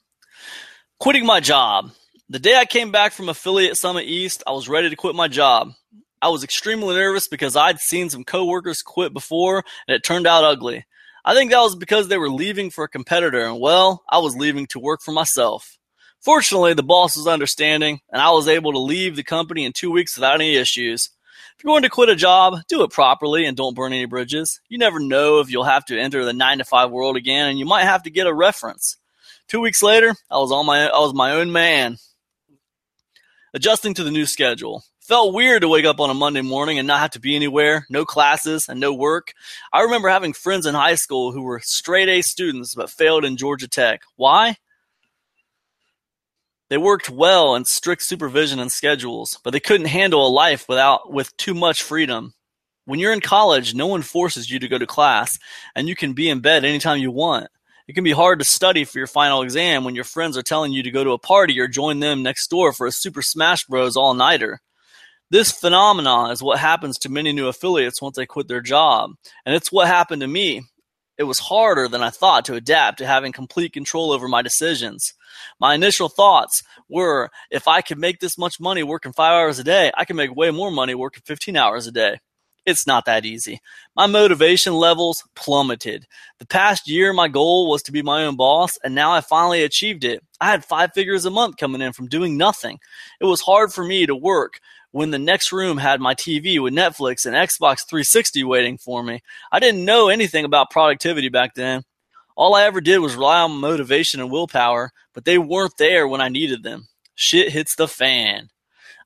Quitting 0.99 1.25
my 1.25 1.39
job. 1.39 1.91
The 2.29 2.37
day 2.37 2.55
I 2.55 2.65
came 2.65 2.91
back 2.91 3.11
from 3.11 3.29
Affiliate 3.29 3.75
Summit 3.75 4.05
East, 4.05 4.43
I 4.45 4.51
was 4.51 4.69
ready 4.69 4.89
to 4.89 4.95
quit 4.95 5.15
my 5.15 5.27
job. 5.27 5.71
I 6.21 6.29
was 6.29 6.43
extremely 6.43 6.95
nervous 6.95 7.27
because 7.27 7.55
I'd 7.55 7.79
seen 7.79 8.11
some 8.11 8.23
coworkers 8.23 8.83
quit 8.83 9.11
before 9.11 9.63
and 9.87 9.95
it 9.95 10.03
turned 10.03 10.27
out 10.27 10.43
ugly. 10.43 10.85
I 11.25 11.33
think 11.33 11.49
that 11.49 11.59
was 11.59 11.75
because 11.75 12.07
they 12.07 12.17
were 12.17 12.29
leaving 12.29 12.69
for 12.69 12.83
a 12.83 12.89
competitor 12.89 13.43
and 13.43 13.59
well, 13.59 14.03
I 14.07 14.19
was 14.19 14.35
leaving 14.35 14.67
to 14.67 14.79
work 14.79 15.01
for 15.01 15.11
myself. 15.11 15.77
Fortunately, 16.21 16.75
the 16.75 16.83
boss 16.83 17.17
was 17.17 17.27
understanding 17.27 18.01
and 18.11 18.21
I 18.21 18.29
was 18.29 18.47
able 18.47 18.73
to 18.73 18.79
leave 18.79 19.15
the 19.15 19.23
company 19.23 19.65
in 19.65 19.73
2 19.73 19.89
weeks 19.89 20.17
without 20.17 20.35
any 20.35 20.55
issues. 20.55 21.09
If 21.57 21.63
you're 21.63 21.71
going 21.71 21.81
to 21.83 21.89
quit 21.89 22.09
a 22.09 22.15
job, 22.15 22.59
do 22.67 22.83
it 22.83 22.91
properly 22.91 23.45
and 23.45 23.57
don't 23.57 23.73
burn 23.73 23.91
any 23.91 24.05
bridges. 24.05 24.61
You 24.69 24.77
never 24.77 24.99
know 24.99 25.39
if 25.39 25.49
you'll 25.49 25.63
have 25.63 25.85
to 25.85 25.99
enter 25.99 26.23
the 26.23 26.31
nine 26.31 26.59
to 26.59 26.63
five 26.63 26.91
world 26.91 27.17
again, 27.17 27.49
and 27.49 27.57
you 27.57 27.65
might 27.65 27.85
have 27.85 28.03
to 28.03 28.11
get 28.11 28.27
a 28.27 28.33
reference. 28.33 28.95
Two 29.47 29.59
weeks 29.59 29.81
later, 29.81 30.13
I 30.29 30.37
was 30.37 30.51
on 30.51 30.67
my 30.67 30.87
I 30.87 30.99
was 30.99 31.15
my 31.15 31.31
own 31.31 31.51
man. 31.51 31.97
Adjusting 33.55 33.95
to 33.95 34.03
the 34.03 34.11
new 34.11 34.27
schedule. 34.27 34.83
Felt 34.99 35.33
weird 35.33 35.63
to 35.63 35.67
wake 35.67 35.85
up 35.85 35.99
on 35.99 36.11
a 36.11 36.13
Monday 36.13 36.41
morning 36.41 36.77
and 36.77 36.87
not 36.87 36.99
have 36.99 37.11
to 37.11 37.19
be 37.19 37.35
anywhere, 37.35 37.87
no 37.89 38.05
classes 38.05 38.67
and 38.69 38.79
no 38.79 38.93
work. 38.93 39.33
I 39.73 39.81
remember 39.81 40.09
having 40.09 40.33
friends 40.33 40.67
in 40.67 40.75
high 40.75 40.95
school 40.95 41.31
who 41.31 41.41
were 41.41 41.61
straight 41.63 42.07
A 42.07 42.21
students 42.21 42.75
but 42.75 42.91
failed 42.91 43.25
in 43.25 43.35
Georgia 43.35 43.67
Tech. 43.67 44.01
Why? 44.15 44.57
They 46.69 46.77
worked 46.77 47.09
well 47.09 47.55
in 47.55 47.65
strict 47.65 48.03
supervision 48.03 48.59
and 48.59 48.71
schedules, 48.71 49.39
but 49.43 49.51
they 49.51 49.59
couldn't 49.59 49.87
handle 49.87 50.27
a 50.27 50.29
life 50.29 50.67
without 50.67 51.11
with 51.11 51.35
too 51.37 51.53
much 51.53 51.81
freedom. 51.81 52.33
When 52.85 52.99
you're 52.99 53.13
in 53.13 53.21
college, 53.21 53.73
no 53.73 53.87
one 53.87 54.01
forces 54.01 54.49
you 54.49 54.59
to 54.59 54.67
go 54.67 54.77
to 54.77 54.85
class, 54.85 55.39
and 55.75 55.87
you 55.87 55.95
can 55.95 56.13
be 56.13 56.29
in 56.29 56.41
bed 56.41 56.65
anytime 56.65 56.99
you 56.99 57.11
want. 57.11 57.47
It 57.87 57.93
can 57.93 58.03
be 58.03 58.11
hard 58.11 58.39
to 58.39 58.45
study 58.45 58.83
for 58.83 58.97
your 58.97 59.07
final 59.07 59.41
exam 59.41 59.85
when 59.85 59.95
your 59.95 60.03
friends 60.03 60.37
are 60.37 60.43
telling 60.43 60.73
you 60.73 60.83
to 60.83 60.91
go 60.91 61.05
to 61.05 61.11
a 61.11 61.17
party 61.17 61.57
or 61.59 61.69
join 61.69 62.01
them 62.01 62.21
next 62.21 62.49
door 62.49 62.73
for 62.73 62.85
a 62.85 62.91
Super 62.91 63.21
Smash 63.21 63.65
Bros. 63.65 63.95
all-nighter. 63.95 64.59
This 65.29 65.53
phenomenon 65.53 66.31
is 66.31 66.43
what 66.43 66.59
happens 66.59 66.97
to 66.99 67.09
many 67.09 67.31
new 67.31 67.47
affiliates 67.47 68.01
once 68.01 68.17
they 68.17 68.25
quit 68.25 68.49
their 68.49 68.61
job, 68.61 69.11
and 69.45 69.55
it's 69.55 69.71
what 69.71 69.87
happened 69.87 70.21
to 70.21 70.27
me. 70.27 70.63
It 71.17 71.23
was 71.23 71.39
harder 71.39 71.87
than 71.87 72.03
I 72.03 72.11
thought 72.11 72.45
to 72.45 72.55
adapt 72.55 72.99
to 72.99 73.07
having 73.07 73.31
complete 73.31 73.73
control 73.73 74.11
over 74.11 74.27
my 74.27 74.41
decisions. 74.41 75.13
My 75.59 75.73
initial 75.73 76.09
thoughts 76.09 76.61
were 76.89 77.31
if 77.49 77.67
I 77.67 77.81
could 77.81 77.97
make 77.97 78.19
this 78.19 78.37
much 78.37 78.59
money 78.59 78.83
working 78.83 79.13
five 79.13 79.33
hours 79.33 79.57
a 79.57 79.63
day, 79.63 79.91
I 79.97 80.05
could 80.05 80.15
make 80.15 80.35
way 80.35 80.51
more 80.51 80.71
money 80.71 80.93
working 80.93 81.23
15 81.25 81.57
hours 81.57 81.87
a 81.87 81.91
day. 81.91 82.19
It's 82.67 82.85
not 82.85 83.05
that 83.05 83.25
easy. 83.25 83.61
My 83.95 84.07
motivation 84.07 84.73
levels 84.73 85.23
plummeted. 85.35 86.05
The 86.39 86.45
past 86.45 86.89
year, 86.89 87.13
my 87.13 87.29
goal 87.29 87.69
was 87.69 87.81
to 87.83 87.93
be 87.93 88.01
my 88.01 88.25
own 88.25 88.35
boss, 88.35 88.77
and 88.83 88.93
now 88.93 89.13
I 89.13 89.21
finally 89.21 89.63
achieved 89.63 90.03
it. 90.03 90.21
I 90.41 90.47
had 90.51 90.65
five 90.65 90.91
figures 90.93 91.23
a 91.23 91.31
month 91.31 91.55
coming 91.55 91.81
in 91.81 91.93
from 91.93 92.09
doing 92.09 92.35
nothing. 92.35 92.79
It 93.21 93.25
was 93.25 93.39
hard 93.39 93.71
for 93.71 93.85
me 93.85 94.05
to 94.05 94.15
work 94.15 94.59
when 94.97 95.11
the 95.11 95.19
next 95.19 95.51
room 95.51 95.77
had 95.77 96.01
my 96.01 96.15
TV 96.15 96.59
with 96.59 96.73
Netflix 96.73 97.27
and 97.27 97.35
Xbox 97.35 97.87
360 97.87 98.43
waiting 98.43 98.79
for 98.79 99.03
me. 99.03 99.21
I 99.51 99.59
didn't 99.59 99.85
know 99.85 100.09
anything 100.09 100.43
about 100.43 100.71
productivity 100.71 101.29
back 101.29 101.53
then. 101.53 101.83
All 102.35 102.55
I 102.55 102.63
ever 102.63 102.81
did 102.81 102.97
was 102.97 103.13
rely 103.13 103.41
on 103.41 103.51
motivation 103.51 104.21
and 104.21 104.31
willpower, 104.31 104.91
but 105.13 105.23
they 105.23 105.37
weren't 105.37 105.77
there 105.77 106.07
when 106.07 106.19
I 106.19 106.29
needed 106.29 106.63
them. 106.63 106.87
Shit 107.13 107.51
hits 107.51 107.75
the 107.75 107.87
fan. 107.87 108.49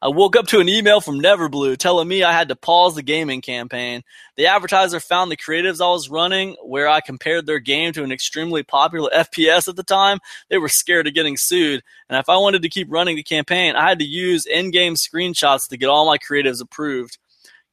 I 0.03 0.07
woke 0.07 0.35
up 0.35 0.47
to 0.47 0.59
an 0.59 0.67
email 0.67 0.99
from 0.99 1.21
Neverblue 1.21 1.77
telling 1.77 2.07
me 2.07 2.23
I 2.23 2.31
had 2.31 2.47
to 2.47 2.55
pause 2.55 2.95
the 2.95 3.03
gaming 3.03 3.39
campaign. 3.39 4.01
The 4.35 4.47
advertiser 4.47 4.99
found 4.99 5.31
the 5.31 5.37
creatives 5.37 5.79
I 5.79 5.89
was 5.89 6.09
running 6.09 6.55
where 6.63 6.87
I 6.87 7.01
compared 7.01 7.45
their 7.45 7.59
game 7.59 7.93
to 7.93 8.03
an 8.03 8.11
extremely 8.11 8.63
popular 8.63 9.11
FPS 9.15 9.67
at 9.67 9.75
the 9.75 9.83
time. 9.83 10.17
They 10.49 10.57
were 10.57 10.69
scared 10.69 11.05
of 11.05 11.13
getting 11.13 11.37
sued. 11.37 11.83
And 12.09 12.17
if 12.17 12.29
I 12.29 12.37
wanted 12.37 12.63
to 12.63 12.69
keep 12.69 12.87
running 12.89 13.15
the 13.15 13.21
campaign, 13.21 13.75
I 13.75 13.87
had 13.87 13.99
to 13.99 14.05
use 14.05 14.47
in-game 14.47 14.95
screenshots 14.95 15.69
to 15.69 15.77
get 15.77 15.89
all 15.89 16.07
my 16.07 16.17
creatives 16.17 16.61
approved. 16.61 17.19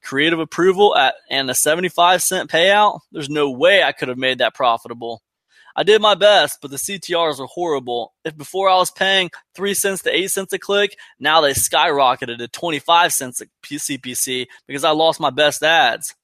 Creative 0.03 0.39
approval 0.39 0.95
at 0.95 1.15
and 1.31 1.49
a 1.49 1.55
75 1.55 2.21
cent 2.21 2.51
payout? 2.51 2.99
There's 3.11 3.29
no 3.29 3.49
way 3.49 3.81
I 3.81 3.91
could 3.91 4.07
have 4.07 4.19
made 4.19 4.37
that 4.37 4.53
profitable. 4.53 5.23
I 5.79 5.83
did 5.83 6.01
my 6.01 6.13
best, 6.13 6.59
but 6.61 6.71
the 6.71 6.77
CTRs 6.77 7.39
were 7.39 7.45
horrible. 7.45 8.11
If 8.25 8.35
before 8.35 8.69
I 8.69 8.75
was 8.75 8.91
paying 8.91 9.31
3 9.55 9.73
cents 9.73 10.01
to 10.01 10.13
8 10.13 10.29
cents 10.29 10.51
a 10.51 10.59
click, 10.59 10.97
now 11.21 11.39
they 11.39 11.53
skyrocketed 11.53 12.39
to 12.39 12.49
25 12.49 13.13
cents 13.13 13.39
a 13.39 13.45
CPC 13.63 14.47
because 14.67 14.83
I 14.83 14.89
lost 14.89 15.21
my 15.21 15.29
best 15.29 15.63
ads. 15.63 16.15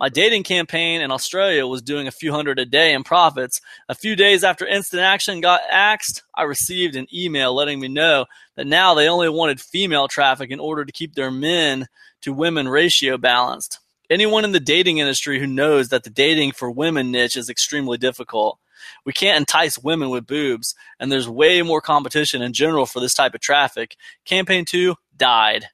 My 0.00 0.08
dating 0.08 0.42
campaign 0.42 1.00
in 1.00 1.12
Australia 1.12 1.64
was 1.64 1.80
doing 1.80 2.08
a 2.08 2.10
few 2.10 2.32
hundred 2.32 2.58
a 2.58 2.64
day 2.64 2.92
in 2.92 3.04
profits. 3.04 3.60
A 3.88 3.94
few 3.94 4.16
days 4.16 4.42
after 4.42 4.66
Instant 4.66 5.02
Action 5.02 5.40
got 5.40 5.60
axed, 5.70 6.24
I 6.34 6.42
received 6.42 6.96
an 6.96 7.06
email 7.14 7.54
letting 7.54 7.78
me 7.78 7.86
know 7.86 8.26
that 8.56 8.66
now 8.66 8.94
they 8.94 9.08
only 9.08 9.28
wanted 9.28 9.60
female 9.60 10.08
traffic 10.08 10.50
in 10.50 10.58
order 10.58 10.84
to 10.84 10.90
keep 10.90 11.14
their 11.14 11.30
men 11.30 11.86
to 12.22 12.32
women 12.32 12.68
ratio 12.68 13.16
balanced. 13.16 13.78
Anyone 14.10 14.44
in 14.44 14.50
the 14.50 14.58
dating 14.58 14.98
industry 14.98 15.38
who 15.38 15.46
knows 15.46 15.90
that 15.90 16.02
the 16.02 16.10
dating 16.10 16.50
for 16.50 16.68
women 16.68 17.12
niche 17.12 17.36
is 17.36 17.48
extremely 17.48 17.96
difficult. 17.96 18.58
We 19.04 19.12
can't 19.12 19.38
entice 19.38 19.78
women 19.78 20.10
with 20.10 20.26
boobs, 20.26 20.74
and 20.98 21.10
there's 21.10 21.28
way 21.28 21.62
more 21.62 21.80
competition 21.80 22.42
in 22.42 22.52
general 22.52 22.86
for 22.86 23.00
this 23.00 23.14
type 23.14 23.34
of 23.34 23.40
traffic. 23.40 23.96
Campaign 24.24 24.64
2 24.64 24.94
died. 25.16 25.66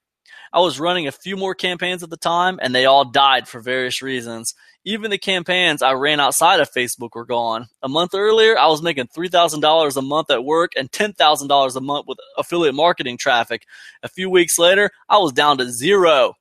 I 0.55 0.61
was 0.61 0.79
running 0.79 1.09
a 1.09 1.13
few 1.13 1.37
more 1.37 1.55
campaigns 1.57 2.05
at 2.05 2.11
the 2.11 2.17
time, 2.17 2.61
and 2.63 2.73
they 2.73 2.85
all 2.85 3.05
died 3.05 3.49
for 3.49 3.61
various 3.61 4.01
reasons. 4.01 4.55
Even 4.85 5.11
the 5.11 5.19
campaigns 5.19 5.83
I 5.83 5.95
ran 5.95 6.21
outside 6.21 6.61
of 6.61 6.71
Facebook 6.71 7.17
were 7.17 7.25
gone. 7.25 7.67
A 7.83 7.89
month 7.89 8.15
earlier, 8.15 8.57
I 8.57 8.69
was 8.69 8.81
making 8.81 9.09
$3,000 9.09 9.97
a 9.97 10.03
month 10.03 10.31
at 10.31 10.45
work 10.45 10.73
and 10.77 10.93
$10,000 10.93 11.77
a 11.77 11.81
month 11.81 12.07
with 12.07 12.19
affiliate 12.39 12.77
marketing 12.77 13.19
traffic. 13.19 13.67
A 14.05 14.09
few 14.09 14.31
weeks 14.31 14.57
later, 14.57 14.93
I 15.09 15.19
was 15.19 15.33
down 15.33 15.59
to 15.59 15.69
zero. 15.71 16.35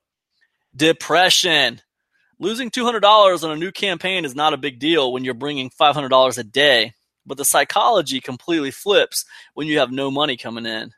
Depression. 0.76 1.80
Losing 2.38 2.70
$200 2.70 3.44
on 3.44 3.50
a 3.50 3.56
new 3.56 3.72
campaign 3.72 4.24
is 4.24 4.34
not 4.34 4.54
a 4.54 4.58
big 4.58 4.78
deal 4.78 5.12
when 5.12 5.24
you're 5.24 5.34
bringing 5.34 5.70
$500 5.70 6.38
a 6.38 6.44
day, 6.44 6.92
but 7.24 7.38
the 7.38 7.44
psychology 7.44 8.20
completely 8.20 8.70
flips 8.70 9.24
when 9.54 9.66
you 9.66 9.78
have 9.78 9.92
no 9.92 10.10
money 10.10 10.36
coming 10.36 10.66
in 10.66 10.92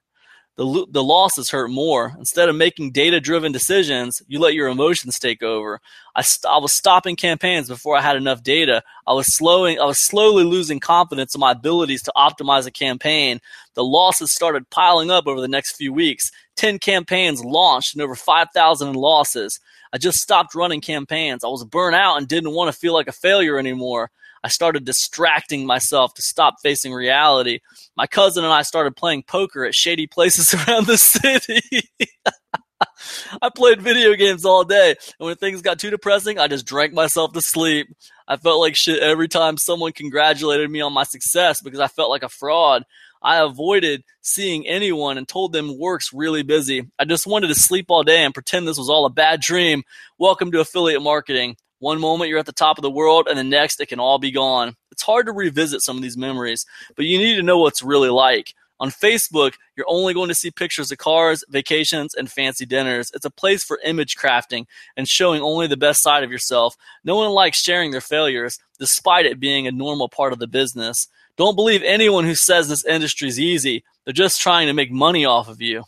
the 0.57 0.87
the 0.91 1.05
losses 1.05 1.51
hurt 1.51 1.71
more. 1.71 2.15
Instead 2.19 2.49
of 2.49 2.57
making 2.57 2.91
data 2.91 3.21
driven 3.21 3.53
decisions, 3.53 4.23
you 4.27 4.39
let 4.39 4.55
your 4.55 4.69
emotions 4.69 5.19
take 5.19 5.43
over. 5.43 5.81
I, 6.15 6.23
st- 6.23 6.51
I 6.51 6.59
was 6.59 6.73
stopping 6.73 7.15
campaigns 7.15 7.69
before 7.69 7.97
I 7.97 8.01
had 8.01 8.17
enough 8.17 8.43
data. 8.43 8.83
I 9.07 9.13
was 9.13 9.27
slowing. 9.37 9.79
I 9.79 9.85
was 9.85 10.03
slowly 10.03 10.45
losing 10.45 10.81
confidence 10.81 11.35
in 11.35 11.41
my 11.41 11.53
abilities 11.53 12.03
to 12.05 12.13
optimize 12.17 12.67
a 12.67 12.71
campaign. 12.71 13.41
The 13.75 13.85
losses 13.85 14.35
started 14.35 14.71
piling 14.71 15.11
up 15.11 15.27
over 15.27 15.41
the 15.43 15.49
next 15.49 15.77
few 15.77 15.93
weeks. 15.93 16.31
Ten 16.57 16.79
campaigns 16.79 17.45
launched 17.45 17.95
and 17.95 18.03
over 18.03 18.15
five 18.15 18.49
thousand 18.55 18.89
in 18.89 18.95
losses. 18.95 19.61
I 19.97 19.99
just 19.99 20.19
stopped 20.19 20.55
running 20.55 20.83
campaigns. 20.83 21.43
I 21.43 21.49
was 21.49 21.65
burnt 21.65 21.97
out 21.97 22.19
and 22.19 22.29
didn't 22.29 22.53
want 22.53 22.71
to 22.71 22.79
feel 22.79 22.93
like 22.93 23.09
a 23.09 23.13
failure 23.13 23.59
anymore. 23.59 24.11
I 24.45 24.49
started 24.49 24.85
distracting 24.85 25.65
myself 25.65 26.13
to 26.17 26.23
stop 26.23 26.57
facing 26.63 26.93
reality. 26.93 27.61
My 27.97 28.07
cousin 28.07 28.45
and 28.45 28.53
I 28.53 28.61
started 28.61 28.95
playing 28.95 29.23
poker 29.23 29.65
at 29.65 29.75
shady 29.75 30.07
places 30.07 30.53
around 30.69 30.87
the 30.87 30.99
city. 30.99 31.63
I 33.41 33.49
played 33.49 33.81
video 33.81 34.13
games 34.17 34.45
all 34.45 34.65
day, 34.65 34.91
and 34.91 35.27
when 35.27 35.37
things 35.37 35.63
got 35.63 35.79
too 35.79 35.89
depressing, 35.89 36.39
I 36.39 36.47
just 36.47 36.67
drank 36.67 36.93
myself 36.93 37.33
to 37.33 37.41
sleep. 37.41 37.89
I 38.29 38.37
felt 38.37 38.61
like 38.61 38.77
shit 38.77 39.03
every 39.03 39.29
time 39.29 39.57
someone 39.57 39.93
congratulated 39.93 40.71
me 40.71 40.83
on 40.83 40.93
my 40.93 41.05
success 41.05 41.63
because 41.65 41.81
I 41.81 41.89
felt 41.89 42.11
like 42.11 42.23
a 42.23 42.29
fraud. 42.29 42.85
I 43.27 43.43
avoided 43.43 44.05
seeing 44.21 44.69
anyone 44.69 45.19
and 45.19 45.27
told 45.27 45.53
them 45.53 45.77
work's 45.77 46.13
really 46.13 46.45
busy. 46.45 46.87
I 46.97 47.05
just 47.05 47.27
wanted 47.27 47.49
to 47.49 47.57
sleep 47.57 47.87
all 47.89 48.05
day 48.05 48.23
and 48.23 48.33
pretend 48.33 48.69
this 48.69 48.79
was 48.79 48.89
all 48.89 49.05
a 49.05 49.11
bad 49.11 49.41
dream. 49.41 49.83
Welcome 50.17 50.53
to 50.53 50.61
affiliate 50.61 51.03
marketing. 51.03 51.57
One 51.81 51.99
moment 51.99 52.31
you're 52.31 52.39
at 52.39 52.47
the 52.47 52.53
top 52.53 52.79
of 52.79 52.83
the 52.83 52.91
world, 52.91 53.27
and 53.29 53.37
the 53.37 53.43
next 53.43 53.81
it 53.81 53.87
can 53.87 53.99
all 53.99 54.21
be 54.21 54.31
gone. 54.31 54.77
It's 54.93 55.03
hard 55.03 55.27
to 55.27 55.33
revisit 55.33 55.83
some 55.83 55.97
of 55.97 56.05
these 56.05 56.17
memories, 56.17 56.65
but 56.95 57.07
you 57.07 57.19
need 57.19 57.35
to 57.35 57.43
know 57.43 57.59
what's 57.59 57.83
really 57.83 58.11
like. 58.11 58.55
On 58.79 58.91
Facebook, 58.91 59.55
you're 59.77 59.87
only 59.89 60.15
going 60.15 60.29
to 60.29 60.35
see 60.35 60.53
pictures 60.53 60.93
of 60.93 60.99
cars, 60.99 61.43
vacations, 61.49 62.15
and 62.15 62.31
fancy 62.31 62.65
dinners. 62.65 63.11
It's 63.13 63.25
a 63.25 63.31
place 63.31 63.65
for 63.65 63.81
image 63.85 64.15
crafting 64.15 64.67
and 64.97 65.09
showing 65.09 65.43
only 65.43 65.67
the 65.67 65.77
best 65.77 66.01
side 66.01 66.23
of 66.23 66.31
yourself. 66.31 66.77
No 67.03 67.17
one 67.17 67.31
likes 67.31 67.61
sharing 67.61 67.91
their 67.91 68.01
failures, 68.01 68.61
despite 68.79 69.27
it 69.27 69.41
being 69.41 69.67
a 69.67 69.73
normal 69.73 70.09
part 70.09 70.33
of 70.33 70.39
the 70.39 70.47
business. 70.47 71.09
Don't 71.37 71.57
believe 71.57 71.83
anyone 71.83 72.25
who 72.25 72.35
says 72.35 72.69
this 72.69 72.85
industry 72.85 73.29
is 73.29 73.39
easy. 73.39 73.85
They're 74.05 74.13
just 74.13 74.41
trying 74.41 74.69
to 74.69 74.73
make 74.73 74.91
money 74.91 75.25
off 75.25 75.49
of 75.49 75.61
you. 75.61 75.85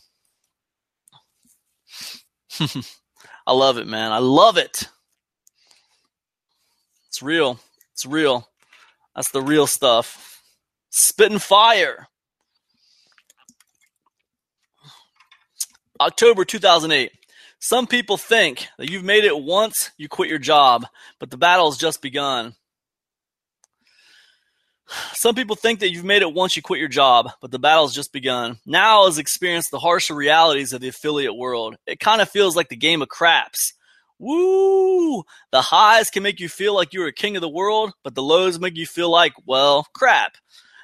I 3.47 3.53
love 3.53 3.77
it, 3.77 3.87
man. 3.87 4.11
I 4.11 4.19
love 4.19 4.57
it. 4.57 4.89
It's 7.07 7.23
real. 7.23 7.59
It's 7.93 8.05
real. 8.05 8.47
That's 9.15 9.31
the 9.31 9.41
real 9.41 9.65
stuff. 9.65 10.43
Spitting 10.89 11.39
fire. 11.39 12.07
October 15.99 16.45
2008. 16.45 17.11
Some 17.59 17.87
people 17.87 18.15
think 18.15 18.67
that 18.77 18.89
you've 18.89 19.03
made 19.03 19.25
it 19.25 19.37
once, 19.37 19.91
you 19.97 20.07
quit 20.07 20.29
your 20.29 20.39
job, 20.39 20.85
but 21.19 21.29
the 21.29 21.37
battle 21.37 21.69
has 21.69 21.77
just 21.77 22.01
begun. 22.01 22.55
Some 25.13 25.35
people 25.35 25.55
think 25.55 25.79
that 25.79 25.91
you've 25.91 26.05
made 26.05 26.21
it 26.21 26.33
once 26.33 26.55
you 26.55 26.61
quit 26.61 26.79
your 26.79 26.89
job, 26.89 27.29
but 27.41 27.51
the 27.51 27.59
battle's 27.59 27.93
just 27.93 28.11
begun. 28.11 28.57
Now 28.65 29.05
has 29.05 29.17
experienced 29.17 29.71
the 29.71 29.79
harsher 29.79 30.15
realities 30.15 30.73
of 30.73 30.81
the 30.81 30.87
affiliate 30.87 31.35
world. 31.35 31.77
It 31.85 31.99
kind 31.99 32.21
of 32.21 32.29
feels 32.29 32.55
like 32.55 32.69
the 32.69 32.75
game 32.75 33.01
of 33.01 33.09
craps. 33.09 33.73
Woo! 34.17 35.23
The 35.51 35.61
highs 35.61 36.09
can 36.09 36.23
make 36.23 36.39
you 36.39 36.49
feel 36.49 36.75
like 36.75 36.93
you're 36.93 37.07
a 37.07 37.13
king 37.13 37.37
of 37.37 37.41
the 37.41 37.49
world, 37.49 37.93
but 38.03 38.15
the 38.15 38.23
lows 38.23 38.59
make 38.59 38.75
you 38.75 38.85
feel 38.85 39.09
like, 39.09 39.33
well, 39.45 39.87
crap. 39.93 40.33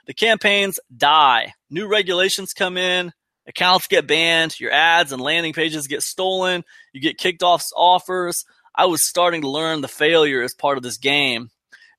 The 0.08 0.14
campaigns 0.14 0.80
die. 0.96 1.54
New 1.70 1.88
regulations 1.88 2.54
come 2.54 2.78
in. 2.78 3.12
Accounts 3.48 3.88
get 3.88 4.08
banned. 4.08 4.60
Your 4.60 4.72
ads 4.72 5.12
and 5.12 5.22
landing 5.22 5.54
pages 5.54 5.88
get 5.88 6.02
stolen. 6.02 6.64
You 6.94 7.02
get 7.02 7.18
kicked 7.18 7.44
off 7.44 7.66
offers. 7.76 8.46
I 8.76 8.86
was 8.86 9.06
starting 9.06 9.42
to 9.42 9.50
learn 9.50 9.82
the 9.82 9.88
failure 9.88 10.42
as 10.42 10.54
part 10.54 10.78
of 10.78 10.84
this 10.84 10.98
game. 10.98 11.50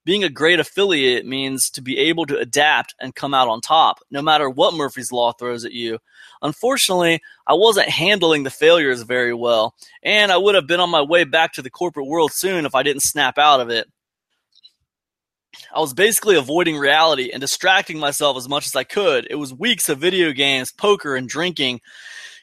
Being 0.07 0.23
a 0.23 0.29
great 0.29 0.61
affiliate 0.61 1.27
means 1.27 1.69
to 1.71 1.83
be 1.83 1.99
able 1.99 2.27
to 2.27 2.39
adapt 2.39 2.95
and 3.01 3.13
come 3.13 3.35
out 3.35 3.49
on 3.49 3.61
top, 3.61 3.99
no 4.09 4.23
matter 4.23 4.49
what 4.49 4.73
Murphy's 4.73 5.11
Law 5.11 5.33
throws 5.33 5.65
at 5.65 5.73
you. 5.73 5.99
Unfortunately, 6.41 7.21
I 7.45 7.55
wasn't 7.55 7.89
handling 7.89 8.45
the 8.45 8.51
failures 8.51 9.03
very 9.03 9.35
well, 9.35 9.75
and 10.05 10.31
I 10.31 10.37
would 10.37 10.55
have 10.55 10.69
been 10.69 10.79
on 10.79 10.91
my 10.91 11.03
way 11.03 11.25
back 11.25 11.55
to 11.55 11.63
the 11.63 11.71
corporate 11.71 12.07
world 12.07 12.31
soon 12.33 12.67
if 12.67 12.75
I 12.77 12.85
didn't 12.85 13.03
snap 13.03 13.37
out 13.37 13.61
of 13.61 13.69
it. 13.69 13.89
I 15.75 15.81
was 15.81 15.93
basically 15.93 16.37
avoiding 16.37 16.79
reality 16.79 17.31
and 17.33 17.41
distracting 17.41 17.99
myself 17.99 18.37
as 18.37 18.49
much 18.49 18.69
as 18.69 18.77
I 18.77 18.85
could. 18.85 19.27
It 19.29 19.37
was 19.37 19.53
weeks 19.53 19.89
of 19.89 19.99
video 19.99 20.31
games, 20.31 20.71
poker, 20.71 21.17
and 21.17 21.29
drinking. 21.29 21.81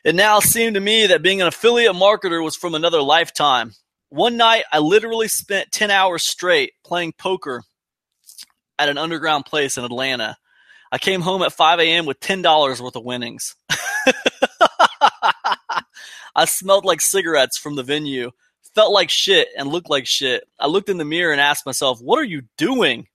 It 0.03 0.15
now 0.15 0.41
seemed 0.41 0.73
to 0.73 0.81
me 0.81 1.07
that 1.07 1.21
being 1.21 1.39
an 1.39 1.47
affiliate 1.47 1.95
marketer 1.95 2.43
was 2.43 2.57
from 2.57 2.75
another 2.75 3.01
lifetime. 3.01 3.71
One 4.13 4.37
night, 4.37 4.65
I 4.71 4.77
literally 4.77 5.27
spent 5.27 5.71
10 5.71 5.89
hours 5.89 6.21
straight 6.21 6.73
playing 6.85 7.13
poker 7.13 7.63
at 8.77 8.87
an 8.87 8.99
underground 8.99 9.47
place 9.47 9.75
in 9.75 9.83
Atlanta. 9.83 10.37
I 10.91 10.99
came 10.99 11.21
home 11.21 11.41
at 11.41 11.51
5 11.51 11.79
a.m. 11.79 12.05
with 12.05 12.19
$10 12.19 12.79
worth 12.79 12.95
of 12.95 13.03
winnings. 13.03 13.55
I 16.35 16.45
smelled 16.45 16.85
like 16.85 17.01
cigarettes 17.01 17.57
from 17.57 17.75
the 17.75 17.81
venue, 17.81 18.29
felt 18.75 18.93
like 18.93 19.09
shit, 19.09 19.47
and 19.57 19.67
looked 19.67 19.89
like 19.89 20.05
shit. 20.05 20.43
I 20.59 20.67
looked 20.67 20.89
in 20.89 20.99
the 20.99 21.05
mirror 21.05 21.31
and 21.31 21.41
asked 21.41 21.65
myself, 21.65 21.99
What 21.99 22.19
are 22.19 22.23
you 22.23 22.43
doing? 22.55 23.07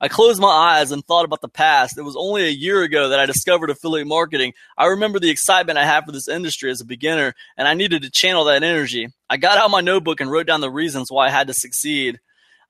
I 0.00 0.08
closed 0.08 0.40
my 0.40 0.48
eyes 0.48 0.90
and 0.90 1.04
thought 1.04 1.24
about 1.24 1.40
the 1.40 1.48
past. 1.48 1.96
It 1.96 2.02
was 2.02 2.16
only 2.16 2.44
a 2.44 2.50
year 2.50 2.82
ago 2.82 3.08
that 3.08 3.20
I 3.20 3.26
discovered 3.26 3.70
affiliate 3.70 4.08
marketing. 4.08 4.52
I 4.76 4.86
remember 4.86 5.18
the 5.18 5.30
excitement 5.30 5.78
I 5.78 5.84
had 5.84 6.04
for 6.04 6.12
this 6.12 6.28
industry 6.28 6.70
as 6.70 6.80
a 6.80 6.84
beginner, 6.84 7.34
and 7.56 7.68
I 7.68 7.74
needed 7.74 8.02
to 8.02 8.10
channel 8.10 8.44
that 8.44 8.62
energy. 8.62 9.08
I 9.30 9.36
got 9.36 9.58
out 9.58 9.70
my 9.70 9.80
notebook 9.80 10.20
and 10.20 10.30
wrote 10.30 10.46
down 10.46 10.60
the 10.60 10.70
reasons 10.70 11.10
why 11.10 11.26
I 11.26 11.30
had 11.30 11.46
to 11.46 11.54
succeed. 11.54 12.20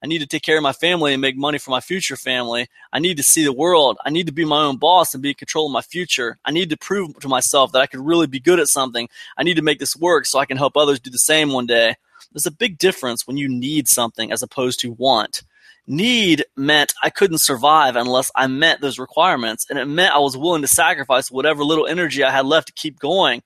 I 0.03 0.07
need 0.07 0.19
to 0.19 0.27
take 0.27 0.43
care 0.43 0.57
of 0.57 0.63
my 0.63 0.73
family 0.73 1.13
and 1.13 1.21
make 1.21 1.35
money 1.35 1.57
for 1.57 1.71
my 1.71 1.79
future 1.79 2.15
family. 2.15 2.67
I 2.93 2.99
need 2.99 3.17
to 3.17 3.23
see 3.23 3.43
the 3.43 3.51
world. 3.51 3.97
I 4.05 4.11
need 4.11 4.27
to 4.27 4.33
be 4.33 4.45
my 4.45 4.61
own 4.61 4.77
boss 4.77 5.13
and 5.13 5.23
be 5.23 5.29
in 5.29 5.35
control 5.35 5.65
of 5.65 5.71
my 5.71 5.81
future. 5.81 6.37
I 6.45 6.51
need 6.51 6.69
to 6.69 6.77
prove 6.77 7.19
to 7.19 7.27
myself 7.27 7.71
that 7.71 7.81
I 7.81 7.87
could 7.87 8.01
really 8.01 8.27
be 8.27 8.39
good 8.39 8.59
at 8.59 8.67
something. 8.67 9.09
I 9.35 9.43
need 9.43 9.55
to 9.55 9.63
make 9.63 9.79
this 9.79 9.95
work 9.95 10.27
so 10.27 10.37
I 10.37 10.45
can 10.45 10.57
help 10.57 10.77
others 10.77 10.99
do 10.99 11.09
the 11.09 11.17
same 11.17 11.51
one 11.51 11.65
day. 11.65 11.95
There's 12.31 12.45
a 12.45 12.51
big 12.51 12.77
difference 12.77 13.25
when 13.25 13.37
you 13.37 13.47
need 13.47 13.87
something 13.87 14.31
as 14.31 14.43
opposed 14.43 14.79
to 14.81 14.91
want. 14.91 15.41
Need 15.87 16.45
meant 16.57 16.93
I 17.03 17.09
couldn't 17.09 17.41
survive 17.41 17.95
unless 17.95 18.31
I 18.35 18.47
met 18.47 18.81
those 18.81 18.97
requirements, 18.97 19.65
and 19.69 19.77
it 19.77 19.85
meant 19.85 20.15
I 20.15 20.19
was 20.19 20.35
willing 20.35 20.63
to 20.63 20.67
sacrifice 20.67 21.29
whatever 21.29 21.63
little 21.63 21.85
energy 21.85 22.23
I 22.23 22.31
had 22.31 22.45
left 22.45 22.67
to 22.67 22.73
keep 22.73 22.99
going. 22.99 23.43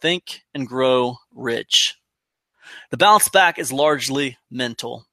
Think 0.00 0.42
and 0.54 0.68
grow 0.68 1.16
rich. 1.34 1.96
The 2.90 2.98
bounce 2.98 3.28
back 3.30 3.58
is 3.58 3.72
largely 3.72 4.36
mental 4.50 5.07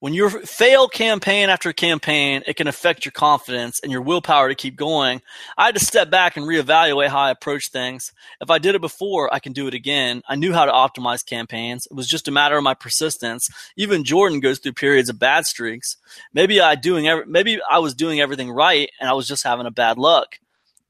when 0.00 0.14
you 0.14 0.30
fail 0.30 0.88
campaign 0.88 1.50
after 1.50 1.72
campaign, 1.74 2.42
it 2.46 2.56
can 2.56 2.66
affect 2.66 3.04
your 3.04 3.12
confidence 3.12 3.80
and 3.80 3.92
your 3.92 4.00
willpower 4.00 4.48
to 4.48 4.54
keep 4.54 4.74
going. 4.74 5.20
I 5.58 5.66
had 5.66 5.74
to 5.74 5.84
step 5.84 6.10
back 6.10 6.38
and 6.38 6.46
reevaluate 6.46 7.08
how 7.08 7.20
I 7.20 7.30
approach 7.30 7.68
things. 7.68 8.12
If 8.40 8.50
I 8.50 8.58
did 8.58 8.74
it 8.74 8.80
before, 8.80 9.32
I 9.32 9.40
can 9.40 9.52
do 9.52 9.66
it 9.66 9.74
again. 9.74 10.22
I 10.26 10.36
knew 10.36 10.54
how 10.54 10.64
to 10.64 10.72
optimize 10.72 11.24
campaigns. 11.24 11.86
It 11.86 11.94
was 11.94 12.08
just 12.08 12.28
a 12.28 12.32
matter 12.32 12.56
of 12.56 12.64
my 12.64 12.72
persistence. 12.72 13.50
Even 13.76 14.02
Jordan 14.02 14.40
goes 14.40 14.58
through 14.58 14.72
periods 14.72 15.10
of 15.10 15.18
bad 15.18 15.44
streaks. 15.44 15.98
Maybe 16.32 16.62
I 16.62 16.76
doing 16.76 17.06
every, 17.06 17.26
maybe 17.26 17.58
I 17.70 17.78
was 17.78 17.94
doing 17.94 18.20
everything 18.20 18.50
right 18.50 18.88
and 19.00 19.10
I 19.10 19.12
was 19.12 19.28
just 19.28 19.44
having 19.44 19.66
a 19.66 19.70
bad 19.70 19.98
luck. 19.98 20.38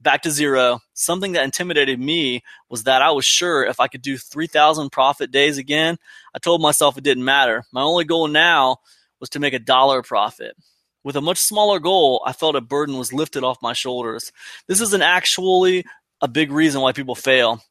Back 0.01 0.23
to 0.23 0.31
zero. 0.31 0.81
Something 0.95 1.33
that 1.33 1.45
intimidated 1.45 1.99
me 1.99 2.45
was 2.69 2.85
that 2.85 3.03
I 3.03 3.11
was 3.11 3.25
sure 3.25 3.65
if 3.65 3.81
I 3.81 3.89
could 3.89 4.03
do 4.03 4.17
3,000 4.17 4.91
profit 4.91 5.33
days 5.33 5.59
again, 5.59 5.99
I 6.33 6.39
told 6.39 6.63
myself 6.63 6.97
it 6.97 7.05
didn't 7.05 7.25
matter. 7.25 7.65
My 7.73 7.83
only 7.83 8.05
goal 8.05 8.29
now 8.29 8.79
was 9.21 9.31
to 9.31 9.41
make 9.41 9.55
a 9.55 9.59
dollar 9.59 10.03
profit. 10.03 10.57
With 11.05 11.17
a 11.17 11.21
much 11.21 11.39
smaller 11.39 11.79
goal, 11.79 12.23
I 12.27 12.33
felt 12.33 12.57
a 12.57 12.61
burden 12.61 12.99
was 12.99 13.13
lifted 13.13 13.45
off 13.45 13.63
my 13.63 13.73
shoulders. 13.73 14.33
This 14.69 14.81
isn't 14.81 15.03
actually 15.03 15.85
a 16.21 16.29
big 16.29 16.53
reason 16.53 16.81
why 16.81 16.93
people 16.93 17.15
fail. 17.15 17.63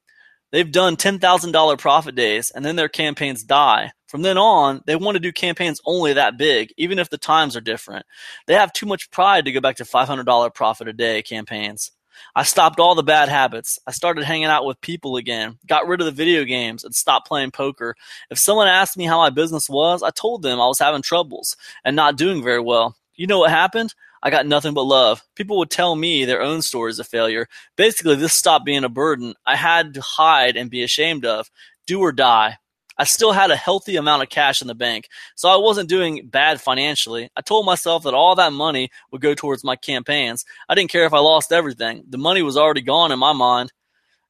They've 0.51 0.71
done 0.71 0.95
$10,000 0.95 1.77
profit 1.77 2.15
days 2.15 2.51
and 2.53 2.65
then 2.65 2.75
their 2.75 2.89
campaigns 2.89 3.43
die. 3.43 3.91
From 4.07 4.23
then 4.23 4.39
on, 4.39 4.81
they 4.87 4.95
want 4.95 5.15
to 5.15 5.19
do 5.19 5.31
campaigns 5.31 5.79
only 5.85 6.13
that 6.13 6.37
big, 6.37 6.73
even 6.77 6.97
if 6.97 7.11
the 7.11 7.19
times 7.19 7.55
are 7.55 7.61
different. 7.61 8.07
They 8.47 8.55
have 8.55 8.73
too 8.73 8.87
much 8.87 9.11
pride 9.11 9.45
to 9.45 9.51
go 9.51 9.61
back 9.61 9.75
to 9.75 9.83
$500 9.83 10.53
profit 10.55 10.87
a 10.87 10.93
day 10.93 11.21
campaigns. 11.21 11.91
I 12.35 12.43
stopped 12.43 12.79
all 12.79 12.95
the 12.95 13.03
bad 13.03 13.29
habits. 13.29 13.79
I 13.87 13.91
started 13.91 14.23
hanging 14.23 14.45
out 14.45 14.65
with 14.65 14.81
people 14.81 15.17
again, 15.17 15.57
got 15.67 15.87
rid 15.87 16.01
of 16.01 16.05
the 16.05 16.11
video 16.11 16.43
games, 16.43 16.83
and 16.83 16.93
stopped 16.93 17.27
playing 17.27 17.51
poker. 17.51 17.95
If 18.29 18.39
someone 18.39 18.67
asked 18.67 18.97
me 18.97 19.05
how 19.05 19.17
my 19.17 19.29
business 19.29 19.69
was, 19.69 20.03
I 20.03 20.09
told 20.11 20.41
them 20.41 20.61
I 20.61 20.67
was 20.67 20.79
having 20.79 21.01
troubles 21.01 21.55
and 21.83 21.95
not 21.95 22.17
doing 22.17 22.43
very 22.43 22.61
well. 22.61 22.95
You 23.15 23.27
know 23.27 23.39
what 23.39 23.51
happened? 23.51 23.93
I 24.21 24.29
got 24.29 24.45
nothing 24.45 24.73
but 24.73 24.83
love. 24.83 25.23
People 25.35 25.57
would 25.59 25.69
tell 25.69 25.95
me 25.95 26.25
their 26.25 26.41
own 26.41 26.61
stories 26.61 26.99
of 26.99 27.07
failure. 27.07 27.47
Basically, 27.75 28.15
this 28.15 28.33
stopped 28.33 28.65
being 28.65 28.83
a 28.83 28.89
burden 28.89 29.33
I 29.45 29.55
had 29.55 29.93
to 29.93 30.01
hide 30.01 30.57
and 30.57 30.69
be 30.69 30.83
ashamed 30.83 31.25
of. 31.25 31.49
Do 31.87 31.99
or 32.01 32.11
die. 32.11 32.57
I 32.99 33.05
still 33.05 33.31
had 33.31 33.49
a 33.49 33.55
healthy 33.55 33.95
amount 33.95 34.23
of 34.23 34.29
cash 34.29 34.61
in 34.61 34.67
the 34.67 34.75
bank, 34.75 35.07
so 35.35 35.47
I 35.47 35.55
wasn't 35.55 35.87
doing 35.87 36.27
bad 36.27 36.59
financially. 36.59 37.29
I 37.33 37.39
told 37.39 37.65
myself 37.65 38.03
that 38.03 38.13
all 38.13 38.35
that 38.35 38.51
money 38.51 38.89
would 39.11 39.21
go 39.21 39.33
towards 39.33 39.63
my 39.63 39.77
campaigns. 39.77 40.43
I 40.67 40.75
didn't 40.75 40.91
care 40.91 41.05
if 41.05 41.13
I 41.13 41.19
lost 41.19 41.53
everything. 41.53 42.03
The 42.09 42.17
money 42.17 42.41
was 42.41 42.57
already 42.57 42.81
gone 42.81 43.13
in 43.13 43.17
my 43.17 43.31
mind. 43.31 43.71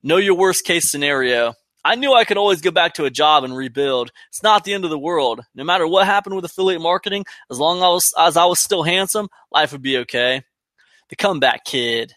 Know 0.03 0.17
your 0.17 0.35
worst 0.35 0.65
case 0.65 0.91
scenario. 0.91 1.55
I 1.83 1.95
knew 1.95 2.13
I 2.13 2.25
could 2.25 2.37
always 2.37 2.61
go 2.61 2.69
back 2.69 2.93
to 2.95 3.05
a 3.05 3.09
job 3.09 3.43
and 3.43 3.57
rebuild. 3.57 4.11
It's 4.27 4.43
not 4.43 4.65
the 4.65 4.73
end 4.73 4.83
of 4.83 4.91
the 4.91 4.99
world. 4.99 5.41
No 5.55 5.63
matter 5.63 5.87
what 5.87 6.05
happened 6.05 6.35
with 6.35 6.45
affiliate 6.45 6.81
marketing, 6.81 7.25
as 7.49 7.59
long 7.59 7.77
as 7.77 7.83
I 7.83 7.87
was, 7.87 8.13
as 8.19 8.37
I 8.37 8.45
was 8.45 8.59
still 8.59 8.83
handsome, 8.83 9.29
life 9.51 9.71
would 9.71 9.81
be 9.81 9.97
okay. 9.99 10.43
The 11.09 11.15
comeback 11.15 11.65
kid. 11.65 12.13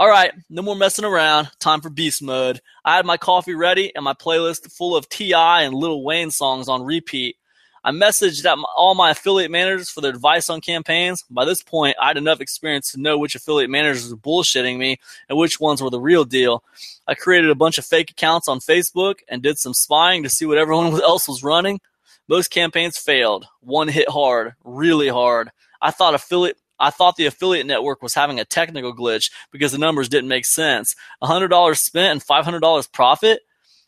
All 0.00 0.08
right, 0.08 0.32
no 0.48 0.62
more 0.62 0.76
messing 0.76 1.04
around. 1.04 1.50
Time 1.58 1.82
for 1.82 1.90
beast 1.90 2.22
mode. 2.22 2.62
I 2.86 2.96
had 2.96 3.04
my 3.04 3.18
coffee 3.18 3.52
ready 3.52 3.94
and 3.94 4.02
my 4.02 4.14
playlist 4.14 4.72
full 4.72 4.96
of 4.96 5.10
T.I. 5.10 5.60
and 5.60 5.74
Lil 5.74 6.02
Wayne 6.02 6.30
songs 6.30 6.70
on 6.70 6.82
repeat. 6.82 7.36
I 7.84 7.90
messaged 7.90 8.46
out 8.46 8.56
all 8.74 8.94
my 8.94 9.10
affiliate 9.10 9.50
managers 9.50 9.90
for 9.90 10.00
their 10.00 10.10
advice 10.10 10.48
on 10.48 10.62
campaigns. 10.62 11.22
By 11.28 11.44
this 11.44 11.62
point, 11.62 11.98
I 12.00 12.06
had 12.06 12.16
enough 12.16 12.40
experience 12.40 12.90
to 12.92 12.98
know 12.98 13.18
which 13.18 13.34
affiliate 13.34 13.68
managers 13.68 14.10
were 14.10 14.16
bullshitting 14.16 14.78
me 14.78 14.96
and 15.28 15.36
which 15.36 15.60
ones 15.60 15.82
were 15.82 15.90
the 15.90 16.00
real 16.00 16.24
deal. 16.24 16.64
I 17.06 17.12
created 17.14 17.50
a 17.50 17.54
bunch 17.54 17.76
of 17.76 17.84
fake 17.84 18.10
accounts 18.10 18.48
on 18.48 18.60
Facebook 18.60 19.16
and 19.28 19.42
did 19.42 19.58
some 19.58 19.74
spying 19.74 20.22
to 20.22 20.30
see 20.30 20.46
what 20.46 20.56
everyone 20.56 20.94
else 21.02 21.28
was 21.28 21.44
running. 21.44 21.78
Most 22.26 22.48
campaigns 22.48 22.96
failed. 22.96 23.44
One 23.60 23.88
hit 23.88 24.08
hard, 24.08 24.54
really 24.64 25.08
hard. 25.08 25.50
I 25.82 25.90
thought 25.90 26.14
affiliate 26.14 26.56
I 26.80 26.90
thought 26.90 27.16
the 27.16 27.26
affiliate 27.26 27.66
network 27.66 28.02
was 28.02 28.14
having 28.14 28.40
a 28.40 28.44
technical 28.44 28.94
glitch 28.96 29.30
because 29.52 29.72
the 29.72 29.78
numbers 29.78 30.08
didn't 30.08 30.28
make 30.28 30.46
sense. 30.46 30.96
$100 31.22 31.76
spent 31.76 32.12
and 32.12 32.44
$500 32.44 32.92
profit? 32.92 33.42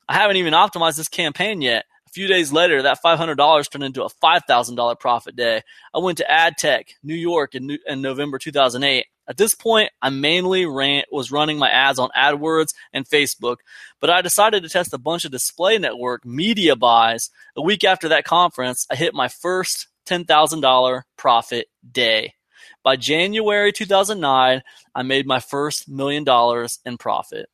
I 0.09 0.15
haven't 0.15 0.37
even 0.37 0.53
optimized 0.53 0.97
this 0.97 1.09
campaign 1.09 1.63
yet 1.63 1.87
A 2.07 2.11
few 2.11 2.29
days 2.29 2.53
later, 2.53 2.83
that 2.83 2.99
$500 3.03 3.71
turned 3.71 3.85
into 3.85 4.05
a 4.05 4.11
$5,000 4.11 5.01
profit 5.01 5.37
day. 5.37 5.63
I 5.95 5.99
went 5.99 6.19
to 6.19 6.27
AdTech, 6.31 6.91
New 7.03 7.15
York 7.15 7.55
in, 7.55 7.79
in 7.87 8.03
November 8.03 8.39
2008. 8.39 9.07
At 9.29 9.37
this 9.37 9.55
point, 9.55 9.91
I 10.03 10.11
mainly 10.11 10.67
ran, 10.67 11.05
was 11.11 11.31
running 11.31 11.57
my 11.57 11.71
ads 11.71 11.99
on 11.99 12.11
AdWords 12.17 12.75
and 12.93 13.09
Facebook, 13.09 13.59
but 14.01 14.11
I 14.11 14.21
decided 14.21 14.63
to 14.65 14.69
test 14.69 14.93
a 14.93 14.99
bunch 14.99 15.25
of 15.25 15.31
display 15.31 15.79
network 15.79 16.27
media 16.27 16.77
buys. 16.77 17.31
A 17.57 17.63
week 17.63 17.85
after 17.85 18.09
that 18.09 18.25
conference, 18.25 18.87
I 18.91 18.97
hit 18.97 19.15
my 19.15 19.29
first 19.29 19.87
$10,000 20.07 21.03
profit 21.17 21.69
day. 21.91 22.35
By 22.85 22.97
January 22.97 23.73
2009, 23.73 24.63
I 24.95 25.03
made 25.03 25.27
my 25.27 25.41
first 25.41 25.89
million 25.89 26.25
dollars 26.25 26.81
in 26.85 26.99
profit. 26.99 27.49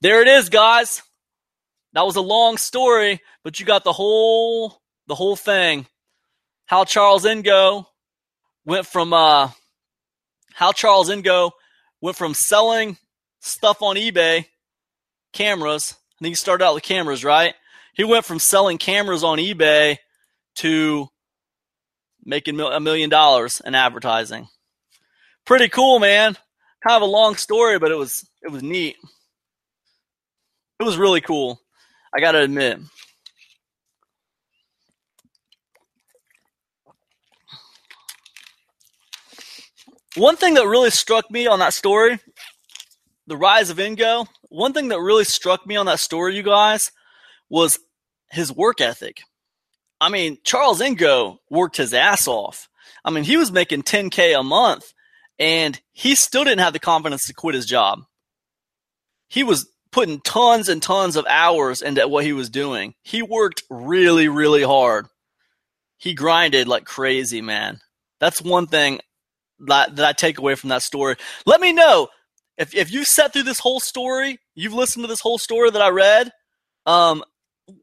There 0.00 0.22
it 0.22 0.28
is, 0.28 0.48
guys. 0.48 1.02
That 1.92 2.06
was 2.06 2.16
a 2.16 2.20
long 2.20 2.56
story, 2.56 3.20
but 3.42 3.58
you 3.58 3.66
got 3.66 3.84
the 3.84 3.92
whole 3.92 4.80
the 5.06 5.14
whole 5.14 5.36
thing. 5.36 5.86
How 6.66 6.84
Charles 6.84 7.24
Ngo 7.24 7.86
went 8.64 8.86
from 8.86 9.12
uh 9.12 9.50
how 10.54 10.72
Charles 10.72 11.08
Ngo 11.08 11.52
went 12.00 12.16
from 12.16 12.34
selling 12.34 12.96
stuff 13.40 13.82
on 13.82 13.96
eBay, 13.96 14.46
cameras. 15.32 15.94
I 16.20 16.24
think 16.24 16.32
he 16.32 16.34
started 16.34 16.64
out 16.64 16.74
with 16.74 16.82
cameras, 16.82 17.24
right? 17.24 17.54
He 17.94 18.04
went 18.04 18.24
from 18.24 18.38
selling 18.38 18.78
cameras 18.78 19.24
on 19.24 19.38
eBay 19.38 19.98
to 20.56 21.08
making 22.28 22.60
a 22.60 22.78
million 22.78 23.08
dollars 23.08 23.62
in 23.64 23.74
advertising. 23.74 24.48
Pretty 25.46 25.68
cool, 25.68 25.98
man. 25.98 26.36
Kind 26.86 26.96
of 26.96 27.02
a 27.02 27.06
long 27.10 27.34
story, 27.36 27.78
but 27.78 27.90
it 27.90 27.96
was 27.96 28.28
it 28.42 28.52
was 28.52 28.62
neat. 28.62 28.96
It 30.78 30.84
was 30.84 30.98
really 30.98 31.22
cool. 31.22 31.58
I 32.14 32.20
got 32.20 32.32
to 32.32 32.40
admit. 32.40 32.80
One 40.16 40.36
thing 40.36 40.54
that 40.54 40.66
really 40.66 40.90
struck 40.90 41.30
me 41.30 41.46
on 41.46 41.60
that 41.60 41.72
story, 41.72 42.18
the 43.26 43.36
rise 43.36 43.70
of 43.70 43.78
Ngo, 43.78 44.26
one 44.48 44.72
thing 44.72 44.88
that 44.88 45.00
really 45.00 45.24
struck 45.24 45.66
me 45.66 45.76
on 45.76 45.86
that 45.86 46.00
story, 46.00 46.36
you 46.36 46.42
guys, 46.42 46.90
was 47.48 47.78
his 48.30 48.52
work 48.52 48.80
ethic. 48.80 49.22
I 50.00 50.08
mean, 50.08 50.38
Charles 50.44 50.80
Ngo 50.80 51.38
worked 51.50 51.76
his 51.76 51.94
ass 51.94 52.28
off. 52.28 52.68
I 53.04 53.10
mean, 53.10 53.24
he 53.24 53.36
was 53.36 53.50
making 53.50 53.82
10K 53.82 54.38
a 54.38 54.42
month 54.42 54.92
and 55.38 55.80
he 55.92 56.14
still 56.14 56.44
didn't 56.44 56.60
have 56.60 56.72
the 56.72 56.78
confidence 56.78 57.26
to 57.26 57.34
quit 57.34 57.54
his 57.54 57.66
job. 57.66 58.00
He 59.28 59.42
was 59.42 59.68
putting 59.90 60.20
tons 60.20 60.68
and 60.68 60.82
tons 60.82 61.16
of 61.16 61.26
hours 61.26 61.82
into 61.82 62.06
what 62.08 62.24
he 62.24 62.32
was 62.32 62.50
doing. 62.50 62.94
He 63.02 63.22
worked 63.22 63.62
really, 63.70 64.28
really 64.28 64.62
hard. 64.62 65.06
He 65.96 66.14
grinded 66.14 66.68
like 66.68 66.84
crazy, 66.84 67.42
man. 67.42 67.80
That's 68.20 68.42
one 68.42 68.66
thing 68.66 69.00
that, 69.60 69.96
that 69.96 70.06
I 70.06 70.12
take 70.12 70.38
away 70.38 70.54
from 70.54 70.70
that 70.70 70.82
story. 70.82 71.16
Let 71.46 71.60
me 71.60 71.72
know 71.72 72.08
if 72.56 72.74
if 72.74 72.92
you 72.92 73.04
sat 73.04 73.32
through 73.32 73.44
this 73.44 73.60
whole 73.60 73.80
story, 73.80 74.38
you've 74.54 74.74
listened 74.74 75.04
to 75.04 75.08
this 75.08 75.20
whole 75.20 75.38
story 75.38 75.70
that 75.70 75.82
I 75.82 75.88
read. 75.88 76.32
Um, 76.86 77.22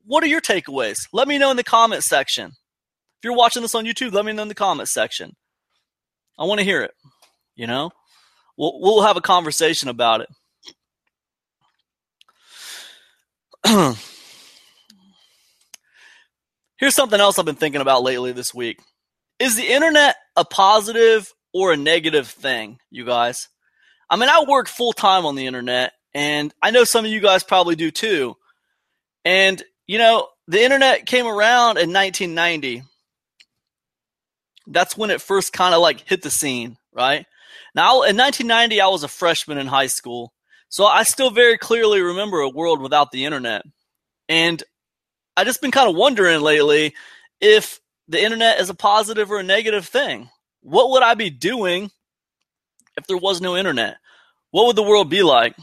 what 0.06 0.24
are 0.24 0.28
your 0.28 0.41
takeaways? 0.41 0.98
Let 1.14 1.28
me 1.28 1.38
know 1.38 1.52
in 1.52 1.57
the 1.57 1.64
comment 1.64 2.03
section. 2.03 2.48
If 2.48 3.24
you're 3.24 3.36
watching 3.36 3.62
this 3.62 3.76
on 3.76 3.86
YouTube, 3.86 4.14
let 4.14 4.26
me 4.26 4.34
know 4.34 4.44
in 4.44 4.48
the 4.48 4.56
comment 4.56 4.90
section. 4.90 5.36
I 6.38 6.45
want 6.45 6.60
to 6.60 6.66
hear 6.66 6.82
it. 6.82 6.91
You 7.56 7.68
know, 7.68 7.91
we'll 8.57 8.80
we'll 8.82 9.02
have 9.03 9.18
a 9.18 9.22
conversation 9.22 9.90
about 9.90 10.22
it. 10.22 10.30
Here's 16.78 16.95
something 16.95 17.20
else 17.20 17.40
I've 17.40 17.45
been 17.45 17.56
thinking 17.56 17.82
about 17.82 18.03
lately 18.03 18.32
this 18.34 18.53
week. 18.53 18.80
Is 19.40 19.56
the 19.56 19.68
internet 19.68 20.16
a 20.36 20.45
positive 20.45 21.32
or 21.53 21.72
a 21.72 21.78
negative 21.78 22.28
thing, 22.28 22.80
you 22.91 23.06
guys? 23.06 23.48
I 24.10 24.18
mean, 24.18 24.30
I 24.30 24.44
work 24.48 24.68
full 24.68 24.94
time 24.94 25.26
on 25.26 25.36
the 25.36 25.48
internet, 25.48 25.94
and 26.14 26.53
I 26.62 26.72
know 26.72 26.84
some 26.84 27.06
of 27.06 27.12
you 27.12 27.22
guys 27.22 27.44
probably 27.44 27.76
do 27.76 27.91
too. 27.91 28.36
And, 29.24 29.64
you 29.88 29.98
know, 29.98 30.28
the 30.48 30.64
internet 30.64 31.06
came 31.06 31.26
around 31.26 31.78
in 31.78 31.94
1990. 31.94 32.84
That's 34.68 34.98
when 34.98 35.12
it 35.12 35.22
first 35.22 35.53
kind 35.53 35.76
of 35.76 35.82
like 35.82 36.07
hit 36.07 36.22
the 36.22 36.32
scene, 36.32 36.78
right? 36.94 37.26
Now, 37.76 38.03
in 38.03 38.18
1990, 38.18 38.82
I 38.82 38.88
was 38.88 39.03
a 39.03 39.07
freshman 39.07 39.57
in 39.57 39.68
high 39.68 39.88
school. 39.88 40.34
So 40.70 40.86
I 40.86 41.03
still 41.03 41.30
very 41.30 41.57
clearly 41.57 42.02
remember 42.02 42.40
a 42.40 42.49
world 42.49 42.82
without 42.82 43.12
the 43.12 43.26
internet. 43.26 43.64
And 44.28 44.64
I 45.38 45.44
just 45.44 45.62
been 45.62 45.72
kind 45.72 45.90
of 45.90 45.95
wondering 45.95 46.41
lately 46.41 46.94
if 47.40 47.80
the 48.07 48.24
internet 48.24 48.60
is 48.60 48.70
a 48.70 48.74
positive 48.74 49.30
or 49.30 49.40
a 49.40 49.44
negative 49.44 49.86
thing. 49.86 50.30
What 50.62 50.90
would 50.91 51.03
I 51.03 51.14
be 51.14 51.30
doing 51.30 51.91
if 52.98 53.06
there 53.07 53.18
was 53.18 53.41
no 53.41 53.56
internet? 53.56 53.98
What 54.52 54.68
would 54.68 54.76
the 54.76 54.84
world 54.84 55.10
be 55.10 55.22
like? 55.22 55.56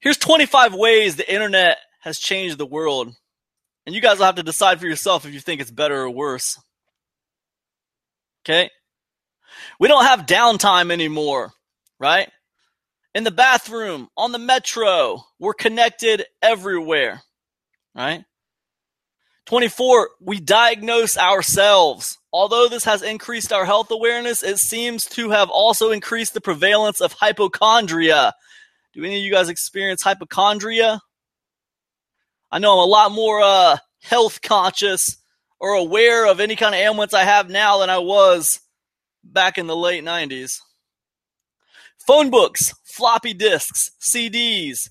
Here's 0.00 0.18
25 0.18 0.74
ways 0.74 1.16
the 1.16 1.32
internet 1.32 1.78
has 2.00 2.18
changed 2.18 2.58
the 2.58 2.66
world. 2.66 3.14
And 3.86 3.94
you 3.94 4.00
guys 4.00 4.18
will 4.18 4.26
have 4.26 4.36
to 4.36 4.42
decide 4.42 4.80
for 4.80 4.86
yourself 4.86 5.24
if 5.24 5.32
you 5.32 5.40
think 5.40 5.60
it's 5.60 5.70
better 5.70 6.02
or 6.02 6.10
worse. 6.10 6.60
Okay? 8.44 8.70
We 9.80 9.88
don't 9.88 10.04
have 10.04 10.26
downtime 10.26 10.92
anymore, 10.92 11.52
right? 11.98 12.28
in 13.18 13.24
the 13.24 13.30
bathroom, 13.32 14.08
on 14.16 14.30
the 14.32 14.38
metro. 14.38 15.24
We're 15.40 15.52
connected 15.52 16.24
everywhere, 16.40 17.22
right? 17.92 18.24
24, 19.46 20.10
we 20.20 20.38
diagnose 20.38 21.18
ourselves. 21.18 22.18
Although 22.32 22.68
this 22.68 22.84
has 22.84 23.02
increased 23.02 23.52
our 23.52 23.64
health 23.64 23.90
awareness, 23.90 24.44
it 24.44 24.58
seems 24.58 25.04
to 25.06 25.30
have 25.30 25.48
also 25.50 25.90
increased 25.90 26.34
the 26.34 26.40
prevalence 26.40 27.00
of 27.00 27.14
hypochondria. 27.14 28.34
Do 28.92 29.02
any 29.02 29.16
of 29.16 29.24
you 29.24 29.32
guys 29.32 29.48
experience 29.48 30.02
hypochondria? 30.02 31.00
I 32.50 32.58
know 32.58 32.72
I'm 32.72 32.78
a 32.78 32.84
lot 32.84 33.12
more 33.12 33.40
uh, 33.42 33.76
health 34.00 34.40
conscious 34.40 35.16
or 35.60 35.72
aware 35.72 36.26
of 36.26 36.40
any 36.40 36.56
kind 36.56 36.74
of 36.74 36.80
ailments 36.80 37.14
I 37.14 37.24
have 37.24 37.50
now 37.50 37.78
than 37.78 37.90
I 37.90 37.98
was 37.98 38.60
back 39.22 39.58
in 39.58 39.66
the 39.66 39.76
late 39.76 40.04
90s. 40.04 40.60
Phone 42.06 42.30
books 42.30 42.72
floppy 42.84 43.34
disks, 43.34 43.90
CDs. 44.00 44.88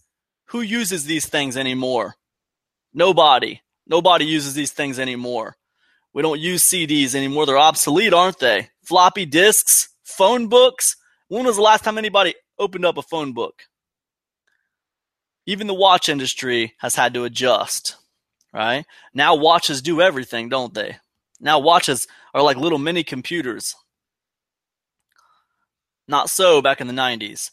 Who 0.51 0.61
uses 0.61 1.05
these 1.05 1.25
things 1.25 1.57
anymore? 1.57 2.15
Nobody. 2.93 3.61
Nobody 3.85 4.25
uses 4.25 4.53
these 4.53 4.71
things 4.71 4.97
anymore. 4.97 5.57
We 6.13 6.21
don't 6.21 6.39
use 6.39 6.63
CDs 6.63 7.15
anymore. 7.15 7.45
They're 7.45 7.57
obsolete, 7.57 8.13
aren't 8.13 8.39
they? 8.39 8.69
Floppy 8.83 9.25
disks, 9.25 9.89
phone 10.03 10.47
books. 10.47 10.95
When 11.27 11.45
was 11.45 11.57
the 11.57 11.61
last 11.61 11.83
time 11.83 11.97
anybody 11.97 12.33
opened 12.57 12.85
up 12.85 12.97
a 12.97 13.01
phone 13.01 13.33
book? 13.33 13.63
Even 15.47 15.67
the 15.67 15.73
watch 15.73 16.09
industry 16.09 16.73
has 16.79 16.95
had 16.95 17.13
to 17.13 17.23
adjust, 17.23 17.95
right? 18.53 18.85
Now 19.13 19.33
watches 19.33 19.81
do 19.81 20.01
everything, 20.01 20.49
don't 20.49 20.73
they? 20.73 20.97
Now 21.39 21.57
watches 21.57 22.05
are 22.33 22.43
like 22.43 22.57
little 22.57 22.77
mini 22.77 23.03
computers. 23.03 23.73
Not 26.05 26.29
so 26.29 26.61
back 26.61 26.81
in 26.81 26.87
the 26.87 26.93
90s. 26.93 27.49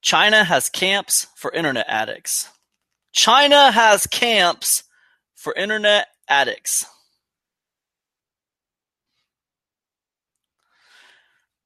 China 0.00 0.44
has 0.44 0.70
camps 0.70 1.26
for 1.36 1.52
internet 1.52 1.84
addicts. 1.88 2.48
China 3.12 3.70
has 3.70 4.06
camps 4.06 4.84
for 5.34 5.52
internet 5.54 6.08
addicts. 6.26 6.86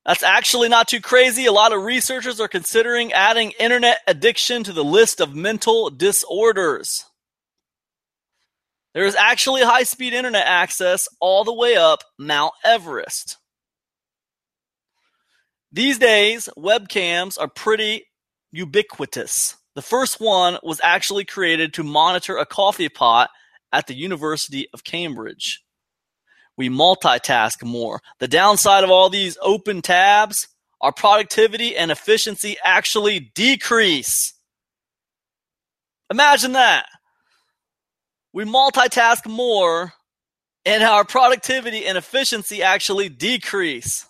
That's 0.04 0.22
actually 0.22 0.68
not 0.68 0.88
too 0.88 1.00
crazy. 1.00 1.46
A 1.46 1.52
lot 1.52 1.72
of 1.72 1.82
researchers 1.82 2.38
are 2.40 2.48
considering 2.48 3.12
adding 3.12 3.52
internet 3.58 4.00
addiction 4.06 4.62
to 4.64 4.72
the 4.72 4.84
list 4.84 5.20
of 5.20 5.34
mental 5.34 5.88
disorders. 5.88 7.06
There 8.92 9.06
is 9.06 9.16
actually 9.16 9.62
high 9.62 9.82
speed 9.82 10.12
internet 10.12 10.46
access 10.46 11.08
all 11.20 11.42
the 11.42 11.54
way 11.54 11.76
up 11.76 12.04
Mount 12.18 12.52
Everest. 12.64 13.38
These 15.72 15.98
days, 15.98 16.48
webcams 16.56 17.40
are 17.40 17.48
pretty 17.48 18.04
ubiquitous. 18.52 19.56
The 19.74 19.82
first 19.82 20.20
one 20.20 20.58
was 20.62 20.80
actually 20.84 21.24
created 21.24 21.74
to 21.74 21.82
monitor 21.82 22.36
a 22.36 22.46
coffee 22.46 22.88
pot 22.88 23.30
at 23.72 23.88
the 23.88 23.94
University 23.94 24.68
of 24.72 24.84
Cambridge. 24.84 25.63
We 26.56 26.68
multitask 26.68 27.64
more. 27.64 28.00
The 28.20 28.28
downside 28.28 28.84
of 28.84 28.90
all 28.90 29.10
these 29.10 29.36
open 29.42 29.82
tabs, 29.82 30.48
our 30.80 30.92
productivity 30.92 31.76
and 31.76 31.90
efficiency 31.90 32.56
actually 32.62 33.18
decrease. 33.34 34.34
Imagine 36.10 36.52
that. 36.52 36.86
We 38.32 38.44
multitask 38.44 39.26
more 39.26 39.92
and 40.64 40.82
our 40.82 41.04
productivity 41.04 41.86
and 41.86 41.98
efficiency 41.98 42.62
actually 42.62 43.08
decrease. 43.08 44.06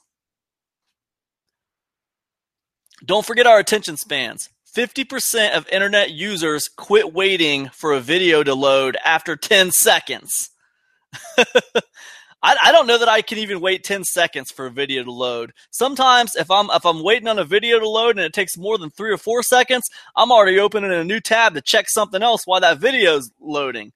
Don't 3.04 3.26
forget 3.26 3.46
our 3.46 3.58
attention 3.58 3.96
spans. 3.96 4.50
50% 4.74 5.56
of 5.56 5.68
internet 5.68 6.10
users 6.10 6.68
quit 6.68 7.12
waiting 7.12 7.68
for 7.68 7.92
a 7.92 8.00
video 8.00 8.42
to 8.42 8.54
load 8.54 8.96
after 9.04 9.36
10 9.36 9.70
seconds. 9.70 10.50
I, 12.44 12.56
I 12.64 12.72
don't 12.72 12.86
know 12.86 12.98
that 12.98 13.08
I 13.08 13.22
can 13.22 13.38
even 13.38 13.60
wait 13.60 13.84
10 13.84 14.04
seconds 14.04 14.50
for 14.50 14.66
a 14.66 14.70
video 14.70 15.02
to 15.02 15.10
load. 15.10 15.54
Sometimes 15.70 16.36
if 16.36 16.50
I'm 16.50 16.68
if 16.70 16.84
I'm 16.84 17.02
waiting 17.02 17.26
on 17.26 17.38
a 17.38 17.44
video 17.44 17.80
to 17.80 17.88
load 17.88 18.16
and 18.16 18.24
it 18.24 18.34
takes 18.34 18.58
more 18.58 18.76
than 18.76 18.90
3 18.90 19.12
or 19.12 19.16
4 19.16 19.42
seconds, 19.42 19.84
I'm 20.14 20.30
already 20.30 20.58
opening 20.58 20.92
a 20.92 21.02
new 21.02 21.20
tab 21.20 21.54
to 21.54 21.62
check 21.62 21.86
something 21.88 22.22
else 22.22 22.42
while 22.44 22.60
that 22.60 22.78
video's 22.78 23.30
loading. 23.40 23.92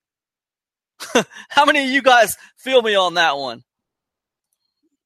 How 1.50 1.66
many 1.66 1.84
of 1.84 1.90
you 1.90 2.00
guys 2.00 2.36
feel 2.56 2.80
me 2.80 2.94
on 2.94 3.14
that 3.14 3.36
one? 3.36 3.64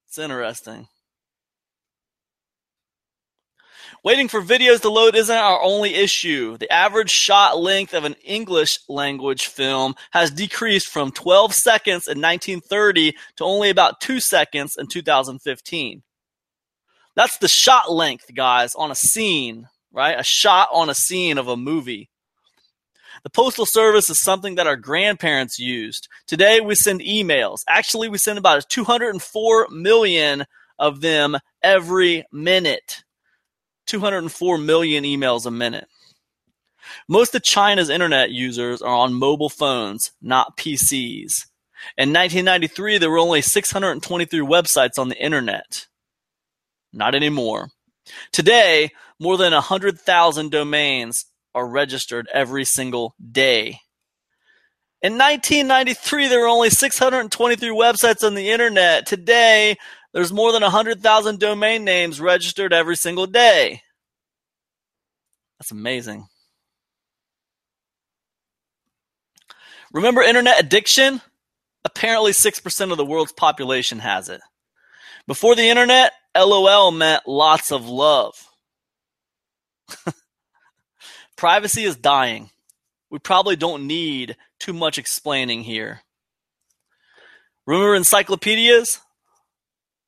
It's 0.07 0.19
interesting. 0.19 0.87
Waiting 4.05 4.27
for 4.27 4.43
videos 4.43 4.81
to 4.81 4.91
load 4.91 5.15
isn't 5.15 5.37
our 5.37 5.63
only 5.63 5.95
issue. 5.95 6.57
The 6.57 6.73
average 6.73 7.11
shot 7.11 7.61
length 7.61 7.95
of 7.95 8.03
an 8.03 8.17
English 8.25 8.81
language 8.89 9.47
film 9.47 9.95
has 10.11 10.33
decreased 10.33 10.89
from 10.89 11.13
12 11.13 11.55
seconds 11.55 12.09
in 12.09 12.21
1930 12.21 13.15
to 13.37 13.45
only 13.45 13.71
about 13.71 14.01
2 14.01 14.19
seconds 14.19 14.75
in 14.77 14.89
2015. 14.89 16.03
That's 17.15 17.39
the 17.39 17.47
shot 17.47 17.93
length, 17.93 18.35
guys, 18.35 18.75
on 18.75 18.91
a 18.91 18.97
scene, 18.97 19.69
right? 19.93 20.19
A 20.19 20.25
shot 20.25 20.69
on 20.73 20.91
a 20.91 20.95
scene 20.95 21.39
of 21.39 21.47
a 21.47 21.57
movie. 21.57 22.11
The 23.23 23.31
Postal 23.31 23.67
Service 23.67 24.11
is 24.11 24.21
something 24.21 24.57
that 24.57 24.67
our 24.67 24.75
grandparents 24.75 25.61
used. 25.61 26.09
Today 26.27 26.61
we 26.61 26.75
send 26.75 27.03
emails. 27.03 27.59
Actually, 27.69 28.09
we 28.09 28.19
send 28.19 28.37
about 28.37 28.69
204 28.69 29.69
million 29.71 30.45
of 30.77 31.03
them 31.03 31.39
every 31.63 32.25
minute. 32.33 33.02
204 33.93 34.57
million 34.57 35.05
emails 35.05 35.45
a 35.45 35.51
minute. 35.51 35.87
Most 37.09 37.35
of 37.35 37.43
China's 37.43 37.91
internet 37.91 38.31
users 38.31 38.81
are 38.81 38.95
on 38.95 39.13
mobile 39.13 39.51
phones, 39.51 40.13
not 40.23 40.57
PCs. 40.57 41.45
In 41.99 42.09
1993, 42.09 42.97
there 42.97 43.11
were 43.11 43.19
only 43.19 43.43
623 43.43 44.41
websites 44.41 44.99
on 44.99 45.11
the 45.11 45.23
internet. 45.23 45.89
Not 46.95 47.15
anymore. 47.15 47.69
Today, 48.33 48.93
more 49.21 49.37
than 49.37 49.53
100,000 49.53 50.51
domains 50.51 51.27
are 51.55 51.69
registered 51.69 52.29
every 52.33 52.65
single 52.65 53.15
day. 53.31 53.81
In 55.03 55.19
1993, 55.19 56.29
there 56.29 56.41
were 56.41 56.47
only 56.47 56.71
623 56.71 57.69
websites 57.69 58.25
on 58.25 58.35
the 58.35 58.51
internet. 58.51 59.05
Today, 59.05 59.77
there's 60.13 60.33
more 60.33 60.53
than 60.53 60.63
100,000 60.63 61.39
domain 61.39 61.85
names 61.85 62.21
registered 62.21 62.73
every 62.73 62.97
single 62.97 63.27
day. 63.27 63.83
That's 65.59 65.71
amazing. 65.71 66.27
Remember 69.93 70.23
internet 70.23 70.59
addiction? 70.59 71.21
Apparently, 71.85 72.33
6% 72.33 72.91
of 72.91 72.97
the 72.97 73.05
world's 73.05 73.33
population 73.33 73.99
has 73.99 74.29
it. 74.29 74.41
Before 75.27 75.55
the 75.55 75.69
internet, 75.69 76.13
LOL 76.37 76.91
meant 76.91 77.27
lots 77.27 77.71
of 77.71 77.89
love. 77.89 78.35
Privacy 81.37 81.85
is 81.85 81.97
dying. 81.97 82.51
We 83.11 83.19
probably 83.19 83.57
don't 83.57 83.87
need 83.87 84.37
too 84.59 84.73
much 84.73 84.97
explaining 84.97 85.65
here. 85.65 86.01
Remember 87.67 87.95
encyclopedias? 87.95 89.01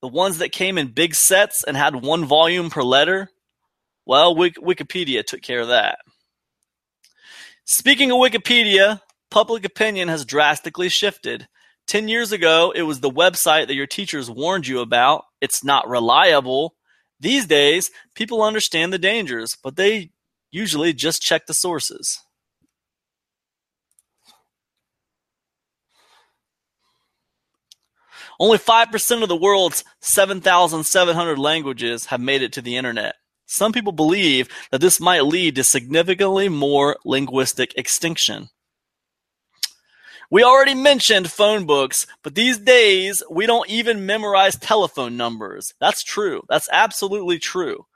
The 0.05 0.09
ones 0.09 0.36
that 0.36 0.52
came 0.52 0.76
in 0.76 0.89
big 0.89 1.14
sets 1.14 1.64
and 1.64 1.78
had 1.78 1.97
one 1.97 2.26
volume 2.26 2.68
per 2.68 2.82
letter? 2.82 3.31
Well, 4.05 4.36
Wikipedia 4.36 5.24
took 5.24 5.40
care 5.40 5.60
of 5.60 5.68
that. 5.68 5.97
Speaking 7.64 8.10
of 8.12 8.18
Wikipedia, 8.18 9.01
public 9.31 9.64
opinion 9.64 10.09
has 10.09 10.26
drastically 10.26 10.90
shifted. 10.90 11.48
10 11.86 12.09
years 12.09 12.32
ago, 12.32 12.70
it 12.76 12.82
was 12.82 13.01
the 13.01 13.09
website 13.10 13.68
that 13.68 13.76
your 13.76 13.86
teachers 13.86 14.31
warned 14.31 14.66
you 14.66 14.81
about. 14.81 15.24
It's 15.40 15.64
not 15.64 15.89
reliable. 15.89 16.74
These 17.18 17.47
days, 17.47 17.90
people 18.14 18.43
understand 18.43 18.93
the 18.93 18.98
dangers, 18.98 19.56
but 19.64 19.76
they 19.76 20.10
usually 20.51 20.93
just 20.93 21.22
check 21.22 21.47
the 21.47 21.55
sources. 21.55 22.20
Only 28.40 28.59
5% 28.59 29.23
of 29.23 29.28
the 29.28 29.36
world's 29.36 29.85
7,700 30.01 31.39
languages 31.39 32.06
have 32.06 32.20
made 32.20 32.43
it 32.43 32.52
to 32.55 32.62
the 32.62 32.77
internet. 32.77 33.16
Some 33.47 33.73
people 33.73 33.93
believe 33.93 34.48
that 34.70 34.81
this 34.81 35.01
might 35.01 35.24
lead 35.24 35.56
to 35.56 35.65
significantly 35.65 36.48
more 36.48 36.97
linguistic 37.05 37.74
extinction. 37.77 38.48
We 40.31 40.43
already 40.43 40.74
mentioned 40.74 41.31
phone 41.31 41.66
books, 41.66 42.06
but 42.23 42.35
these 42.35 42.59
days 42.59 43.23
we 43.31 43.47
don't 43.47 43.69
even 43.69 44.06
memorize 44.06 44.56
telephone 44.56 45.16
numbers. 45.16 45.74
That's 45.78 46.02
true. 46.02 46.43
That's 46.48 46.69
absolutely 46.73 47.39
true. 47.39 47.86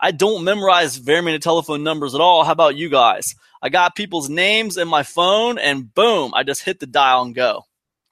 I 0.00 0.10
don't 0.10 0.44
memorize 0.44 0.96
very 0.96 1.20
many 1.20 1.38
telephone 1.38 1.82
numbers 1.82 2.14
at 2.14 2.20
all. 2.20 2.44
How 2.44 2.52
about 2.52 2.76
you 2.76 2.88
guys? 2.88 3.34
I 3.60 3.68
got 3.68 3.94
people's 3.94 4.28
names 4.28 4.76
in 4.76 4.88
my 4.88 5.02
phone 5.02 5.58
and 5.58 5.92
boom, 5.92 6.32
I 6.34 6.42
just 6.42 6.62
hit 6.62 6.80
the 6.80 6.86
dial 6.86 7.22
and 7.22 7.34
go. 7.34 7.66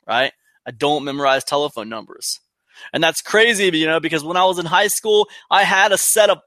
Right? 0.06 0.32
I 0.70 0.72
don't 0.72 1.02
memorize 1.02 1.42
telephone 1.42 1.88
numbers. 1.88 2.38
And 2.92 3.02
that's 3.02 3.22
crazy, 3.22 3.76
you 3.76 3.86
know, 3.86 3.98
because 3.98 4.22
when 4.22 4.36
I 4.36 4.44
was 4.44 4.60
in 4.60 4.66
high 4.66 4.86
school, 4.86 5.28
I 5.50 5.64
had 5.64 5.90
a 5.90 5.98
set 5.98 6.30
of 6.30 6.38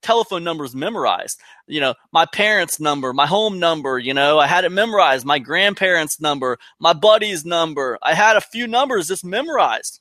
telephone 0.00 0.42
numbers 0.44 0.74
memorized. 0.74 1.38
You 1.66 1.80
know, 1.80 1.94
my 2.10 2.24
parents' 2.24 2.80
number, 2.80 3.12
my 3.12 3.26
home 3.26 3.58
number, 3.58 3.98
you 3.98 4.14
know, 4.14 4.38
I 4.38 4.46
had 4.46 4.64
it 4.64 4.72
memorized, 4.72 5.26
my 5.26 5.38
grandparents' 5.38 6.18
number, 6.18 6.56
my 6.80 6.94
buddy's 6.94 7.44
number. 7.44 7.98
I 8.02 8.14
had 8.14 8.38
a 8.38 8.40
few 8.40 8.66
numbers 8.66 9.08
just 9.08 9.26
memorized. 9.26 10.00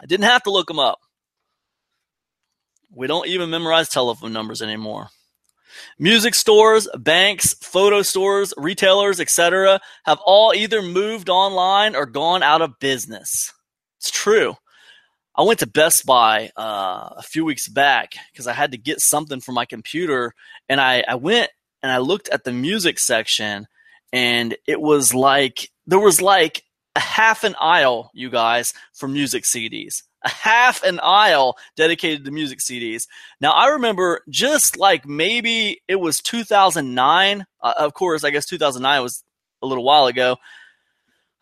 I 0.00 0.06
didn't 0.06 0.26
have 0.26 0.44
to 0.44 0.52
look 0.52 0.68
them 0.68 0.78
up. 0.78 1.00
We 2.94 3.08
don't 3.08 3.26
even 3.26 3.50
memorize 3.50 3.88
telephone 3.88 4.32
numbers 4.32 4.62
anymore. 4.62 5.08
Music 5.98 6.34
stores, 6.34 6.88
banks, 6.98 7.54
photo 7.54 8.02
stores, 8.02 8.52
retailers, 8.56 9.20
etc., 9.20 9.80
have 10.04 10.18
all 10.24 10.52
either 10.54 10.82
moved 10.82 11.28
online 11.28 11.94
or 11.94 12.06
gone 12.06 12.42
out 12.42 12.62
of 12.62 12.78
business. 12.78 13.52
It's 13.98 14.10
true. 14.10 14.56
I 15.34 15.42
went 15.42 15.58
to 15.60 15.66
Best 15.66 16.06
Buy 16.06 16.50
uh, 16.56 17.10
a 17.16 17.22
few 17.22 17.44
weeks 17.44 17.68
back 17.68 18.14
because 18.32 18.46
I 18.46 18.54
had 18.54 18.72
to 18.72 18.78
get 18.78 19.00
something 19.00 19.40
for 19.40 19.52
my 19.52 19.66
computer, 19.66 20.32
and 20.68 20.80
I, 20.80 21.04
I 21.06 21.16
went 21.16 21.50
and 21.82 21.92
I 21.92 21.98
looked 21.98 22.28
at 22.30 22.44
the 22.44 22.52
music 22.52 22.98
section, 22.98 23.66
and 24.12 24.56
it 24.66 24.80
was 24.80 25.12
like 25.12 25.70
there 25.86 25.98
was 25.98 26.22
like 26.22 26.62
a 26.94 27.00
half 27.00 27.44
an 27.44 27.54
aisle, 27.60 28.10
you 28.14 28.30
guys, 28.30 28.72
for 28.94 29.08
music 29.08 29.44
CDs. 29.44 30.02
Half 30.26 30.82
an 30.82 31.00
aisle 31.00 31.56
dedicated 31.76 32.24
to 32.24 32.30
music 32.30 32.58
CDs. 32.58 33.06
Now 33.40 33.52
I 33.52 33.68
remember 33.68 34.22
just 34.28 34.76
like 34.76 35.06
maybe 35.06 35.82
it 35.88 35.96
was 35.96 36.20
2009. 36.20 37.46
Uh, 37.60 37.74
of 37.78 37.94
course, 37.94 38.24
I 38.24 38.30
guess 38.30 38.46
2009 38.46 39.02
was 39.02 39.24
a 39.62 39.66
little 39.66 39.84
while 39.84 40.06
ago. 40.06 40.36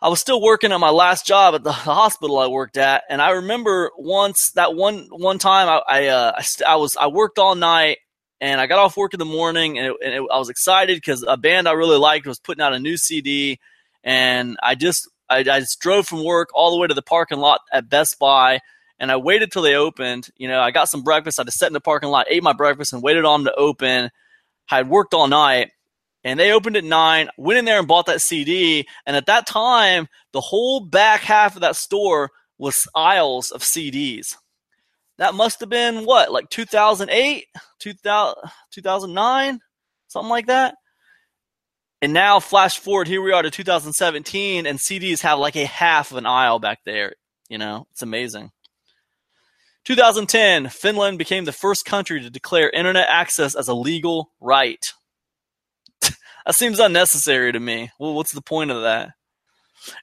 I 0.00 0.08
was 0.08 0.20
still 0.20 0.42
working 0.42 0.70
at 0.70 0.80
my 0.80 0.90
last 0.90 1.24
job 1.24 1.54
at 1.54 1.64
the 1.64 1.72
hospital 1.72 2.38
I 2.38 2.46
worked 2.46 2.76
at, 2.76 3.04
and 3.08 3.22
I 3.22 3.30
remember 3.30 3.90
once 3.96 4.50
that 4.54 4.74
one 4.74 5.08
one 5.10 5.38
time 5.38 5.68
I 5.68 5.80
I, 5.88 6.06
uh, 6.08 6.32
I, 6.36 6.42
st- 6.42 6.68
I, 6.68 6.76
was 6.76 6.96
I 6.96 7.06
worked 7.06 7.38
all 7.38 7.54
night 7.54 7.98
and 8.40 8.60
I 8.60 8.66
got 8.66 8.78
off 8.78 8.96
work 8.98 9.14
in 9.14 9.18
the 9.18 9.24
morning 9.24 9.78
and, 9.78 9.86
it, 9.88 9.96
and 10.04 10.14
it, 10.14 10.22
I 10.30 10.38
was 10.38 10.50
excited 10.50 10.96
because 10.96 11.24
a 11.26 11.38
band 11.38 11.66
I 11.66 11.72
really 11.72 11.96
liked 11.96 12.26
was 12.26 12.38
putting 12.38 12.62
out 12.62 12.74
a 12.74 12.78
new 12.78 12.98
CD, 12.98 13.58
and 14.02 14.58
I 14.62 14.74
just 14.74 15.08
I, 15.30 15.38
I 15.38 15.60
just 15.60 15.80
drove 15.80 16.06
from 16.06 16.24
work 16.24 16.50
all 16.54 16.70
the 16.70 16.78
way 16.78 16.86
to 16.86 16.94
the 16.94 17.02
parking 17.02 17.38
lot 17.38 17.60
at 17.72 17.88
Best 17.88 18.18
Buy. 18.18 18.60
And 18.98 19.10
I 19.10 19.16
waited 19.16 19.50
till 19.50 19.62
they 19.62 19.74
opened. 19.74 20.28
You 20.36 20.48
know, 20.48 20.60
I 20.60 20.70
got 20.70 20.88
some 20.88 21.02
breakfast. 21.02 21.40
I 21.40 21.44
just 21.44 21.58
sat 21.58 21.66
in 21.66 21.72
the 21.72 21.80
parking 21.80 22.10
lot, 22.10 22.26
ate 22.28 22.42
my 22.42 22.52
breakfast, 22.52 22.92
and 22.92 23.02
waited 23.02 23.24
on 23.24 23.44
them 23.44 23.52
to 23.52 23.58
open. 23.58 24.10
I 24.70 24.76
had 24.76 24.88
worked 24.88 25.14
all 25.14 25.26
night, 25.26 25.72
and 26.22 26.38
they 26.38 26.52
opened 26.52 26.76
at 26.76 26.84
nine. 26.84 27.28
Went 27.36 27.58
in 27.58 27.64
there 27.64 27.78
and 27.78 27.88
bought 27.88 28.06
that 28.06 28.22
CD. 28.22 28.86
And 29.04 29.16
at 29.16 29.26
that 29.26 29.46
time, 29.46 30.08
the 30.32 30.40
whole 30.40 30.80
back 30.80 31.20
half 31.20 31.54
of 31.54 31.62
that 31.62 31.76
store 31.76 32.30
was 32.58 32.86
aisles 32.94 33.50
of 33.50 33.62
CDs. 33.62 34.36
That 35.18 35.34
must 35.34 35.60
have 35.60 35.68
been 35.68 36.04
what, 36.04 36.32
like 36.32 36.50
2008, 36.50 37.46
2000, 37.78 38.50
2009, 38.72 39.60
something 40.08 40.30
like 40.30 40.46
that. 40.46 40.74
And 42.02 42.12
now, 42.12 42.40
flash 42.40 42.78
forward, 42.78 43.08
here 43.08 43.22
we 43.22 43.32
are 43.32 43.42
to 43.42 43.50
2017, 43.50 44.66
and 44.66 44.78
CDs 44.78 45.22
have 45.22 45.38
like 45.38 45.56
a 45.56 45.64
half 45.64 46.10
of 46.10 46.18
an 46.18 46.26
aisle 46.26 46.58
back 46.58 46.80
there. 46.84 47.14
You 47.48 47.58
know, 47.58 47.86
it's 47.92 48.02
amazing. 48.02 48.50
2010, 49.84 50.68
Finland 50.70 51.18
became 51.18 51.44
the 51.44 51.52
first 51.52 51.84
country 51.84 52.20
to 52.20 52.30
declare 52.30 52.70
internet 52.70 53.06
access 53.08 53.54
as 53.54 53.68
a 53.68 53.74
legal 53.74 54.30
right. 54.40 54.82
that 56.00 56.54
seems 56.54 56.78
unnecessary 56.78 57.52
to 57.52 57.60
me. 57.60 57.90
Well, 57.98 58.14
what's 58.14 58.32
the 58.32 58.42
point 58.42 58.70
of 58.70 58.82
that? 58.82 59.10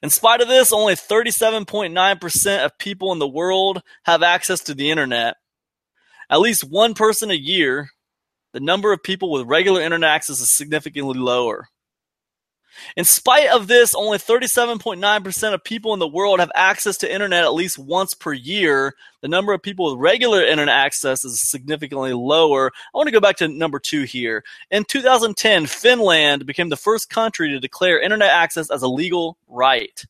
In 0.02 0.10
spite 0.10 0.40
of 0.40 0.48
this, 0.48 0.72
only 0.72 0.94
37.9% 0.94 2.64
of 2.64 2.78
people 2.78 3.12
in 3.12 3.18
the 3.18 3.26
world 3.28 3.82
have 4.04 4.22
access 4.22 4.60
to 4.60 4.74
the 4.74 4.90
internet. 4.90 5.36
At 6.30 6.40
least 6.40 6.62
one 6.62 6.94
person 6.94 7.30
a 7.30 7.34
year, 7.34 7.90
the 8.52 8.60
number 8.60 8.92
of 8.92 9.02
people 9.02 9.30
with 9.30 9.46
regular 9.46 9.82
internet 9.82 10.10
access 10.10 10.40
is 10.40 10.56
significantly 10.56 11.18
lower. 11.18 11.68
In 12.96 13.04
spite 13.04 13.48
of 13.48 13.66
this, 13.66 13.94
only 13.94 14.18
37.9% 14.18 15.54
of 15.54 15.64
people 15.64 15.92
in 15.92 15.98
the 15.98 16.08
world 16.08 16.40
have 16.40 16.52
access 16.54 16.96
to 16.98 17.12
internet 17.12 17.44
at 17.44 17.54
least 17.54 17.78
once 17.78 18.14
per 18.14 18.32
year. 18.32 18.94
The 19.20 19.28
number 19.28 19.52
of 19.52 19.62
people 19.62 19.90
with 19.90 20.00
regular 20.00 20.42
internet 20.42 20.74
access 20.74 21.24
is 21.24 21.48
significantly 21.48 22.12
lower. 22.12 22.70
I 22.94 22.98
want 22.98 23.06
to 23.06 23.12
go 23.12 23.20
back 23.20 23.36
to 23.36 23.48
number 23.48 23.78
two 23.78 24.02
here. 24.02 24.44
In 24.70 24.84
2010, 24.84 25.66
Finland 25.66 26.46
became 26.46 26.68
the 26.68 26.76
first 26.76 27.10
country 27.10 27.48
to 27.50 27.60
declare 27.60 28.00
internet 28.00 28.30
access 28.30 28.70
as 28.70 28.82
a 28.82 28.88
legal 28.88 29.36
right. 29.48 30.04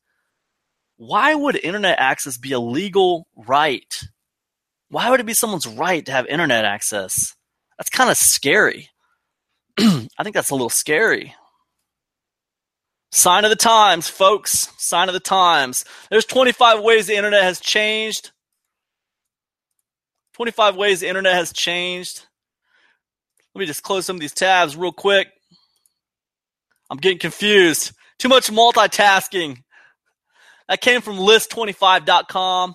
Why 0.97 1.35
would 1.35 1.55
internet 1.55 1.99
access 1.99 2.37
be 2.37 2.53
a 2.53 2.59
legal 2.59 3.27
right? 3.35 4.03
Why 4.89 5.09
would 5.09 5.19
it 5.19 5.25
be 5.25 5.33
someone's 5.33 5.67
right 5.67 6.05
to 6.05 6.11
have 6.11 6.27
internet 6.27 6.65
access? 6.65 7.35
That's 7.77 7.89
kind 7.89 8.09
of 8.09 8.17
scary. 8.17 8.89
I 9.79 10.23
think 10.23 10.35
that's 10.35 10.51
a 10.51 10.55
little 10.55 10.69
scary. 10.69 11.35
Sign 13.13 13.43
of 13.45 13.51
the 13.51 13.55
times, 13.55 14.09
folks. 14.09 14.69
Sign 14.79 15.07
of 15.07 15.13
the 15.13 15.19
times. 15.19 15.85
There's 16.09 16.25
25 16.25 16.81
ways 16.81 17.05
the 17.05 17.15
internet 17.15 17.43
has 17.43 17.59
changed. 17.59 18.31
25 20.33 20.75
ways 20.75 21.01
the 21.01 21.07
internet 21.07 21.35
has 21.35 21.53
changed. 21.53 22.25
Let 23.53 23.59
me 23.59 23.65
just 23.67 23.83
close 23.83 24.07
some 24.07 24.15
of 24.15 24.19
these 24.19 24.33
tabs 24.33 24.75
real 24.75 24.91
quick. 24.91 25.27
I'm 26.89 26.97
getting 26.97 27.19
confused. 27.19 27.91
Too 28.17 28.29
much 28.29 28.49
multitasking. 28.49 29.59
That 30.67 30.81
came 30.81 31.01
from 31.01 31.17
list25.com. 31.17 32.73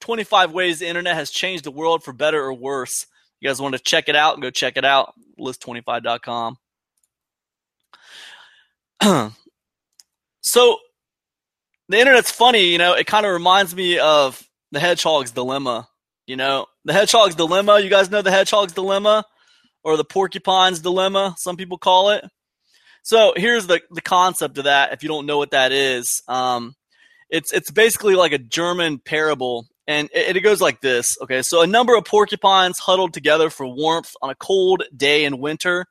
25 0.00 0.52
ways 0.52 0.78
the 0.78 0.86
internet 0.86 1.16
has 1.16 1.32
changed 1.32 1.64
the 1.64 1.72
world 1.72 2.04
for 2.04 2.12
better 2.12 2.40
or 2.40 2.54
worse. 2.54 3.06
You 3.40 3.48
guys 3.48 3.60
want 3.60 3.74
to 3.74 3.80
check 3.80 4.08
it 4.08 4.14
out? 4.14 4.40
Go 4.40 4.50
check 4.50 4.76
it 4.76 4.84
out. 4.84 5.14
List25.com. 5.36 6.58
So 10.44 10.76
the 11.88 11.98
internet's 11.98 12.30
funny, 12.30 12.66
you 12.66 12.78
know, 12.78 12.92
it 12.92 13.06
kind 13.06 13.24
of 13.24 13.32
reminds 13.32 13.74
me 13.74 13.98
of 13.98 14.46
the 14.72 14.78
hedgehog's 14.78 15.30
dilemma. 15.30 15.88
You 16.26 16.36
know, 16.36 16.66
the 16.84 16.92
hedgehog's 16.92 17.34
dilemma, 17.34 17.80
you 17.80 17.90
guys 17.90 18.10
know 18.10 18.22
the 18.22 18.30
hedgehog's 18.30 18.74
dilemma 18.74 19.24
or 19.82 19.96
the 19.96 20.04
porcupine's 20.04 20.80
dilemma, 20.80 21.34
some 21.38 21.56
people 21.56 21.78
call 21.78 22.10
it. 22.10 22.24
So 23.02 23.32
here's 23.36 23.66
the, 23.66 23.80
the 23.90 24.00
concept 24.00 24.56
of 24.58 24.64
that 24.64 24.92
if 24.92 25.02
you 25.02 25.08
don't 25.08 25.26
know 25.26 25.38
what 25.38 25.50
that 25.50 25.72
is. 25.72 26.22
Um, 26.28 26.74
it's 27.30 27.52
it's 27.52 27.70
basically 27.70 28.14
like 28.14 28.32
a 28.32 28.38
German 28.38 28.98
parable 28.98 29.66
and 29.86 30.08
it, 30.14 30.36
it, 30.36 30.40
goes 30.40 30.60
like 30.60 30.80
this. 30.80 31.16
Okay, 31.22 31.42
so 31.42 31.62
a 31.62 31.66
number 31.66 31.96
of 31.96 32.04
porcupines 32.04 32.78
huddled 32.78 33.12
together 33.12 33.50
for 33.50 33.66
warmth 33.66 34.14
on 34.22 34.30
a 34.30 34.34
cold 34.34 34.84
day 34.94 35.24
in 35.24 35.38
winter. 35.38 35.86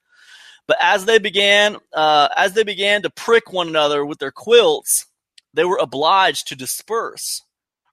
But 0.68 0.77
as 0.80 1.06
they 1.06 1.19
began, 1.19 1.77
uh, 1.94 2.30
as 2.35 2.53
they 2.53 2.64
began 2.64 3.02
to 3.02 3.10
prick 3.10 3.52
one 3.52 3.68
another 3.68 4.06
with 4.06 4.19
their 4.19 4.31
quilts, 4.31 5.06
they 5.53 5.65
were 5.65 5.80
obliged 5.81 6.48
to 6.48 6.56
disperse. 6.56 7.41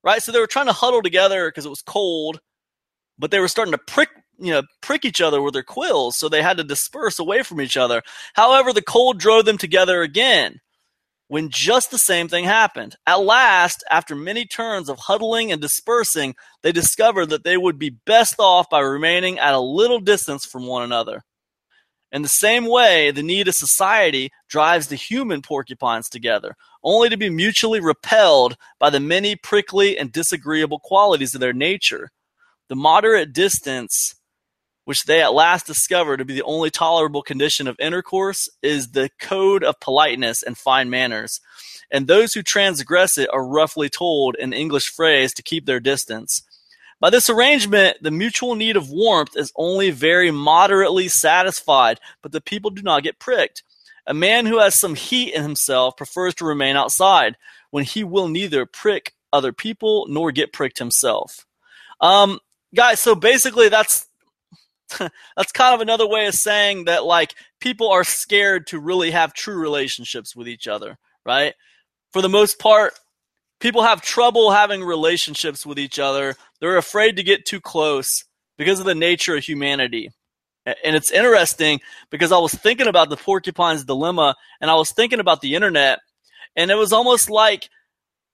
Right, 0.02 0.22
so 0.22 0.32
they 0.32 0.40
were 0.40 0.46
trying 0.46 0.66
to 0.66 0.72
huddle 0.72 1.02
together 1.02 1.48
because 1.48 1.66
it 1.66 1.70
was 1.70 1.82
cold, 1.82 2.40
but 3.18 3.30
they 3.30 3.38
were 3.38 3.48
starting 3.48 3.72
to 3.72 3.78
prick, 3.78 4.08
you 4.38 4.50
know, 4.50 4.62
prick 4.80 5.04
each 5.04 5.20
other 5.20 5.42
with 5.42 5.52
their 5.52 5.62
quills, 5.62 6.16
so 6.16 6.26
they 6.28 6.40
had 6.40 6.56
to 6.56 6.64
disperse 6.64 7.18
away 7.18 7.42
from 7.42 7.60
each 7.60 7.76
other. 7.76 8.02
However, 8.32 8.72
the 8.72 8.80
cold 8.80 9.18
drove 9.18 9.44
them 9.44 9.58
together 9.58 10.00
again 10.00 10.60
when 11.30 11.48
just 11.48 11.90
the 11.92 11.98
same 11.98 12.28
thing 12.28 12.44
happened. 12.44 12.96
At 13.06 13.20
last, 13.20 13.84
after 13.88 14.16
many 14.16 14.46
turns 14.46 14.88
of 14.88 14.98
huddling 14.98 15.52
and 15.52 15.60
dispersing, 15.60 16.34
they 16.62 16.72
discovered 16.72 17.26
that 17.26 17.44
they 17.44 17.56
would 17.56 17.78
be 17.78 17.90
best 17.90 18.36
off 18.40 18.68
by 18.68 18.80
remaining 18.80 19.38
at 19.38 19.54
a 19.54 19.60
little 19.60 20.00
distance 20.00 20.44
from 20.44 20.66
one 20.66 20.82
another. 20.82 21.22
In 22.12 22.22
the 22.22 22.28
same 22.28 22.66
way, 22.66 23.10
the 23.10 23.22
need 23.22 23.46
of 23.46 23.54
society 23.54 24.32
drives 24.48 24.88
the 24.88 24.96
human 24.96 25.42
porcupines 25.42 26.08
together, 26.08 26.56
only 26.82 27.08
to 27.08 27.16
be 27.16 27.30
mutually 27.30 27.80
repelled 27.80 28.56
by 28.78 28.90
the 28.90 28.98
many 29.00 29.36
prickly 29.36 29.96
and 29.96 30.10
disagreeable 30.10 30.80
qualities 30.80 31.34
of 31.34 31.40
their 31.40 31.52
nature. 31.52 32.10
The 32.68 32.76
moderate 32.76 33.32
distance, 33.32 34.16
which 34.86 35.04
they 35.04 35.22
at 35.22 35.34
last 35.34 35.66
discover 35.66 36.16
to 36.16 36.24
be 36.24 36.34
the 36.34 36.42
only 36.42 36.70
tolerable 36.70 37.22
condition 37.22 37.68
of 37.68 37.78
intercourse, 37.78 38.48
is 38.60 38.90
the 38.90 39.10
code 39.20 39.62
of 39.62 39.78
politeness 39.78 40.42
and 40.42 40.58
fine 40.58 40.90
manners, 40.90 41.40
and 41.92 42.06
those 42.06 42.34
who 42.34 42.42
transgress 42.42 43.18
it 43.18 43.30
are 43.32 43.46
roughly 43.46 43.88
told 43.88 44.34
in 44.36 44.52
English 44.52 44.88
phrase 44.88 45.32
to 45.34 45.42
keep 45.42 45.66
their 45.66 45.80
distance. 45.80 46.42
By 47.00 47.08
this 47.08 47.30
arrangement, 47.30 47.96
the 48.02 48.10
mutual 48.10 48.54
need 48.54 48.76
of 48.76 48.90
warmth 48.90 49.36
is 49.36 49.52
only 49.56 49.90
very 49.90 50.30
moderately 50.30 51.08
satisfied, 51.08 51.98
but 52.22 52.32
the 52.32 52.42
people 52.42 52.70
do 52.70 52.82
not 52.82 53.02
get 53.02 53.18
pricked. 53.18 53.62
A 54.06 54.12
man 54.12 54.44
who 54.46 54.58
has 54.58 54.78
some 54.78 54.94
heat 54.94 55.32
in 55.34 55.42
himself 55.42 55.96
prefers 55.96 56.34
to 56.36 56.44
remain 56.44 56.76
outside 56.76 57.36
when 57.70 57.84
he 57.84 58.04
will 58.04 58.28
neither 58.28 58.66
prick 58.66 59.14
other 59.32 59.52
people 59.52 60.06
nor 60.08 60.30
get 60.30 60.52
pricked 60.52 60.78
himself. 60.78 61.46
Um, 62.00 62.38
guys, 62.74 63.00
so 63.00 63.14
basically 63.14 63.68
that's 63.68 64.06
that's 64.98 65.52
kind 65.52 65.74
of 65.74 65.80
another 65.80 66.06
way 66.06 66.26
of 66.26 66.34
saying 66.34 66.84
that 66.84 67.04
like 67.04 67.34
people 67.60 67.88
are 67.88 68.04
scared 68.04 68.66
to 68.68 68.80
really 68.80 69.12
have 69.12 69.32
true 69.32 69.56
relationships 69.56 70.34
with 70.34 70.48
each 70.48 70.66
other, 70.66 70.98
right? 71.24 71.54
For 72.12 72.22
the 72.22 72.28
most 72.28 72.58
part, 72.58 72.94
people 73.60 73.82
have 73.82 74.02
trouble 74.02 74.50
having 74.50 74.82
relationships 74.82 75.64
with 75.64 75.78
each 75.78 75.98
other. 75.98 76.34
They're 76.60 76.76
afraid 76.76 77.16
to 77.16 77.22
get 77.22 77.44
too 77.44 77.60
close 77.60 78.24
because 78.58 78.80
of 78.80 78.86
the 78.86 78.94
nature 78.94 79.36
of 79.36 79.44
humanity. 79.44 80.10
And 80.66 80.96
it's 80.96 81.10
interesting 81.10 81.80
because 82.10 82.32
I 82.32 82.38
was 82.38 82.52
thinking 82.52 82.86
about 82.86 83.08
the 83.08 83.16
porcupine's 83.16 83.84
dilemma 83.84 84.34
and 84.60 84.70
I 84.70 84.74
was 84.74 84.92
thinking 84.92 85.20
about 85.20 85.40
the 85.40 85.54
internet, 85.54 86.00
and 86.54 86.70
it 86.70 86.74
was 86.74 86.92
almost 86.92 87.30
like, 87.30 87.68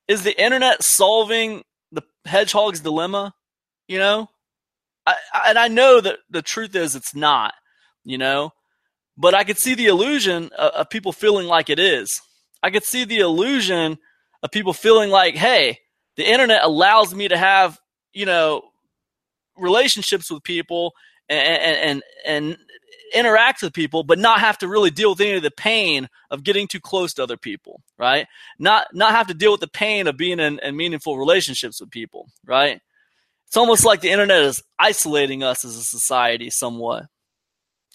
is 0.09 0.23
the 0.23 0.41
internet 0.41 0.83
solving 0.83 1.63
the 1.93 2.03
hedgehog's 2.25 2.81
dilemma? 2.81 3.35
You 3.87 3.99
know? 3.99 4.29
I, 5.07 5.15
and 5.47 5.59
I 5.59 5.69
know 5.69 6.01
that 6.01 6.19
the 6.31 6.43
truth 6.43 6.75
is 6.75 6.97
it's 6.97 7.15
not, 7.15 7.55
you 8.05 8.19
know? 8.19 8.53
But 9.17 9.35
I 9.35 9.45
could 9.45 9.59
see 9.59 9.75
the 9.75 9.87
illusion 9.87 10.51
of, 10.59 10.73
of 10.73 10.91
people 10.91 11.13
feeling 11.13 11.47
like 11.47 11.71
it 11.71 11.79
is. 11.79 12.21
I 12.63 12.71
could 12.71 12.85
see 12.85 13.05
the 13.05 13.21
illusion 13.21 13.99
of 14.47 14.51
people 14.51 14.73
feeling 14.73 15.11
like, 15.11 15.35
hey, 15.35 15.79
the 16.17 16.29
internet 16.29 16.65
allows 16.65 17.15
me 17.15 17.29
to 17.29 17.37
have 17.37 17.79
you 18.17 18.25
know, 18.25 18.63
relationships 19.59 20.31
with 20.31 20.43
people 20.43 20.95
and 21.29 21.43
and 21.43 22.03
and 22.25 22.57
interact 23.15 23.63
with 23.63 23.75
people, 23.75 24.03
but 24.03 24.19
not 24.19 24.41
have 24.41 24.57
to 24.59 24.69
really 24.69 24.91
deal 24.91 25.11
with 25.11 25.21
any 25.21 25.37
of 25.37 25.43
the 25.43 25.51
pain 25.51 26.09
of 26.31 26.43
getting 26.43 26.67
too 26.67 26.81
close 26.81 27.13
to 27.15 27.23
other 27.23 27.37
people, 27.37 27.83
right? 27.99 28.27
Not 28.59 28.87
not 28.95 29.13
have 29.13 29.27
to 29.27 29.35
deal 29.35 29.53
with 29.53 29.61
the 29.61 29.69
pain 29.69 30.07
of 30.07 30.17
being 30.17 30.41
in, 30.41 30.59
in 30.61 30.77
meaningful 30.77 31.19
relationships 31.19 31.79
with 31.79 31.91
people, 31.91 32.31
right? 32.45 32.81
It's 33.49 33.57
almost 33.57 33.85
like 33.85 34.01
the 34.01 34.11
internet 34.11 34.43
is 34.43 34.63
isolating 34.79 35.43
us 35.43 35.65
as 35.65 35.77
a 35.77 35.85
society 35.85 36.49
somewhat. 36.49 37.05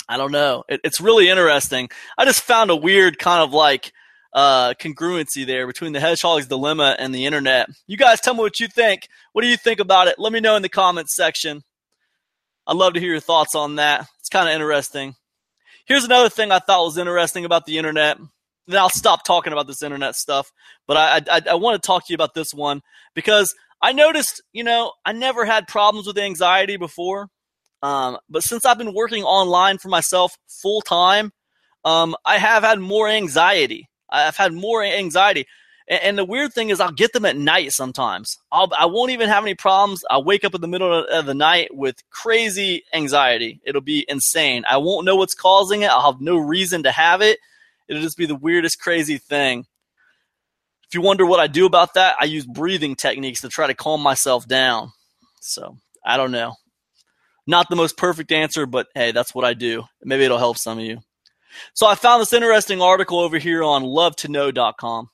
I 0.07 0.18
don't 0.18 0.32
know. 0.32 0.64
It, 0.69 0.82
it's 0.84 1.02
really 1.02 1.30
interesting. 1.30 1.90
I 2.15 2.26
just 2.26 2.44
found 2.44 2.69
a 2.69 2.76
weird 2.76 3.18
kind 3.18 3.41
of 3.41 3.53
like 3.53 3.91
uh, 4.33 4.73
congruency 4.75 5.45
there 5.45 5.67
between 5.67 5.93
the 5.93 5.99
hedgehog's 5.99 6.47
dilemma 6.47 6.95
and 6.97 7.13
the 7.13 7.25
internet. 7.25 7.69
You 7.87 7.97
guys 7.97 8.21
tell 8.21 8.33
me 8.33 8.41
what 8.41 8.59
you 8.59 8.67
think. 8.67 9.07
What 9.33 9.41
do 9.41 9.47
you 9.47 9.57
think 9.57 9.79
about 9.79 10.07
it? 10.07 10.19
Let 10.19 10.33
me 10.33 10.39
know 10.39 10.55
in 10.55 10.61
the 10.61 10.69
comments 10.69 11.15
section. 11.15 11.63
I'd 12.67 12.77
love 12.77 12.93
to 12.93 12.99
hear 12.99 13.11
your 13.11 13.19
thoughts 13.19 13.55
on 13.55 13.75
that. 13.75 14.07
It's 14.19 14.29
kind 14.29 14.47
of 14.47 14.55
interesting. 14.55 15.15
Here's 15.85 16.05
another 16.05 16.29
thing 16.29 16.51
I 16.51 16.59
thought 16.59 16.85
was 16.85 16.97
interesting 16.97 17.43
about 17.43 17.65
the 17.65 17.77
internet. 17.77 18.17
Then 18.67 18.79
I'll 18.79 18.89
stop 18.89 19.25
talking 19.25 19.51
about 19.51 19.67
this 19.67 19.81
internet 19.81 20.15
stuff, 20.15 20.51
but 20.87 20.95
I, 20.95 21.21
I, 21.29 21.41
I 21.51 21.55
want 21.55 21.81
to 21.81 21.85
talk 21.85 22.05
to 22.05 22.13
you 22.13 22.15
about 22.15 22.33
this 22.33 22.53
one 22.53 22.81
because 23.15 23.53
I 23.81 23.91
noticed, 23.91 24.41
you 24.53 24.63
know, 24.63 24.93
I 25.03 25.11
never 25.11 25.43
had 25.43 25.67
problems 25.67 26.07
with 26.07 26.17
anxiety 26.17 26.77
before. 26.77 27.27
Um, 27.81 28.19
but 28.29 28.43
since 28.43 28.63
I've 28.63 28.77
been 28.77 28.93
working 28.93 29.23
online 29.23 29.79
for 29.79 29.89
myself 29.89 30.37
full 30.47 30.81
time, 30.81 31.31
um, 31.83 32.15
I 32.23 32.37
have 32.37 32.63
had 32.63 32.79
more 32.79 33.07
anxiety. 33.07 33.89
I've 34.11 34.38
had 34.38 34.53
more 34.53 34.83
anxiety. 34.83 35.47
And, 35.88 36.03
and, 36.03 36.17
the 36.17 36.25
weird 36.25 36.53
thing 36.53 36.69
is, 36.69 36.79
I'll 36.79 36.91
get 36.91 37.13
them 37.13 37.25
at 37.25 37.38
night 37.38 37.71
sometimes. 37.71 38.38
I'll, 38.51 38.69
I 38.77 38.85
won't 38.85 39.11
even 39.11 39.29
have 39.29 39.43
any 39.43 39.55
problems. 39.55 40.03
I'll 40.09 40.23
wake 40.23 40.43
up 40.43 40.55
in 40.55 40.61
the 40.61 40.67
middle 40.67 41.05
of 41.05 41.25
the 41.25 41.33
night 41.33 41.75
with 41.75 41.97
crazy 42.09 42.83
anxiety. 42.93 43.61
It'll 43.63 43.81
be 43.81 44.05
insane. 44.07 44.63
I 44.69 44.77
won't 44.77 45.05
know 45.05 45.15
what's 45.15 45.33
causing 45.33 45.81
it. 45.81 45.89
I'll 45.89 46.11
have 46.11 46.21
no 46.21 46.38
reason 46.38 46.83
to 46.83 46.91
have 46.91 47.21
it. 47.21 47.39
It'll 47.88 48.01
just 48.01 48.17
be 48.17 48.25
the 48.25 48.35
weirdest, 48.35 48.79
crazy 48.79 49.17
thing. 49.17 49.65
If 50.88 50.95
you 50.95 51.01
wonder 51.01 51.25
what 51.25 51.39
I 51.39 51.47
do 51.47 51.65
about 51.65 51.93
that, 51.95 52.15
I 52.19 52.25
use 52.25 52.45
breathing 52.45 52.95
techniques 52.95 53.41
to 53.41 53.49
try 53.49 53.67
to 53.67 53.73
calm 53.73 54.01
myself 54.01 54.47
down. 54.47 54.91
So 55.39 55.77
I 56.05 56.17
don't 56.17 56.31
know. 56.31 56.55
Not 57.47 57.69
the 57.69 57.75
most 57.75 57.97
perfect 57.97 58.31
answer, 58.31 58.65
but 58.65 58.88
hey, 58.93 59.11
that's 59.11 59.33
what 59.33 59.45
I 59.45 59.53
do. 59.53 59.83
Maybe 60.03 60.23
it'll 60.23 60.38
help 60.38 60.57
some 60.57 60.79
of 60.79 60.85
you. 60.85 60.99
So 61.73 61.88
I 61.88 61.95
found 61.95 62.22
this 62.22 62.34
interesting 62.34 62.82
article 62.82 63.19
over 63.19 63.38
here 63.38 63.64
on 63.64 63.84
lovetoknow.com. 63.84 65.10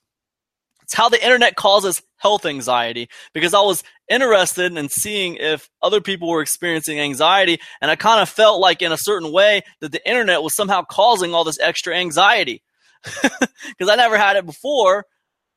It's 0.83 0.93
how 0.93 1.09
the 1.09 1.21
internet 1.21 1.55
causes 1.55 2.01
health 2.15 2.45
anxiety 2.45 3.09
because 3.33 3.53
I 3.53 3.59
was 3.59 3.83
interested 4.09 4.77
in 4.77 4.87
seeing 4.87 5.35
if 5.35 5.69
other 5.81 5.99
people 5.99 6.29
were 6.29 6.41
experiencing 6.41 6.99
anxiety 6.99 7.59
and 7.81 7.91
I 7.91 7.97
kind 7.97 8.21
of 8.21 8.29
felt 8.29 8.61
like 8.61 8.81
in 8.81 8.93
a 8.93 8.97
certain 8.97 9.33
way 9.33 9.63
that 9.81 9.91
the 9.91 10.07
internet 10.09 10.41
was 10.41 10.55
somehow 10.55 10.83
causing 10.83 11.33
all 11.33 11.43
this 11.43 11.59
extra 11.59 11.93
anxiety 11.93 12.63
because 13.21 13.89
I 13.89 13.95
never 13.95 14.17
had 14.17 14.37
it 14.37 14.45
before. 14.45 15.05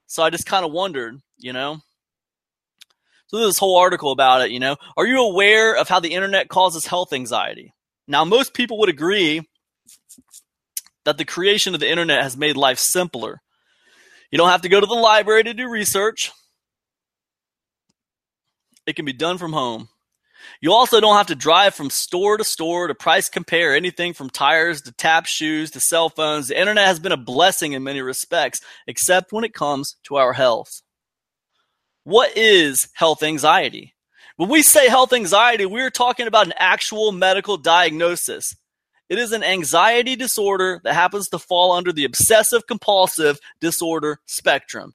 So 0.06 0.24
I 0.24 0.30
just 0.30 0.46
kind 0.46 0.64
of 0.64 0.72
wondered, 0.72 1.20
you 1.38 1.52
know. 1.52 1.78
So 3.28 3.38
this 3.38 3.58
whole 3.58 3.78
article 3.78 4.10
about 4.10 4.42
it, 4.42 4.50
you 4.50 4.58
know. 4.58 4.76
Are 4.96 5.06
you 5.06 5.22
aware 5.22 5.76
of 5.76 5.88
how 5.88 6.00
the 6.00 6.12
internet 6.14 6.48
causes 6.48 6.86
health 6.86 7.12
anxiety? 7.12 7.72
Now, 8.08 8.24
most 8.24 8.54
people 8.54 8.78
would 8.78 8.88
agree 8.88 9.48
that 11.04 11.18
the 11.18 11.24
creation 11.24 11.74
of 11.74 11.80
the 11.80 11.90
internet 11.90 12.22
has 12.22 12.36
made 12.36 12.56
life 12.56 12.78
simpler. 12.78 13.40
You 14.30 14.38
don't 14.38 14.50
have 14.50 14.62
to 14.62 14.68
go 14.68 14.80
to 14.80 14.86
the 14.86 14.94
library 14.94 15.44
to 15.44 15.54
do 15.54 15.68
research. 15.68 16.30
It 18.86 18.96
can 18.96 19.04
be 19.04 19.12
done 19.12 19.38
from 19.38 19.52
home. 19.52 19.88
You 20.60 20.72
also 20.72 21.00
don't 21.00 21.16
have 21.16 21.26
to 21.28 21.34
drive 21.34 21.74
from 21.74 21.90
store 21.90 22.36
to 22.36 22.44
store 22.44 22.86
to 22.86 22.94
price 22.94 23.28
compare 23.28 23.74
anything 23.74 24.14
from 24.14 24.30
tires 24.30 24.82
to 24.82 24.92
tap 24.92 25.26
shoes 25.26 25.70
to 25.72 25.80
cell 25.80 26.08
phones. 26.08 26.48
The 26.48 26.58
internet 26.58 26.86
has 26.86 26.98
been 26.98 27.12
a 27.12 27.16
blessing 27.16 27.72
in 27.72 27.82
many 27.82 28.00
respects, 28.00 28.60
except 28.86 29.32
when 29.32 29.44
it 29.44 29.54
comes 29.54 29.96
to 30.04 30.16
our 30.16 30.32
health. 30.32 30.82
What 32.04 32.36
is 32.36 32.88
health 32.94 33.22
anxiety? 33.22 33.94
When 34.36 34.48
we 34.48 34.62
say 34.62 34.88
health 34.88 35.12
anxiety, 35.12 35.66
we're 35.66 35.90
talking 35.90 36.26
about 36.26 36.46
an 36.46 36.54
actual 36.56 37.12
medical 37.12 37.58
diagnosis. 37.58 38.56
It 39.10 39.18
is 39.18 39.32
an 39.32 39.42
anxiety 39.42 40.14
disorder 40.14 40.80
that 40.84 40.94
happens 40.94 41.28
to 41.30 41.38
fall 41.40 41.72
under 41.72 41.92
the 41.92 42.04
obsessive 42.04 42.68
compulsive 42.68 43.40
disorder 43.60 44.20
spectrum. 44.26 44.94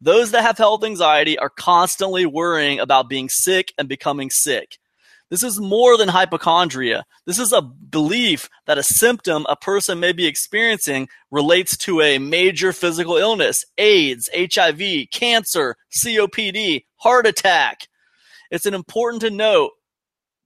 Those 0.00 0.30
that 0.30 0.42
have 0.42 0.56
health 0.56 0.82
anxiety 0.82 1.38
are 1.38 1.50
constantly 1.50 2.24
worrying 2.24 2.80
about 2.80 3.10
being 3.10 3.28
sick 3.28 3.74
and 3.76 3.86
becoming 3.86 4.30
sick. 4.30 4.78
This 5.28 5.42
is 5.42 5.60
more 5.60 5.98
than 5.98 6.08
hypochondria. 6.08 7.04
This 7.26 7.38
is 7.38 7.52
a 7.52 7.60
belief 7.60 8.48
that 8.66 8.78
a 8.78 8.82
symptom 8.82 9.44
a 9.48 9.56
person 9.56 10.00
may 10.00 10.12
be 10.12 10.26
experiencing 10.26 11.08
relates 11.30 11.76
to 11.78 12.00
a 12.00 12.18
major 12.18 12.72
physical 12.72 13.16
illness, 13.16 13.62
AIDS, 13.76 14.30
HIV, 14.34 15.10
cancer, 15.12 15.76
COPD, 15.92 16.84
heart 16.96 17.26
attack. 17.26 17.88
It's 18.50 18.66
important 18.66 19.20
to 19.20 19.30
note 19.30 19.72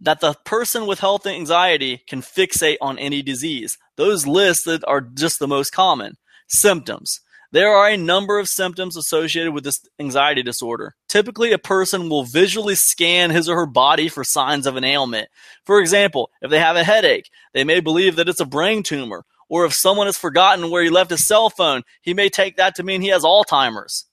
that 0.01 0.21
the 0.21 0.35
person 0.45 0.87
with 0.87 1.01
health 1.01 1.27
anxiety 1.27 2.03
can 2.07 2.21
fixate 2.21 2.77
on 2.81 2.99
any 2.99 3.23
disease. 3.23 3.79
Those 3.97 4.27
listed 4.27 4.85
are 4.87 5.01
just 5.01 5.39
the 5.39 5.49
most 5.49 5.71
common. 5.71 6.17
Symptoms. 6.49 7.21
There 7.53 7.73
are 7.73 7.89
a 7.89 7.97
number 7.97 8.41
of 8.41 8.49
symptoms 8.49 8.97
associated 8.97 9.53
with 9.53 9.63
this 9.63 9.81
anxiety 10.01 10.43
disorder. 10.43 10.97
Typically, 11.09 11.53
a 11.53 11.59
person 11.59 12.09
will 12.09 12.25
visually 12.25 12.75
scan 12.75 13.31
his 13.31 13.49
or 13.49 13.55
her 13.55 13.67
body 13.67 14.09
for 14.09 14.25
signs 14.25 14.67
of 14.67 14.75
an 14.75 14.83
ailment. 14.83 15.29
For 15.65 15.79
example, 15.79 16.31
if 16.43 16.51
they 16.51 16.59
have 16.59 16.75
a 16.75 16.83
headache, 16.83 17.31
they 17.53 17.63
may 17.63 17.79
believe 17.79 18.17
that 18.17 18.29
it's 18.29 18.41
a 18.41 18.45
brain 18.45 18.83
tumor. 18.83 19.25
Or 19.49 19.65
if 19.65 19.73
someone 19.73 20.07
has 20.07 20.19
forgotten 20.19 20.69
where 20.69 20.83
he 20.83 20.91
left 20.91 21.11
his 21.11 21.29
cell 21.29 21.49
phone, 21.49 21.83
he 22.03 22.13
may 22.13 22.29
take 22.29 22.57
that 22.57 22.75
to 22.75 22.83
mean 22.83 23.03
he 23.03 23.09
has 23.09 23.23
Alzheimer's. 23.23 24.07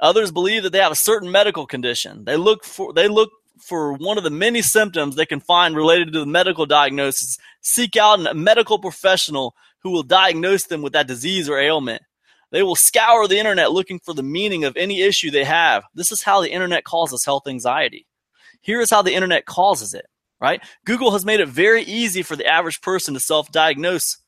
Others 0.00 0.32
believe 0.32 0.64
that 0.64 0.70
they 0.70 0.80
have 0.80 0.90
a 0.90 0.96
certain 0.96 1.30
medical 1.30 1.64
condition. 1.64 2.24
They 2.24 2.36
look 2.36 2.64
for 2.64 2.92
they 2.92 3.06
look 3.06 3.30
for 3.60 3.92
one 3.92 4.18
of 4.18 4.24
the 4.24 4.30
many 4.30 4.62
symptoms 4.62 5.14
they 5.16 5.26
can 5.26 5.40
find 5.40 5.76
related 5.76 6.12
to 6.12 6.20
the 6.20 6.26
medical 6.26 6.66
diagnosis, 6.66 7.38
seek 7.60 7.96
out 7.96 8.26
a 8.26 8.34
medical 8.34 8.78
professional 8.78 9.54
who 9.82 9.90
will 9.90 10.02
diagnose 10.02 10.64
them 10.64 10.82
with 10.82 10.92
that 10.92 11.06
disease 11.06 11.48
or 11.48 11.58
ailment. 11.58 12.02
They 12.50 12.62
will 12.62 12.76
scour 12.76 13.28
the 13.28 13.38
internet 13.38 13.72
looking 13.72 13.98
for 13.98 14.14
the 14.14 14.22
meaning 14.22 14.64
of 14.64 14.76
any 14.76 15.02
issue 15.02 15.30
they 15.30 15.44
have. 15.44 15.84
This 15.94 16.10
is 16.10 16.22
how 16.22 16.40
the 16.40 16.50
internet 16.50 16.84
causes 16.84 17.24
health 17.24 17.46
anxiety. 17.46 18.06
Here 18.60 18.80
is 18.80 18.90
how 18.90 19.02
the 19.02 19.14
internet 19.14 19.44
causes 19.44 19.94
it, 19.94 20.06
right? 20.40 20.62
Google 20.84 21.12
has 21.12 21.24
made 21.24 21.40
it 21.40 21.48
very 21.48 21.82
easy 21.82 22.22
for 22.22 22.36
the 22.36 22.46
average 22.46 22.80
person 22.80 23.14
to 23.14 23.20
self 23.20 23.52
diagnose 23.52 24.18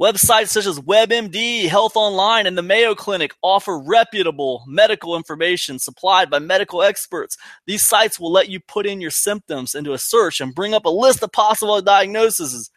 Websites 0.00 0.50
such 0.50 0.66
as 0.66 0.78
WebMD, 0.78 1.64
Healthline, 1.64 2.46
and 2.46 2.56
the 2.56 2.62
Mayo 2.62 2.94
Clinic 2.94 3.34
offer 3.42 3.76
reputable 3.76 4.62
medical 4.68 5.16
information 5.16 5.80
supplied 5.80 6.30
by 6.30 6.38
medical 6.38 6.84
experts. 6.84 7.36
These 7.66 7.84
sites 7.84 8.20
will 8.20 8.30
let 8.30 8.48
you 8.48 8.60
put 8.60 8.86
in 8.86 9.00
your 9.00 9.10
symptoms 9.10 9.74
into 9.74 9.92
a 9.92 9.98
search 9.98 10.40
and 10.40 10.54
bring 10.54 10.72
up 10.72 10.84
a 10.84 10.88
list 10.88 11.24
of 11.24 11.32
possible 11.32 11.82
diagnoses. 11.82 12.70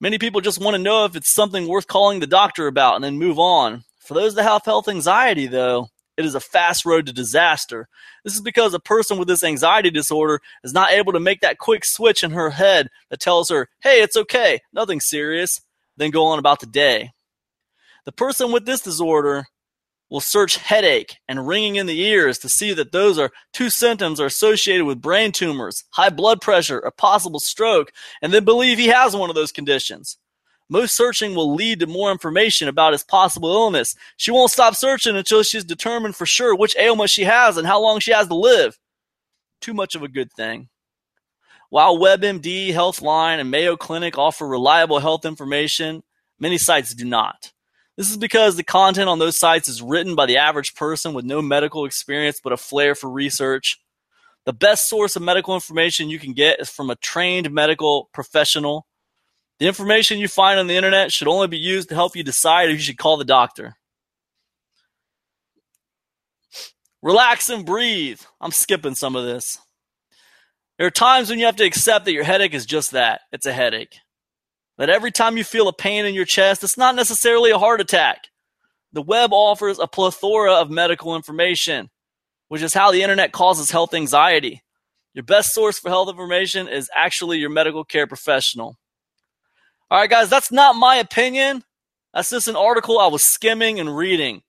Many 0.00 0.18
people 0.18 0.40
just 0.40 0.60
want 0.60 0.76
to 0.76 0.82
know 0.82 1.04
if 1.04 1.16
it's 1.16 1.34
something 1.34 1.66
worth 1.66 1.88
calling 1.88 2.20
the 2.20 2.28
doctor 2.28 2.68
about 2.68 2.94
and 2.94 3.02
then 3.02 3.18
move 3.18 3.40
on. 3.40 3.82
For 3.98 4.14
those 4.14 4.36
that 4.36 4.44
have 4.44 4.64
health 4.64 4.86
anxiety, 4.86 5.48
though, 5.48 5.88
it 6.16 6.24
is 6.24 6.36
a 6.36 6.40
fast 6.40 6.86
road 6.86 7.06
to 7.06 7.12
disaster. 7.12 7.88
This 8.22 8.36
is 8.36 8.40
because 8.40 8.72
a 8.72 8.78
person 8.78 9.18
with 9.18 9.26
this 9.26 9.42
anxiety 9.42 9.90
disorder 9.90 10.40
is 10.62 10.72
not 10.72 10.92
able 10.92 11.12
to 11.12 11.18
make 11.18 11.40
that 11.40 11.58
quick 11.58 11.84
switch 11.84 12.22
in 12.22 12.30
her 12.30 12.50
head 12.50 12.88
that 13.10 13.18
tells 13.18 13.48
her, 13.48 13.68
hey, 13.82 14.00
it's 14.00 14.16
okay, 14.16 14.60
nothing 14.72 15.00
serious 15.00 15.60
then 15.96 16.10
go 16.10 16.26
on 16.26 16.38
about 16.38 16.60
the 16.60 16.66
day. 16.66 17.12
The 18.04 18.12
person 18.12 18.52
with 18.52 18.66
this 18.66 18.80
disorder 18.80 19.46
will 20.10 20.20
search 20.20 20.56
headache 20.56 21.16
and 21.26 21.46
ringing 21.46 21.76
in 21.76 21.86
the 21.86 22.00
ears 22.00 22.38
to 22.38 22.48
see 22.48 22.72
that 22.74 22.92
those 22.92 23.18
are 23.18 23.32
two 23.52 23.70
symptoms 23.70 24.20
are 24.20 24.26
associated 24.26 24.84
with 24.84 25.00
brain 25.00 25.32
tumors, 25.32 25.84
high 25.90 26.10
blood 26.10 26.40
pressure, 26.40 26.78
a 26.78 26.92
possible 26.92 27.40
stroke, 27.40 27.90
and 28.22 28.32
then 28.32 28.44
believe 28.44 28.78
he 28.78 28.88
has 28.88 29.16
one 29.16 29.30
of 29.30 29.34
those 29.34 29.52
conditions. 29.52 30.18
Most 30.68 30.96
searching 30.96 31.34
will 31.34 31.54
lead 31.54 31.80
to 31.80 31.86
more 31.86 32.10
information 32.10 32.68
about 32.68 32.92
his 32.92 33.04
possible 33.04 33.50
illness. 33.50 33.94
She 34.16 34.30
won't 34.30 34.50
stop 34.50 34.74
searching 34.74 35.16
until 35.16 35.42
she's 35.42 35.64
determined 35.64 36.16
for 36.16 36.26
sure 36.26 36.54
which 36.54 36.76
ailment 36.78 37.10
she 37.10 37.24
has 37.24 37.56
and 37.56 37.66
how 37.66 37.80
long 37.80 38.00
she 38.00 38.12
has 38.12 38.28
to 38.28 38.34
live. 38.34 38.78
Too 39.60 39.74
much 39.74 39.94
of 39.94 40.02
a 40.02 40.08
good 40.08 40.32
thing. 40.32 40.68
While 41.74 41.98
WebMD, 41.98 42.68
Healthline, 42.68 43.40
and 43.40 43.50
Mayo 43.50 43.76
Clinic 43.76 44.16
offer 44.16 44.46
reliable 44.46 45.00
health 45.00 45.24
information, 45.24 46.04
many 46.38 46.56
sites 46.56 46.94
do 46.94 47.04
not. 47.04 47.52
This 47.96 48.12
is 48.12 48.16
because 48.16 48.54
the 48.54 48.62
content 48.62 49.08
on 49.08 49.18
those 49.18 49.40
sites 49.40 49.68
is 49.68 49.82
written 49.82 50.14
by 50.14 50.26
the 50.26 50.36
average 50.36 50.76
person 50.76 51.14
with 51.14 51.24
no 51.24 51.42
medical 51.42 51.84
experience 51.84 52.38
but 52.40 52.52
a 52.52 52.56
flair 52.56 52.94
for 52.94 53.10
research. 53.10 53.80
The 54.44 54.52
best 54.52 54.88
source 54.88 55.16
of 55.16 55.22
medical 55.22 55.52
information 55.52 56.10
you 56.10 56.20
can 56.20 56.32
get 56.32 56.60
is 56.60 56.70
from 56.70 56.90
a 56.90 56.94
trained 56.94 57.50
medical 57.50 58.08
professional. 58.14 58.86
The 59.58 59.66
information 59.66 60.20
you 60.20 60.28
find 60.28 60.60
on 60.60 60.68
the 60.68 60.76
internet 60.76 61.10
should 61.10 61.26
only 61.26 61.48
be 61.48 61.58
used 61.58 61.88
to 61.88 61.96
help 61.96 62.14
you 62.14 62.22
decide 62.22 62.68
if 62.68 62.76
you 62.76 62.82
should 62.82 62.98
call 62.98 63.16
the 63.16 63.24
doctor. 63.24 63.74
Relax 67.02 67.50
and 67.50 67.66
breathe. 67.66 68.20
I'm 68.40 68.52
skipping 68.52 68.94
some 68.94 69.16
of 69.16 69.24
this. 69.24 69.58
There 70.78 70.86
are 70.86 70.90
times 70.90 71.30
when 71.30 71.38
you 71.38 71.46
have 71.46 71.56
to 71.56 71.64
accept 71.64 72.04
that 72.04 72.12
your 72.12 72.24
headache 72.24 72.54
is 72.54 72.66
just 72.66 72.90
that 72.92 73.20
it's 73.32 73.46
a 73.46 73.52
headache. 73.52 73.96
That 74.76 74.90
every 74.90 75.12
time 75.12 75.36
you 75.36 75.44
feel 75.44 75.68
a 75.68 75.72
pain 75.72 76.04
in 76.04 76.14
your 76.14 76.24
chest, 76.24 76.64
it's 76.64 76.76
not 76.76 76.96
necessarily 76.96 77.52
a 77.52 77.58
heart 77.58 77.80
attack. 77.80 78.28
The 78.92 79.02
web 79.02 79.32
offers 79.32 79.78
a 79.78 79.86
plethora 79.86 80.54
of 80.54 80.70
medical 80.70 81.14
information, 81.14 81.90
which 82.48 82.62
is 82.62 82.74
how 82.74 82.90
the 82.90 83.02
internet 83.02 83.32
causes 83.32 83.70
health 83.70 83.94
anxiety. 83.94 84.62
Your 85.14 85.22
best 85.22 85.54
source 85.54 85.78
for 85.78 85.90
health 85.90 86.08
information 86.08 86.66
is 86.66 86.90
actually 86.94 87.38
your 87.38 87.50
medical 87.50 87.84
care 87.84 88.08
professional. 88.08 88.76
All 89.90 90.00
right, 90.00 90.10
guys, 90.10 90.28
that's 90.28 90.50
not 90.50 90.74
my 90.74 90.96
opinion. 90.96 91.62
That's 92.12 92.30
just 92.30 92.48
an 92.48 92.56
article 92.56 92.98
I 92.98 93.06
was 93.06 93.22
skimming 93.22 93.78
and 93.78 93.96
reading. 93.96 94.42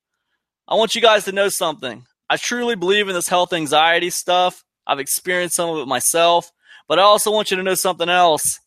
I 0.68 0.74
want 0.74 0.96
you 0.96 1.02
guys 1.02 1.26
to 1.26 1.32
know 1.32 1.50
something. 1.50 2.06
I 2.28 2.38
truly 2.38 2.76
believe 2.76 3.08
in 3.08 3.14
this 3.14 3.30
health 3.30 3.54
anxiety 3.54 4.10
stuff. 4.10 4.64
I've 4.88 5.00
experienced 5.00 5.56
some 5.56 5.70
of 5.70 5.78
it 5.78 5.88
myself, 5.88 6.52
but 6.88 7.00
I 7.00 7.04
also 7.04 7.32
want 7.32 7.52
you 7.52 7.58
to 7.58 7.64
know 7.64 7.76
something 7.76 8.10
else. 8.10 8.60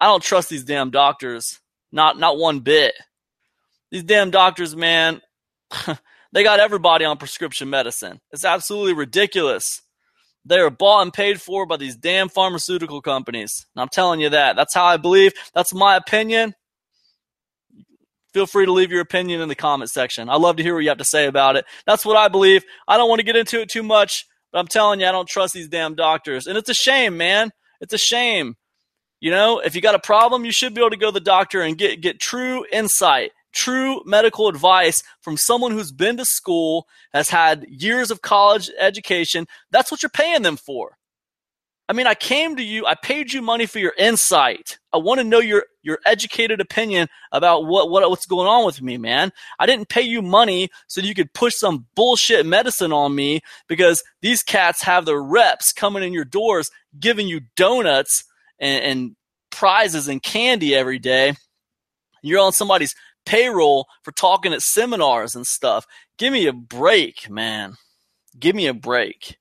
I 0.00 0.06
don't 0.06 0.22
trust 0.22 0.48
these 0.48 0.64
damn 0.64 0.90
doctors. 0.90 1.60
Not 1.90 2.18
not 2.18 2.38
one 2.38 2.60
bit. 2.60 2.94
These 3.90 4.04
damn 4.04 4.30
doctors, 4.30 4.76
man, 4.76 5.22
they 6.32 6.42
got 6.42 6.60
everybody 6.60 7.04
on 7.04 7.16
prescription 7.16 7.70
medicine. 7.70 8.20
It's 8.30 8.44
absolutely 8.44 8.92
ridiculous. 8.92 9.80
They 10.44 10.60
are 10.60 10.70
bought 10.70 11.02
and 11.02 11.12
paid 11.12 11.40
for 11.40 11.66
by 11.66 11.76
these 11.76 11.96
damn 11.96 12.28
pharmaceutical 12.28 13.02
companies. 13.02 13.66
And 13.74 13.82
I'm 13.82 13.88
telling 13.88 14.20
you 14.20 14.30
that. 14.30 14.56
That's 14.56 14.74
how 14.74 14.84
I 14.84 14.96
believe. 14.96 15.32
That's 15.54 15.74
my 15.74 15.96
opinion. 15.96 16.54
Feel 18.32 18.46
free 18.46 18.66
to 18.66 18.72
leave 18.72 18.90
your 18.90 19.00
opinion 19.00 19.40
in 19.40 19.48
the 19.48 19.54
comment 19.54 19.90
section. 19.90 20.28
I'd 20.28 20.40
love 20.40 20.56
to 20.56 20.62
hear 20.62 20.74
what 20.74 20.82
you 20.82 20.90
have 20.90 20.98
to 20.98 21.04
say 21.04 21.26
about 21.26 21.56
it. 21.56 21.64
That's 21.86 22.04
what 22.04 22.16
I 22.16 22.28
believe. 22.28 22.64
I 22.86 22.96
don't 22.96 23.08
want 23.08 23.20
to 23.20 23.24
get 23.24 23.36
into 23.36 23.60
it 23.60 23.70
too 23.70 23.82
much, 23.82 24.26
but 24.58 24.62
I'm 24.62 24.66
telling 24.66 24.98
you, 24.98 25.06
I 25.06 25.12
don't 25.12 25.28
trust 25.28 25.54
these 25.54 25.68
damn 25.68 25.94
doctors. 25.94 26.48
And 26.48 26.58
it's 26.58 26.68
a 26.68 26.74
shame, 26.74 27.16
man. 27.16 27.52
It's 27.80 27.94
a 27.94 27.98
shame. 27.98 28.56
You 29.20 29.30
know, 29.30 29.60
if 29.60 29.76
you 29.76 29.80
got 29.80 29.94
a 29.94 30.00
problem, 30.00 30.44
you 30.44 30.50
should 30.50 30.74
be 30.74 30.80
able 30.80 30.90
to 30.90 30.96
go 30.96 31.06
to 31.06 31.12
the 31.12 31.20
doctor 31.20 31.62
and 31.62 31.78
get, 31.78 32.00
get 32.00 32.18
true 32.18 32.66
insight, 32.72 33.30
true 33.52 34.02
medical 34.04 34.48
advice 34.48 35.04
from 35.20 35.36
someone 35.36 35.70
who's 35.70 35.92
been 35.92 36.16
to 36.16 36.24
school, 36.24 36.88
has 37.12 37.28
had 37.28 37.66
years 37.68 38.10
of 38.10 38.22
college 38.22 38.68
education. 38.80 39.46
That's 39.70 39.92
what 39.92 40.02
you're 40.02 40.10
paying 40.10 40.42
them 40.42 40.56
for. 40.56 40.96
I 41.88 41.92
mean, 41.92 42.08
I 42.08 42.14
came 42.14 42.56
to 42.56 42.62
you, 42.64 42.84
I 42.84 42.96
paid 42.96 43.32
you 43.32 43.40
money 43.40 43.66
for 43.66 43.78
your 43.78 43.94
insight. 43.96 44.80
I 44.92 44.96
want 44.96 45.20
to 45.20 45.24
know 45.24 45.38
your 45.38 45.66
your 45.88 45.98
educated 46.04 46.60
opinion 46.60 47.08
about 47.32 47.66
what, 47.66 47.90
what 47.90 48.08
what's 48.08 48.26
going 48.26 48.46
on 48.46 48.64
with 48.66 48.82
me, 48.82 48.98
man. 48.98 49.32
I 49.58 49.66
didn't 49.66 49.88
pay 49.88 50.02
you 50.02 50.22
money 50.22 50.68
so 50.86 51.00
you 51.00 51.14
could 51.14 51.32
push 51.32 51.56
some 51.56 51.86
bullshit 51.94 52.44
medicine 52.46 52.92
on 52.92 53.14
me 53.14 53.40
because 53.66 54.04
these 54.20 54.42
cats 54.42 54.82
have 54.82 55.06
their 55.06 55.20
reps 55.20 55.72
coming 55.72 56.02
in 56.02 56.12
your 56.12 56.26
doors 56.26 56.70
giving 57.00 57.26
you 57.26 57.40
donuts 57.56 58.24
and, 58.60 58.84
and 58.84 59.16
prizes 59.50 60.06
and 60.08 60.22
candy 60.22 60.74
every 60.74 60.98
day. 60.98 61.34
You're 62.22 62.42
on 62.44 62.52
somebody's 62.52 62.94
payroll 63.24 63.86
for 64.02 64.12
talking 64.12 64.52
at 64.52 64.62
seminars 64.62 65.34
and 65.34 65.46
stuff. 65.46 65.86
Give 66.18 66.32
me 66.32 66.46
a 66.46 66.52
break, 66.52 67.30
man. 67.30 67.76
Give 68.38 68.54
me 68.54 68.66
a 68.66 68.74
break. 68.74 69.38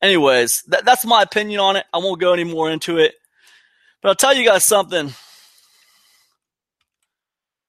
Anyways, 0.00 0.62
that, 0.68 0.84
that's 0.84 1.04
my 1.04 1.22
opinion 1.22 1.60
on 1.60 1.76
it. 1.76 1.84
I 1.92 1.98
won't 1.98 2.20
go 2.20 2.32
any 2.32 2.44
more 2.44 2.70
into 2.70 2.98
it. 2.98 3.14
But 4.02 4.10
I'll 4.10 4.14
tell 4.14 4.34
you 4.34 4.44
guys 4.44 4.64
something. 4.64 5.12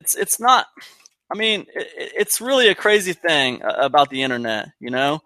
It's 0.02 0.16
it's 0.16 0.40
not. 0.40 0.68
I 1.32 1.38
mean, 1.38 1.66
it, 1.74 1.88
it's 1.96 2.42
really 2.42 2.68
a 2.68 2.76
crazy 2.76 3.14
thing 3.14 3.62
about 3.64 4.10
the 4.10 4.24
internet. 4.24 4.70
You 4.80 4.92
know, 4.92 5.22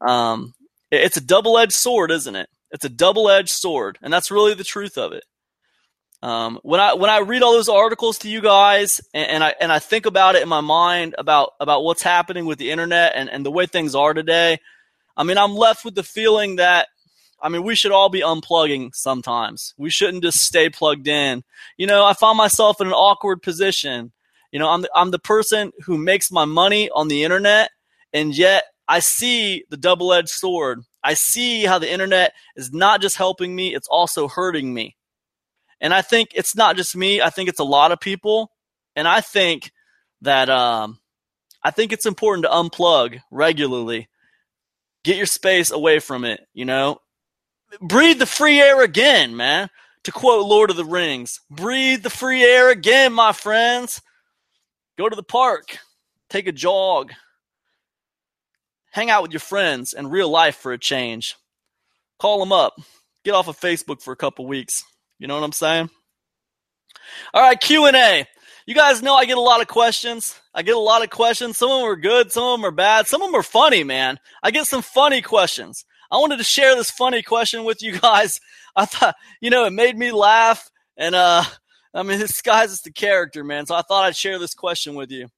um, 0.00 0.54
it's 0.90 1.16
a 1.16 1.24
double 1.24 1.58
edged 1.58 1.72
sword, 1.72 2.10
isn't 2.10 2.36
it? 2.36 2.48
It's 2.70 2.84
a 2.84 2.90
double 2.90 3.30
edged 3.30 3.50
sword, 3.50 3.98
and 4.02 4.12
that's 4.12 4.30
really 4.30 4.54
the 4.54 4.64
truth 4.64 4.98
of 4.98 5.12
it. 5.12 5.24
Um, 6.22 6.60
when 6.62 6.80
I 6.80 6.94
when 6.94 7.10
I 7.10 7.18
read 7.18 7.42
all 7.42 7.52
those 7.52 7.68
articles 7.68 8.18
to 8.18 8.28
you 8.28 8.40
guys, 8.40 9.00
and, 9.12 9.28
and, 9.28 9.44
I 9.44 9.54
and 9.60 9.72
I 9.72 9.80
think 9.80 10.06
about 10.06 10.36
it 10.36 10.42
in 10.42 10.48
my 10.48 10.60
mind 10.60 11.16
about 11.18 11.50
about 11.58 11.82
what's 11.82 12.02
happening 12.02 12.46
with 12.46 12.58
the 12.58 12.70
internet 12.70 13.12
and, 13.16 13.28
and 13.28 13.44
the 13.44 13.50
way 13.50 13.66
things 13.66 13.94
are 13.94 14.14
today, 14.14 14.58
I 15.16 15.24
mean, 15.24 15.36
I'm 15.36 15.54
left 15.54 15.84
with 15.84 15.96
the 15.96 16.04
feeling 16.04 16.56
that 16.56 16.88
I 17.42 17.48
mean, 17.48 17.64
we 17.64 17.74
should 17.74 17.92
all 17.92 18.08
be 18.08 18.20
unplugging 18.20 18.94
sometimes. 18.94 19.74
We 19.76 19.90
shouldn't 19.90 20.22
just 20.22 20.38
stay 20.38 20.70
plugged 20.70 21.08
in. 21.08 21.42
You 21.76 21.86
know, 21.86 22.04
I 22.04 22.14
find 22.14 22.38
myself 22.38 22.80
in 22.80 22.86
an 22.86 22.92
awkward 22.92 23.42
position. 23.42 24.12
You 24.52 24.58
know, 24.58 24.68
I'm 24.68 24.82
the, 24.82 24.90
I'm 24.94 25.10
the 25.10 25.18
person 25.18 25.72
who 25.84 25.98
makes 25.98 26.30
my 26.30 26.44
money 26.44 26.88
on 26.90 27.08
the 27.08 27.24
internet, 27.24 27.70
and 28.12 28.36
yet 28.36 28.64
I 28.86 29.00
see 29.00 29.64
the 29.70 29.76
double 29.76 30.12
edged 30.12 30.28
sword 30.28 30.84
I 31.02 31.14
see 31.14 31.64
how 31.64 31.78
the 31.78 31.90
internet 31.90 32.32
is 32.56 32.72
not 32.72 33.00
just 33.00 33.16
helping 33.16 33.54
me, 33.54 33.74
it's 33.74 33.88
also 33.88 34.28
hurting 34.28 34.72
me. 34.72 34.96
And 35.80 35.92
I 35.92 36.02
think 36.02 36.30
it's 36.34 36.54
not 36.54 36.76
just 36.76 36.96
me, 36.96 37.20
I 37.20 37.30
think 37.30 37.48
it's 37.48 37.58
a 37.58 37.64
lot 37.64 37.92
of 37.92 38.00
people. 38.00 38.52
And 38.94 39.08
I 39.08 39.20
think 39.20 39.72
that 40.20 40.48
um, 40.48 41.00
I 41.62 41.70
think 41.70 41.92
it's 41.92 42.06
important 42.06 42.44
to 42.44 42.52
unplug 42.52 43.20
regularly. 43.30 44.08
Get 45.02 45.16
your 45.16 45.26
space 45.26 45.72
away 45.72 45.98
from 45.98 46.24
it, 46.24 46.40
you 46.54 46.64
know? 46.64 47.00
Breathe 47.80 48.18
the 48.18 48.26
free 48.26 48.60
air 48.60 48.82
again, 48.82 49.36
man. 49.36 49.70
To 50.04 50.12
quote 50.12 50.46
Lord 50.46 50.70
of 50.70 50.76
the 50.76 50.84
Rings, 50.84 51.40
breathe 51.48 52.02
the 52.02 52.10
free 52.10 52.42
air 52.42 52.70
again, 52.70 53.12
my 53.12 53.32
friends. 53.32 54.02
Go 54.98 55.08
to 55.08 55.14
the 55.14 55.22
park, 55.22 55.78
take 56.28 56.48
a 56.48 56.52
jog, 56.52 57.12
hang 58.90 59.10
out 59.10 59.22
with 59.22 59.32
your 59.32 59.40
friends 59.40 59.92
in 59.92 60.08
real 60.08 60.28
life 60.28 60.56
for 60.56 60.72
a 60.72 60.78
change. 60.78 61.36
Call 62.18 62.40
them 62.40 62.52
up. 62.52 62.74
Get 63.24 63.34
off 63.34 63.46
of 63.46 63.58
Facebook 63.58 64.02
for 64.02 64.12
a 64.12 64.16
couple 64.16 64.46
weeks. 64.46 64.84
You 65.20 65.28
know 65.28 65.36
what 65.36 65.44
I'm 65.44 65.52
saying? 65.52 65.88
All 67.32 67.42
right, 67.42 67.60
Q&A. 67.60 68.26
You 68.66 68.74
guys 68.74 69.02
know 69.02 69.14
I 69.14 69.24
get 69.24 69.38
a 69.38 69.40
lot 69.40 69.60
of 69.60 69.68
questions. 69.68 70.40
I 70.54 70.62
get 70.62 70.76
a 70.76 70.80
lot 70.80 71.02
of 71.02 71.10
questions. 71.10 71.58
Some 71.58 71.70
of 71.70 71.80
them 71.80 71.88
are 71.88 71.96
good, 71.96 72.32
some 72.32 72.44
of 72.44 72.58
them 72.58 72.64
are 72.64 72.72
bad, 72.72 73.06
some 73.06 73.22
of 73.22 73.28
them 73.28 73.38
are 73.38 73.44
funny, 73.44 73.84
man. 73.84 74.18
I 74.42 74.50
get 74.50 74.66
some 74.66 74.82
funny 74.82 75.22
questions. 75.22 75.84
I 76.12 76.18
wanted 76.18 76.36
to 76.36 76.44
share 76.44 76.76
this 76.76 76.90
funny 76.90 77.22
question 77.22 77.64
with 77.64 77.82
you 77.82 77.98
guys. 77.98 78.38
I 78.76 78.84
thought, 78.84 79.16
you 79.40 79.50
know, 79.50 79.64
it 79.64 79.72
made 79.72 79.96
me 79.98 80.12
laugh 80.12 80.70
and 80.96 81.14
uh 81.14 81.42
I 81.94 82.02
mean, 82.02 82.18
this 82.18 82.40
guy's 82.40 82.70
just 82.70 82.86
a 82.86 82.92
character, 82.92 83.44
man. 83.44 83.66
So 83.66 83.74
I 83.74 83.82
thought 83.82 84.04
I'd 84.04 84.16
share 84.16 84.38
this 84.38 84.54
question 84.54 84.94
with 84.94 85.10
you. 85.10 85.28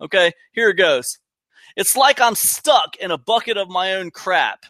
Okay, 0.00 0.32
here 0.52 0.70
it 0.70 0.74
goes. 0.74 1.18
It's 1.76 1.96
like 1.96 2.20
I'm 2.20 2.34
stuck 2.34 2.96
in 2.96 3.10
a 3.10 3.18
bucket 3.18 3.56
of 3.56 3.68
my 3.68 3.94
own 3.94 4.10
crap. 4.10 4.66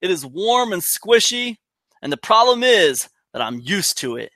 It 0.00 0.10
is 0.10 0.24
warm 0.24 0.72
and 0.72 0.80
squishy, 0.82 1.56
and 2.00 2.10
the 2.10 2.16
problem 2.16 2.62
is 2.62 3.08
that 3.32 3.42
I'm 3.42 3.60
used 3.60 3.98
to 3.98 4.16
it. 4.16 4.32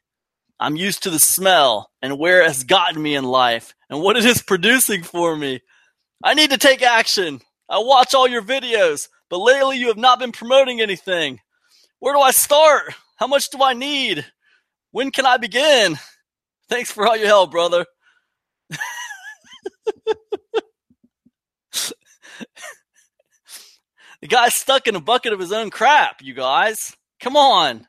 I'm 0.60 0.76
used 0.76 1.02
to 1.04 1.10
the 1.10 1.18
smell 1.18 1.90
and 2.02 2.18
where 2.18 2.42
it 2.42 2.48
has 2.48 2.64
gotten 2.64 3.02
me 3.02 3.16
in 3.16 3.24
life 3.24 3.74
and 3.90 4.00
what 4.00 4.16
it 4.16 4.24
is 4.24 4.42
producing 4.46 5.02
for 5.02 5.36
me. 5.36 5.60
I 6.22 6.34
need 6.34 6.50
to 6.50 6.58
take 6.58 6.82
action. 6.82 7.40
I 7.68 7.78
watch 7.78 8.14
all 8.14 8.28
your 8.28 8.42
videos, 8.42 9.08
but 9.34 9.40
lately 9.40 9.78
you 9.78 9.88
have 9.88 9.96
not 9.96 10.20
been 10.20 10.30
promoting 10.30 10.80
anything. 10.80 11.40
Where 11.98 12.14
do 12.14 12.20
I 12.20 12.30
start? 12.30 12.94
How 13.16 13.26
much 13.26 13.50
do 13.50 13.60
I 13.64 13.72
need? 13.72 14.24
When 14.92 15.10
can 15.10 15.26
I 15.26 15.38
begin? 15.38 15.98
Thanks 16.68 16.92
for 16.92 17.04
all 17.04 17.16
your 17.16 17.26
help, 17.26 17.50
brother. 17.50 17.84
The 24.20 24.28
guy's 24.28 24.54
stuck 24.54 24.86
in 24.86 24.94
a 24.94 25.00
bucket 25.00 25.32
of 25.32 25.40
his 25.40 25.52
own 25.52 25.68
crap, 25.68 26.22
you 26.22 26.32
guys. 26.32 26.96
Come 27.20 27.36
on. 27.36 27.88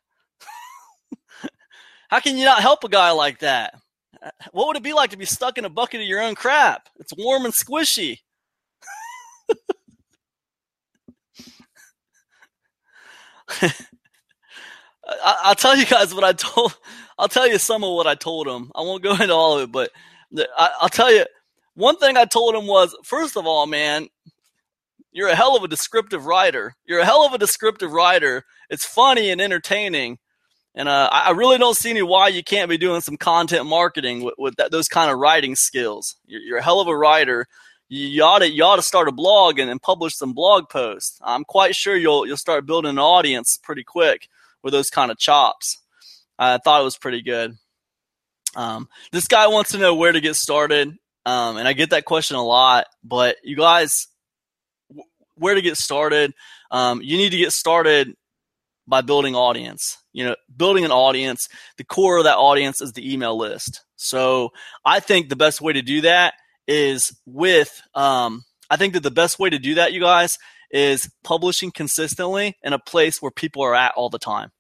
How 2.10 2.20
can 2.20 2.38
you 2.38 2.44
not 2.44 2.62
help 2.62 2.84
a 2.84 2.90
guy 2.90 3.12
like 3.12 3.40
that? 3.40 3.80
Uh, 4.22 4.32
what 4.52 4.68
would 4.68 4.78
it 4.78 4.84
be 4.84 4.94
like 4.94 5.12
to 5.12 5.18
be 5.18 5.26
stuck 5.26 5.60
in 5.60 5.64
a 5.64 5.70
bucket 5.70 6.02
of 6.02 6.08
your 6.08 6.24
own 6.24 6.34
crap? 6.36 6.90
It's 7.00 7.14
warm 7.16 7.46
and 7.46 7.54
squishy. 7.54 8.18
I, 15.08 15.50
will 15.50 15.56
tell 15.56 15.78
you 15.78 15.86
guys 15.86 16.14
what 16.14 16.24
I 16.24 16.34
told. 16.34 16.78
I'll 17.18 17.28
tell 17.30 17.48
you 17.48 17.58
some 17.58 17.84
of 17.84 17.94
what 17.94 18.08
I 18.08 18.16
told 18.16 18.48
him. 18.48 18.72
I 18.76 18.82
won't 18.82 19.04
go 19.04 19.12
into 19.12 19.34
all 19.34 19.58
of 19.58 19.64
it, 19.64 19.72
but 19.72 19.92
I, 20.58 20.72
I'll 20.82 20.90
tell 20.90 21.14
you 21.14 21.26
one 21.76 21.98
thing 21.98 22.18
I 22.18 22.26
told 22.26 22.56
him 22.56 22.68
was, 22.68 22.96
first 23.04 23.38
of 23.38 23.46
all, 23.46 23.68
man, 23.68 24.08
you're 25.12 25.30
a 25.30 25.36
hell 25.36 25.56
of 25.56 25.64
a 25.64 25.68
descriptive 25.68 26.26
writer. 26.26 26.76
You're 26.86 27.00
a 27.00 27.06
hell 27.06 27.26
of 27.26 27.34
a 27.34 27.38
descriptive 27.38 27.92
writer. 27.92 28.44
It's 28.70 28.86
funny 28.86 29.30
and 29.30 29.40
entertaining. 29.40 30.18
And 30.76 30.90
uh, 30.90 31.08
I 31.10 31.32
really 31.32 31.58
don't 31.58 31.78
see 31.78 31.90
any 31.90 32.02
why 32.02 32.28
you 32.28 32.44
can't 32.44 32.70
be 32.70 32.78
doing 32.78 33.00
some 33.00 33.16
content 33.16 33.66
marketing 33.66 34.24
with, 34.24 34.34
with 34.38 34.56
that, 34.58 34.72
those 34.72 34.90
kind 34.90 35.10
of 35.10 35.18
writing 35.18 35.56
skills. 35.56 36.18
You're, 36.26 36.42
you're, 36.42 36.58
a 36.58 36.64
hell 36.64 36.82
of 36.82 36.90
a 36.90 36.98
writer. 36.98 37.48
You, 37.88 38.24
ought 38.24 38.40
to 38.40 38.49
you 38.49 38.64
ought 38.64 38.78
to 38.78 38.82
start 38.82 39.07
a 39.07 39.12
blog 39.12 39.60
and, 39.60 39.70
and 39.70 39.82
publish 39.82 40.16
some 40.16 40.34
blog 40.34 40.70
posts. 40.70 41.20
I'm 41.22 41.44
quite 41.44 41.76
sure 41.76 41.95
you'll 41.95 42.26
you'll 42.26 42.38
start 42.38 42.66
building 42.66 42.90
an 42.90 42.99
audience 42.99 43.60
pretty 43.62 43.84
quick 43.84 44.28
with 44.64 44.74
those 44.74 44.90
kind 44.90 45.12
of 45.12 45.18
chops. 45.18 45.78
I 46.40 46.57
thought 46.57 46.82
it 46.82 46.86
was 46.86 46.98
pretty 46.98 47.22
good. 47.22 47.57
Um, 48.56 48.88
this 49.12 49.28
guy 49.28 49.48
wants 49.48 49.72
to 49.72 49.78
know 49.78 49.94
where 49.94 50.12
to 50.12 50.20
get 50.20 50.36
started, 50.36 50.98
um, 51.26 51.57
and 51.57 51.68
I 51.68 51.74
get 51.74 51.91
that 51.91 52.06
question 52.06 52.38
a 52.38 52.44
lot. 52.44 52.88
But 53.03 53.38
you 53.44 53.56
guys, 53.56 54.07
where 55.36 55.56
to 55.56 55.62
get 55.62 55.78
started. 55.78 56.34
Um, 56.72 57.02
you 57.03 57.18
need 57.18 57.32
to 57.32 57.38
get 57.38 57.52
started 57.52 58.16
by 58.88 59.02
building 59.02 59.36
audience. 59.36 59.98
You 60.14 60.26
know, 60.26 60.36
building 60.56 60.86
an 60.86 60.91
audience. 60.91 61.48
The 61.78 61.84
core 61.84 62.18
of 62.18 62.24
that 62.24 62.38
audience 62.38 62.82
is 62.82 62.94
the 62.94 63.14
email 63.14 63.38
list. 63.38 63.82
So 63.95 64.49
I 64.84 64.99
think 64.99 65.30
the 65.30 65.36
best 65.36 65.62
way 65.62 65.74
to 65.74 65.82
do 65.82 66.02
that 66.02 66.34
is 66.68 67.16
with. 67.26 67.82
Um, 67.94 68.44
I 68.70 68.78
think 68.78 68.94
that 68.94 69.04
the 69.04 69.12
best 69.12 69.40
way 69.40 69.50
to 69.50 69.60
do 69.60 69.76
that, 69.76 69.94
you 69.94 70.00
guys, 70.00 70.38
is 70.72 71.10
publishing 71.24 71.72
consistently 71.72 72.58
in 72.64 72.74
a 72.74 72.80
place 72.80 73.22
where 73.22 73.32
people 73.32 73.62
are 73.64 73.76
at 73.76 73.94
all 73.96 74.10
the 74.10 74.20
time. 74.20 74.52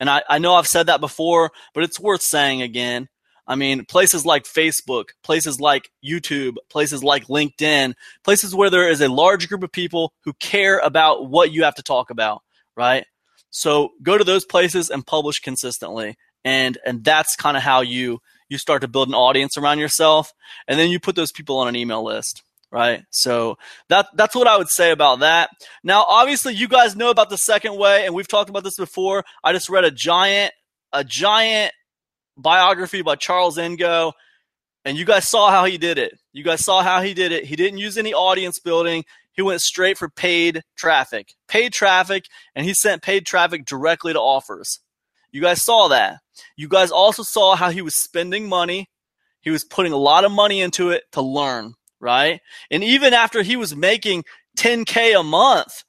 And 0.00 0.10
I, 0.10 0.22
I 0.28 0.38
know 0.38 0.54
I've 0.54 0.66
said 0.66 0.86
that 0.86 1.00
before, 1.00 1.50
but 1.74 1.84
it's 1.84 2.00
worth 2.00 2.22
saying 2.22 2.62
again. 2.62 3.08
I 3.46 3.56
mean, 3.56 3.84
places 3.84 4.24
like 4.24 4.44
Facebook, 4.44 5.06
places 5.24 5.60
like 5.60 5.90
YouTube, 6.04 6.54
places 6.70 7.02
like 7.02 7.26
LinkedIn, 7.26 7.94
places 8.22 8.54
where 8.54 8.70
there 8.70 8.88
is 8.88 9.00
a 9.00 9.08
large 9.08 9.48
group 9.48 9.64
of 9.64 9.72
people 9.72 10.12
who 10.24 10.32
care 10.34 10.78
about 10.78 11.28
what 11.28 11.52
you 11.52 11.64
have 11.64 11.74
to 11.74 11.82
talk 11.82 12.10
about, 12.10 12.42
right? 12.76 13.04
So 13.50 13.90
go 14.02 14.16
to 14.16 14.24
those 14.24 14.44
places 14.44 14.90
and 14.90 15.06
publish 15.06 15.40
consistently. 15.40 16.16
And 16.44 16.78
and 16.86 17.04
that's 17.04 17.36
kind 17.36 17.56
of 17.56 17.62
how 17.62 17.82
you 17.82 18.20
you 18.48 18.58
start 18.58 18.82
to 18.82 18.88
build 18.88 19.08
an 19.08 19.14
audience 19.14 19.56
around 19.56 19.78
yourself 19.78 20.32
and 20.68 20.78
then 20.78 20.90
you 20.90 21.00
put 21.00 21.16
those 21.16 21.32
people 21.32 21.58
on 21.58 21.68
an 21.68 21.76
email 21.76 22.04
list 22.04 22.42
right? 22.72 23.04
So 23.10 23.58
that 23.90 24.08
that's 24.14 24.34
what 24.34 24.48
I 24.48 24.56
would 24.56 24.70
say 24.70 24.90
about 24.90 25.20
that. 25.20 25.50
Now, 25.84 26.04
obviously, 26.08 26.54
you 26.54 26.66
guys 26.66 26.96
know 26.96 27.10
about 27.10 27.28
the 27.28 27.36
second 27.36 27.76
way, 27.76 28.06
and 28.06 28.14
we've 28.14 28.26
talked 28.26 28.50
about 28.50 28.64
this 28.64 28.76
before. 28.76 29.24
I 29.44 29.52
just 29.52 29.68
read 29.68 29.84
a 29.84 29.90
giant 29.90 30.54
a 30.92 31.04
giant 31.04 31.72
biography 32.36 33.02
by 33.02 33.16
Charles 33.16 33.58
Ngo, 33.58 34.12
and 34.84 34.96
you 34.96 35.04
guys 35.04 35.28
saw 35.28 35.50
how 35.50 35.66
he 35.66 35.78
did 35.78 35.98
it. 35.98 36.18
You 36.32 36.42
guys 36.42 36.64
saw 36.64 36.82
how 36.82 37.02
he 37.02 37.14
did 37.14 37.30
it. 37.30 37.44
He 37.44 37.56
didn't 37.56 37.78
use 37.78 37.98
any 37.98 38.14
audience 38.14 38.58
building. 38.58 39.04
He 39.34 39.42
went 39.42 39.62
straight 39.62 39.96
for 39.96 40.08
paid 40.08 40.62
traffic, 40.76 41.34
paid 41.48 41.72
traffic, 41.72 42.26
and 42.54 42.66
he 42.66 42.74
sent 42.74 43.02
paid 43.02 43.24
traffic 43.24 43.64
directly 43.64 44.12
to 44.12 44.18
offers. 44.18 44.80
You 45.32 45.40
guys 45.40 45.62
saw 45.62 45.88
that. 45.88 46.20
You 46.56 46.68
guys 46.68 46.90
also 46.90 47.22
saw 47.22 47.56
how 47.56 47.70
he 47.70 47.82
was 47.82 47.96
spending 47.96 48.48
money. 48.48 48.88
He 49.40 49.50
was 49.50 49.64
putting 49.64 49.92
a 49.92 49.96
lot 49.96 50.24
of 50.24 50.30
money 50.30 50.60
into 50.60 50.90
it 50.90 51.04
to 51.12 51.20
learn 51.20 51.74
right? 52.02 52.40
And 52.70 52.84
even 52.84 53.14
after 53.14 53.42
he 53.42 53.56
was 53.56 53.74
making 53.74 54.24
10K 54.58 55.18
a 55.18 55.22
month 55.22 55.84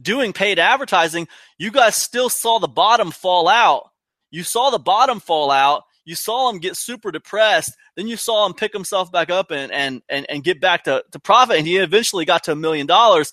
doing 0.00 0.32
paid 0.32 0.58
advertising, 0.58 1.28
you 1.58 1.70
guys 1.70 1.94
still 1.94 2.30
saw 2.30 2.58
the 2.58 2.66
bottom 2.66 3.12
fall 3.12 3.46
out. 3.46 3.90
You 4.30 4.42
saw 4.42 4.70
the 4.70 4.78
bottom 4.78 5.20
fall 5.20 5.50
out. 5.52 5.84
You 6.04 6.14
saw 6.14 6.50
him 6.50 6.58
get 6.58 6.76
super 6.76 7.12
depressed. 7.12 7.76
Then 7.96 8.08
you 8.08 8.16
saw 8.16 8.46
him 8.46 8.54
pick 8.54 8.72
himself 8.72 9.12
back 9.12 9.30
up 9.30 9.50
and, 9.50 9.70
and, 9.70 10.02
and, 10.08 10.26
and 10.30 10.42
get 10.42 10.60
back 10.60 10.84
to, 10.84 11.04
to 11.12 11.18
profit. 11.20 11.58
And 11.58 11.66
he 11.66 11.76
eventually 11.76 12.24
got 12.24 12.44
to 12.44 12.52
a 12.52 12.56
million 12.56 12.86
dollars. 12.86 13.30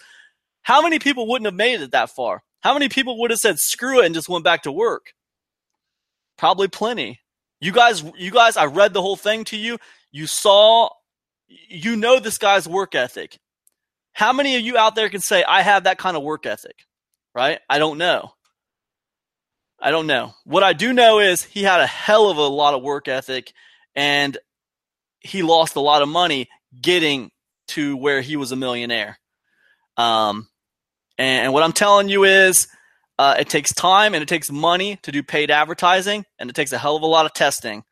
How 0.61 0.81
many 0.81 0.99
people 0.99 1.27
wouldn't 1.27 1.45
have 1.45 1.55
made 1.55 1.81
it 1.81 1.91
that 1.91 2.09
far? 2.09 2.43
How 2.59 2.73
many 2.73 2.89
people 2.89 3.19
would 3.21 3.31
have 3.31 3.39
said 3.39 3.59
screw 3.59 4.01
it 4.01 4.07
and 4.07 4.15
just 4.15 4.27
went 4.27 4.43
back 4.43 4.63
to 4.63 4.71
work? 4.71 5.13
Probably 6.37 6.67
plenty. 6.67 7.19
You 7.59 7.71
guys, 7.71 8.03
you 8.17 8.31
guys, 8.31 8.57
I 8.57 8.65
read 8.65 8.93
the 8.93 9.01
whole 9.01 9.15
thing 9.15 9.45
to 9.45 9.57
you. 9.57 9.77
You 10.11 10.27
saw 10.27 10.89
you 11.47 11.95
know 11.95 12.19
this 12.19 12.37
guy's 12.37 12.67
work 12.67 12.95
ethic. 12.95 13.39
How 14.13 14.33
many 14.33 14.55
of 14.55 14.61
you 14.61 14.77
out 14.77 14.95
there 14.95 15.09
can 15.09 15.21
say, 15.21 15.43
I 15.43 15.61
have 15.61 15.83
that 15.83 15.97
kind 15.97 16.15
of 16.15 16.23
work 16.23 16.45
ethic? 16.45 16.85
Right? 17.33 17.59
I 17.69 17.79
don't 17.79 17.97
know. 17.97 18.31
I 19.81 19.91
don't 19.91 20.07
know. 20.07 20.33
What 20.45 20.63
I 20.63 20.73
do 20.73 20.93
know 20.93 21.19
is 21.19 21.43
he 21.43 21.63
had 21.63 21.81
a 21.81 21.87
hell 21.87 22.29
of 22.29 22.37
a 22.37 22.47
lot 22.47 22.73
of 22.73 22.81
work 22.81 23.07
ethic 23.07 23.51
and 23.93 24.37
he 25.19 25.43
lost 25.43 25.75
a 25.75 25.81
lot 25.81 26.01
of 26.01 26.07
money 26.07 26.49
getting 26.81 27.31
to 27.69 27.97
where 27.97 28.21
he 28.21 28.37
was 28.37 28.51
a 28.51 28.55
millionaire. 28.55 29.19
Um, 29.97 30.47
and, 31.17 31.45
and 31.45 31.53
what 31.53 31.63
I'm 31.63 31.73
telling 31.73 32.09
you 32.09 32.23
is 32.23 32.67
uh, 33.17 33.35
it 33.39 33.49
takes 33.49 33.73
time 33.73 34.13
and 34.13 34.21
it 34.21 34.27
takes 34.27 34.51
money 34.51 34.97
to 35.03 35.11
do 35.11 35.23
paid 35.23 35.51
advertising 35.51 36.25
and 36.39 36.49
it 36.49 36.55
takes 36.55 36.71
a 36.71 36.77
hell 36.77 36.95
of 36.95 37.01
a 37.01 37.07
lot 37.07 37.25
of 37.25 37.33
testing. 37.33 37.83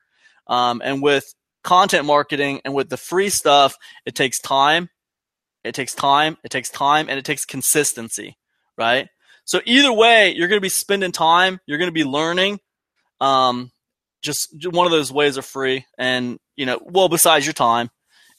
Um, 0.47 0.81
and 0.83 1.01
with 1.01 1.25
content 1.63 2.05
marketing 2.05 2.61
and 2.65 2.73
with 2.73 2.89
the 2.89 2.97
free 2.97 3.29
stuff, 3.29 3.75
it 4.05 4.15
takes 4.15 4.39
time. 4.39 4.89
It 5.63 5.73
takes 5.73 5.93
time, 5.93 6.37
it 6.43 6.49
takes 6.49 6.69
time, 6.69 7.07
and 7.07 7.17
it 7.17 7.23
takes 7.23 7.45
consistency, 7.45 8.37
right? 8.77 9.07
So 9.45 9.61
either 9.65 9.93
way, 9.93 10.33
you're 10.33 10.47
going 10.47 10.57
to 10.57 10.61
be 10.61 10.69
spending 10.69 11.11
time, 11.11 11.59
you're 11.65 11.77
going 11.77 11.89
to 11.89 11.93
be 11.93 12.03
learning. 12.03 12.59
Um, 13.21 13.71
just 14.21 14.49
one 14.71 14.85
of 14.85 14.91
those 14.91 15.11
ways 15.11 15.37
are 15.37 15.43
free, 15.43 15.85
and 15.97 16.37
you 16.55 16.65
know, 16.65 16.79
well, 16.83 17.09
besides 17.09 17.45
your 17.45 17.53
time, 17.53 17.89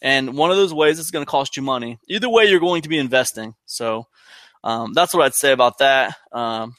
and 0.02 0.36
one 0.36 0.50
of 0.50 0.56
those 0.56 0.74
ways 0.74 0.98
is 0.98 1.10
going 1.10 1.24
to 1.24 1.30
cost 1.30 1.56
you 1.56 1.62
money. 1.62 1.98
Either 2.08 2.28
way, 2.28 2.44
you're 2.44 2.60
going 2.60 2.82
to 2.82 2.88
be 2.88 2.98
investing. 2.98 3.54
So 3.64 4.06
um, 4.64 4.94
that's 4.94 5.12
what 5.14 5.24
I'd 5.24 5.34
say 5.34 5.52
about 5.52 5.78
that. 5.78 6.16
Um, 6.32 6.74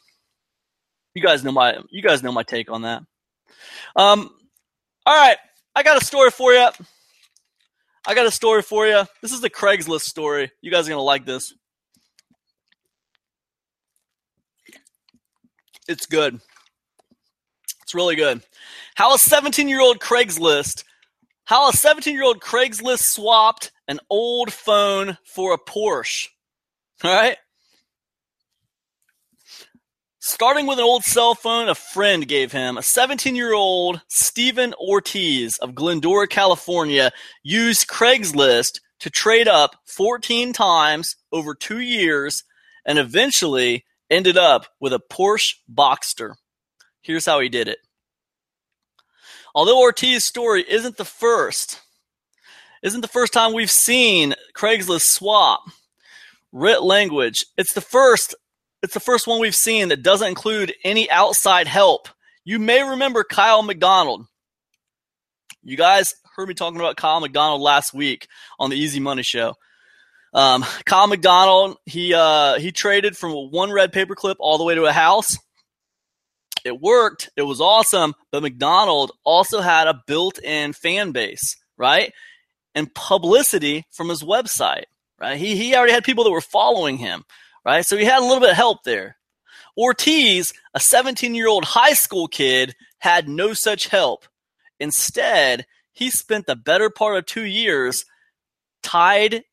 you 1.14 1.22
guys 1.22 1.44
know 1.44 1.52
my 1.52 1.78
you 1.92 2.02
guys 2.02 2.24
know 2.24 2.32
my 2.32 2.44
take 2.44 2.70
on 2.72 2.82
that. 2.82 3.04
Um, 3.96 4.30
all 5.06 5.16
right, 5.16 5.38
I 5.76 5.84
got 5.84 6.02
a 6.02 6.04
story 6.04 6.32
for 6.32 6.52
you. 6.52 6.68
I 8.08 8.16
got 8.16 8.26
a 8.26 8.32
story 8.32 8.64
for 8.64 8.88
you. 8.88 9.04
This 9.22 9.32
is 9.32 9.42
the 9.42 9.50
Craigslist 9.52 10.02
story. 10.02 10.52
You 10.62 10.72
guys 10.72 10.88
are 10.90 10.92
to 10.92 11.00
like 11.00 11.26
this. 11.26 11.54
It's 15.88 16.08
good. 16.08 16.40
It's 17.84 17.94
really 17.94 18.16
good. 18.16 18.42
How 18.96 19.14
a 19.14 19.20
17 19.20 19.70
year 19.70 19.82
old 19.82 20.00
Craigslist, 20.00 20.84
how 21.46 21.70
a 21.70 21.74
17 21.74 22.16
year 22.16 22.24
old 22.24 22.42
Craigslist 22.42 23.04
swapped 23.04 23.72
an 23.88 24.00
old 24.10 24.52
phone 24.52 25.20
for 25.24 25.54
a 25.54 25.60
Porsche. 25.60 26.30
All 27.04 27.14
right. 27.14 27.38
Starting 30.28 30.66
with 30.66 30.80
an 30.80 30.84
old 30.84 31.04
cell 31.04 31.36
phone 31.36 31.70
a 31.70 31.76
friend 31.76 32.28
gave 32.28 32.52
him, 32.52 32.80
a 32.80 32.82
17 32.82 33.36
year 33.36 33.54
old 33.54 34.02
Stephen 34.08 34.74
Ortiz 34.74 35.60
of 35.60 35.76
Glendora, 35.76 36.28
California, 36.28 37.12
used 37.44 37.88
Craigslist 37.88 38.80
to 39.02 39.12
trade 39.12 39.48
up 39.48 39.76
14 39.86 40.52
times 40.52 41.16
over 41.32 41.54
two 41.54 41.80
years 41.80 42.44
and 42.88 42.98
eventually 42.98 43.86
ended 44.10 44.36
up 44.36 44.66
with 44.80 44.94
a 44.94 45.00
Porsche 45.12 45.58
Boxster. 45.72 46.34
Here's 47.02 47.28
how 47.28 47.40
he 47.40 47.48
did 47.48 47.68
it. 47.68 47.78
Although 49.54 49.80
Ortiz's 49.80 50.24
story 50.24 50.66
isn't 50.68 50.98
the 50.98 51.06
first, 51.06 51.82
isn't 52.82 53.02
the 53.02 53.08
first 53.08 53.32
time 53.32 53.54
we've 53.54 53.70
seen 53.70 54.34
Craigslist 54.58 55.06
swap 55.06 55.62
writ 56.52 56.82
language, 56.82 57.46
it's 57.58 57.74
the 57.74 57.82
first 57.82 58.34
it's 58.86 58.94
the 58.94 59.00
first 59.00 59.26
one 59.26 59.40
we've 59.40 59.56
seen 59.56 59.88
that 59.88 60.04
doesn't 60.04 60.28
include 60.28 60.76
any 60.84 61.10
outside 61.10 61.68
help. 61.68 62.08
You 62.44 62.60
may 62.60 62.84
remember 62.84 63.24
Kyle 63.24 63.64
McDonald. 63.64 64.28
You 65.64 65.76
guys 65.76 66.14
heard 66.36 66.48
me 66.48 66.54
talking 66.54 66.80
about 66.80 66.96
Kyle 66.96 67.20
McDonald 67.20 67.62
last 67.62 67.96
week 67.96 68.28
on 68.60 68.70
the 68.70 68.76
Easy 68.78 69.00
Money 69.00 69.24
Show. 69.24 69.56
Um, 70.36 70.64
Kyle 70.86 71.08
McDonald, 71.08 71.78
he 71.88 72.14
uh, 72.14 72.60
he 72.60 72.72
traded 72.72 73.18
from 73.18 73.32
one 73.32 73.72
red 73.72 73.92
paperclip 73.92 74.36
all 74.38 74.60
the 74.60 74.64
way 74.64 74.76
to 74.76 74.86
a 74.86 74.92
house. 74.92 75.36
It 76.64 76.80
worked. 76.80 77.32
It 77.36 77.42
was 77.42 77.60
awesome. 77.60 78.14
But 78.32 78.44
McDonald 78.44 79.14
also 79.24 79.62
had 79.62 79.88
a 79.88 80.00
built-in 80.06 80.74
fan 80.74 81.12
base, 81.12 81.58
right? 81.76 82.14
And 82.76 82.94
publicity 82.94 83.86
from 83.90 84.10
his 84.10 84.22
website, 84.22 84.84
right? 85.20 85.38
He 85.38 85.56
he 85.56 85.76
already 85.76 85.94
had 85.94 86.04
people 86.04 86.24
that 86.26 86.32
were 86.32 86.40
following 86.40 87.00
him 87.00 87.24
right? 87.66 87.86
So 87.86 87.98
he 87.98 88.06
had 88.06 88.20
a 88.20 88.26
little 88.26 88.40
bit 88.40 88.52
of 88.52 88.56
help 88.56 88.84
there. 88.84 89.18
Ortiz, 89.78 90.54
a 90.74 90.80
17 90.80 91.36
year 91.36 91.48
old 91.48 91.66
high 91.66 91.94
school 91.94 92.28
kid, 92.28 92.76
had 93.00 93.28
no 93.28 93.54
such 93.54 93.88
help. 93.88 94.26
Instead, 94.80 95.66
he 95.92 96.10
spent 96.10 96.46
the 96.46 96.56
better 96.56 96.90
part 96.90 97.18
of 97.18 97.26
two 97.26 97.46
years 97.46 98.06
tied 98.84 99.44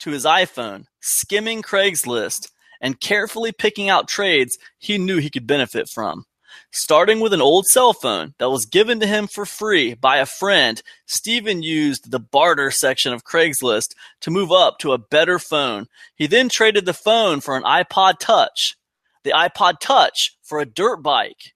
to 0.00 0.10
his 0.10 0.24
iPhone, 0.24 0.86
skimming 1.00 1.62
Craigslist, 1.62 2.50
and 2.80 3.00
carefully 3.00 3.52
picking 3.52 3.88
out 3.88 4.08
trades 4.08 4.58
he 4.78 4.98
knew 4.98 5.18
he 5.18 5.30
could 5.30 5.46
benefit 5.46 5.88
from. 5.88 6.24
Starting 6.70 7.20
with 7.20 7.32
an 7.32 7.40
old 7.40 7.66
cell 7.66 7.94
phone 7.94 8.34
that 8.38 8.50
was 8.50 8.66
given 8.66 9.00
to 9.00 9.06
him 9.06 9.26
for 9.26 9.46
free 9.46 9.94
by 9.94 10.18
a 10.18 10.26
friend, 10.26 10.82
Stephen 11.06 11.62
used 11.62 12.10
the 12.10 12.20
barter 12.20 12.70
section 12.70 13.12
of 13.12 13.24
Craigslist 13.24 13.94
to 14.20 14.30
move 14.30 14.52
up 14.52 14.78
to 14.78 14.92
a 14.92 14.98
better 14.98 15.38
phone. 15.38 15.86
He 16.14 16.26
then 16.26 16.50
traded 16.50 16.84
the 16.84 16.92
phone 16.92 17.40
for 17.40 17.56
an 17.56 17.62
iPod 17.62 18.18
Touch, 18.18 18.76
the 19.24 19.30
iPod 19.30 19.80
Touch 19.80 20.36
for 20.42 20.60
a 20.60 20.66
dirt 20.66 21.02
bike, 21.02 21.54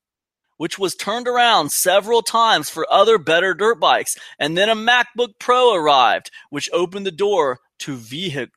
which 0.56 0.78
was 0.78 0.94
turned 0.94 1.28
around 1.28 1.72
several 1.72 2.22
times 2.22 2.70
for 2.70 2.90
other 2.90 3.18
better 3.18 3.52
dirt 3.52 3.78
bikes. 3.78 4.16
And 4.38 4.56
then 4.56 4.70
a 4.70 4.74
MacBook 4.74 5.38
Pro 5.38 5.74
arrived, 5.74 6.30
which 6.48 6.70
opened 6.72 7.04
the 7.04 7.12
door 7.12 7.60
to, 7.80 7.96
vehic- 7.96 8.52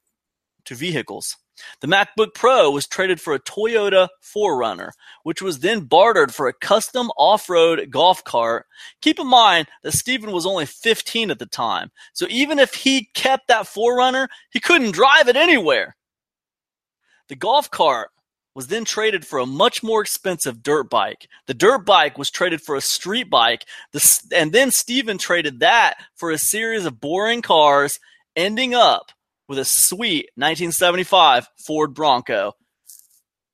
to 0.64 0.76
vehicles. 0.76 1.36
The 1.82 1.88
MacBook 1.88 2.34
Pro 2.34 2.70
was 2.70 2.88
traded 2.88 3.22
for 3.22 3.34
a 3.34 3.40
Toyota 3.40 4.10
4Runner, 4.22 4.92
which 5.24 5.42
was 5.42 5.60
then 5.60 5.82
bartered 5.82 6.34
for 6.34 6.48
a 6.48 6.54
custom 6.54 7.12
off-road 7.18 7.90
golf 7.92 8.24
cart. 8.24 8.66
Keep 9.02 9.20
in 9.20 9.28
mind 9.28 9.68
that 9.84 9.94
Stephen 9.94 10.32
was 10.32 10.46
only 10.46 10.66
15 10.66 11.32
at 11.32 11.40
the 11.40 11.46
time, 11.46 11.92
so 12.14 12.26
even 12.30 12.60
if 12.60 12.74
he 12.74 13.10
kept 13.14 13.48
that 13.48 13.66
4Runner, 13.66 14.28
he 14.52 14.60
couldn't 14.60 14.92
drive 14.92 15.28
it 15.28 15.36
anywhere. 15.36 15.96
The 17.28 17.36
golf 17.36 17.72
cart 17.72 18.10
was 18.54 18.68
then 18.68 18.86
traded 18.86 19.26
for 19.26 19.40
a 19.40 19.46
much 19.46 19.84
more 19.84 20.02
expensive 20.02 20.64
dirt 20.64 20.90
bike. 20.90 21.28
The 21.46 21.54
dirt 21.54 21.86
bike 21.86 22.18
was 22.18 22.30
traded 22.30 22.62
for 22.62 22.76
a 22.76 22.82
street 22.82 23.30
bike, 23.30 23.66
and 24.34 24.54
then 24.54 24.72
Stephen 24.72 25.18
traded 25.18 25.60
that 25.60 25.96
for 26.16 26.32
a 26.32 26.38
series 26.38 26.86
of 26.86 27.02
boring 27.02 27.42
cars, 27.42 28.00
ending 28.36 28.74
up 28.74 29.12
with 29.48 29.60
a 29.60 29.66
sweet 29.66 30.30
1975 30.36 31.48
Ford 31.66 31.94
Bronco. 31.94 32.54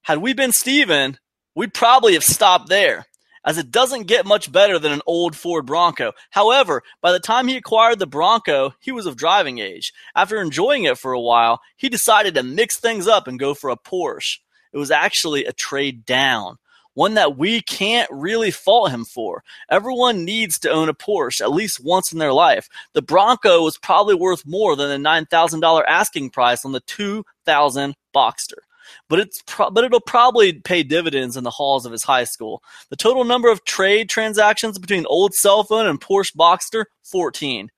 Had 0.03 0.19
we 0.19 0.33
been 0.33 0.51
Stephen, 0.51 1.17
we'd 1.55 1.73
probably 1.73 2.13
have 2.13 2.23
stopped 2.23 2.69
there, 2.69 3.05
as 3.45 3.57
it 3.57 3.71
doesn't 3.71 4.07
get 4.07 4.25
much 4.25 4.51
better 4.51 4.79
than 4.79 4.91
an 4.91 5.01
old 5.05 5.35
Ford 5.35 5.65
Bronco. 5.65 6.13
However, 6.31 6.81
by 7.01 7.11
the 7.11 7.19
time 7.19 7.47
he 7.47 7.57
acquired 7.57 7.99
the 7.99 8.07
Bronco, 8.07 8.73
he 8.79 8.91
was 8.91 9.05
of 9.05 9.17
driving 9.17 9.59
age. 9.59 9.93
After 10.15 10.41
enjoying 10.41 10.85
it 10.85 10.97
for 10.97 11.13
a 11.13 11.21
while, 11.21 11.61
he 11.77 11.89
decided 11.89 12.35
to 12.35 12.43
mix 12.43 12.79
things 12.79 13.07
up 13.07 13.27
and 13.27 13.39
go 13.39 13.53
for 13.53 13.69
a 13.69 13.77
Porsche. 13.77 14.39
It 14.73 14.77
was 14.77 14.91
actually 14.91 15.45
a 15.45 15.53
trade 15.53 16.05
down, 16.05 16.57
one 16.93 17.13
that 17.15 17.37
we 17.37 17.61
can't 17.61 18.09
really 18.11 18.51
fault 18.51 18.91
him 18.91 19.05
for. 19.05 19.43
Everyone 19.69 20.25
needs 20.25 20.59
to 20.59 20.69
own 20.69 20.89
a 20.89 20.93
Porsche 20.93 21.41
at 21.41 21.51
least 21.51 21.83
once 21.83 22.11
in 22.11 22.19
their 22.19 22.33
life. 22.33 22.69
The 22.93 23.01
Bronco 23.01 23.63
was 23.63 23.77
probably 23.77 24.15
worth 24.15 24.45
more 24.45 24.75
than 24.75 24.89
the 24.89 25.09
$9,000 25.09 25.83
asking 25.87 26.31
price 26.31 26.65
on 26.65 26.71
the 26.71 26.81
2000 26.81 27.95
Boxster. 28.15 28.59
But 29.07 29.19
it's 29.19 29.41
pro- 29.45 29.69
but 29.69 29.83
it'll 29.83 30.01
probably 30.01 30.53
pay 30.53 30.83
dividends 30.83 31.37
in 31.37 31.43
the 31.43 31.49
halls 31.49 31.85
of 31.85 31.91
his 31.93 32.03
high 32.03 32.25
school. 32.25 32.61
The 32.89 32.97
total 32.97 33.23
number 33.23 33.49
of 33.49 33.63
trade 33.63 34.09
transactions 34.09 34.77
between 34.77 35.05
old 35.05 35.33
cell 35.33 35.63
phone 35.63 35.87
and 35.87 36.01
Porsche 36.01 36.35
Boxster 36.35 36.85
14. 37.03 37.69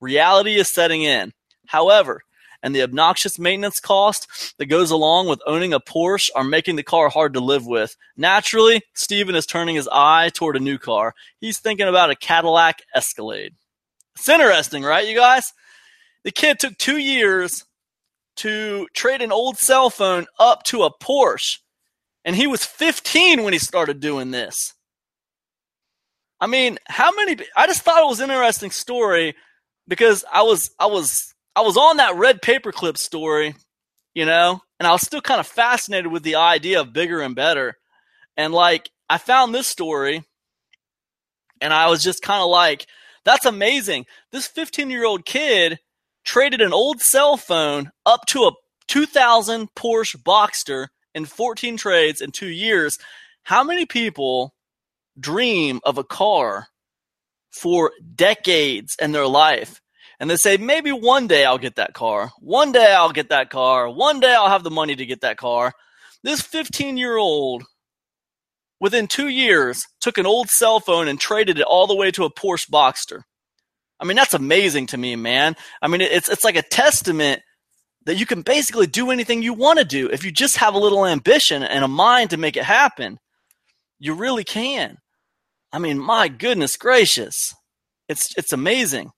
Reality 0.00 0.56
is 0.56 0.68
setting 0.68 1.02
in. 1.02 1.32
However, 1.66 2.22
and 2.66 2.74
the 2.74 2.82
obnoxious 2.82 3.38
maintenance 3.38 3.78
cost 3.78 4.26
that 4.58 4.66
goes 4.66 4.90
along 4.90 5.28
with 5.28 5.40
owning 5.46 5.72
a 5.72 5.78
Porsche 5.78 6.30
are 6.34 6.42
making 6.42 6.74
the 6.74 6.82
car 6.82 7.08
hard 7.08 7.32
to 7.34 7.40
live 7.40 7.64
with. 7.64 7.96
Naturally, 8.16 8.82
Stephen 8.92 9.36
is 9.36 9.46
turning 9.46 9.76
his 9.76 9.88
eye 9.92 10.30
toward 10.34 10.56
a 10.56 10.60
new 10.60 10.76
car. 10.76 11.14
He's 11.38 11.60
thinking 11.60 11.86
about 11.86 12.10
a 12.10 12.16
Cadillac 12.16 12.82
Escalade. 12.92 13.54
It's 14.16 14.28
interesting, 14.28 14.82
right, 14.82 15.06
you 15.06 15.14
guys? 15.14 15.52
The 16.24 16.32
kid 16.32 16.58
took 16.58 16.76
two 16.76 16.96
years 16.96 17.64
to 18.38 18.88
trade 18.94 19.22
an 19.22 19.30
old 19.30 19.58
cell 19.58 19.88
phone 19.88 20.26
up 20.40 20.64
to 20.64 20.82
a 20.82 20.90
Porsche, 20.98 21.58
and 22.24 22.34
he 22.34 22.48
was 22.48 22.64
15 22.64 23.44
when 23.44 23.52
he 23.52 23.60
started 23.60 24.00
doing 24.00 24.32
this. 24.32 24.74
I 26.40 26.48
mean, 26.48 26.78
how 26.88 27.14
many? 27.14 27.36
I 27.56 27.68
just 27.68 27.82
thought 27.82 28.02
it 28.02 28.08
was 28.08 28.18
an 28.18 28.30
interesting 28.30 28.72
story 28.72 29.36
because 29.86 30.24
I 30.32 30.42
was 30.42 30.72
I 30.80 30.86
was 30.86 31.32
I 31.56 31.62
was 31.62 31.78
on 31.78 31.96
that 31.96 32.16
red 32.16 32.42
paperclip 32.42 32.98
story, 32.98 33.54
you 34.14 34.26
know, 34.26 34.60
and 34.78 34.86
I 34.86 34.92
was 34.92 35.00
still 35.00 35.22
kind 35.22 35.40
of 35.40 35.46
fascinated 35.46 36.12
with 36.12 36.22
the 36.22 36.34
idea 36.34 36.82
of 36.82 36.92
bigger 36.92 37.22
and 37.22 37.34
better. 37.34 37.76
And 38.36 38.52
like, 38.52 38.90
I 39.08 39.16
found 39.16 39.54
this 39.54 39.66
story 39.66 40.22
and 41.62 41.72
I 41.72 41.88
was 41.88 42.04
just 42.04 42.20
kind 42.20 42.42
of 42.42 42.50
like, 42.50 42.86
that's 43.24 43.46
amazing. 43.46 44.04
This 44.32 44.46
15 44.46 44.90
year 44.90 45.06
old 45.06 45.24
kid 45.24 45.78
traded 46.24 46.60
an 46.60 46.74
old 46.74 47.00
cell 47.00 47.38
phone 47.38 47.90
up 48.04 48.26
to 48.26 48.42
a 48.42 48.52
2000 48.88 49.74
Porsche 49.74 50.22
Boxster 50.22 50.88
in 51.14 51.24
14 51.24 51.78
trades 51.78 52.20
in 52.20 52.32
two 52.32 52.48
years. 52.48 52.98
How 53.44 53.64
many 53.64 53.86
people 53.86 54.54
dream 55.18 55.80
of 55.84 55.96
a 55.96 56.04
car 56.04 56.66
for 57.50 57.92
decades 58.14 58.94
in 59.00 59.12
their 59.12 59.26
life? 59.26 59.80
And 60.18 60.30
they 60.30 60.36
say 60.36 60.56
maybe 60.56 60.92
one 60.92 61.26
day 61.26 61.44
I'll 61.44 61.58
get 61.58 61.76
that 61.76 61.94
car. 61.94 62.30
One 62.38 62.72
day 62.72 62.94
I'll 62.94 63.12
get 63.12 63.28
that 63.28 63.50
car. 63.50 63.88
One 63.90 64.20
day 64.20 64.34
I'll 64.34 64.48
have 64.48 64.64
the 64.64 64.70
money 64.70 64.96
to 64.96 65.06
get 65.06 65.20
that 65.20 65.36
car. 65.36 65.72
This 66.22 66.40
15 66.40 66.96
year 66.96 67.16
old, 67.16 67.64
within 68.80 69.06
two 69.06 69.28
years, 69.28 69.86
took 70.00 70.18
an 70.18 70.26
old 70.26 70.48
cell 70.48 70.80
phone 70.80 71.08
and 71.08 71.20
traded 71.20 71.58
it 71.58 71.64
all 71.64 71.86
the 71.86 71.94
way 71.94 72.10
to 72.12 72.24
a 72.24 72.32
Porsche 72.32 72.70
Boxster. 72.70 73.22
I 73.98 74.04
mean, 74.04 74.16
that's 74.16 74.34
amazing 74.34 74.88
to 74.88 74.96
me, 74.96 75.16
man. 75.16 75.56
I 75.80 75.88
mean, 75.88 76.00
it's 76.00 76.28
it's 76.28 76.44
like 76.44 76.56
a 76.56 76.62
testament 76.62 77.42
that 78.04 78.16
you 78.16 78.26
can 78.26 78.42
basically 78.42 78.86
do 78.86 79.10
anything 79.10 79.42
you 79.42 79.52
want 79.52 79.78
to 79.78 79.84
do 79.84 80.08
if 80.08 80.24
you 80.24 80.30
just 80.30 80.58
have 80.58 80.74
a 80.74 80.78
little 80.78 81.06
ambition 81.06 81.62
and 81.62 81.84
a 81.84 81.88
mind 81.88 82.30
to 82.30 82.36
make 82.36 82.56
it 82.56 82.64
happen. 82.64 83.18
You 83.98 84.14
really 84.14 84.44
can. 84.44 84.98
I 85.72 85.78
mean, 85.78 85.98
my 85.98 86.28
goodness 86.28 86.76
gracious. 86.76 87.54
It's 88.08 88.36
it's 88.36 88.52
amazing. 88.52 89.10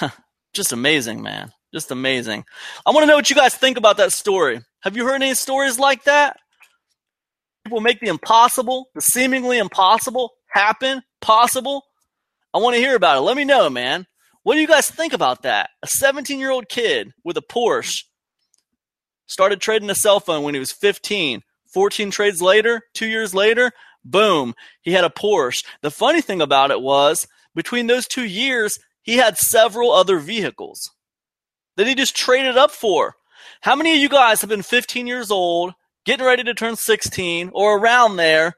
Just 0.52 0.72
amazing, 0.72 1.22
man. 1.22 1.52
Just 1.72 1.90
amazing. 1.90 2.44
I 2.84 2.90
want 2.90 3.02
to 3.04 3.06
know 3.06 3.16
what 3.16 3.30
you 3.30 3.36
guys 3.36 3.54
think 3.54 3.78
about 3.78 3.96
that 3.96 4.12
story. 4.12 4.60
Have 4.82 4.96
you 4.96 5.06
heard 5.06 5.22
any 5.22 5.34
stories 5.34 5.78
like 5.78 6.04
that? 6.04 6.36
People 7.64 7.80
make 7.80 8.00
the 8.00 8.08
impossible, 8.08 8.88
the 8.94 9.00
seemingly 9.00 9.58
impossible, 9.58 10.32
happen 10.48 11.02
possible. 11.20 11.84
I 12.52 12.58
want 12.58 12.74
to 12.74 12.80
hear 12.80 12.96
about 12.96 13.16
it. 13.16 13.20
Let 13.20 13.36
me 13.36 13.44
know, 13.44 13.70
man. 13.70 14.06
What 14.42 14.54
do 14.54 14.60
you 14.60 14.66
guys 14.66 14.90
think 14.90 15.12
about 15.12 15.42
that? 15.42 15.70
A 15.82 15.86
17 15.86 16.38
year 16.38 16.50
old 16.50 16.68
kid 16.68 17.12
with 17.24 17.36
a 17.36 17.42
Porsche 17.42 18.02
started 19.26 19.60
trading 19.60 19.88
a 19.88 19.94
cell 19.94 20.20
phone 20.20 20.42
when 20.42 20.54
he 20.54 20.60
was 20.60 20.72
15. 20.72 21.42
14 21.72 22.10
trades 22.10 22.42
later, 22.42 22.82
two 22.92 23.06
years 23.06 23.34
later, 23.34 23.72
boom, 24.04 24.54
he 24.82 24.92
had 24.92 25.04
a 25.04 25.08
Porsche. 25.08 25.64
The 25.80 25.90
funny 25.90 26.20
thing 26.20 26.42
about 26.42 26.70
it 26.70 26.82
was 26.82 27.26
between 27.54 27.86
those 27.86 28.06
two 28.06 28.26
years, 28.26 28.78
he 29.02 29.16
had 29.16 29.36
several 29.36 29.92
other 29.92 30.18
vehicles 30.18 30.90
that 31.76 31.86
he 31.86 31.94
just 31.94 32.16
traded 32.16 32.56
up 32.56 32.70
for. 32.70 33.14
How 33.60 33.76
many 33.76 33.94
of 33.94 34.00
you 34.00 34.08
guys 34.08 34.40
have 34.40 34.50
been 34.50 34.62
15 34.62 35.06
years 35.06 35.30
old, 35.30 35.74
getting 36.04 36.26
ready 36.26 36.44
to 36.44 36.54
turn 36.54 36.76
16 36.76 37.50
or 37.52 37.78
around 37.78 38.16
there, 38.16 38.54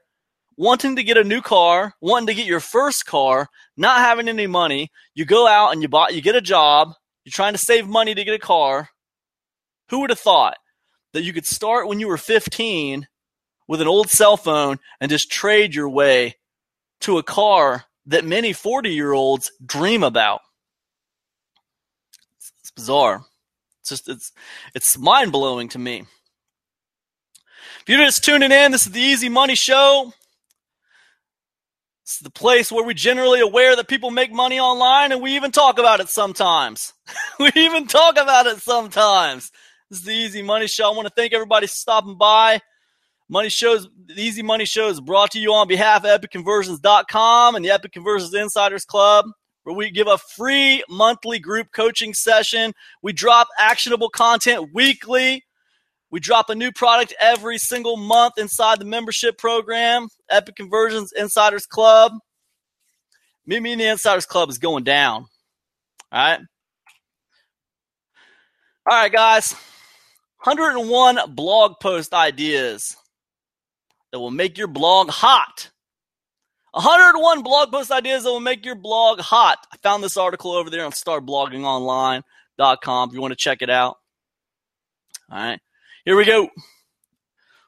wanting 0.57 0.95
to 0.95 1.03
get 1.03 1.17
a 1.17 1.23
new 1.23 1.41
car, 1.41 1.93
wanting 2.01 2.27
to 2.27 2.33
get 2.33 2.45
your 2.45 2.59
first 2.59 3.05
car, 3.05 3.47
not 3.75 3.99
having 3.99 4.29
any 4.29 4.47
money? 4.47 4.91
You 5.15 5.25
go 5.25 5.47
out 5.47 5.71
and 5.71 5.81
you 5.81 5.87
buy, 5.87 6.09
you 6.09 6.21
get 6.21 6.35
a 6.35 6.41
job, 6.41 6.93
you're 7.23 7.31
trying 7.31 7.53
to 7.53 7.59
save 7.59 7.87
money 7.87 8.13
to 8.13 8.23
get 8.23 8.35
a 8.35 8.39
car. 8.39 8.89
Who 9.89 10.01
would 10.01 10.09
have 10.09 10.19
thought 10.19 10.57
that 11.13 11.23
you 11.23 11.33
could 11.33 11.45
start 11.45 11.87
when 11.87 11.99
you 11.99 12.07
were 12.07 12.17
15 12.17 13.07
with 13.67 13.81
an 13.81 13.87
old 13.87 14.09
cell 14.09 14.37
phone 14.37 14.77
and 14.99 15.09
just 15.09 15.31
trade 15.31 15.73
your 15.73 15.89
way 15.89 16.35
to 17.01 17.17
a 17.17 17.23
car 17.23 17.85
that 18.07 18.25
many 18.25 18.53
40 18.53 18.89
year 18.89 19.13
olds 19.13 19.51
dream 19.65 20.03
about. 20.03 20.41
It's 22.61 22.71
bizarre. 22.71 23.23
It's 23.81 23.89
just, 23.89 24.09
it's, 24.09 24.31
it's 24.73 24.97
mind 24.97 25.31
blowing 25.31 25.69
to 25.69 25.79
me. 25.79 26.05
If 27.81 27.89
you're 27.89 27.99
just 27.99 28.23
tuning 28.23 28.51
in, 28.51 28.71
this 28.71 28.87
is 28.87 28.91
the 28.91 28.99
Easy 28.99 29.29
Money 29.29 29.55
Show. 29.55 30.11
It's 32.03 32.19
the 32.19 32.31
place 32.31 32.71
where 32.71 32.85
we're 32.85 32.93
generally 32.93 33.41
aware 33.41 33.75
that 33.75 33.87
people 33.87 34.11
make 34.11 34.31
money 34.31 34.59
online 34.59 35.11
and 35.11 35.21
we 35.21 35.35
even 35.35 35.51
talk 35.51 35.79
about 35.79 35.99
it 35.99 36.09
sometimes. 36.09 36.93
we 37.39 37.51
even 37.55 37.87
talk 37.87 38.17
about 38.17 38.45
it 38.47 38.57
sometimes. 38.57 39.51
This 39.89 39.99
is 39.99 40.05
the 40.05 40.13
Easy 40.13 40.41
Money 40.41 40.67
Show. 40.67 40.91
I 40.91 40.95
want 40.95 41.07
to 41.07 41.13
thank 41.15 41.33
everybody 41.33 41.67
stopping 41.67 42.17
by. 42.17 42.61
Money 43.27 43.49
Shows, 43.49 43.87
the 44.05 44.21
Easy 44.21 44.43
Money 44.43 44.65
Show 44.65 44.87
is 44.87 45.01
brought 45.01 45.31
to 45.31 45.39
you 45.39 45.51
on 45.53 45.67
behalf 45.67 46.05
of 46.05 46.21
EpicConversions.com 46.21 47.55
and 47.55 47.65
the 47.65 47.71
Epic 47.71 47.91
Conversions 47.91 48.33
Insiders 48.35 48.85
Club, 48.85 49.25
where 49.63 49.75
we 49.75 49.89
give 49.89 50.07
a 50.07 50.17
free 50.17 50.83
monthly 50.89 51.39
group 51.39 51.71
coaching 51.73 52.13
session. 52.13 52.71
We 53.01 53.13
drop 53.13 53.47
actionable 53.57 54.09
content 54.09 54.69
weekly. 54.73 55.43
We 56.11 56.19
drop 56.19 56.51
a 56.51 56.55
new 56.55 56.71
product 56.71 57.15
every 57.19 57.57
single 57.57 57.97
month 57.97 58.33
inside 58.37 58.79
the 58.79 58.85
membership 58.85 59.39
program, 59.39 60.07
Epic 60.29 60.55
Conversions 60.55 61.11
Insiders 61.11 61.65
Club. 61.65 62.13
Meet 63.47 63.63
me 63.63 63.73
in 63.73 63.79
the 63.79 63.85
Insiders 63.85 64.27
Club 64.27 64.49
is 64.49 64.59
going 64.59 64.83
down. 64.83 65.25
All 66.11 66.19
right. 66.19 66.39
All 68.87 68.97
right, 68.97 69.11
guys. 69.11 69.53
101 70.43 71.33
blog 71.33 71.73
post 71.81 72.13
ideas 72.13 72.95
that 74.15 74.21
will 74.21 74.31
make 74.31 74.57
your 74.57 74.67
blog 74.67 75.09
hot. 75.09 75.71
101 76.71 77.43
blog 77.43 77.69
post 77.69 77.91
ideas 77.91 78.23
that 78.23 78.29
will 78.29 78.39
make 78.39 78.63
your 78.63 78.75
blog 78.75 79.19
hot. 79.19 79.57
I 79.73 79.77
found 79.83 80.01
this 80.01 80.15
article 80.15 80.53
over 80.53 80.69
there 80.69 80.85
on 80.85 80.93
startbloggingonline.com 80.93 83.09
if 83.09 83.13
you 83.13 83.19
want 83.19 83.33
to 83.33 83.35
check 83.35 83.61
it 83.61 83.69
out. 83.69 83.97
All 85.29 85.37
right, 85.37 85.59
here 86.05 86.15
we 86.15 86.23
go. 86.23 86.47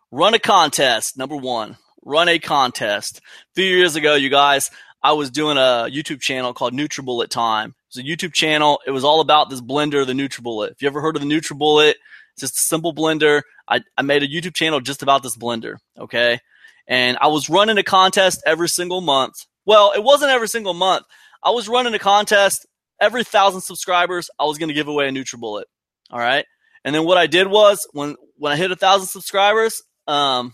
Run 0.09 0.35
a 0.35 0.39
contest. 0.39 1.17
Number 1.17 1.35
one, 1.35 1.75
run 2.05 2.29
a 2.29 2.39
contest. 2.39 3.17
A 3.17 3.21
few 3.53 3.65
years 3.65 3.97
ago, 3.97 4.15
you 4.15 4.29
guys, 4.29 4.71
I 5.03 5.11
was 5.11 5.29
doing 5.29 5.57
a 5.57 5.89
YouTube 5.91 6.21
channel 6.21 6.53
called 6.53 6.71
NutriBullet 6.71 7.27
Time. 7.27 7.75
It's 7.89 7.97
a 7.97 8.03
YouTube 8.03 8.31
channel. 8.31 8.79
It 8.87 8.91
was 8.91 9.03
all 9.03 9.19
about 9.19 9.49
this 9.49 9.59
blender, 9.59 10.05
the 10.05 10.13
NutriBullet. 10.13 10.71
If 10.71 10.81
you 10.81 10.87
ever 10.87 11.01
heard 11.01 11.17
of 11.17 11.21
the 11.21 11.27
NutriBullet, 11.27 11.95
just 12.37 12.57
a 12.57 12.61
simple 12.61 12.93
blender. 12.93 13.41
I, 13.67 13.81
I 13.97 14.01
made 14.01 14.23
a 14.23 14.27
YouTube 14.27 14.55
channel 14.55 14.79
just 14.79 15.03
about 15.03 15.23
this 15.23 15.37
blender. 15.37 15.77
Okay. 15.97 16.39
And 16.87 17.17
I 17.19 17.27
was 17.27 17.49
running 17.49 17.77
a 17.77 17.83
contest 17.83 18.41
every 18.45 18.69
single 18.69 19.01
month. 19.01 19.35
Well, 19.65 19.91
it 19.93 20.03
wasn't 20.03 20.31
every 20.31 20.47
single 20.47 20.73
month. 20.73 21.05
I 21.43 21.51
was 21.51 21.67
running 21.67 21.93
a 21.93 21.99
contest 21.99 22.65
every 23.01 23.23
thousand 23.23 23.61
subscribers. 23.61 24.29
I 24.39 24.45
was 24.45 24.57
going 24.57 24.69
to 24.69 24.73
give 24.73 24.87
away 24.87 25.07
a 25.07 25.11
NutriBullet. 25.11 25.63
All 26.09 26.19
right. 26.19 26.45
And 26.83 26.95
then 26.95 27.03
what 27.03 27.17
I 27.17 27.27
did 27.27 27.47
was 27.47 27.85
when 27.91 28.15
when 28.37 28.53
I 28.53 28.55
hit 28.55 28.71
a 28.71 28.75
thousand 28.75 29.07
subscribers, 29.07 29.81
um, 30.07 30.53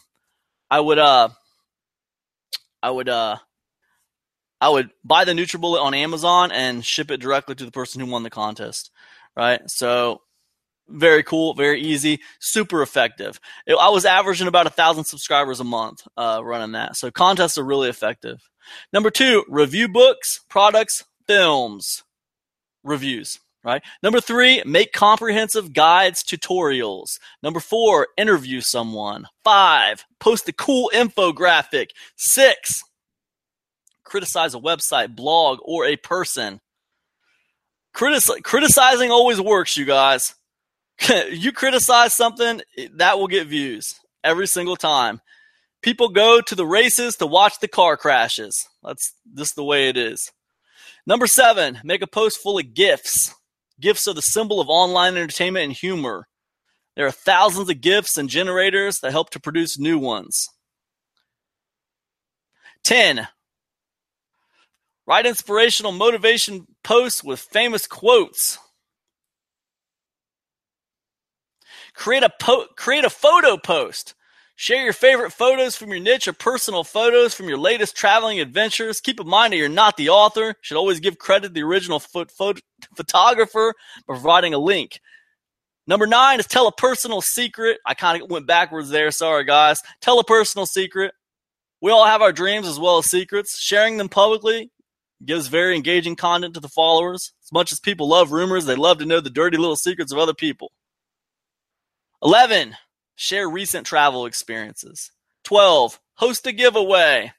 I 0.70 0.80
would 0.80 0.98
uh, 0.98 1.30
I 2.82 2.90
would 2.90 3.10
uh, 3.10 3.38
I 4.60 4.70
would 4.70 4.90
buy 5.04 5.26
the 5.26 5.34
NutriBullet 5.34 5.82
on 5.82 5.94
Amazon 5.94 6.52
and 6.52 6.84
ship 6.84 7.12
it 7.12 7.22
directly 7.22 7.54
to 7.56 7.66
the 7.66 7.72
person 7.72 8.02
who 8.02 8.08
won 8.08 8.24
the 8.24 8.30
contest. 8.32 8.90
Right. 9.36 9.62
So 9.70 10.22
very 10.88 11.24
cool, 11.24 11.54
very 11.54 11.82
easy, 11.82 12.20
super 12.40 12.82
effective. 12.82 13.40
It, 13.66 13.76
I 13.80 13.90
was 13.90 14.06
averaging 14.06 14.48
about 14.48 14.68
a 14.68 14.72
thousand 14.72 15.06
subscribers 15.06 15.60
a 15.60 15.64
month 15.64 16.06
uh, 16.18 16.42
running 16.44 16.74
that. 16.74 16.98
So 16.98 17.12
contests 17.12 17.58
are 17.58 17.64
really 17.64 17.90
effective. 17.90 18.42
Number 18.92 19.10
two, 19.10 19.44
review 19.48 19.88
books, 19.88 20.42
products, 20.50 21.04
films, 21.28 22.04
reviews. 22.84 23.40
Right. 23.66 23.82
Number 24.02 24.20
three, 24.20 24.62
make 24.66 24.92
comprehensive 24.92 25.72
guides, 25.72 26.22
tutorials. 26.22 27.18
Number 27.42 27.62
four, 27.62 28.10
interview 28.18 28.60
someone. 28.60 29.26
Five, 29.46 30.04
post 30.20 30.50
a 30.50 30.52
cool 30.52 30.92
infographic. 30.94 31.92
Six, 32.18 32.84
criticize 34.04 34.54
a 34.54 34.60
website, 34.60 35.16
blog, 35.16 35.60
or 35.64 35.86
a 35.86 35.96
person. 35.96 36.60
Critic- 37.94 38.44
criticizing 38.44 39.12
always 39.12 39.40
works, 39.40 39.78
you 39.78 39.86
guys. 39.86 40.36
you 41.32 41.52
criticize 41.52 42.14
something, 42.14 42.62
that 42.96 43.18
will 43.18 43.28
get 43.28 43.48
views 43.48 43.96
every 44.24 44.48
single 44.48 44.76
time. 44.76 45.22
People 45.82 46.10
go 46.10 46.40
to 46.42 46.56
the 46.56 46.66
races 46.66 47.18
to 47.18 47.28
watch 47.28 47.60
the 47.60 47.68
car 47.68 47.98
crashes. 47.98 48.68
That's 48.84 49.14
just 49.36 49.56
the 49.56 49.64
way 49.64 49.90
it 49.90 49.98
is. 49.98 50.32
Number 51.06 51.28
seven, 51.28 51.80
make 51.84 52.02
a 52.02 52.08
post 52.08 52.40
full 52.40 52.58
of 52.58 52.74
GIFs. 52.74 53.36
GIFs 53.82 54.08
are 54.08 54.14
the 54.14 54.22
symbol 54.22 54.62
of 54.62 54.70
online 54.70 55.18
entertainment 55.18 55.66
and 55.66 55.74
humor. 55.74 56.28
There 56.96 57.06
are 57.06 57.12
thousands 57.12 57.70
of 57.70 57.82
GIFs 57.82 58.18
and 58.18 58.30
generators 58.30 59.00
that 59.00 59.12
help 59.12 59.32
to 59.32 59.40
produce 59.40 59.78
new 59.78 59.98
ones. 59.98 60.48
10. 62.84 63.28
Write 65.06 65.26
inspirational 65.26 65.92
motivation 65.92 66.68
posts 66.84 67.24
with 67.24 67.40
famous 67.40 67.88
quotes. 67.88 68.58
Create 71.94 72.24
a 72.24 72.30
po- 72.40 72.68
create 72.76 73.06
a 73.06 73.10
photo 73.10 73.58
post. 73.58 74.16
Share 74.56 74.84
your 74.84 74.94
favorite 74.94 75.32
photos 75.32 75.76
from 75.76 75.90
your 75.90 76.00
niche 76.00 76.28
or 76.28 76.34
personal 76.34 76.84
photos 76.84 77.34
from 77.34 77.48
your 77.48 77.58
latest 77.58 77.96
traveling 77.96 78.40
adventures. 78.40 79.02
Keep 79.02 79.20
in 79.20 79.28
mind 79.28 79.52
that 79.52 79.58
you're 79.58 79.68
not 79.68 79.98
the 79.98 80.10
author. 80.10 80.56
Should 80.62 80.78
always 80.78 81.00
give 81.00 81.18
credit 81.18 81.50
to 81.50 81.54
the 81.54 81.64
original 81.64 82.00
photographer 82.00 83.74
by 84.08 84.14
providing 84.14 84.54
a 84.54 84.60
link. 84.60 85.00
Number 85.86 86.08
nine 86.08 86.40
is 86.40 86.48
tell 86.48 86.68
a 86.68 86.72
personal 86.72 87.22
secret. 87.22 87.80
I 87.86 87.94
kind 87.94 88.22
of 88.22 88.30
went 88.30 88.48
backwards 88.48 88.90
there. 88.90 89.12
Sorry, 89.12 89.44
guys. 89.44 89.82
Tell 90.02 90.20
a 90.20 90.24
personal 90.24 90.66
secret. 90.66 91.14
We 91.82 91.92
all 91.92 92.06
have 92.06 92.22
our 92.22 92.32
dreams 92.32 92.68
as 92.68 92.80
well 92.80 93.00
as 93.00 93.10
secrets. 93.10 93.60
Sharing 93.60 93.98
them 93.98 94.08
publicly 94.08 94.72
gives 95.26 95.48
very 95.48 95.76
engaging 95.76 96.16
content 96.16 96.54
to 96.54 96.60
the 96.60 96.70
followers. 96.70 97.34
As 97.44 97.52
much 97.52 97.72
as 97.72 97.80
people 97.80 98.08
love 98.08 98.32
rumors, 98.32 98.66
they 98.66 98.76
love 98.76 99.00
to 99.00 99.06
know 99.06 99.20
the 99.20 99.30
dirty 99.30 99.58
little 99.58 99.76
secrets 99.76 100.12
of 100.12 100.20
other 100.20 100.34
people. 100.34 100.72
11. 102.24 102.78
Share 103.16 103.50
recent 103.50 103.86
travel 103.86 104.26
experiences. 104.26 105.12
12. 105.44 106.00
Host 106.16 106.48
a 106.48 106.52
giveaway. 106.54 107.34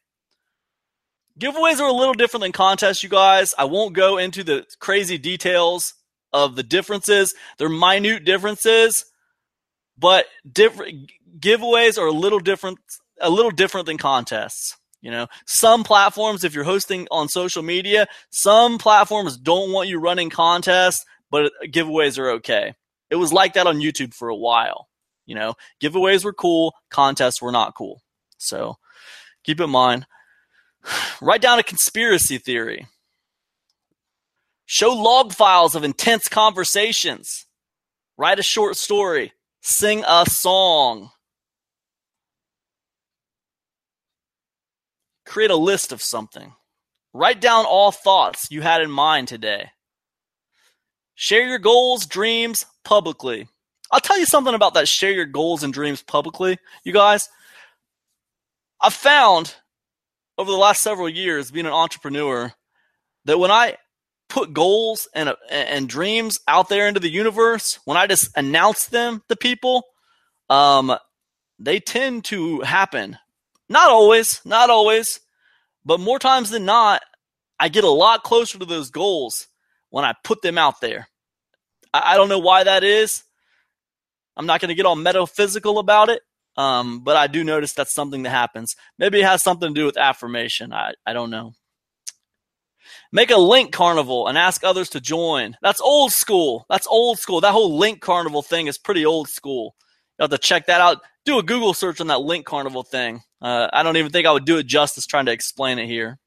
Giveaways 1.38 1.80
are 1.80 1.88
a 1.88 1.92
little 1.92 2.14
different 2.14 2.42
than 2.42 2.52
contests, 2.52 3.02
you 3.02 3.08
guys. 3.08 3.54
I 3.58 3.64
won't 3.64 3.94
go 3.94 4.18
into 4.18 4.44
the 4.44 4.66
crazy 4.78 5.18
details 5.18 5.94
of 6.32 6.54
the 6.54 6.62
differences. 6.62 7.34
They're 7.58 7.68
minute 7.68 8.24
differences, 8.24 9.06
but 9.98 10.26
different 10.50 11.10
giveaways 11.40 11.98
are 11.98 12.06
a 12.06 12.12
little 12.12 12.38
different 12.38 12.78
a 13.20 13.30
little 13.30 13.50
different 13.50 13.86
than 13.86 13.96
contests. 13.96 14.76
You 15.00 15.10
know, 15.10 15.26
some 15.46 15.82
platforms, 15.84 16.44
if 16.44 16.54
you're 16.54 16.64
hosting 16.64 17.08
on 17.10 17.28
social 17.28 17.62
media, 17.62 18.06
some 18.30 18.78
platforms 18.78 19.36
don't 19.36 19.72
want 19.72 19.88
you 19.88 19.98
running 19.98 20.30
contests, 20.30 21.04
but 21.30 21.52
giveaways 21.64 22.18
are 22.18 22.30
okay. 22.32 22.74
It 23.14 23.18
was 23.18 23.32
like 23.32 23.54
that 23.54 23.68
on 23.68 23.76
YouTube 23.76 24.12
for 24.12 24.28
a 24.28 24.34
while. 24.34 24.88
You 25.24 25.36
know, 25.36 25.54
giveaways 25.80 26.24
were 26.24 26.32
cool, 26.32 26.74
contests 26.90 27.40
were 27.40 27.52
not 27.52 27.76
cool. 27.76 28.02
So 28.38 28.74
keep 29.44 29.60
in 29.60 29.70
mind. 29.70 30.04
Write 31.22 31.40
down 31.40 31.60
a 31.60 31.62
conspiracy 31.62 32.38
theory. 32.38 32.88
Show 34.66 34.92
log 34.92 35.32
files 35.32 35.76
of 35.76 35.84
intense 35.84 36.26
conversations. 36.26 37.46
Write 38.18 38.40
a 38.40 38.42
short 38.42 38.76
story. 38.76 39.32
Sing 39.62 40.02
a 40.04 40.24
song. 40.28 41.10
Create 45.24 45.52
a 45.52 45.56
list 45.56 45.92
of 45.92 46.02
something. 46.02 46.52
Write 47.12 47.40
down 47.40 47.64
all 47.64 47.92
thoughts 47.92 48.48
you 48.50 48.62
had 48.62 48.82
in 48.82 48.90
mind 48.90 49.28
today. 49.28 49.70
Share 51.14 51.46
your 51.46 51.58
goals, 51.58 52.06
dreams 52.06 52.66
publicly. 52.84 53.48
I'll 53.90 54.00
tell 54.00 54.18
you 54.18 54.26
something 54.26 54.54
about 54.54 54.74
that 54.74 54.88
share 54.88 55.12
your 55.12 55.26
goals 55.26 55.62
and 55.62 55.72
dreams 55.72 56.02
publicly, 56.02 56.58
you 56.82 56.92
guys. 56.92 57.28
I've 58.80 58.94
found 58.94 59.54
over 60.36 60.50
the 60.50 60.56
last 60.56 60.82
several 60.82 61.08
years 61.08 61.50
being 61.50 61.66
an 61.66 61.72
entrepreneur 61.72 62.52
that 63.24 63.38
when 63.38 63.50
I 63.50 63.76
put 64.28 64.52
goals 64.52 65.06
and 65.14 65.32
and 65.48 65.88
dreams 65.88 66.40
out 66.48 66.68
there 66.68 66.88
into 66.88 67.00
the 67.00 67.08
universe, 67.08 67.78
when 67.84 67.96
I 67.96 68.06
just 68.08 68.36
announce 68.36 68.86
them 68.86 69.22
to 69.28 69.36
people, 69.36 69.84
um, 70.50 70.96
they 71.58 71.78
tend 71.78 72.24
to 72.26 72.60
happen. 72.60 73.18
Not 73.68 73.88
always, 73.88 74.40
not 74.44 74.70
always, 74.70 75.20
but 75.84 76.00
more 76.00 76.18
times 76.18 76.50
than 76.50 76.64
not, 76.64 77.02
I 77.60 77.68
get 77.68 77.84
a 77.84 77.90
lot 77.90 78.24
closer 78.24 78.58
to 78.58 78.64
those 78.64 78.90
goals 78.90 79.46
when 79.94 80.04
I 80.04 80.12
put 80.24 80.42
them 80.42 80.58
out 80.58 80.80
there. 80.80 81.06
I, 81.92 82.14
I 82.14 82.16
don't 82.16 82.28
know 82.28 82.40
why 82.40 82.64
that 82.64 82.82
is. 82.82 83.22
I'm 84.36 84.44
not 84.46 84.60
going 84.60 84.70
to 84.70 84.74
get 84.74 84.86
all 84.86 84.96
metaphysical 84.96 85.78
about 85.78 86.08
it, 86.08 86.20
um, 86.56 87.04
but 87.04 87.14
I 87.14 87.28
do 87.28 87.44
notice 87.44 87.72
that's 87.72 87.94
something 87.94 88.24
that 88.24 88.30
happens. 88.30 88.74
Maybe 88.98 89.20
it 89.20 89.24
has 89.24 89.44
something 89.44 89.72
to 89.72 89.80
do 89.80 89.86
with 89.86 89.96
affirmation. 89.96 90.72
I, 90.72 90.94
I 91.06 91.12
don't 91.12 91.30
know. 91.30 91.52
Make 93.12 93.30
a 93.30 93.36
link 93.36 93.70
carnival 93.70 94.26
and 94.26 94.36
ask 94.36 94.64
others 94.64 94.90
to 94.90 95.00
join. 95.00 95.56
That's 95.62 95.80
old 95.80 96.10
school. 96.10 96.66
That's 96.68 96.88
old 96.88 97.20
school. 97.20 97.40
That 97.40 97.52
whole 97.52 97.78
link 97.78 98.00
carnival 98.00 98.42
thing 98.42 98.66
is 98.66 98.76
pretty 98.76 99.06
old 99.06 99.28
school. 99.28 99.76
You 100.18 100.24
have 100.24 100.30
to 100.30 100.38
check 100.38 100.66
that 100.66 100.80
out. 100.80 101.02
Do 101.24 101.38
a 101.38 101.42
Google 101.44 101.72
search 101.72 102.00
on 102.00 102.08
that 102.08 102.20
link 102.20 102.46
carnival 102.46 102.82
thing. 102.82 103.22
Uh, 103.40 103.68
I 103.72 103.84
don't 103.84 103.96
even 103.96 104.10
think 104.10 104.26
I 104.26 104.32
would 104.32 104.44
do 104.44 104.58
it 104.58 104.66
justice 104.66 105.06
trying 105.06 105.26
to 105.26 105.32
explain 105.32 105.78
it 105.78 105.86
here. 105.86 106.18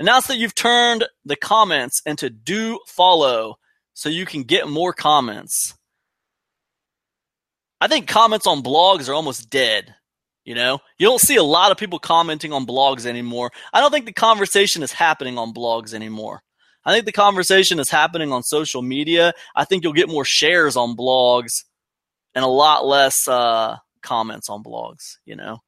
Announce 0.00 0.28
that 0.28 0.38
you've 0.38 0.54
turned 0.54 1.04
the 1.26 1.36
comments 1.36 2.00
into 2.06 2.30
do 2.30 2.80
follow 2.86 3.56
so 3.92 4.08
you 4.08 4.24
can 4.24 4.44
get 4.44 4.66
more 4.66 4.94
comments. 4.94 5.74
I 7.82 7.86
think 7.86 8.08
comments 8.08 8.46
on 8.46 8.62
blogs 8.62 9.10
are 9.10 9.14
almost 9.14 9.50
dead. 9.50 9.94
You 10.46 10.54
know, 10.54 10.78
you 10.98 11.06
don't 11.06 11.20
see 11.20 11.36
a 11.36 11.42
lot 11.42 11.70
of 11.70 11.76
people 11.76 11.98
commenting 11.98 12.50
on 12.50 12.66
blogs 12.66 13.04
anymore. 13.04 13.50
I 13.74 13.80
don't 13.80 13.90
think 13.90 14.06
the 14.06 14.12
conversation 14.14 14.82
is 14.82 14.90
happening 14.90 15.36
on 15.36 15.52
blogs 15.52 15.92
anymore. 15.92 16.40
I 16.82 16.94
think 16.94 17.04
the 17.04 17.12
conversation 17.12 17.78
is 17.78 17.90
happening 17.90 18.32
on 18.32 18.42
social 18.42 18.80
media. 18.80 19.34
I 19.54 19.66
think 19.66 19.84
you'll 19.84 19.92
get 19.92 20.08
more 20.08 20.24
shares 20.24 20.76
on 20.76 20.96
blogs 20.96 21.64
and 22.34 22.42
a 22.42 22.48
lot 22.48 22.86
less 22.86 23.28
uh, 23.28 23.76
comments 24.02 24.48
on 24.48 24.62
blogs. 24.62 25.18
You 25.26 25.36
know, 25.36 25.58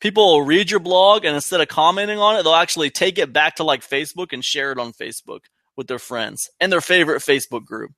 people 0.00 0.32
will 0.32 0.42
read 0.42 0.70
your 0.70 0.80
blog 0.80 1.24
and 1.24 1.34
instead 1.34 1.60
of 1.60 1.68
commenting 1.68 2.18
on 2.18 2.36
it, 2.36 2.42
they'll 2.42 2.54
actually 2.54 2.90
take 2.90 3.18
it 3.18 3.32
back 3.32 3.56
to 3.56 3.64
like 3.64 3.86
Facebook 3.86 4.32
and 4.32 4.44
share 4.44 4.72
it 4.72 4.78
on 4.78 4.92
Facebook 4.92 5.40
with 5.76 5.86
their 5.86 5.98
friends 5.98 6.50
and 6.60 6.72
their 6.72 6.80
favorite 6.80 7.20
Facebook 7.22 7.64
group. 7.64 7.92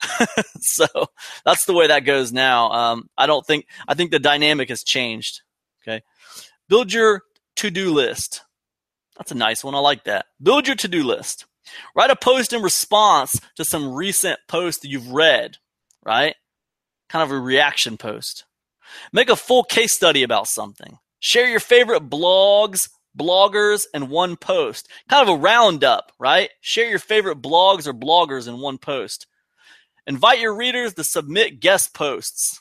so 0.60 0.86
that's 1.44 1.64
the 1.66 1.74
way 1.74 1.88
that 1.88 2.00
goes 2.00 2.32
now. 2.32 2.70
Um, 2.70 3.08
I 3.18 3.26
don't 3.26 3.46
think 3.46 3.66
I 3.86 3.94
think 3.94 4.10
the 4.10 4.18
dynamic 4.18 4.68
has 4.70 4.82
changed. 4.82 5.42
Okay, 5.82 6.02
build 6.68 6.92
your 6.92 7.22
to-do 7.56 7.92
list. 7.92 8.42
That's 9.18 9.32
a 9.32 9.36
nice 9.36 9.62
one. 9.62 9.74
I 9.74 9.78
like 9.78 10.04
that. 10.04 10.26
Build 10.42 10.66
your 10.66 10.76
to-do 10.76 11.04
list. 11.04 11.46
Write 11.94 12.10
a 12.10 12.16
post 12.16 12.52
in 12.52 12.62
response 12.62 13.38
to 13.56 13.64
some 13.64 13.94
recent 13.94 14.38
post 14.48 14.82
that 14.82 14.88
you've 14.88 15.12
read. 15.12 15.58
Right, 16.04 16.34
kind 17.10 17.22
of 17.22 17.30
a 17.30 17.38
reaction 17.38 17.98
post. 17.98 18.46
Make 19.12 19.28
a 19.28 19.36
full 19.36 19.64
case 19.64 19.92
study 19.92 20.22
about 20.22 20.48
something. 20.48 20.98
Share 21.20 21.48
your 21.48 21.60
favorite 21.60 22.08
blogs, 22.08 22.88
bloggers 23.16 23.86
and 23.92 24.08
one 24.08 24.36
post. 24.36 24.88
Kind 25.08 25.28
of 25.28 25.36
a 25.36 25.40
roundup, 25.40 26.12
right? 26.18 26.50
Share 26.60 26.88
your 26.88 26.98
favorite 26.98 27.40
blogs 27.40 27.86
or 27.86 27.92
bloggers 27.92 28.48
in 28.48 28.58
one 28.58 28.78
post. 28.78 29.26
Invite 30.06 30.40
your 30.40 30.54
readers 30.54 30.94
to 30.94 31.04
submit 31.04 31.60
guest 31.60 31.94
posts. 31.94 32.60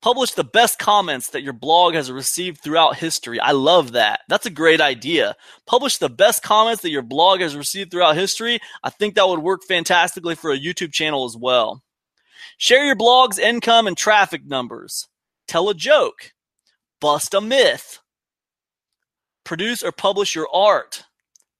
Publish 0.00 0.32
the 0.32 0.42
best 0.42 0.80
comments 0.80 1.30
that 1.30 1.44
your 1.44 1.52
blog 1.52 1.94
has 1.94 2.10
received 2.10 2.60
throughout 2.60 2.96
history. 2.96 3.38
I 3.38 3.52
love 3.52 3.92
that. 3.92 4.20
That's 4.28 4.46
a 4.46 4.50
great 4.50 4.80
idea. 4.80 5.36
Publish 5.64 5.98
the 5.98 6.08
best 6.08 6.42
comments 6.42 6.82
that 6.82 6.90
your 6.90 7.02
blog 7.02 7.40
has 7.40 7.56
received 7.56 7.92
throughout 7.92 8.16
history. 8.16 8.58
I 8.82 8.90
think 8.90 9.14
that 9.14 9.28
would 9.28 9.38
work 9.38 9.62
fantastically 9.62 10.34
for 10.34 10.50
a 10.50 10.58
YouTube 10.58 10.92
channel 10.92 11.24
as 11.24 11.36
well. 11.36 11.84
Share 12.58 12.84
your 12.84 12.96
blog's 12.96 13.38
income 13.38 13.86
and 13.86 13.96
traffic 13.96 14.44
numbers. 14.44 15.06
Tell 15.52 15.68
a 15.68 15.74
joke. 15.74 16.32
Bust 16.98 17.34
a 17.34 17.40
myth. 17.42 17.98
Produce 19.44 19.82
or 19.82 19.92
publish 19.92 20.34
your 20.34 20.48
art. 20.50 21.04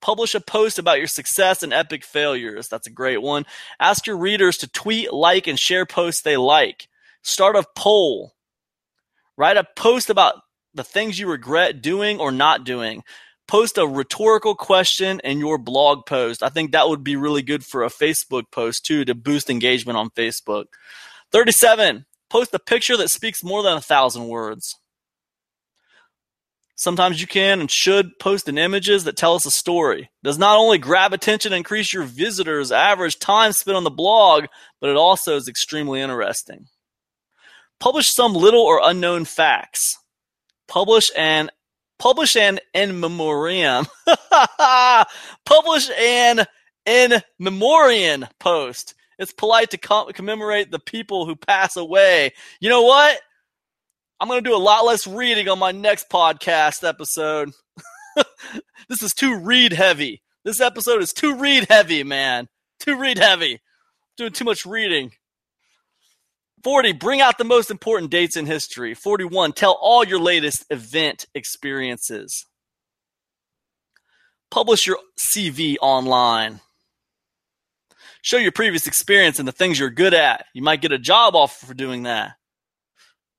Publish 0.00 0.34
a 0.34 0.40
post 0.40 0.78
about 0.78 0.96
your 0.96 1.06
success 1.06 1.62
and 1.62 1.74
epic 1.74 2.02
failures. 2.02 2.68
That's 2.70 2.86
a 2.86 2.90
great 2.90 3.20
one. 3.20 3.44
Ask 3.78 4.06
your 4.06 4.16
readers 4.16 4.56
to 4.56 4.66
tweet, 4.66 5.12
like, 5.12 5.46
and 5.46 5.60
share 5.60 5.84
posts 5.84 6.22
they 6.22 6.38
like. 6.38 6.88
Start 7.20 7.54
a 7.54 7.66
poll. 7.76 8.32
Write 9.36 9.58
a 9.58 9.66
post 9.76 10.08
about 10.08 10.36
the 10.72 10.84
things 10.84 11.18
you 11.18 11.28
regret 11.28 11.82
doing 11.82 12.18
or 12.18 12.32
not 12.32 12.64
doing. 12.64 13.02
Post 13.46 13.76
a 13.76 13.86
rhetorical 13.86 14.54
question 14.54 15.20
in 15.22 15.38
your 15.38 15.58
blog 15.58 16.06
post. 16.06 16.42
I 16.42 16.48
think 16.48 16.72
that 16.72 16.88
would 16.88 17.04
be 17.04 17.16
really 17.16 17.42
good 17.42 17.62
for 17.62 17.84
a 17.84 17.90
Facebook 17.90 18.44
post 18.50 18.86
too 18.86 19.04
to 19.04 19.14
boost 19.14 19.50
engagement 19.50 19.98
on 19.98 20.08
Facebook. 20.08 20.68
37. 21.30 22.06
Post 22.32 22.54
a 22.54 22.58
picture 22.58 22.96
that 22.96 23.10
speaks 23.10 23.44
more 23.44 23.62
than 23.62 23.76
a 23.76 23.80
thousand 23.82 24.26
words. 24.26 24.78
Sometimes 26.74 27.20
you 27.20 27.26
can 27.26 27.60
and 27.60 27.70
should 27.70 28.18
post 28.18 28.48
in 28.48 28.56
images 28.56 29.04
that 29.04 29.18
tell 29.18 29.34
us 29.34 29.44
a 29.44 29.50
story. 29.50 30.04
It 30.04 30.24
does 30.24 30.38
not 30.38 30.56
only 30.56 30.78
grab 30.78 31.12
attention 31.12 31.52
and 31.52 31.58
increase 31.58 31.92
your 31.92 32.04
visitors' 32.04 32.72
average 32.72 33.18
time 33.18 33.52
spent 33.52 33.76
on 33.76 33.84
the 33.84 33.90
blog, 33.90 34.46
but 34.80 34.88
it 34.88 34.96
also 34.96 35.36
is 35.36 35.46
extremely 35.46 36.00
interesting. 36.00 36.68
Publish 37.78 38.08
some 38.08 38.32
little 38.32 38.62
or 38.62 38.80
unknown 38.82 39.26
facts. 39.26 39.98
Publish 40.66 41.10
an 41.14 41.50
publish 41.98 42.34
an 42.34 42.60
in 42.72 42.98
memoriam. 42.98 43.84
publish 45.44 45.90
an 45.90 46.46
in 46.86 47.20
memoriam 47.38 48.24
post. 48.40 48.94
It's 49.22 49.32
polite 49.32 49.70
to 49.70 49.78
commemorate 49.78 50.72
the 50.72 50.80
people 50.80 51.26
who 51.26 51.36
pass 51.36 51.76
away. 51.76 52.32
You 52.60 52.68
know 52.68 52.82
what? 52.82 53.20
I'm 54.18 54.28
going 54.28 54.42
to 54.42 54.50
do 54.50 54.56
a 54.56 54.58
lot 54.58 54.84
less 54.84 55.06
reading 55.06 55.48
on 55.48 55.60
my 55.60 55.70
next 55.70 56.10
podcast 56.10 56.86
episode. 56.86 57.52
this 58.88 59.00
is 59.00 59.14
too 59.14 59.38
read 59.38 59.72
heavy. 59.72 60.22
This 60.44 60.60
episode 60.60 61.02
is 61.02 61.12
too 61.12 61.36
read 61.36 61.68
heavy, 61.70 62.02
man. 62.02 62.48
Too 62.80 62.98
read 62.98 63.18
heavy. 63.18 63.60
Doing 64.16 64.32
too 64.32 64.44
much 64.44 64.66
reading. 64.66 65.12
40, 66.64 66.92
bring 66.92 67.20
out 67.20 67.38
the 67.38 67.44
most 67.44 67.70
important 67.70 68.10
dates 68.10 68.36
in 68.36 68.46
history. 68.46 68.94
41, 68.94 69.52
tell 69.52 69.78
all 69.80 70.04
your 70.04 70.20
latest 70.20 70.64
event 70.68 71.26
experiences. 71.34 72.46
Publish 74.50 74.86
your 74.86 74.98
CV 75.16 75.76
online. 75.80 76.60
Show 78.22 78.38
your 78.38 78.52
previous 78.52 78.86
experience 78.86 79.38
and 79.38 79.48
the 79.48 79.52
things 79.52 79.78
you're 79.78 79.90
good 79.90 80.14
at. 80.14 80.46
You 80.54 80.62
might 80.62 80.80
get 80.80 80.92
a 80.92 80.98
job 80.98 81.34
offer 81.34 81.66
for 81.66 81.74
doing 81.74 82.04
that. 82.04 82.32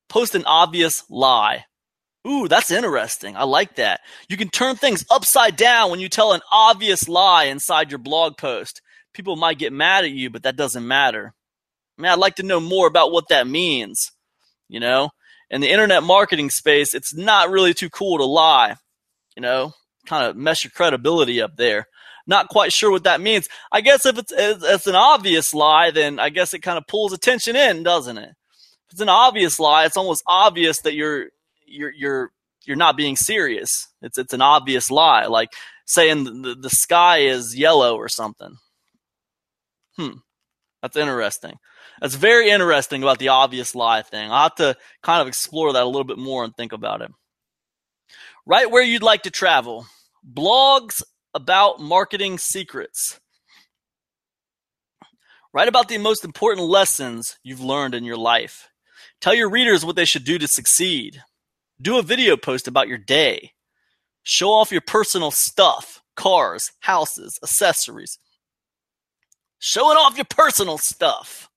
Post 0.09 0.35
an 0.35 0.43
obvious 0.45 1.03
lie. 1.09 1.65
Ooh, 2.27 2.47
that's 2.47 2.71
interesting. 2.71 3.35
I 3.35 3.43
like 3.43 3.75
that. 3.75 4.01
You 4.29 4.37
can 4.37 4.49
turn 4.49 4.75
things 4.75 5.05
upside 5.09 5.55
down 5.55 5.89
when 5.89 5.99
you 5.99 6.09
tell 6.09 6.33
an 6.33 6.41
obvious 6.51 7.07
lie 7.09 7.45
inside 7.45 7.91
your 7.91 7.97
blog 7.97 8.37
post. 8.37 8.81
People 9.13 9.35
might 9.35 9.57
get 9.57 9.73
mad 9.73 10.03
at 10.03 10.11
you, 10.11 10.29
but 10.29 10.43
that 10.43 10.55
doesn't 10.55 10.87
matter. 10.87 11.33
Man, 11.97 12.11
I'd 12.11 12.19
like 12.19 12.35
to 12.35 12.43
know 12.43 12.59
more 12.59 12.87
about 12.87 13.11
what 13.11 13.29
that 13.29 13.47
means. 13.47 14.11
You 14.67 14.79
know, 14.79 15.11
in 15.49 15.61
the 15.61 15.69
internet 15.69 16.03
marketing 16.03 16.49
space, 16.49 16.93
it's 16.93 17.13
not 17.13 17.49
really 17.49 17.73
too 17.73 17.89
cool 17.89 18.17
to 18.17 18.25
lie. 18.25 18.75
You 19.35 19.41
know, 19.41 19.73
kind 20.05 20.25
of 20.25 20.35
mess 20.35 20.63
your 20.63 20.71
credibility 20.71 21.41
up 21.41 21.55
there. 21.57 21.87
Not 22.25 22.47
quite 22.47 22.71
sure 22.71 22.91
what 22.91 23.03
that 23.03 23.21
means. 23.21 23.47
I 23.71 23.81
guess 23.81 24.05
if 24.05 24.17
it's, 24.17 24.31
it's 24.35 24.87
an 24.87 24.95
obvious 24.95 25.53
lie, 25.53 25.91
then 25.91 26.19
I 26.19 26.29
guess 26.29 26.53
it 26.53 26.59
kind 26.59 26.77
of 26.77 26.87
pulls 26.87 27.11
attention 27.11 27.55
in, 27.55 27.83
doesn't 27.83 28.17
it? 28.17 28.29
If 28.29 28.93
it's 28.93 29.01
an 29.01 29.09
obvious 29.09 29.59
lie, 29.59 29.85
it's 29.85 29.97
almost 29.97 30.23
obvious 30.27 30.81
that 30.81 30.93
you're 30.93 31.27
you're 31.65 31.91
you're 31.91 32.31
you're 32.65 32.77
not 32.77 32.95
being 32.95 33.15
serious. 33.15 33.89
It's 34.01 34.17
it's 34.17 34.33
an 34.33 34.41
obvious 34.41 34.89
lie, 34.89 35.25
like 35.25 35.49
saying 35.85 36.43
the, 36.43 36.55
the 36.55 36.69
sky 36.69 37.19
is 37.19 37.57
yellow 37.57 37.95
or 37.95 38.07
something. 38.07 38.55
Hmm, 39.97 40.17
that's 40.81 40.95
interesting. 40.95 41.55
That's 42.01 42.15
very 42.15 42.49
interesting 42.49 43.03
about 43.03 43.19
the 43.19 43.29
obvious 43.29 43.75
lie 43.75 44.01
thing. 44.01 44.31
I'll 44.31 44.43
have 44.43 44.55
to 44.55 44.75
kind 45.01 45.21
of 45.21 45.27
explore 45.27 45.73
that 45.73 45.83
a 45.83 45.85
little 45.85 46.03
bit 46.03 46.17
more 46.17 46.43
and 46.43 46.55
think 46.55 46.71
about 46.71 47.01
it. 47.01 47.11
Write 48.45 48.71
where 48.71 48.83
you'd 48.83 49.03
like 49.03 49.23
to 49.23 49.31
travel. 49.31 49.85
Blogs 50.29 51.01
about 51.33 51.79
marketing 51.79 52.37
secrets. 52.37 53.19
Write 55.53 55.67
about 55.67 55.87
the 55.87 55.97
most 55.97 56.25
important 56.25 56.67
lessons 56.67 57.37
you've 57.43 57.61
learned 57.61 57.93
in 57.93 58.03
your 58.03 58.17
life. 58.17 58.69
Tell 59.21 59.33
your 59.33 59.49
readers 59.49 59.85
what 59.85 59.95
they 59.95 60.05
should 60.05 60.23
do 60.23 60.37
to 60.39 60.47
succeed. 60.47 61.21
Do 61.81 61.97
a 61.97 62.03
video 62.03 62.35
post 62.37 62.67
about 62.67 62.87
your 62.87 62.97
day. 62.97 63.51
Show 64.23 64.51
off 64.51 64.71
your 64.71 64.81
personal 64.81 65.31
stuff 65.31 66.01
cars, 66.15 66.71
houses, 66.79 67.39
accessories. 67.43 68.19
Showing 69.59 69.97
off 69.97 70.17
your 70.17 70.25
personal 70.25 70.77
stuff. 70.77 71.49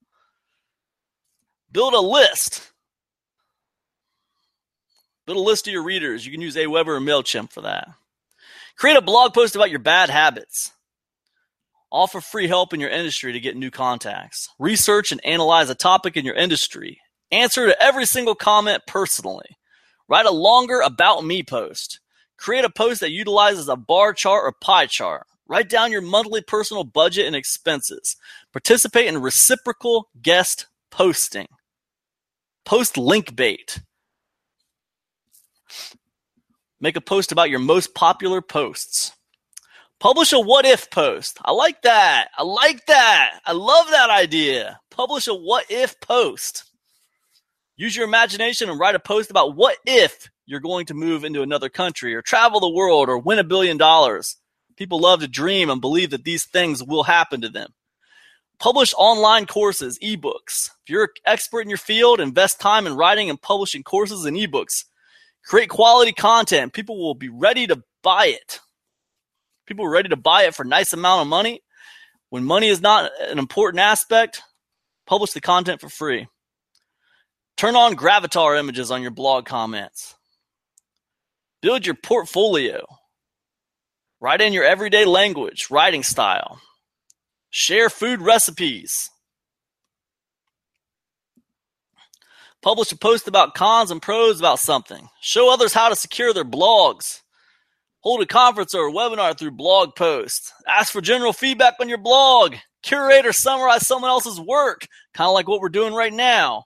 Build 1.72 1.94
a 1.94 2.00
list. 2.00 2.72
Build 5.26 5.38
a 5.38 5.40
list 5.40 5.66
of 5.66 5.72
your 5.72 5.82
readers. 5.82 6.24
You 6.24 6.32
can 6.32 6.40
use 6.40 6.56
Aweber 6.56 6.96
or 6.96 7.00
MailChimp 7.00 7.52
for 7.52 7.62
that. 7.62 7.88
Create 8.76 8.96
a 8.98 9.02
blog 9.02 9.32
post 9.32 9.56
about 9.56 9.70
your 9.70 9.78
bad 9.78 10.10
habits. 10.10 10.72
Offer 11.90 12.20
free 12.20 12.46
help 12.46 12.74
in 12.74 12.80
your 12.80 12.90
industry 12.90 13.32
to 13.32 13.40
get 13.40 13.56
new 13.56 13.70
contacts. 13.70 14.50
Research 14.58 15.12
and 15.12 15.24
analyze 15.24 15.70
a 15.70 15.74
topic 15.74 16.14
in 16.14 16.26
your 16.26 16.34
industry. 16.34 17.00
Answer 17.30 17.66
to 17.66 17.82
every 17.82 18.04
single 18.04 18.34
comment 18.34 18.82
personally. 18.86 19.56
Write 20.08 20.26
a 20.26 20.30
longer 20.30 20.80
About 20.80 21.24
Me 21.24 21.42
post. 21.42 22.00
Create 22.36 22.66
a 22.66 22.70
post 22.70 23.00
that 23.00 23.12
utilizes 23.12 23.66
a 23.68 23.76
bar 23.76 24.12
chart 24.12 24.44
or 24.44 24.52
pie 24.52 24.86
chart. 24.86 25.26
Write 25.48 25.70
down 25.70 25.90
your 25.90 26.02
monthly 26.02 26.42
personal 26.42 26.84
budget 26.84 27.26
and 27.26 27.34
expenses. 27.34 28.16
Participate 28.52 29.06
in 29.06 29.22
reciprocal 29.22 30.10
guest 30.20 30.66
posting. 30.90 31.48
Post 32.66 32.98
link 32.98 33.34
bait. 33.34 33.80
Make 36.80 36.96
a 36.96 37.00
post 37.00 37.32
about 37.32 37.50
your 37.50 37.58
most 37.58 37.94
popular 37.94 38.42
posts. 38.42 39.12
Publish 39.98 40.32
a 40.32 40.40
what 40.40 40.66
if 40.66 40.90
post. 40.90 41.38
I 41.42 41.52
like 41.52 41.82
that. 41.82 42.28
I 42.36 42.42
like 42.42 42.84
that. 42.86 43.40
I 43.46 43.52
love 43.52 43.90
that 43.90 44.10
idea. 44.10 44.78
Publish 44.90 45.26
a 45.26 45.34
what 45.34 45.70
if 45.70 45.98
post. 46.00 46.64
Use 47.76 47.96
your 47.96 48.04
imagination 48.04 48.68
and 48.68 48.78
write 48.78 48.94
a 48.94 49.00
post 49.00 49.30
about 49.30 49.56
what 49.56 49.78
if 49.86 50.28
you're 50.44 50.60
going 50.60 50.86
to 50.86 50.94
move 50.94 51.24
into 51.24 51.42
another 51.42 51.70
country 51.70 52.14
or 52.14 52.20
travel 52.20 52.60
the 52.60 52.68
world 52.68 53.08
or 53.08 53.18
win 53.18 53.38
a 53.38 53.44
billion 53.44 53.78
dollars. 53.78 54.36
People 54.76 55.00
love 55.00 55.20
to 55.20 55.28
dream 55.28 55.70
and 55.70 55.80
believe 55.80 56.10
that 56.10 56.24
these 56.24 56.44
things 56.44 56.84
will 56.84 57.04
happen 57.04 57.40
to 57.40 57.48
them. 57.48 57.72
Publish 58.58 58.94
online 58.96 59.46
courses, 59.46 59.98
ebooks. 60.00 60.70
If 60.84 60.90
you're 60.90 61.04
an 61.04 61.08
expert 61.24 61.62
in 61.62 61.68
your 61.68 61.78
field, 61.78 62.20
invest 62.20 62.60
time 62.60 62.86
in 62.86 62.96
writing 62.96 63.30
and 63.30 63.40
publishing 63.40 63.82
courses 63.82 64.24
and 64.26 64.36
ebooks. 64.36 64.84
Create 65.46 65.68
quality 65.68 66.12
content. 66.12 66.72
People 66.72 66.98
will 66.98 67.14
be 67.14 67.28
ready 67.28 67.66
to 67.68 67.82
buy 68.02 68.26
it. 68.26 68.60
People 69.66 69.84
are 69.84 69.90
ready 69.90 70.08
to 70.08 70.16
buy 70.16 70.44
it 70.44 70.54
for 70.54 70.64
a 70.64 70.68
nice 70.68 70.92
amount 70.92 71.22
of 71.22 71.28
money. 71.28 71.62
When 72.30 72.44
money 72.44 72.68
is 72.68 72.80
not 72.80 73.10
an 73.20 73.38
important 73.38 73.80
aspect, 73.80 74.42
publish 75.06 75.32
the 75.32 75.40
content 75.40 75.80
for 75.80 75.88
free. 75.88 76.26
Turn 77.56 77.76
on 77.76 77.96
Gravatar 77.96 78.58
images 78.58 78.90
on 78.90 79.02
your 79.02 79.12
blog 79.12 79.46
comments. 79.46 80.14
Build 81.62 81.86
your 81.86 81.94
portfolio. 81.94 82.84
Write 84.20 84.40
in 84.40 84.52
your 84.52 84.64
everyday 84.64 85.04
language, 85.04 85.68
writing 85.70 86.02
style. 86.02 86.60
Share 87.50 87.88
food 87.88 88.20
recipes. 88.20 89.10
Publish 92.66 92.90
a 92.90 92.98
post 92.98 93.28
about 93.28 93.54
cons 93.54 93.92
and 93.92 94.02
pros 94.02 94.40
about 94.40 94.58
something. 94.58 95.08
Show 95.20 95.52
others 95.52 95.72
how 95.72 95.88
to 95.88 95.94
secure 95.94 96.32
their 96.32 96.44
blogs. 96.44 97.22
Hold 98.00 98.22
a 98.22 98.26
conference 98.26 98.74
or 98.74 98.88
a 98.88 98.92
webinar 98.92 99.38
through 99.38 99.52
blog 99.52 99.94
posts. 99.94 100.52
Ask 100.66 100.92
for 100.92 101.00
general 101.00 101.32
feedback 101.32 101.74
on 101.80 101.88
your 101.88 101.98
blog. 101.98 102.56
Curate 102.82 103.24
or 103.24 103.32
summarize 103.32 103.86
someone 103.86 104.10
else's 104.10 104.40
work, 104.40 104.88
kind 105.14 105.28
of 105.28 105.34
like 105.34 105.46
what 105.46 105.60
we're 105.60 105.68
doing 105.68 105.94
right 105.94 106.12
now. 106.12 106.64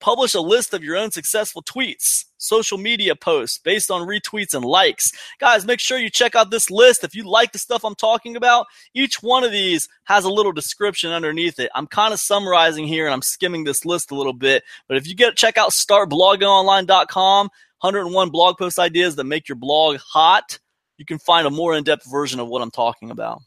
Publish 0.00 0.32
a 0.32 0.40
list 0.40 0.72
of 0.72 0.82
your 0.82 0.96
own 0.96 1.10
successful 1.10 1.62
tweets, 1.62 2.24
social 2.44 2.78
media 2.78 3.16
posts 3.16 3.58
based 3.58 3.90
on 3.90 4.06
retweets 4.06 4.54
and 4.54 4.64
likes. 4.64 5.10
Guys, 5.38 5.66
make 5.66 5.80
sure 5.80 5.98
you 5.98 6.10
check 6.10 6.34
out 6.34 6.50
this 6.50 6.70
list. 6.70 7.04
If 7.04 7.14
you 7.14 7.24
like 7.24 7.52
the 7.52 7.58
stuff 7.58 7.84
I'm 7.84 7.94
talking 7.94 8.36
about, 8.36 8.66
each 8.94 9.22
one 9.22 9.44
of 9.44 9.52
these 9.52 9.88
has 10.04 10.24
a 10.24 10.30
little 10.30 10.52
description 10.52 11.10
underneath 11.10 11.58
it. 11.58 11.70
I'm 11.74 11.86
kind 11.86 12.12
of 12.12 12.20
summarizing 12.20 12.86
here 12.86 13.06
and 13.06 13.14
I'm 13.14 13.22
skimming 13.22 13.64
this 13.64 13.84
list 13.84 14.10
a 14.10 14.14
little 14.14 14.32
bit. 14.32 14.62
But 14.88 14.96
if 14.96 15.06
you 15.08 15.14
get 15.14 15.36
check 15.36 15.58
out 15.58 15.70
startbloggingonline.com, 15.70 17.48
101 17.80 18.30
blog 18.30 18.58
post 18.58 18.78
ideas 18.78 19.16
that 19.16 19.24
make 19.24 19.48
your 19.48 19.56
blog 19.56 19.98
hot, 19.98 20.58
you 20.98 21.04
can 21.04 21.18
find 21.18 21.46
a 21.46 21.50
more 21.50 21.74
in-depth 21.74 22.10
version 22.10 22.40
of 22.40 22.48
what 22.48 22.62
I'm 22.62 22.70
talking 22.70 23.10
about. 23.10 23.40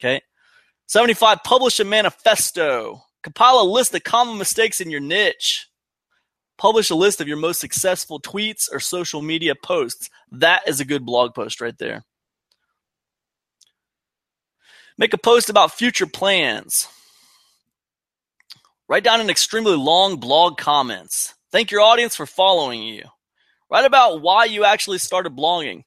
Okay. 0.00 0.22
75 0.86 1.44
publish 1.44 1.78
a 1.78 1.84
manifesto 1.84 3.02
Compile 3.22 3.60
a 3.60 3.64
list 3.64 3.94
of 3.94 4.02
common 4.02 4.38
mistakes 4.38 4.80
in 4.80 4.90
your 4.90 5.00
niche. 5.00 5.68
Publish 6.60 6.90
a 6.90 6.94
list 6.94 7.22
of 7.22 7.26
your 7.26 7.38
most 7.38 7.58
successful 7.58 8.20
tweets 8.20 8.68
or 8.70 8.80
social 8.80 9.22
media 9.22 9.54
posts. 9.54 10.10
That 10.30 10.68
is 10.68 10.78
a 10.78 10.84
good 10.84 11.06
blog 11.06 11.34
post 11.34 11.58
right 11.58 11.76
there. 11.78 12.04
Make 14.98 15.14
a 15.14 15.18
post 15.18 15.48
about 15.48 15.72
future 15.72 16.06
plans. 16.06 16.86
Write 18.90 19.04
down 19.04 19.22
an 19.22 19.30
extremely 19.30 19.74
long 19.74 20.16
blog 20.16 20.58
comments. 20.58 21.34
Thank 21.50 21.70
your 21.70 21.80
audience 21.80 22.14
for 22.14 22.26
following 22.26 22.82
you. 22.82 23.04
Write 23.70 23.86
about 23.86 24.20
why 24.20 24.44
you 24.44 24.66
actually 24.66 24.98
started 24.98 25.34
blogging. 25.34 25.84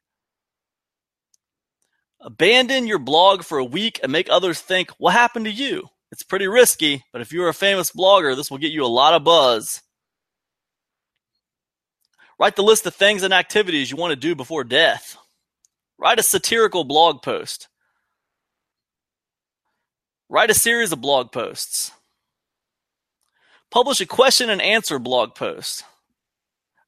Abandon 2.19 2.87
your 2.87 2.97
blog 2.97 3.43
for 3.43 3.59
a 3.59 3.63
week 3.63 3.99
and 4.01 4.11
make 4.11 4.27
others 4.27 4.59
think, 4.59 4.89
what 4.97 5.13
happened 5.13 5.45
to 5.45 5.51
you? 5.51 5.89
It's 6.11 6.23
pretty 6.23 6.47
risky, 6.47 7.03
but 7.11 7.21
if 7.21 7.31
you're 7.31 7.49
a 7.49 7.53
famous 7.53 7.91
blogger, 7.91 8.35
this 8.35 8.49
will 8.49 8.57
get 8.57 8.71
you 8.71 8.83
a 8.83 8.87
lot 8.87 9.13
of 9.13 9.23
buzz. 9.23 9.79
Write 12.43 12.57
the 12.57 12.61
list 12.61 12.85
of 12.85 12.93
things 12.93 13.23
and 13.23 13.33
activities 13.33 13.89
you 13.89 13.95
want 13.95 14.11
to 14.11 14.17
do 14.17 14.35
before 14.35 14.65
death. 14.65 15.15
Write 15.97 16.19
a 16.19 16.23
satirical 16.23 16.83
blog 16.83 17.21
post. 17.21 17.69
Write 20.27 20.49
a 20.49 20.53
series 20.53 20.91
of 20.91 20.99
blog 20.99 21.31
posts. 21.31 21.93
Publish 23.71 24.01
a 24.01 24.05
question 24.05 24.49
and 24.49 24.61
answer 24.61 24.99
blog 24.99 25.35
post. 25.35 25.85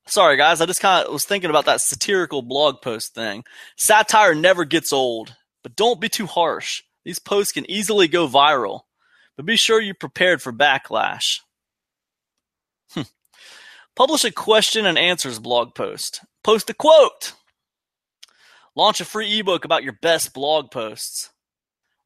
Sorry, 0.06 0.36
guys, 0.36 0.60
I 0.60 0.66
just 0.66 0.82
kind 0.82 1.08
of 1.08 1.14
was 1.14 1.24
thinking 1.24 1.50
about 1.50 1.68
that 1.68 1.80
satirical 1.80 2.42
blog 2.42 2.82
post 2.82 3.16
thing. 3.16 3.46
Satire 3.78 4.36
never 4.36 4.66
gets 4.66 4.92
old, 4.92 5.38
but 5.64 5.78
don't 5.78 6.02
be 6.02 6.10
too 6.10 6.26
harsh. 6.26 6.84
These 7.06 7.20
posts 7.20 7.54
can 7.54 7.72
easily 7.72 8.10
go 8.10 8.28
viral, 8.28 8.82
but 9.38 9.46
be 9.46 9.56
sure 9.56 9.80
you're 9.80 9.96
prepared 9.96 10.42
for 10.42 10.52
backlash. 10.52 11.40
Publish 13.96 14.26
a 14.26 14.32
question 14.32 14.86
and 14.86 14.98
answers 14.98 15.40
blog 15.40 15.74
post. 15.74 16.22
Post 16.44 16.70
a 16.70 16.74
quote. 16.74 17.34
Launch 18.76 19.00
a 19.00 19.06
free 19.06 19.40
ebook 19.40 19.64
about 19.64 19.84
your 19.84 19.98
best 20.02 20.34
blog 20.34 20.70
posts. 20.70 21.30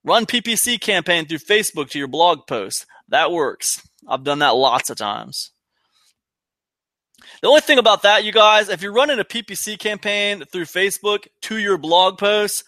Run 0.03 0.25
PPC 0.25 0.79
campaign 0.79 1.25
through 1.25 1.39
Facebook 1.39 1.89
to 1.89 1.99
your 1.99 2.07
blog 2.07 2.47
post. 2.47 2.85
That 3.09 3.31
works. 3.31 3.81
I've 4.07 4.23
done 4.23 4.39
that 4.39 4.55
lots 4.55 4.89
of 4.89 4.97
times. 4.97 5.51
The 7.41 7.47
only 7.47 7.61
thing 7.61 7.79
about 7.79 8.03
that, 8.03 8.23
you 8.23 8.31
guys, 8.31 8.69
if 8.69 8.81
you're 8.81 8.93
running 8.93 9.19
a 9.19 9.23
PPC 9.23 9.77
campaign 9.79 10.43
through 10.51 10.65
Facebook 10.65 11.25
to 11.43 11.57
your 11.57 11.77
blog 11.77 12.17
posts, 12.17 12.63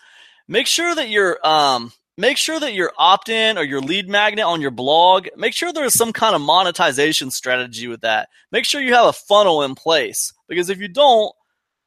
make 0.48 0.68
sure 0.68 0.93
that 0.93 1.10
your 1.10 1.45
um, 1.45 1.91
make 2.22 2.38
sure 2.38 2.60
that 2.60 2.76
your 2.76 2.93
opt-in 2.99 3.57
or 3.57 3.64
your 3.64 3.81
lead 3.81 4.07
magnet 4.07 4.45
on 4.45 4.61
your 4.61 4.69
blog, 4.69 5.27
make 5.35 5.56
sure 5.56 5.73
there's 5.73 5.98
some 5.98 6.14
kind 6.14 6.35
of 6.35 6.41
monetization 6.41 7.31
strategy 7.31 7.88
with 7.88 8.02
that. 8.02 8.30
Make 8.52 8.64
sure 8.64 8.80
you 8.80 8.93
have 8.93 9.07
a 9.07 9.14
funnel 9.14 9.64
in 9.64 9.73
place 9.73 10.31
because 10.48 10.69
if 10.69 10.77
you 10.77 10.88
don't, 10.88 11.34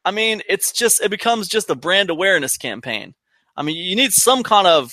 I 0.05 0.11
mean, 0.11 0.43
it's 0.48 0.73
just 0.73 1.01
it 1.01 1.11
becomes 1.11 1.48
just 1.48 1.70
a 1.70 1.77
brand 1.77 2.11
awareness 2.11 2.56
campaign. 2.56 3.15
I 3.56 3.62
mean, 3.62 3.77
you 3.77 3.94
need 3.94 4.11
some 4.12 4.43
kind 4.43 4.66
of 4.66 4.93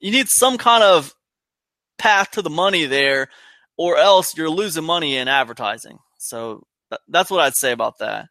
you 0.00 0.10
need 0.10 0.28
some 0.28 0.56
kind 0.56 0.82
of 0.82 1.14
path 1.98 2.30
to 2.32 2.42
the 2.42 2.50
money 2.50 2.86
there, 2.86 3.28
or 3.76 3.98
else 3.98 4.36
you're 4.36 4.48
losing 4.48 4.84
money 4.84 5.16
in 5.16 5.28
advertising. 5.28 5.98
So 6.16 6.66
that's 7.08 7.30
what 7.30 7.40
I'd 7.40 7.54
say 7.54 7.72
about 7.72 7.98
that. 7.98 8.28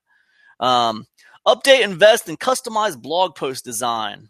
Um, 0.59 1.05
update, 1.45 1.81
invest, 1.81 2.27
in 2.27 2.35
customized 2.35 2.99
blog 2.99 3.35
post 3.35 3.63
design. 3.63 4.29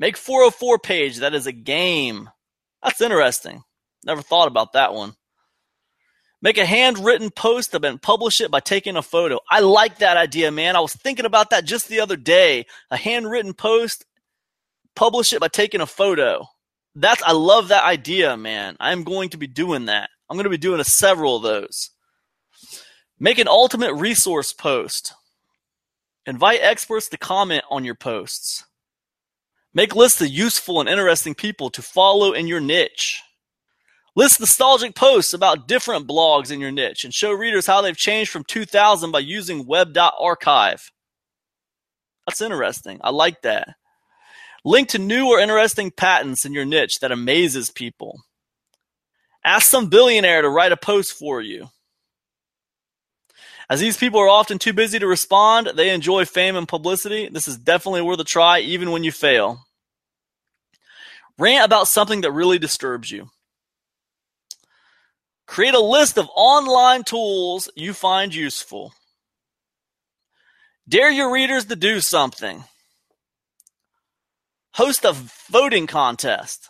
Make 0.00 0.16
404 0.16 0.78
page. 0.78 1.18
That 1.18 1.34
is 1.34 1.46
a 1.46 1.52
game. 1.52 2.30
That's 2.82 3.02
interesting. 3.02 3.62
Never 4.04 4.22
thought 4.22 4.48
about 4.48 4.72
that 4.72 4.94
one. 4.94 5.12
Make 6.40 6.56
a 6.56 6.64
handwritten 6.64 7.30
post 7.30 7.74
and 7.74 8.00
publish 8.00 8.40
it 8.40 8.50
by 8.50 8.60
taking 8.60 8.96
a 8.96 9.02
photo. 9.02 9.40
I 9.50 9.60
like 9.60 9.98
that 9.98 10.16
idea, 10.16 10.50
man. 10.50 10.74
I 10.74 10.80
was 10.80 10.94
thinking 10.94 11.26
about 11.26 11.50
that 11.50 11.66
just 11.66 11.88
the 11.88 12.00
other 12.00 12.16
day. 12.16 12.64
A 12.90 12.96
handwritten 12.96 13.52
post 13.52 14.06
publish 14.96 15.34
it 15.34 15.40
by 15.40 15.48
taking 15.48 15.82
a 15.82 15.86
photo. 15.86 16.46
That's 16.94 17.22
I 17.22 17.32
love 17.32 17.68
that 17.68 17.84
idea, 17.84 18.38
man. 18.38 18.78
I'm 18.80 19.04
going 19.04 19.28
to 19.30 19.36
be 19.36 19.46
doing 19.46 19.84
that. 19.84 20.08
I'm 20.30 20.36
going 20.36 20.44
to 20.44 20.50
be 20.50 20.56
doing 20.56 20.80
a, 20.80 20.84
several 20.84 21.36
of 21.36 21.42
those. 21.42 21.90
Make 23.18 23.38
an 23.38 23.48
ultimate 23.48 23.92
resource 23.92 24.54
post. 24.54 25.12
Invite 26.24 26.60
experts 26.62 27.10
to 27.10 27.18
comment 27.18 27.64
on 27.70 27.84
your 27.84 27.94
posts. 27.94 28.64
Make 29.72 29.94
lists 29.94 30.20
of 30.20 30.28
useful 30.28 30.80
and 30.80 30.88
interesting 30.88 31.34
people 31.34 31.70
to 31.70 31.82
follow 31.82 32.32
in 32.32 32.46
your 32.46 32.60
niche. 32.60 33.22
List 34.16 34.40
nostalgic 34.40 34.96
posts 34.96 35.32
about 35.32 35.68
different 35.68 36.08
blogs 36.08 36.50
in 36.50 36.60
your 36.60 36.72
niche 36.72 37.04
and 37.04 37.14
show 37.14 37.30
readers 37.32 37.66
how 37.66 37.80
they've 37.80 37.96
changed 37.96 38.30
from 38.30 38.42
2000 38.44 39.12
by 39.12 39.20
using 39.20 39.66
web.archive. 39.66 40.90
That's 42.26 42.40
interesting. 42.40 42.98
I 43.02 43.10
like 43.10 43.42
that. 43.42 43.68
Link 44.64 44.88
to 44.90 44.98
new 44.98 45.28
or 45.28 45.38
interesting 45.38 45.90
patents 45.90 46.44
in 46.44 46.52
your 46.52 46.64
niche 46.64 46.98
that 47.00 47.12
amazes 47.12 47.70
people. 47.70 48.20
Ask 49.44 49.70
some 49.70 49.88
billionaire 49.88 50.42
to 50.42 50.50
write 50.50 50.72
a 50.72 50.76
post 50.76 51.12
for 51.12 51.40
you. 51.40 51.68
As 53.70 53.78
these 53.78 53.96
people 53.96 54.20
are 54.20 54.28
often 54.28 54.58
too 54.58 54.72
busy 54.72 54.98
to 54.98 55.06
respond, 55.06 55.70
they 55.76 55.90
enjoy 55.90 56.24
fame 56.24 56.56
and 56.56 56.66
publicity. 56.66 57.28
This 57.28 57.46
is 57.46 57.56
definitely 57.56 58.02
worth 58.02 58.18
a 58.18 58.24
try, 58.24 58.58
even 58.58 58.90
when 58.90 59.04
you 59.04 59.12
fail. 59.12 59.64
Rant 61.38 61.64
about 61.64 61.86
something 61.86 62.22
that 62.22 62.32
really 62.32 62.58
disturbs 62.58 63.12
you. 63.12 63.30
Create 65.46 65.74
a 65.74 65.80
list 65.80 66.18
of 66.18 66.28
online 66.34 67.04
tools 67.04 67.70
you 67.76 67.94
find 67.94 68.34
useful. 68.34 68.92
Dare 70.88 71.10
your 71.12 71.32
readers 71.32 71.66
to 71.66 71.76
do 71.76 72.00
something. 72.00 72.64
Host 74.74 75.04
a 75.04 75.14
voting 75.48 75.86
contest. 75.86 76.68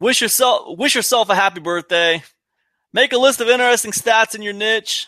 Wish 0.00 0.20
yourself 0.20 0.76
wish 0.76 0.96
yourself 0.96 1.28
a 1.30 1.34
happy 1.36 1.60
birthday. 1.60 2.22
Make 2.96 3.12
a 3.12 3.18
list 3.18 3.42
of 3.42 3.48
interesting 3.50 3.92
stats 3.92 4.34
in 4.34 4.40
your 4.40 4.54
niche. 4.54 5.06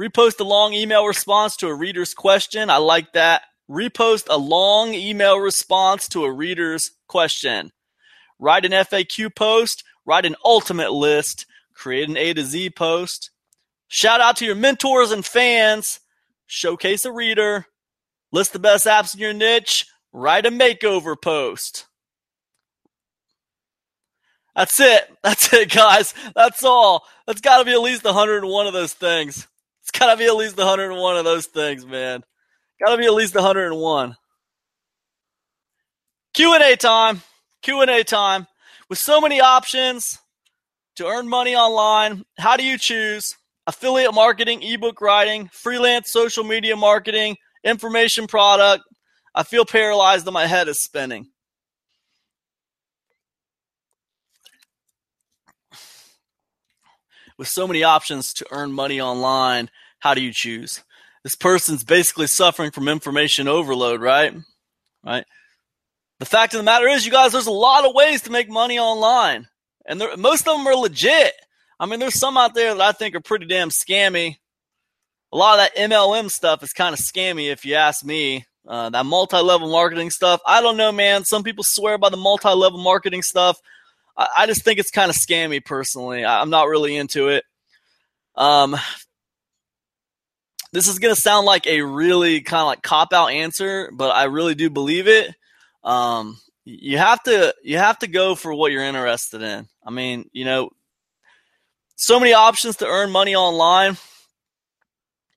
Repost 0.00 0.40
a 0.40 0.42
long 0.42 0.74
email 0.74 1.06
response 1.06 1.54
to 1.58 1.68
a 1.68 1.74
reader's 1.76 2.12
question. 2.12 2.70
I 2.70 2.78
like 2.78 3.12
that. 3.12 3.42
Repost 3.70 4.26
a 4.28 4.36
long 4.36 4.92
email 4.92 5.38
response 5.38 6.08
to 6.08 6.24
a 6.24 6.32
reader's 6.32 6.90
question. 7.06 7.70
Write 8.40 8.64
an 8.64 8.72
FAQ 8.72 9.32
post. 9.32 9.84
Write 10.04 10.26
an 10.26 10.34
ultimate 10.44 10.90
list. 10.90 11.46
Create 11.72 12.08
an 12.08 12.16
A 12.16 12.34
to 12.34 12.42
Z 12.42 12.70
post. 12.70 13.30
Shout 13.86 14.20
out 14.20 14.38
to 14.38 14.44
your 14.44 14.56
mentors 14.56 15.12
and 15.12 15.24
fans. 15.24 16.00
Showcase 16.46 17.04
a 17.04 17.12
reader. 17.12 17.66
List 18.32 18.52
the 18.52 18.58
best 18.58 18.86
apps 18.86 19.14
in 19.14 19.20
your 19.20 19.32
niche. 19.32 19.86
Write 20.12 20.46
a 20.46 20.50
makeover 20.50 21.14
post. 21.14 21.86
That's 24.54 24.78
it. 24.80 25.10
That's 25.22 25.52
it, 25.52 25.70
guys. 25.70 26.14
That's 26.34 26.64
all. 26.64 27.04
That's 27.26 27.40
got 27.40 27.58
to 27.58 27.64
be 27.64 27.72
at 27.72 27.80
least 27.80 28.04
101 28.04 28.66
of 28.66 28.72
those 28.72 28.92
things. 28.92 29.48
It's 29.80 29.90
got 29.90 30.12
to 30.12 30.18
be 30.18 30.26
at 30.26 30.36
least 30.36 30.56
101 30.56 31.16
of 31.16 31.24
those 31.24 31.46
things, 31.46 31.86
man. 31.86 32.22
Got 32.84 32.92
to 32.92 32.98
be 32.98 33.06
at 33.06 33.14
least 33.14 33.34
101. 33.34 34.16
Q&A 36.34 36.76
time. 36.76 37.22
Q&A 37.62 38.04
time. 38.04 38.46
With 38.88 38.98
so 38.98 39.20
many 39.20 39.40
options 39.40 40.18
to 40.96 41.06
earn 41.06 41.28
money 41.28 41.54
online, 41.54 42.24
how 42.38 42.56
do 42.56 42.64
you 42.64 42.78
choose? 42.78 43.36
Affiliate 43.66 44.14
marketing, 44.14 44.62
ebook 44.62 45.00
writing, 45.00 45.48
freelance 45.52 46.10
social 46.10 46.42
media 46.42 46.74
marketing, 46.76 47.36
information 47.64 48.26
product. 48.26 48.82
I 49.34 49.44
feel 49.44 49.64
paralyzed 49.64 50.26
and 50.26 50.34
my 50.34 50.46
head 50.46 50.68
is 50.68 50.80
spinning. 50.82 51.31
With 57.42 57.48
so 57.48 57.66
many 57.66 57.82
options 57.82 58.32
to 58.34 58.46
earn 58.52 58.72
money 58.72 59.00
online, 59.00 59.68
how 59.98 60.14
do 60.14 60.22
you 60.22 60.32
choose? 60.32 60.82
This 61.24 61.34
person's 61.34 61.82
basically 61.82 62.28
suffering 62.28 62.70
from 62.70 62.86
information 62.88 63.48
overload, 63.48 64.00
right? 64.00 64.32
Right. 65.04 65.24
The 66.20 66.26
fact 66.26 66.54
of 66.54 66.58
the 66.58 66.64
matter 66.64 66.86
is, 66.86 67.04
you 67.04 67.10
guys, 67.10 67.32
there's 67.32 67.48
a 67.48 67.50
lot 67.50 67.84
of 67.84 67.94
ways 67.94 68.22
to 68.22 68.30
make 68.30 68.48
money 68.48 68.78
online, 68.78 69.48
and 69.84 70.00
there, 70.00 70.16
most 70.16 70.46
of 70.46 70.56
them 70.56 70.66
are 70.68 70.76
legit. 70.76 71.32
I 71.80 71.86
mean, 71.86 71.98
there's 71.98 72.18
some 72.18 72.36
out 72.36 72.54
there 72.54 72.74
that 72.74 72.80
I 72.80 72.92
think 72.92 73.16
are 73.16 73.20
pretty 73.20 73.46
damn 73.46 73.70
scammy 73.70 74.36
a 75.32 75.36
lot 75.36 75.58
of 75.58 75.64
that 75.64 75.90
MLM 75.90 76.30
stuff 76.30 76.62
is 76.62 76.72
kind 76.72 76.92
of 76.92 77.00
scammy, 77.00 77.50
if 77.50 77.64
you 77.64 77.74
ask 77.74 78.04
me. 78.04 78.46
Uh, 78.68 78.90
that 78.90 79.04
multi-level 79.04 79.68
marketing 79.68 80.10
stuff, 80.10 80.40
I 80.46 80.60
don't 80.60 80.76
know, 80.76 80.92
man. 80.92 81.24
Some 81.24 81.42
people 81.42 81.64
swear 81.66 81.98
by 81.98 82.10
the 82.10 82.16
multi-level 82.16 82.78
marketing 82.78 83.22
stuff. 83.22 83.58
I, 84.16 84.28
I 84.38 84.46
just 84.46 84.64
think 84.64 84.78
it's 84.78 84.90
kind 84.90 85.10
of 85.10 85.16
scammy, 85.16 85.64
personally. 85.64 86.24
I, 86.24 86.42
am 86.42 86.50
not 86.50 86.68
really 86.68 86.96
into 86.96 87.28
it. 87.28 87.44
Um, 88.34 88.76
this 90.72 90.88
is 90.88 90.98
gonna 90.98 91.16
sound 91.16 91.46
like 91.46 91.66
a 91.66 91.82
really 91.82 92.40
kind 92.40 92.62
of 92.62 92.66
like 92.66 92.82
cop 92.82 93.12
out 93.12 93.30
answer, 93.30 93.90
but 93.92 94.10
I 94.10 94.24
really 94.24 94.54
do 94.54 94.70
believe 94.70 95.06
it. 95.06 95.34
Um, 95.84 96.38
you 96.64 96.98
have 96.98 97.22
to 97.24 97.54
you 97.62 97.78
have 97.78 97.98
to 98.00 98.06
go 98.06 98.34
for 98.34 98.54
what 98.54 98.72
you're 98.72 98.84
interested 98.84 99.42
in. 99.42 99.68
I 99.84 99.90
mean, 99.90 100.30
you 100.32 100.44
know, 100.44 100.70
so 101.96 102.18
many 102.18 102.32
options 102.32 102.76
to 102.76 102.86
earn 102.86 103.10
money 103.10 103.34
online. 103.34 103.96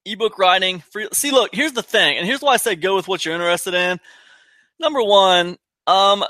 Ebook 0.06 0.38
writing, 0.38 0.84
free. 0.91 1.07
See, 1.14 1.31
look, 1.31 1.53
here's 1.53 1.73
the 1.73 1.84
thing, 1.84 2.18
and 2.18 2.27
here's 2.27 2.41
why 2.41 2.53
I 2.53 2.57
say 2.57 2.76
go 2.76 2.95
with 2.95 3.07
what 3.07 3.26
you're 3.26 3.34
interested 3.34 3.73
in. 3.73 3.99
Number 4.80 5.02
one, 5.02 5.57
um, 5.88 6.23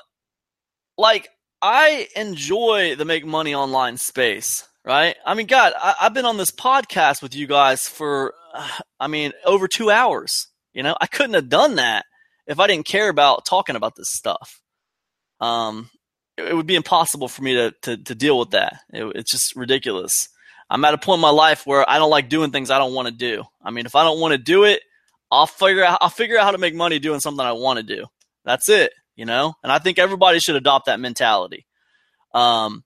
like 0.97 1.29
I 1.65 2.09
enjoy 2.15 2.95
the 2.95 3.05
make 3.05 3.25
money 3.25 3.55
online 3.55 3.97
space, 3.97 4.67
right? 4.85 5.15
I 5.25 5.33
mean, 5.33 5.47
God, 5.47 5.73
I, 5.75 5.95
have 6.01 6.13
been 6.13 6.25
on 6.25 6.37
this 6.37 6.51
podcast 6.51 7.23
with 7.23 7.35
you 7.35 7.47
guys 7.47 7.87
for, 7.87 8.35
uh, 8.53 8.69
I 8.99 9.07
mean, 9.07 9.31
over 9.43 9.67
two 9.67 9.89
hours. 9.89 10.45
You 10.73 10.83
know, 10.83 10.95
I 11.01 11.07
couldn't 11.07 11.33
have 11.33 11.49
done 11.49 11.77
that 11.77 12.05
if 12.45 12.59
I 12.59 12.67
didn't 12.67 12.85
care 12.85 13.09
about 13.09 13.47
talking 13.47 13.75
about 13.75 13.95
this 13.95 14.11
stuff. 14.11 14.61
Um, 15.41 15.89
it, 16.37 16.49
it 16.49 16.55
would 16.55 16.67
be 16.67 16.75
impossible 16.75 17.27
for 17.27 17.41
me 17.41 17.55
to 17.55 17.73
to, 17.81 17.97
to 17.97 18.13
deal 18.13 18.37
with 18.37 18.51
that. 18.51 18.81
It, 18.93 19.11
it's 19.15 19.31
just 19.31 19.55
ridiculous. 19.55 20.29
I'm 20.69 20.85
at 20.85 20.93
a 20.93 20.99
point 20.99 21.17
in 21.17 21.21
my 21.21 21.31
life 21.31 21.65
where 21.65 21.89
I 21.89 21.97
don't 21.97 22.11
like 22.11 22.29
doing 22.29 22.51
things 22.51 22.69
I 22.69 22.77
don't 22.77 22.93
want 22.93 23.07
to 23.07 23.11
do. 23.11 23.43
I 23.63 23.71
mean, 23.71 23.87
if 23.87 23.95
I 23.95 24.03
don't 24.03 24.19
want 24.19 24.33
to 24.33 24.37
do 24.37 24.65
it, 24.65 24.83
I'll 25.31 25.47
figure 25.47 25.83
out 25.83 25.97
I'll 25.99 26.09
figure 26.09 26.37
out 26.37 26.43
how 26.43 26.51
to 26.51 26.59
make 26.59 26.75
money 26.75 26.99
doing 26.99 27.21
something 27.21 27.43
I 27.43 27.53
want 27.53 27.77
to 27.77 27.83
do. 27.83 28.05
That's 28.43 28.69
it, 28.69 28.93
you 29.15 29.25
know. 29.25 29.53
And 29.63 29.71
I 29.71 29.79
think 29.79 29.99
everybody 29.99 30.39
should 30.39 30.55
adopt 30.55 30.85
that 30.85 30.99
mentality. 30.99 31.65
Um, 32.33 32.83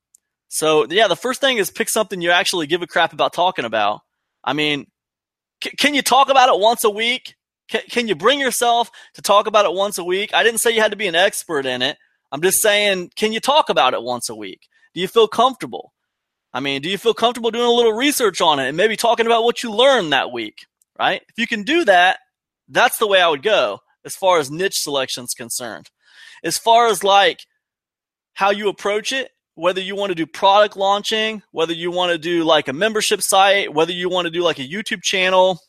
so 0.47 0.85
yeah, 0.89 1.07
the 1.07 1.15
first 1.15 1.41
thing 1.41 1.57
is 1.57 1.71
pick 1.71 1.89
something 1.89 2.21
you 2.21 2.31
actually 2.31 2.67
give 2.67 2.81
a 2.81 2.87
crap 2.87 3.13
about 3.13 3.33
talking 3.33 3.65
about. 3.65 4.01
I 4.43 4.53
mean, 4.53 4.87
c- 5.63 5.75
can 5.77 5.93
you 5.93 6.01
talk 6.01 6.29
about 6.29 6.49
it 6.49 6.59
once 6.59 6.83
a 6.83 6.89
week? 6.89 7.35
Can, 7.69 7.81
can 7.89 8.07
you 8.07 8.15
bring 8.15 8.39
yourself 8.39 8.89
to 9.13 9.21
talk 9.21 9.47
about 9.47 9.65
it 9.65 9.73
once 9.73 9.97
a 9.97 10.03
week? 10.03 10.33
I 10.33 10.43
didn't 10.43 10.59
say 10.59 10.71
you 10.71 10.81
had 10.81 10.91
to 10.91 10.97
be 10.97 11.07
an 11.07 11.15
expert 11.15 11.65
in 11.65 11.81
it. 11.81 11.97
I'm 12.31 12.41
just 12.41 12.61
saying, 12.61 13.11
can 13.15 13.33
you 13.33 13.39
talk 13.39 13.69
about 13.69 13.93
it 13.93 14.01
once 14.01 14.29
a 14.29 14.35
week? 14.35 14.61
Do 14.93 15.01
you 15.01 15.07
feel 15.07 15.27
comfortable? 15.27 15.93
I 16.51 16.59
mean, 16.59 16.81
do 16.81 16.89
you 16.89 16.97
feel 16.97 17.13
comfortable 17.13 17.51
doing 17.51 17.65
a 17.65 17.71
little 17.71 17.93
research 17.93 18.41
on 18.41 18.59
it 18.59 18.67
and 18.67 18.77
maybe 18.77 18.95
talking 18.95 19.27
about 19.27 19.43
what 19.43 19.61
you 19.61 19.71
learned 19.71 20.13
that 20.13 20.31
week? 20.31 20.65
Right? 20.97 21.21
If 21.29 21.37
you 21.37 21.47
can 21.47 21.63
do 21.63 21.85
that, 21.85 22.19
that's 22.67 22.97
the 22.97 23.07
way 23.07 23.21
I 23.21 23.29
would 23.29 23.43
go 23.43 23.79
as 24.03 24.15
far 24.15 24.39
as 24.39 24.49
niche 24.49 24.79
selection 24.79 25.25
is 25.25 25.33
concerned. 25.33 25.89
As 26.43 26.57
far 26.57 26.87
as 26.87 27.03
like 27.03 27.39
how 28.33 28.51
you 28.51 28.69
approach 28.69 29.11
it, 29.11 29.31
whether 29.55 29.81
you 29.81 29.95
want 29.95 30.09
to 30.11 30.15
do 30.15 30.25
product 30.25 30.77
launching, 30.77 31.43
whether 31.51 31.73
you 31.73 31.91
want 31.91 32.11
to 32.11 32.17
do 32.17 32.43
like 32.43 32.67
a 32.67 32.73
membership 32.73 33.21
site, 33.21 33.73
whether 33.73 33.91
you 33.91 34.09
want 34.09 34.25
to 34.25 34.31
do 34.31 34.41
like 34.41 34.59
a 34.59 34.67
YouTube 34.67 35.03
channel, 35.03 35.59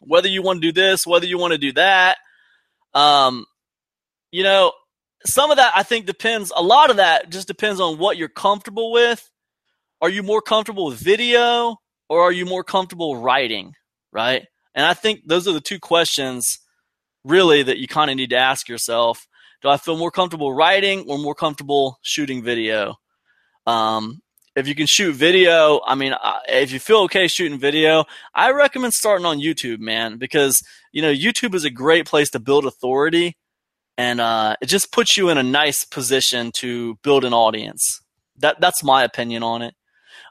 whether 0.00 0.28
you 0.28 0.42
want 0.42 0.60
to 0.60 0.68
do 0.68 0.72
this, 0.72 1.06
whether 1.06 1.26
you 1.26 1.38
want 1.38 1.52
to 1.52 1.58
do 1.58 1.72
that. 1.72 2.18
Um, 2.92 3.46
you 4.30 4.42
know, 4.42 4.72
some 5.26 5.50
of 5.50 5.56
that 5.56 5.72
I 5.74 5.82
think 5.82 6.06
depends. 6.06 6.52
A 6.54 6.62
lot 6.62 6.90
of 6.90 6.96
that 6.96 7.30
just 7.30 7.48
depends 7.48 7.80
on 7.80 7.98
what 7.98 8.18
you're 8.18 8.28
comfortable 8.28 8.92
with. 8.92 9.30
Are 10.00 10.10
you 10.10 10.22
more 10.22 10.42
comfortable 10.42 10.86
with 10.86 10.98
video 10.98 11.76
or 12.08 12.20
are 12.20 12.32
you 12.32 12.44
more 12.44 12.64
comfortable 12.64 13.16
writing? 13.16 13.72
Right. 14.12 14.46
And 14.74 14.84
I 14.84 14.92
think 14.92 15.22
those 15.26 15.48
are 15.48 15.52
the 15.52 15.60
two 15.60 15.78
questions 15.78 16.58
really 17.24 17.62
that 17.62 17.78
you 17.78 17.88
kind 17.88 18.10
of 18.10 18.16
need 18.16 18.30
to 18.30 18.36
ask 18.36 18.68
yourself. 18.68 19.26
Do 19.62 19.68
I 19.68 19.76
feel 19.76 19.96
more 19.96 20.10
comfortable 20.10 20.52
writing 20.52 21.04
or 21.08 21.18
more 21.18 21.34
comfortable 21.34 21.98
shooting 22.02 22.42
video? 22.42 22.96
Um, 23.66 24.20
if 24.56 24.68
you 24.68 24.74
can 24.74 24.86
shoot 24.86 25.14
video, 25.14 25.80
I 25.84 25.94
mean, 25.94 26.14
if 26.48 26.70
you 26.70 26.78
feel 26.78 26.98
okay 27.00 27.26
shooting 27.26 27.58
video, 27.58 28.04
I 28.34 28.52
recommend 28.52 28.94
starting 28.94 29.26
on 29.26 29.40
YouTube, 29.40 29.80
man, 29.80 30.16
because 30.16 30.62
you 30.92 31.02
know 31.02 31.12
YouTube 31.12 31.54
is 31.54 31.64
a 31.64 31.70
great 31.70 32.06
place 32.06 32.30
to 32.30 32.38
build 32.38 32.64
authority, 32.64 33.36
and 33.98 34.20
uh, 34.20 34.56
it 34.60 34.66
just 34.66 34.92
puts 34.92 35.16
you 35.16 35.28
in 35.28 35.38
a 35.38 35.42
nice 35.42 35.84
position 35.84 36.52
to 36.56 36.96
build 37.02 37.24
an 37.24 37.32
audience. 37.32 38.00
That 38.36 38.60
that's 38.60 38.84
my 38.84 39.02
opinion 39.02 39.42
on 39.42 39.62
it. 39.62 39.74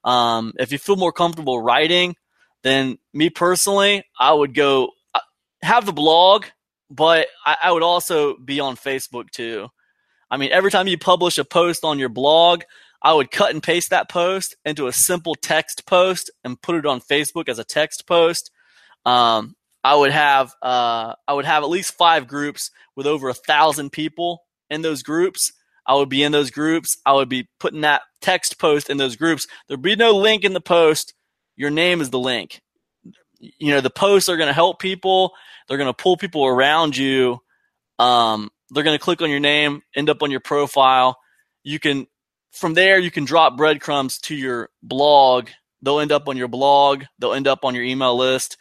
Um, 0.05 0.53
if 0.57 0.71
you 0.71 0.77
feel 0.77 0.95
more 0.95 1.13
comfortable 1.13 1.61
writing, 1.61 2.15
then 2.63 2.97
me 3.13 3.29
personally, 3.29 4.05
I 4.17 4.33
would 4.33 4.53
go 4.53 4.91
uh, 5.13 5.19
have 5.61 5.85
the 5.85 5.93
blog, 5.93 6.45
but 6.93 7.27
I, 7.45 7.57
I 7.63 7.71
would 7.71 7.83
also 7.83 8.37
be 8.37 8.59
on 8.59 8.75
Facebook 8.75 9.31
too. 9.31 9.69
I 10.29 10.37
mean, 10.37 10.51
every 10.51 10.71
time 10.71 10.87
you 10.87 10.97
publish 10.97 11.37
a 11.37 11.45
post 11.45 11.83
on 11.83 11.99
your 11.99 12.09
blog, 12.09 12.63
I 13.01 13.13
would 13.13 13.31
cut 13.31 13.51
and 13.51 13.61
paste 13.61 13.89
that 13.89 14.09
post 14.09 14.55
into 14.63 14.87
a 14.87 14.93
simple 14.93 15.35
text 15.35 15.85
post 15.85 16.31
and 16.43 16.61
put 16.61 16.75
it 16.75 16.85
on 16.85 17.01
Facebook 17.01 17.49
as 17.49 17.59
a 17.59 17.63
text 17.63 18.07
post. 18.07 18.49
Um, 19.05 19.55
I 19.83 19.95
would 19.95 20.11
have 20.11 20.53
uh, 20.61 21.15
I 21.27 21.33
would 21.33 21.45
have 21.45 21.63
at 21.63 21.69
least 21.69 21.95
five 21.95 22.27
groups 22.27 22.71
with 22.95 23.05
over 23.05 23.29
a 23.29 23.33
thousand 23.33 23.91
people 23.91 24.43
in 24.69 24.81
those 24.81 25.03
groups. 25.03 25.51
I 25.85 25.95
would 25.95 26.09
be 26.09 26.23
in 26.23 26.31
those 26.31 26.51
groups. 26.51 26.97
I 27.05 27.13
would 27.13 27.27
be 27.27 27.49
putting 27.59 27.81
that 27.81 28.03
text 28.21 28.57
post 28.57 28.89
in 28.89 28.97
those 28.97 29.17
groups. 29.17 29.45
There'd 29.67 29.81
be 29.81 29.97
no 29.97 30.15
link 30.15 30.45
in 30.45 30.53
the 30.53 30.61
post. 30.61 31.13
Your 31.57 31.69
name 31.69 31.99
is 31.99 32.09
the 32.09 32.19
link. 32.19 32.61
You 33.57 33.73
know 33.73 33.81
the 33.81 33.89
posts 33.89 34.29
are 34.29 34.37
going 34.37 34.47
to 34.47 34.53
help 34.53 34.79
people. 34.79 35.33
They're 35.67 35.77
going 35.77 35.89
to 35.89 35.93
pull 35.93 36.17
people 36.17 36.45
around 36.45 36.95
you. 36.95 37.39
Um, 37.99 38.49
they're 38.71 38.83
going 38.83 38.97
to 38.97 39.03
click 39.03 39.21
on 39.21 39.29
your 39.29 39.39
name, 39.39 39.81
end 39.95 40.09
up 40.09 40.23
on 40.23 40.31
your 40.31 40.39
profile. 40.39 41.17
You 41.63 41.79
can 41.79 42.07
from 42.51 42.73
there, 42.73 42.99
you 42.99 43.11
can 43.11 43.25
drop 43.25 43.57
breadcrumbs 43.57 44.19
to 44.19 44.35
your 44.35 44.69
blog. 44.81 45.49
They'll 45.81 45.99
end 45.99 46.11
up 46.11 46.29
on 46.29 46.37
your 46.37 46.47
blog, 46.47 47.03
they'll 47.19 47.33
end 47.33 47.47
up 47.47 47.65
on 47.65 47.75
your 47.75 47.83
email 47.83 48.15
list, 48.15 48.57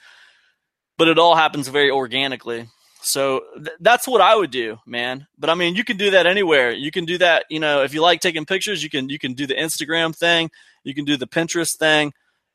but 0.98 1.06
it 1.06 1.18
all 1.18 1.36
happens 1.36 1.68
very 1.68 1.90
organically. 1.90 2.68
So 3.00 3.42
th- 3.56 3.76
that's 3.80 4.08
what 4.08 4.20
I 4.20 4.34
would 4.34 4.50
do, 4.50 4.78
man. 4.86 5.26
But 5.38 5.50
I 5.50 5.54
mean, 5.54 5.76
you 5.76 5.84
can 5.84 5.96
do 5.96 6.10
that 6.10 6.26
anywhere. 6.26 6.72
You 6.72 6.90
can 6.90 7.04
do 7.04 7.18
that, 7.18 7.44
you 7.48 7.60
know, 7.60 7.82
if 7.82 7.94
you 7.94 8.02
like 8.02 8.20
taking 8.20 8.44
pictures, 8.44 8.82
you 8.82 8.90
can 8.90 9.08
you 9.08 9.20
can 9.20 9.34
do 9.34 9.46
the 9.46 9.54
Instagram 9.54 10.16
thing, 10.16 10.50
you 10.82 10.94
can 10.94 11.04
do 11.04 11.16
the 11.16 11.28
Pinterest 11.28 11.76
thing, 11.76 12.12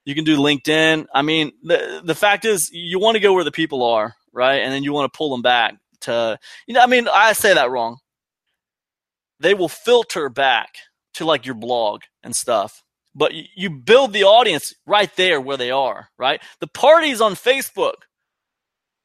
you 0.08 0.16
can 0.16 0.24
do 0.24 0.38
LinkedIn. 0.38 1.06
I 1.14 1.22
mean, 1.22 1.52
the 1.64 2.02
the 2.02 2.16
fact 2.16 2.46
is 2.46 2.70
you 2.72 2.98
want 2.98 3.16
to 3.16 3.20
go 3.20 3.34
where 3.34 3.44
the 3.44 3.52
people 3.52 3.84
are, 3.84 4.16
right? 4.32 4.62
And 4.62 4.72
then 4.72 4.82
you 4.82 4.94
want 4.94 5.12
to 5.12 5.18
pull 5.18 5.32
them 5.32 5.42
back 5.42 5.76
to 6.02 6.40
you 6.66 6.76
know, 6.76 6.80
I 6.80 6.86
mean, 6.86 7.10
I 7.14 7.34
say 7.34 7.54
that 7.54 7.70
wrong. 7.70 7.98
They 9.42 9.54
will 9.54 9.68
filter 9.68 10.30
back 10.30 10.70
to 11.16 11.26
like 11.26 11.46
your 11.46 11.56
blog 11.56 12.04
and 12.24 12.34
stuff. 12.34 12.84
But 13.16 13.34
you 13.34 13.70
build 13.70 14.14
the 14.14 14.24
audience 14.24 14.74
right 14.86 15.14
there 15.18 15.42
where 15.42 15.58
they 15.58 15.72
are, 15.72 16.08
right? 16.18 16.42
The 16.62 16.68
party's 16.68 17.20
on 17.20 17.34
Facebook. 17.34 18.06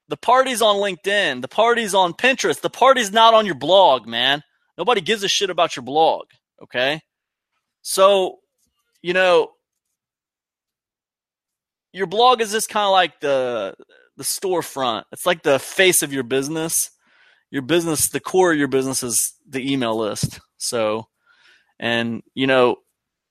The 0.06 0.16
party's 0.16 0.62
on 0.62 0.76
LinkedIn. 0.76 1.42
The 1.42 1.48
party's 1.48 1.94
on 1.94 2.12
Pinterest. 2.12 2.60
The 2.60 2.70
party's 2.70 3.10
not 3.10 3.34
on 3.34 3.44
your 3.44 3.56
blog, 3.56 4.06
man. 4.06 4.44
Nobody 4.78 5.00
gives 5.00 5.24
a 5.24 5.28
shit 5.28 5.50
about 5.50 5.74
your 5.74 5.82
blog, 5.82 6.26
okay? 6.62 7.00
So, 7.80 8.38
you 9.00 9.14
know, 9.14 9.52
your 11.92 12.06
blog 12.06 12.40
is 12.40 12.52
just 12.52 12.68
kind 12.68 12.86
of 12.86 12.92
like 12.92 13.20
the 13.20 13.74
the 14.16 14.24
storefront. 14.24 15.04
It's 15.12 15.26
like 15.26 15.42
the 15.42 15.58
face 15.58 16.02
of 16.02 16.12
your 16.12 16.22
business. 16.22 16.90
Your 17.50 17.62
business, 17.62 18.08
the 18.08 18.20
core 18.20 18.52
of 18.52 18.58
your 18.58 18.68
business 18.68 19.02
is 19.02 19.34
the 19.46 19.72
email 19.72 19.96
list. 19.96 20.40
So, 20.56 21.08
and 21.78 22.22
you 22.34 22.46
know, 22.46 22.76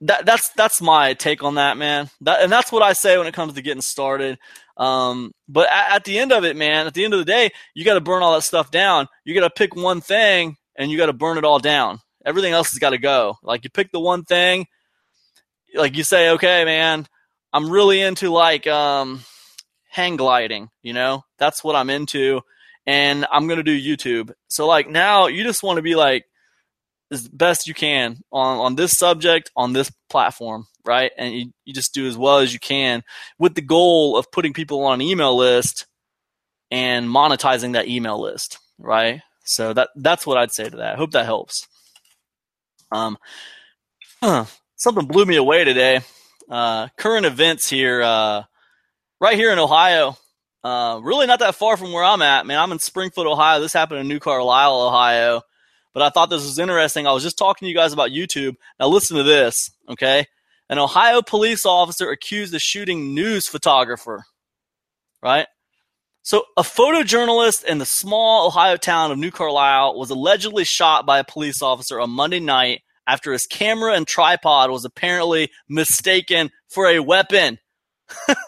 that 0.01 0.25
that's 0.25 0.49
that's 0.49 0.81
my 0.81 1.13
take 1.13 1.43
on 1.43 1.55
that, 1.55 1.77
man. 1.77 2.09
That, 2.21 2.41
and 2.41 2.51
that's 2.51 2.71
what 2.71 2.83
I 2.83 2.93
say 2.93 3.17
when 3.17 3.27
it 3.27 3.33
comes 3.33 3.53
to 3.53 3.61
getting 3.61 3.81
started. 3.81 4.37
Um, 4.77 5.31
but 5.47 5.69
at, 5.69 5.95
at, 5.95 6.03
the 6.05 6.17
end 6.17 6.31
of 6.31 6.43
it, 6.43 6.55
man, 6.55 6.87
at 6.87 6.93
the 6.93 7.03
end 7.03 7.13
of 7.13 7.19
the 7.19 7.25
day, 7.25 7.51
you 7.75 7.85
got 7.85 7.93
to 7.95 8.01
burn 8.01 8.23
all 8.23 8.33
that 8.33 8.41
stuff 8.41 8.71
down. 8.71 9.07
You 9.25 9.35
got 9.35 9.47
to 9.47 9.53
pick 9.53 9.75
one 9.75 10.01
thing 10.01 10.55
and 10.75 10.89
you 10.89 10.97
got 10.97 11.05
to 11.07 11.13
burn 11.13 11.37
it 11.37 11.45
all 11.45 11.59
down. 11.59 11.99
Everything 12.25 12.53
else 12.53 12.71
has 12.71 12.79
got 12.79 12.91
to 12.91 12.97
go. 12.97 13.37
Like 13.43 13.63
you 13.63 13.69
pick 13.69 13.91
the 13.91 13.99
one 13.99 14.23
thing, 14.23 14.65
like 15.75 15.95
you 15.95 16.03
say, 16.03 16.31
okay, 16.31 16.65
man, 16.65 17.05
I'm 17.53 17.69
really 17.69 18.01
into 18.01 18.29
like 18.29 18.67
um, 18.67 19.23
hang 19.89 20.15
gliding. 20.15 20.69
You 20.81 20.93
know, 20.93 21.23
that's 21.37 21.63
what 21.63 21.75
I'm 21.75 21.89
into, 21.89 22.41
and 22.85 23.25
I'm 23.31 23.47
gonna 23.47 23.63
do 23.63 23.79
YouTube. 23.79 24.31
So 24.47 24.67
like 24.67 24.89
now, 24.89 25.27
you 25.27 25.43
just 25.43 25.63
want 25.63 25.77
to 25.77 25.83
be 25.83 25.95
like 25.95 26.25
as 27.11 27.27
best 27.27 27.67
you 27.67 27.73
can 27.73 28.21
on, 28.31 28.57
on 28.59 28.75
this 28.75 28.93
subject 28.93 29.51
on 29.55 29.73
this 29.73 29.91
platform, 30.09 30.65
right? 30.85 31.11
And 31.17 31.33
you, 31.33 31.51
you 31.65 31.73
just 31.73 31.93
do 31.93 32.07
as 32.07 32.17
well 32.17 32.37
as 32.37 32.53
you 32.53 32.59
can 32.59 33.03
with 33.37 33.53
the 33.53 33.61
goal 33.61 34.17
of 34.17 34.31
putting 34.31 34.53
people 34.53 34.83
on 34.85 35.01
an 35.01 35.01
email 35.01 35.35
list 35.35 35.87
and 36.71 37.07
monetizing 37.07 37.73
that 37.73 37.89
email 37.89 38.19
list, 38.19 38.59
right? 38.79 39.21
So 39.43 39.73
that 39.73 39.89
that's 39.95 40.25
what 40.25 40.37
I'd 40.37 40.53
say 40.53 40.69
to 40.69 40.77
that. 40.77 40.97
Hope 40.97 41.11
that 41.11 41.25
helps. 41.25 41.67
Um, 42.91 43.17
huh, 44.21 44.45
something 44.77 45.05
blew 45.05 45.25
me 45.25 45.35
away 45.35 45.65
today. 45.65 46.01
Uh, 46.51 46.89
current 46.97 47.25
events 47.25 47.69
here, 47.69 48.01
uh, 48.01 48.43
right 49.21 49.37
here 49.37 49.53
in 49.53 49.59
Ohio. 49.59 50.17
Uh, 50.63 50.99
really 51.01 51.25
not 51.25 51.39
that 51.39 51.55
far 51.55 51.77
from 51.77 51.93
where 51.93 52.03
I'm 52.03 52.21
at, 52.21 52.45
man. 52.45 52.59
I'm 52.59 52.73
in 52.73 52.79
Springfield, 52.79 53.25
Ohio. 53.25 53.61
This 53.61 53.71
happened 53.71 54.01
in 54.01 54.09
New 54.09 54.19
Carlisle, 54.19 54.81
Ohio. 54.81 55.41
But 55.93 56.03
I 56.03 56.09
thought 56.09 56.29
this 56.29 56.43
was 56.43 56.59
interesting. 56.59 57.07
I 57.07 57.13
was 57.13 57.23
just 57.23 57.37
talking 57.37 57.65
to 57.65 57.69
you 57.69 57.75
guys 57.75 57.93
about 57.93 58.11
YouTube. 58.11 58.55
Now 58.79 58.87
listen 58.87 59.15
to 59.15 59.23
this, 59.23 59.71
okay? 59.89 60.25
An 60.69 60.77
Ohio 60.77 61.21
police 61.21 61.65
officer 61.65 62.11
accused 62.11 62.53
of 62.53 62.61
shooting 62.61 63.15
news 63.15 63.47
photographer, 63.47 64.25
right? 65.23 65.47
So, 66.23 66.43
a 66.55 66.61
photojournalist 66.61 67.63
in 67.63 67.79
the 67.79 67.85
small 67.85 68.47
Ohio 68.47 68.77
town 68.77 69.11
of 69.11 69.17
New 69.17 69.31
Carlisle 69.31 69.97
was 69.97 70.11
allegedly 70.11 70.63
shot 70.65 71.05
by 71.05 71.19
a 71.19 71.23
police 71.23 71.61
officer 71.61 71.99
on 71.99 72.11
Monday 72.11 72.39
night 72.39 72.83
after 73.11 73.33
his 73.33 73.45
camera 73.45 73.93
and 73.93 74.07
tripod 74.07 74.71
was 74.71 74.85
apparently 74.85 75.51
mistaken 75.67 76.49
for 76.69 76.87
a 76.87 76.99
weapon. 76.99 77.59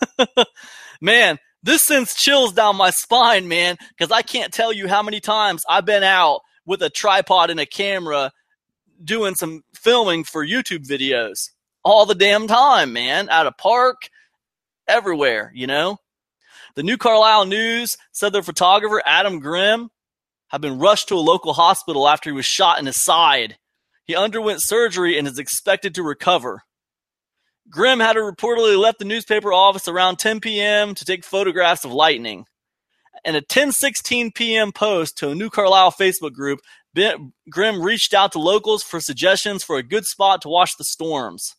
man, 1.01 1.37
this 1.61 1.81
sends 1.81 2.15
chills 2.15 2.53
down 2.53 2.77
my 2.77 2.89
spine, 2.89 3.49
man, 3.49 3.75
because 3.89 4.09
I 4.09 4.21
can't 4.21 4.53
tell 4.53 4.71
you 4.71 4.87
how 4.87 5.03
many 5.03 5.19
times 5.19 5.65
I've 5.69 5.85
been 5.85 6.03
out 6.03 6.39
with 6.65 6.81
a 6.81 6.89
tripod 6.89 7.49
and 7.49 7.59
a 7.59 7.65
camera 7.65 8.31
doing 9.03 9.35
some 9.35 9.63
filming 9.75 10.23
for 10.23 10.45
YouTube 10.45 10.87
videos 10.87 11.49
all 11.83 12.05
the 12.05 12.15
damn 12.15 12.47
time, 12.47 12.93
man, 12.93 13.27
at 13.27 13.47
a 13.47 13.51
park, 13.51 14.09
everywhere, 14.87 15.51
you 15.53 15.67
know? 15.67 15.97
The 16.75 16.83
New 16.83 16.95
Carlisle 16.95 17.47
News 17.47 17.97
said 18.13 18.31
their 18.31 18.43
photographer, 18.43 19.01
Adam 19.05 19.39
Grimm, 19.39 19.89
had 20.47 20.61
been 20.61 20.79
rushed 20.79 21.09
to 21.09 21.15
a 21.15 21.17
local 21.17 21.51
hospital 21.51 22.07
after 22.07 22.29
he 22.29 22.35
was 22.35 22.45
shot 22.45 22.79
in 22.79 22.85
his 22.85 23.01
side. 23.01 23.57
He 24.05 24.15
underwent 24.15 24.61
surgery 24.61 25.17
and 25.17 25.27
is 25.27 25.39
expected 25.39 25.95
to 25.95 26.03
recover. 26.03 26.63
Grimm 27.69 28.01
had 28.01 28.17
reportedly 28.17 28.77
left 28.77 28.99
the 28.99 29.05
newspaper 29.05 29.53
office 29.53 29.87
around 29.87 30.17
10 30.17 30.41
p.m. 30.41 30.93
to 30.95 31.05
take 31.05 31.23
photographs 31.23 31.85
of 31.85 31.93
lightning. 31.93 32.45
In 33.23 33.35
a 33.35 33.41
10:16 33.41 34.35
p.m. 34.35 34.71
post 34.73 35.17
to 35.19 35.29
a 35.29 35.35
New 35.35 35.49
Carlisle 35.49 35.93
Facebook 35.93 36.33
group, 36.33 36.59
Grimm 37.49 37.81
reached 37.81 38.13
out 38.13 38.33
to 38.33 38.39
locals 38.39 38.83
for 38.83 38.99
suggestions 38.99 39.63
for 39.63 39.77
a 39.77 39.83
good 39.83 40.05
spot 40.05 40.41
to 40.41 40.49
watch 40.49 40.71
the 40.77 40.83
storms. 40.83 41.55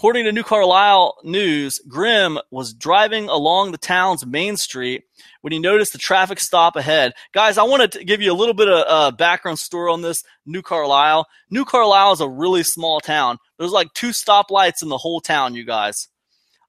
According 0.00 0.24
to 0.24 0.32
New 0.32 0.44
Carlisle 0.44 1.18
News, 1.24 1.78
Grimm 1.86 2.38
was 2.50 2.72
driving 2.72 3.28
along 3.28 3.70
the 3.72 3.76
town's 3.76 4.24
main 4.24 4.56
street 4.56 5.02
when 5.42 5.52
he 5.52 5.58
noticed 5.58 5.92
the 5.92 5.98
traffic 5.98 6.40
stop 6.40 6.74
ahead. 6.74 7.12
Guys, 7.34 7.58
I 7.58 7.64
want 7.64 7.92
to 7.92 8.02
give 8.02 8.22
you 8.22 8.32
a 8.32 8.34
little 8.34 8.54
bit 8.54 8.70
of 8.70 8.84
uh, 8.88 9.14
background 9.14 9.58
story 9.58 9.92
on 9.92 10.00
this 10.00 10.22
New 10.46 10.62
Carlisle. 10.62 11.26
New 11.50 11.66
Carlisle 11.66 12.12
is 12.12 12.20
a 12.22 12.28
really 12.30 12.62
small 12.62 13.00
town. 13.00 13.36
There's 13.58 13.72
like 13.72 13.92
two 13.92 14.08
stoplights 14.08 14.82
in 14.82 14.88
the 14.88 14.96
whole 14.96 15.20
town, 15.20 15.54
you 15.54 15.66
guys. 15.66 16.08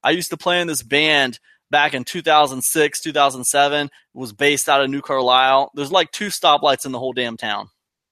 I 0.04 0.10
used 0.10 0.28
to 0.28 0.36
play 0.36 0.60
in 0.60 0.66
this 0.66 0.82
band 0.82 1.38
back 1.70 1.94
in 1.94 2.04
2006, 2.04 3.00
2007. 3.00 3.86
It 3.86 3.90
was 4.12 4.34
based 4.34 4.68
out 4.68 4.82
of 4.82 4.90
New 4.90 5.00
Carlisle. 5.00 5.70
There's 5.74 5.90
like 5.90 6.12
two 6.12 6.28
stoplights 6.28 6.84
in 6.84 6.92
the 6.92 6.98
whole 6.98 7.14
damn 7.14 7.38
town. 7.38 7.68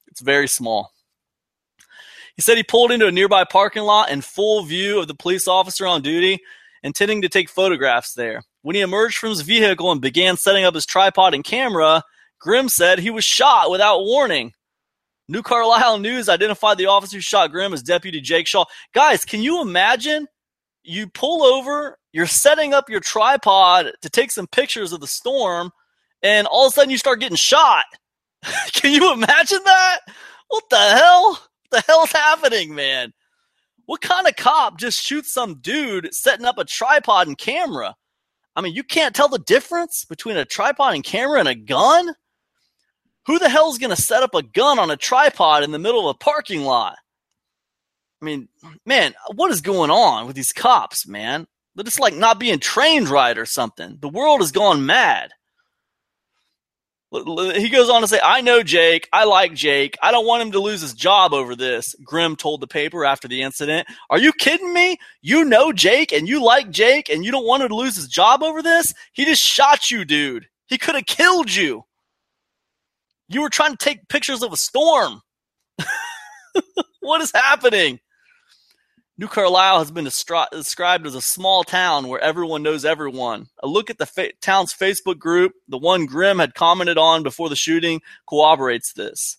It's 0.07 0.23
very 0.23 0.49
small. 0.49 0.93
He 2.41 2.43
said 2.43 2.57
he 2.57 2.63
pulled 2.63 2.91
into 2.91 3.07
a 3.07 3.13
nearby 3.13 3.45
parking 3.45 3.83
lot 3.83 4.11
in 4.11 4.23
full 4.23 4.63
view 4.63 4.99
of 4.99 5.09
the 5.09 5.15
police 5.15 5.47
officer 5.47 5.87
on 5.87 6.01
duty, 6.01 6.39
intending 6.83 7.21
to 7.21 7.29
take 7.29 7.51
photographs 7.51 8.15
there. 8.15 8.41
When 8.63 8.75
he 8.75 8.81
emerged 8.81 9.19
from 9.19 9.29
his 9.29 9.43
vehicle 9.43 9.93
and 9.93 10.01
began 10.01 10.39
setting 10.39 10.65
up 10.65 10.75
his 10.75 10.87
tripod 10.87 11.35
and 11.35 11.45
camera, 11.45 12.03
Grimm 12.39 12.71
said 12.71 12.99
he 12.99 13.11
was 13.11 13.27
shot 13.27 13.71
without 13.71 14.07
warning. 14.07 14.55
New 15.29 15.43
Carlisle 15.43 15.99
News 15.99 16.31
identified 16.31 16.79
the 16.79 16.87
officer 16.87 17.19
who 17.19 17.21
shot 17.21 17.51
Grimm 17.51 17.75
as 17.75 17.83
Deputy 17.83 18.23
Jake 18.23 18.47
Shaw. 18.47 18.65
Guys, 18.95 19.27
can 19.27 19.43
you 19.43 19.61
imagine? 19.61 20.27
You 20.83 21.09
pull 21.09 21.43
over, 21.43 21.99
you're 22.11 22.25
setting 22.25 22.73
up 22.73 22.89
your 22.89 23.01
tripod 23.01 23.93
to 24.01 24.09
take 24.09 24.31
some 24.31 24.47
pictures 24.47 24.95
of 24.95 25.01
the 25.01 25.07
storm, 25.07 25.73
and 26.23 26.47
all 26.47 26.69
of 26.69 26.73
a 26.73 26.75
sudden 26.75 26.91
you 26.91 26.97
start 26.97 27.21
getting 27.21 27.37
shot. 27.37 27.85
can 28.73 28.95
you 28.95 29.13
imagine 29.13 29.61
that? 29.63 29.99
What 30.49 30.65
the 30.71 30.79
hell? 30.79 31.50
The 31.71 31.83
hell's 31.87 32.13
happening, 32.13 32.75
man? 32.75 33.13
What 33.87 34.01
kind 34.01 34.29
of 34.29 34.37
cop 34.37 34.79
just 34.79 35.03
shoots 35.03 35.33
some 35.33 35.61
dude 35.61 36.15
setting 36.15 36.47
up 36.47 36.59
a 36.59 36.65
tripod 36.65 37.27
and 37.27 37.37
camera? 37.37 37.95
I 38.55 38.61
mean, 38.61 38.75
you 38.75 38.83
can't 38.83 39.15
tell 39.15 39.29
the 39.29 39.39
difference 39.39 40.05
between 40.05 40.37
a 40.37 40.45
tripod 40.45 40.95
and 40.95 41.05
camera 41.05 41.41
and 41.41 41.49
a 41.49 41.55
gun? 41.55 42.15
Who 43.27 43.39
the 43.39 43.49
hell's 43.49 43.79
going 43.79 43.95
to 43.95 44.01
set 44.01 44.23
up 44.23 44.35
a 44.35 44.43
gun 44.43 44.79
on 44.79 44.91
a 44.91 44.97
tripod 44.97 45.63
in 45.63 45.71
the 45.71 45.79
middle 45.79 46.09
of 46.09 46.17
a 46.17 46.19
parking 46.19 46.63
lot? 46.65 46.97
I 48.21 48.25
mean, 48.25 48.49
man, 48.85 49.15
what 49.35 49.51
is 49.51 49.61
going 49.61 49.91
on 49.91 50.27
with 50.27 50.37
these 50.37 50.53
cops, 50.53 51.07
man? 51.07 51.47
They're 51.75 51.85
just 51.85 52.01
like 52.01 52.15
not 52.15 52.41
being 52.41 52.59
trained 52.59 53.09
right 53.09 53.39
or 53.39 53.47
something. 53.47 53.99
The 54.01 54.09
world 54.09 54.41
has 54.41 54.53
gone 54.53 54.85
mad. 54.85 55.31
He 57.13 57.69
goes 57.71 57.91
on 57.91 58.03
to 58.03 58.09
say, 58.09 58.21
I 58.23 58.41
know 58.41 58.63
Jake. 58.63 59.09
I 59.13 59.25
like 59.25 59.53
Jake. 59.53 59.97
I 60.01 60.13
don't 60.13 60.27
want 60.27 60.43
him 60.43 60.53
to 60.53 60.61
lose 60.61 60.81
his 60.81 60.95
job 60.95 61.33
over 61.35 61.57
this, 61.57 61.97
Grimm 62.05 62.37
told 62.37 62.61
the 62.61 62.69
paper 62.69 63.05
after 63.05 63.27
the 63.27 63.43
incident. 63.43 63.89
Are 64.11 64.19
you 64.19 64.33
kidding 64.33 64.73
me? 64.73 64.97
You 65.21 65.45
know 65.45 65.73
Jake 65.73 66.13
and 66.13 66.29
you 66.29 66.43
like 66.43 66.71
Jake 66.71 67.09
and 67.09 67.25
you 67.25 67.33
don't 67.33 67.47
want 67.47 67.63
him 67.65 67.69
to 67.71 67.75
lose 67.75 67.97
his 67.97 68.07
job 68.07 68.45
over 68.45 68.63
this? 68.63 68.95
He 69.13 69.25
just 69.25 69.43
shot 69.43 69.91
you, 69.91 70.05
dude. 70.05 70.47
He 70.69 70.79
could 70.79 70.95
have 70.95 71.07
killed 71.07 71.53
you. 71.53 71.85
You 73.29 73.43
were 73.43 73.51
trying 73.51 73.73
to 73.73 73.77
take 73.77 74.09
pictures 74.09 74.43
of 74.43 74.53
a 74.53 74.57
storm. 74.57 75.21
what 77.01 77.21
is 77.21 77.33
happening? 77.35 77.99
New 79.21 79.29
Carlisle 79.29 79.81
has 79.81 79.91
been 79.91 80.05
described 80.05 81.07
as 81.07 81.15
a 81.15 81.21
small 81.21 81.63
town 81.63 82.09
where 82.09 82.21
everyone 82.21 82.63
knows 82.63 82.87
everyone. 82.87 83.49
A 83.63 83.69
look 83.69 83.91
at 83.91 83.99
the 83.99 84.07
fa- 84.07 84.33
town's 84.41 84.73
Facebook 84.73 85.19
group, 85.19 85.53
the 85.69 85.77
one 85.77 86.07
Grimm 86.07 86.39
had 86.39 86.55
commented 86.55 86.97
on 86.97 87.23
before 87.23 87.51
the 87.51 87.55
shooting, 87.55 88.01
corroborates 88.27 88.95
this. 88.95 89.37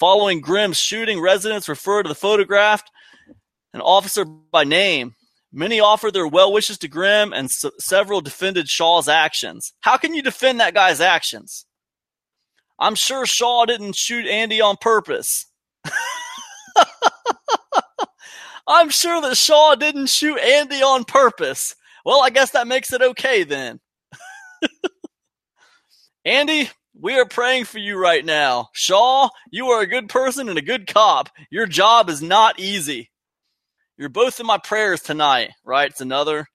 Following 0.00 0.40
Grimm's 0.40 0.80
shooting, 0.80 1.20
residents 1.20 1.68
refer 1.68 2.02
to 2.02 2.08
the 2.08 2.16
photographed 2.16 2.90
an 3.72 3.80
officer 3.80 4.24
by 4.24 4.64
name. 4.64 5.14
Many 5.52 5.78
offered 5.78 6.12
their 6.12 6.26
well 6.26 6.52
wishes 6.52 6.76
to 6.78 6.88
Grimm, 6.88 7.32
and 7.32 7.48
several 7.48 8.20
defended 8.20 8.68
Shaw's 8.68 9.08
actions. 9.08 9.72
How 9.82 9.98
can 9.98 10.16
you 10.16 10.22
defend 10.22 10.58
that 10.58 10.74
guy's 10.74 11.00
actions? 11.00 11.64
I'm 12.76 12.96
sure 12.96 13.24
Shaw 13.24 13.66
didn't 13.66 13.94
shoot 13.94 14.26
Andy 14.26 14.60
on 14.60 14.76
purpose. 14.80 15.46
I'm 18.66 18.90
sure 18.90 19.20
that 19.20 19.36
Shaw 19.36 19.74
didn't 19.74 20.08
shoot 20.08 20.38
Andy 20.38 20.82
on 20.82 21.04
purpose. 21.04 21.76
Well, 22.04 22.22
I 22.22 22.30
guess 22.30 22.52
that 22.52 22.66
makes 22.68 22.92
it 22.92 23.02
okay 23.02 23.44
then. 23.44 23.80
Andy, 26.24 26.70
we 27.00 27.18
are 27.18 27.26
praying 27.26 27.66
for 27.66 27.78
you 27.78 27.98
right 27.98 28.24
now. 28.24 28.68
Shaw, 28.72 29.28
you 29.50 29.68
are 29.68 29.82
a 29.82 29.86
good 29.86 30.08
person 30.08 30.48
and 30.48 30.58
a 30.58 30.62
good 30.62 30.86
cop. 30.86 31.28
Your 31.50 31.66
job 31.66 32.10
is 32.10 32.22
not 32.22 32.58
easy. 32.58 33.10
You're 33.98 34.08
both 34.08 34.40
in 34.40 34.46
my 34.46 34.58
prayers 34.58 35.02
tonight, 35.02 35.50
writes 35.64 36.00
another. 36.00 36.46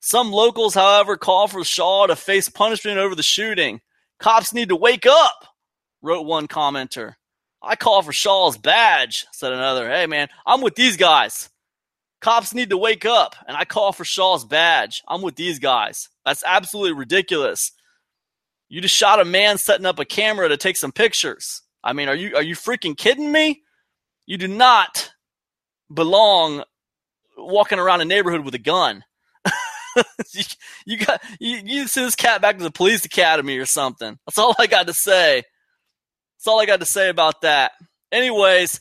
Some 0.00 0.30
locals, 0.30 0.74
however, 0.74 1.16
call 1.16 1.48
for 1.48 1.64
Shaw 1.64 2.06
to 2.06 2.16
face 2.16 2.48
punishment 2.48 2.98
over 2.98 3.14
the 3.14 3.22
shooting. 3.22 3.80
Cops 4.20 4.52
need 4.52 4.68
to 4.68 4.76
wake 4.76 5.06
up, 5.06 5.46
wrote 6.02 6.22
one 6.26 6.46
commenter. 6.48 7.14
I 7.62 7.76
call 7.76 8.02
for 8.02 8.12
Shaw's 8.12 8.56
badge, 8.56 9.26
said 9.32 9.52
another. 9.52 9.88
Hey, 9.88 10.06
man, 10.06 10.28
I'm 10.46 10.60
with 10.60 10.74
these 10.74 10.96
guys. 10.96 11.50
Cops 12.20 12.54
need 12.54 12.70
to 12.70 12.76
wake 12.76 13.04
up, 13.04 13.36
and 13.46 13.56
I 13.56 13.64
call 13.64 13.92
for 13.92 14.04
Shaw's 14.04 14.44
badge. 14.44 15.02
I'm 15.06 15.22
with 15.22 15.36
these 15.36 15.58
guys. 15.58 16.08
That's 16.24 16.42
absolutely 16.44 16.92
ridiculous. 16.92 17.72
You 18.68 18.80
just 18.80 18.94
shot 18.94 19.20
a 19.20 19.24
man 19.24 19.58
setting 19.58 19.86
up 19.86 19.98
a 19.98 20.04
camera 20.04 20.48
to 20.48 20.56
take 20.56 20.76
some 20.76 20.92
pictures. 20.92 21.62
I 21.82 21.92
mean, 21.92 22.08
are 22.08 22.14
you 22.14 22.34
are 22.36 22.42
you 22.42 22.54
freaking 22.54 22.96
kidding 22.96 23.30
me? 23.30 23.62
You 24.26 24.36
do 24.36 24.48
not 24.48 25.12
belong 25.92 26.64
walking 27.36 27.78
around 27.78 28.00
a 28.00 28.04
neighborhood 28.04 28.44
with 28.44 28.54
a 28.54 28.58
gun. 28.58 29.04
you, 30.34 30.42
you, 30.84 30.98
got 30.98 31.22
you, 31.40 31.60
you 31.64 31.86
send 31.86 32.06
this 32.06 32.16
cat 32.16 32.42
back 32.42 32.58
to 32.58 32.64
the 32.64 32.70
police 32.70 33.04
academy 33.04 33.58
or 33.58 33.64
something. 33.64 34.18
That's 34.26 34.38
all 34.38 34.54
I 34.58 34.66
got 34.66 34.86
to 34.88 34.94
say. 34.94 35.44
That's 36.38 36.46
all 36.46 36.60
I 36.60 36.66
got 36.66 36.78
to 36.80 36.86
say 36.86 37.08
about 37.08 37.40
that. 37.40 37.72
Anyways, 38.12 38.80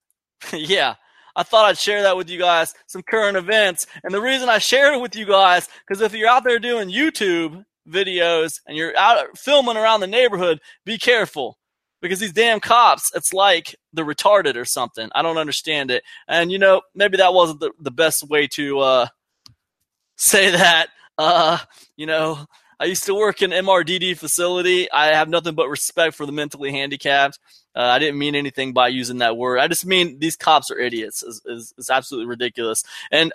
yeah, 0.52 0.94
I 1.34 1.42
thought 1.42 1.66
I'd 1.66 1.78
share 1.78 2.02
that 2.02 2.16
with 2.16 2.30
you 2.30 2.38
guys, 2.38 2.72
some 2.86 3.02
current 3.02 3.36
events. 3.36 3.86
And 4.04 4.14
the 4.14 4.20
reason 4.20 4.48
I 4.48 4.58
share 4.58 4.94
it 4.94 5.00
with 5.00 5.16
you 5.16 5.26
guys, 5.26 5.68
because 5.86 6.00
if 6.00 6.14
you're 6.14 6.28
out 6.28 6.44
there 6.44 6.58
doing 6.58 6.88
YouTube 6.88 7.64
videos 7.88 8.60
and 8.66 8.76
you're 8.76 8.96
out 8.96 9.26
filming 9.36 9.76
around 9.76 10.00
the 10.00 10.06
neighborhood, 10.06 10.60
be 10.84 10.98
careful. 10.98 11.58
Because 12.00 12.20
these 12.20 12.32
damn 12.32 12.60
cops, 12.60 13.10
it's 13.14 13.34
like 13.34 13.74
they're 13.92 14.06
retarded 14.06 14.56
or 14.56 14.64
something. 14.64 15.10
I 15.14 15.20
don't 15.20 15.36
understand 15.36 15.90
it. 15.90 16.02
And, 16.26 16.50
you 16.50 16.58
know, 16.58 16.80
maybe 16.94 17.18
that 17.18 17.34
wasn't 17.34 17.60
the, 17.60 17.72
the 17.78 17.90
best 17.90 18.26
way 18.26 18.46
to 18.54 18.78
uh, 18.78 19.06
say 20.16 20.50
that. 20.50 20.86
Uh, 21.18 21.58
you 21.96 22.06
know, 22.06 22.46
I 22.80 22.86
used 22.86 23.04
to 23.04 23.14
work 23.14 23.42
in 23.42 23.50
MRDD 23.50 24.16
facility. 24.16 24.90
I 24.90 25.08
have 25.14 25.28
nothing 25.28 25.54
but 25.54 25.68
respect 25.68 26.14
for 26.14 26.24
the 26.24 26.32
mentally 26.32 26.72
handicapped. 26.72 27.38
Uh, 27.76 27.82
I 27.82 27.98
didn't 27.98 28.18
mean 28.18 28.34
anything 28.34 28.72
by 28.72 28.88
using 28.88 29.18
that 29.18 29.36
word. 29.36 29.58
I 29.58 29.68
just 29.68 29.84
mean 29.84 30.18
these 30.18 30.34
cops 30.34 30.70
are 30.70 30.78
idiots. 30.78 31.22
Is 31.22 31.42
is 31.78 31.90
absolutely 31.90 32.26
ridiculous, 32.26 32.82
and 33.12 33.32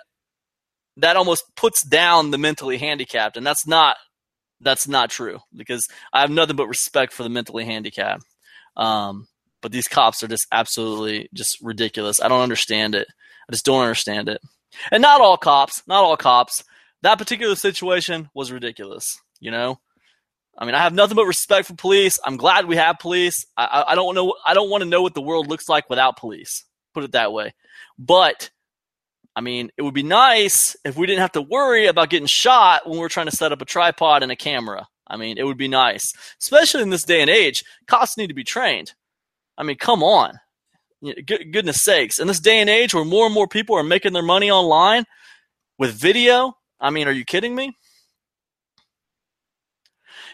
that 0.96 1.16
almost 1.16 1.44
puts 1.54 1.82
down 1.82 2.32
the 2.32 2.38
mentally 2.38 2.76
handicapped, 2.76 3.36
and 3.36 3.46
that's 3.46 3.66
not 3.68 3.96
that's 4.60 4.88
not 4.88 5.10
true 5.10 5.38
because 5.54 5.86
I 6.12 6.22
have 6.22 6.30
nothing 6.30 6.56
but 6.56 6.66
respect 6.66 7.12
for 7.12 7.22
the 7.22 7.28
mentally 7.28 7.64
handicapped. 7.64 8.24
Um, 8.76 9.28
but 9.62 9.72
these 9.72 9.88
cops 9.88 10.22
are 10.22 10.28
just 10.28 10.46
absolutely 10.50 11.28
just 11.32 11.58
ridiculous. 11.62 12.20
I 12.20 12.28
don't 12.28 12.42
understand 12.42 12.94
it. 12.94 13.06
I 13.48 13.52
just 13.52 13.64
don't 13.64 13.82
understand 13.82 14.28
it. 14.28 14.40
And 14.90 15.02
not 15.02 15.20
all 15.20 15.36
cops, 15.36 15.82
not 15.86 16.02
all 16.02 16.16
cops. 16.16 16.64
That 17.02 17.18
particular 17.18 17.54
situation 17.54 18.28
was 18.34 18.50
ridiculous. 18.50 19.18
You 19.40 19.50
know, 19.50 19.80
I 20.58 20.64
mean, 20.64 20.74
I 20.74 20.78
have 20.78 20.94
nothing 20.94 21.16
but 21.16 21.26
respect 21.26 21.66
for 21.66 21.74
police. 21.74 22.18
I'm 22.24 22.36
glad 22.36 22.66
we 22.66 22.76
have 22.76 22.98
police. 22.98 23.44
I, 23.56 23.84
I 23.88 23.94
don't 23.94 24.14
know. 24.14 24.34
I 24.46 24.54
don't 24.54 24.70
want 24.70 24.82
to 24.82 24.88
know 24.88 25.02
what 25.02 25.14
the 25.14 25.20
world 25.20 25.48
looks 25.48 25.68
like 25.68 25.90
without 25.90 26.16
police. 26.16 26.64
Put 26.94 27.04
it 27.04 27.12
that 27.12 27.32
way. 27.32 27.54
But 27.98 28.50
I 29.34 29.42
mean, 29.42 29.70
it 29.76 29.82
would 29.82 29.94
be 29.94 30.02
nice 30.02 30.76
if 30.84 30.96
we 30.96 31.06
didn't 31.06 31.20
have 31.20 31.32
to 31.32 31.42
worry 31.42 31.86
about 31.86 32.08
getting 32.08 32.26
shot 32.26 32.88
when 32.88 32.98
we're 32.98 33.10
trying 33.10 33.26
to 33.26 33.36
set 33.36 33.52
up 33.52 33.60
a 33.60 33.66
tripod 33.66 34.22
and 34.22 34.32
a 34.32 34.36
camera. 34.36 34.88
I 35.06 35.18
mean, 35.18 35.36
it 35.38 35.44
would 35.44 35.58
be 35.58 35.68
nice, 35.68 36.12
especially 36.40 36.82
in 36.82 36.90
this 36.90 37.04
day 37.04 37.20
and 37.20 37.30
age. 37.30 37.62
Cops 37.86 38.16
need 38.16 38.28
to 38.28 38.34
be 38.34 38.44
trained. 38.44 38.94
I 39.58 39.62
mean, 39.62 39.76
come 39.76 40.02
on. 40.02 40.40
Goodness 41.26 41.82
sakes. 41.82 42.18
In 42.18 42.26
this 42.26 42.40
day 42.40 42.58
and 42.60 42.70
age 42.70 42.94
where 42.94 43.04
more 43.04 43.26
and 43.26 43.34
more 43.34 43.46
people 43.46 43.76
are 43.76 43.84
making 43.84 44.14
their 44.14 44.22
money 44.22 44.50
online 44.50 45.04
with 45.78 45.92
video, 45.94 46.56
I 46.80 46.90
mean, 46.90 47.06
are 47.06 47.12
you 47.12 47.24
kidding 47.24 47.54
me? 47.54 47.76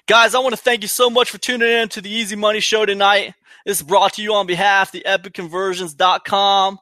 Guys, 0.09 0.35
I 0.35 0.41
want 0.41 0.53
to 0.53 0.61
thank 0.61 0.83
you 0.83 0.89
so 0.89 1.09
much 1.09 1.31
for 1.31 1.39
tuning 1.39 1.69
in 1.69 1.89
to 1.91 2.01
the 2.01 2.11
Easy 2.11 2.35
Money 2.35 2.59
Show 2.59 2.85
tonight. 2.85 3.35
This 3.65 3.77
is 3.77 3.85
brought 3.85 4.15
to 4.15 4.23
you 4.23 4.35
on 4.35 4.49
behalf 4.49 4.89
of 4.89 4.93
the 4.93 5.05
epicconversions.com 5.09 6.79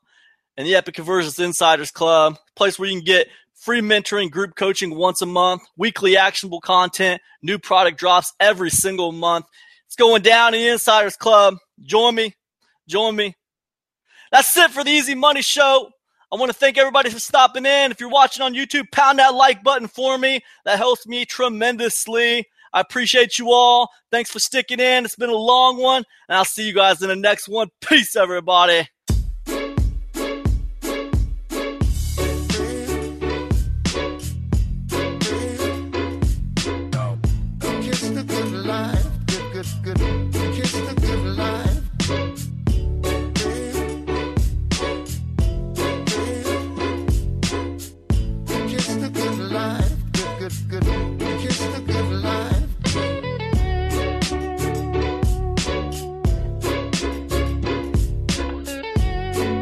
and 0.56 0.66
the 0.66 0.74
Epic 0.74 0.94
Conversions 0.94 1.38
Insiders 1.38 1.90
Club, 1.90 2.38
place 2.56 2.78
where 2.78 2.88
you 2.88 2.96
can 2.96 3.04
get 3.04 3.28
free 3.54 3.82
mentoring, 3.82 4.30
group 4.30 4.56
coaching 4.56 4.94
once 4.94 5.20
a 5.20 5.26
month, 5.26 5.60
weekly 5.76 6.16
actionable 6.16 6.62
content, 6.62 7.20
new 7.42 7.58
product 7.58 7.98
drops 7.98 8.32
every 8.40 8.70
single 8.70 9.12
month. 9.12 9.44
It's 9.84 9.96
going 9.96 10.22
down 10.22 10.54
in 10.54 10.62
the 10.62 10.68
Insiders 10.68 11.16
Club. 11.16 11.56
Join 11.82 12.14
me. 12.14 12.34
Join 12.88 13.14
me. 13.14 13.36
That's 14.32 14.56
it 14.56 14.70
for 14.70 14.82
the 14.82 14.90
Easy 14.90 15.14
Money 15.14 15.42
Show. 15.42 15.90
I 16.32 16.36
want 16.36 16.50
to 16.50 16.56
thank 16.56 16.78
everybody 16.78 17.10
for 17.10 17.20
stopping 17.20 17.66
in. 17.66 17.90
If 17.90 18.00
you're 18.00 18.08
watching 18.08 18.42
on 18.42 18.54
YouTube, 18.54 18.90
pound 18.92 19.18
that 19.18 19.34
like 19.34 19.62
button 19.62 19.88
for 19.88 20.16
me. 20.16 20.40
That 20.64 20.78
helps 20.78 21.06
me 21.06 21.26
tremendously. 21.26 22.46
I 22.72 22.80
appreciate 22.80 23.38
you 23.38 23.50
all. 23.50 23.88
Thanks 24.10 24.30
for 24.30 24.38
sticking 24.38 24.80
in. 24.80 25.04
It's 25.04 25.16
been 25.16 25.30
a 25.30 25.34
long 25.34 25.78
one, 25.78 26.04
and 26.28 26.38
I'll 26.38 26.44
see 26.44 26.66
you 26.66 26.74
guys 26.74 27.02
in 27.02 27.08
the 27.08 27.16
next 27.16 27.48
one. 27.48 27.68
Peace, 27.80 28.16
everybody. 28.16 28.88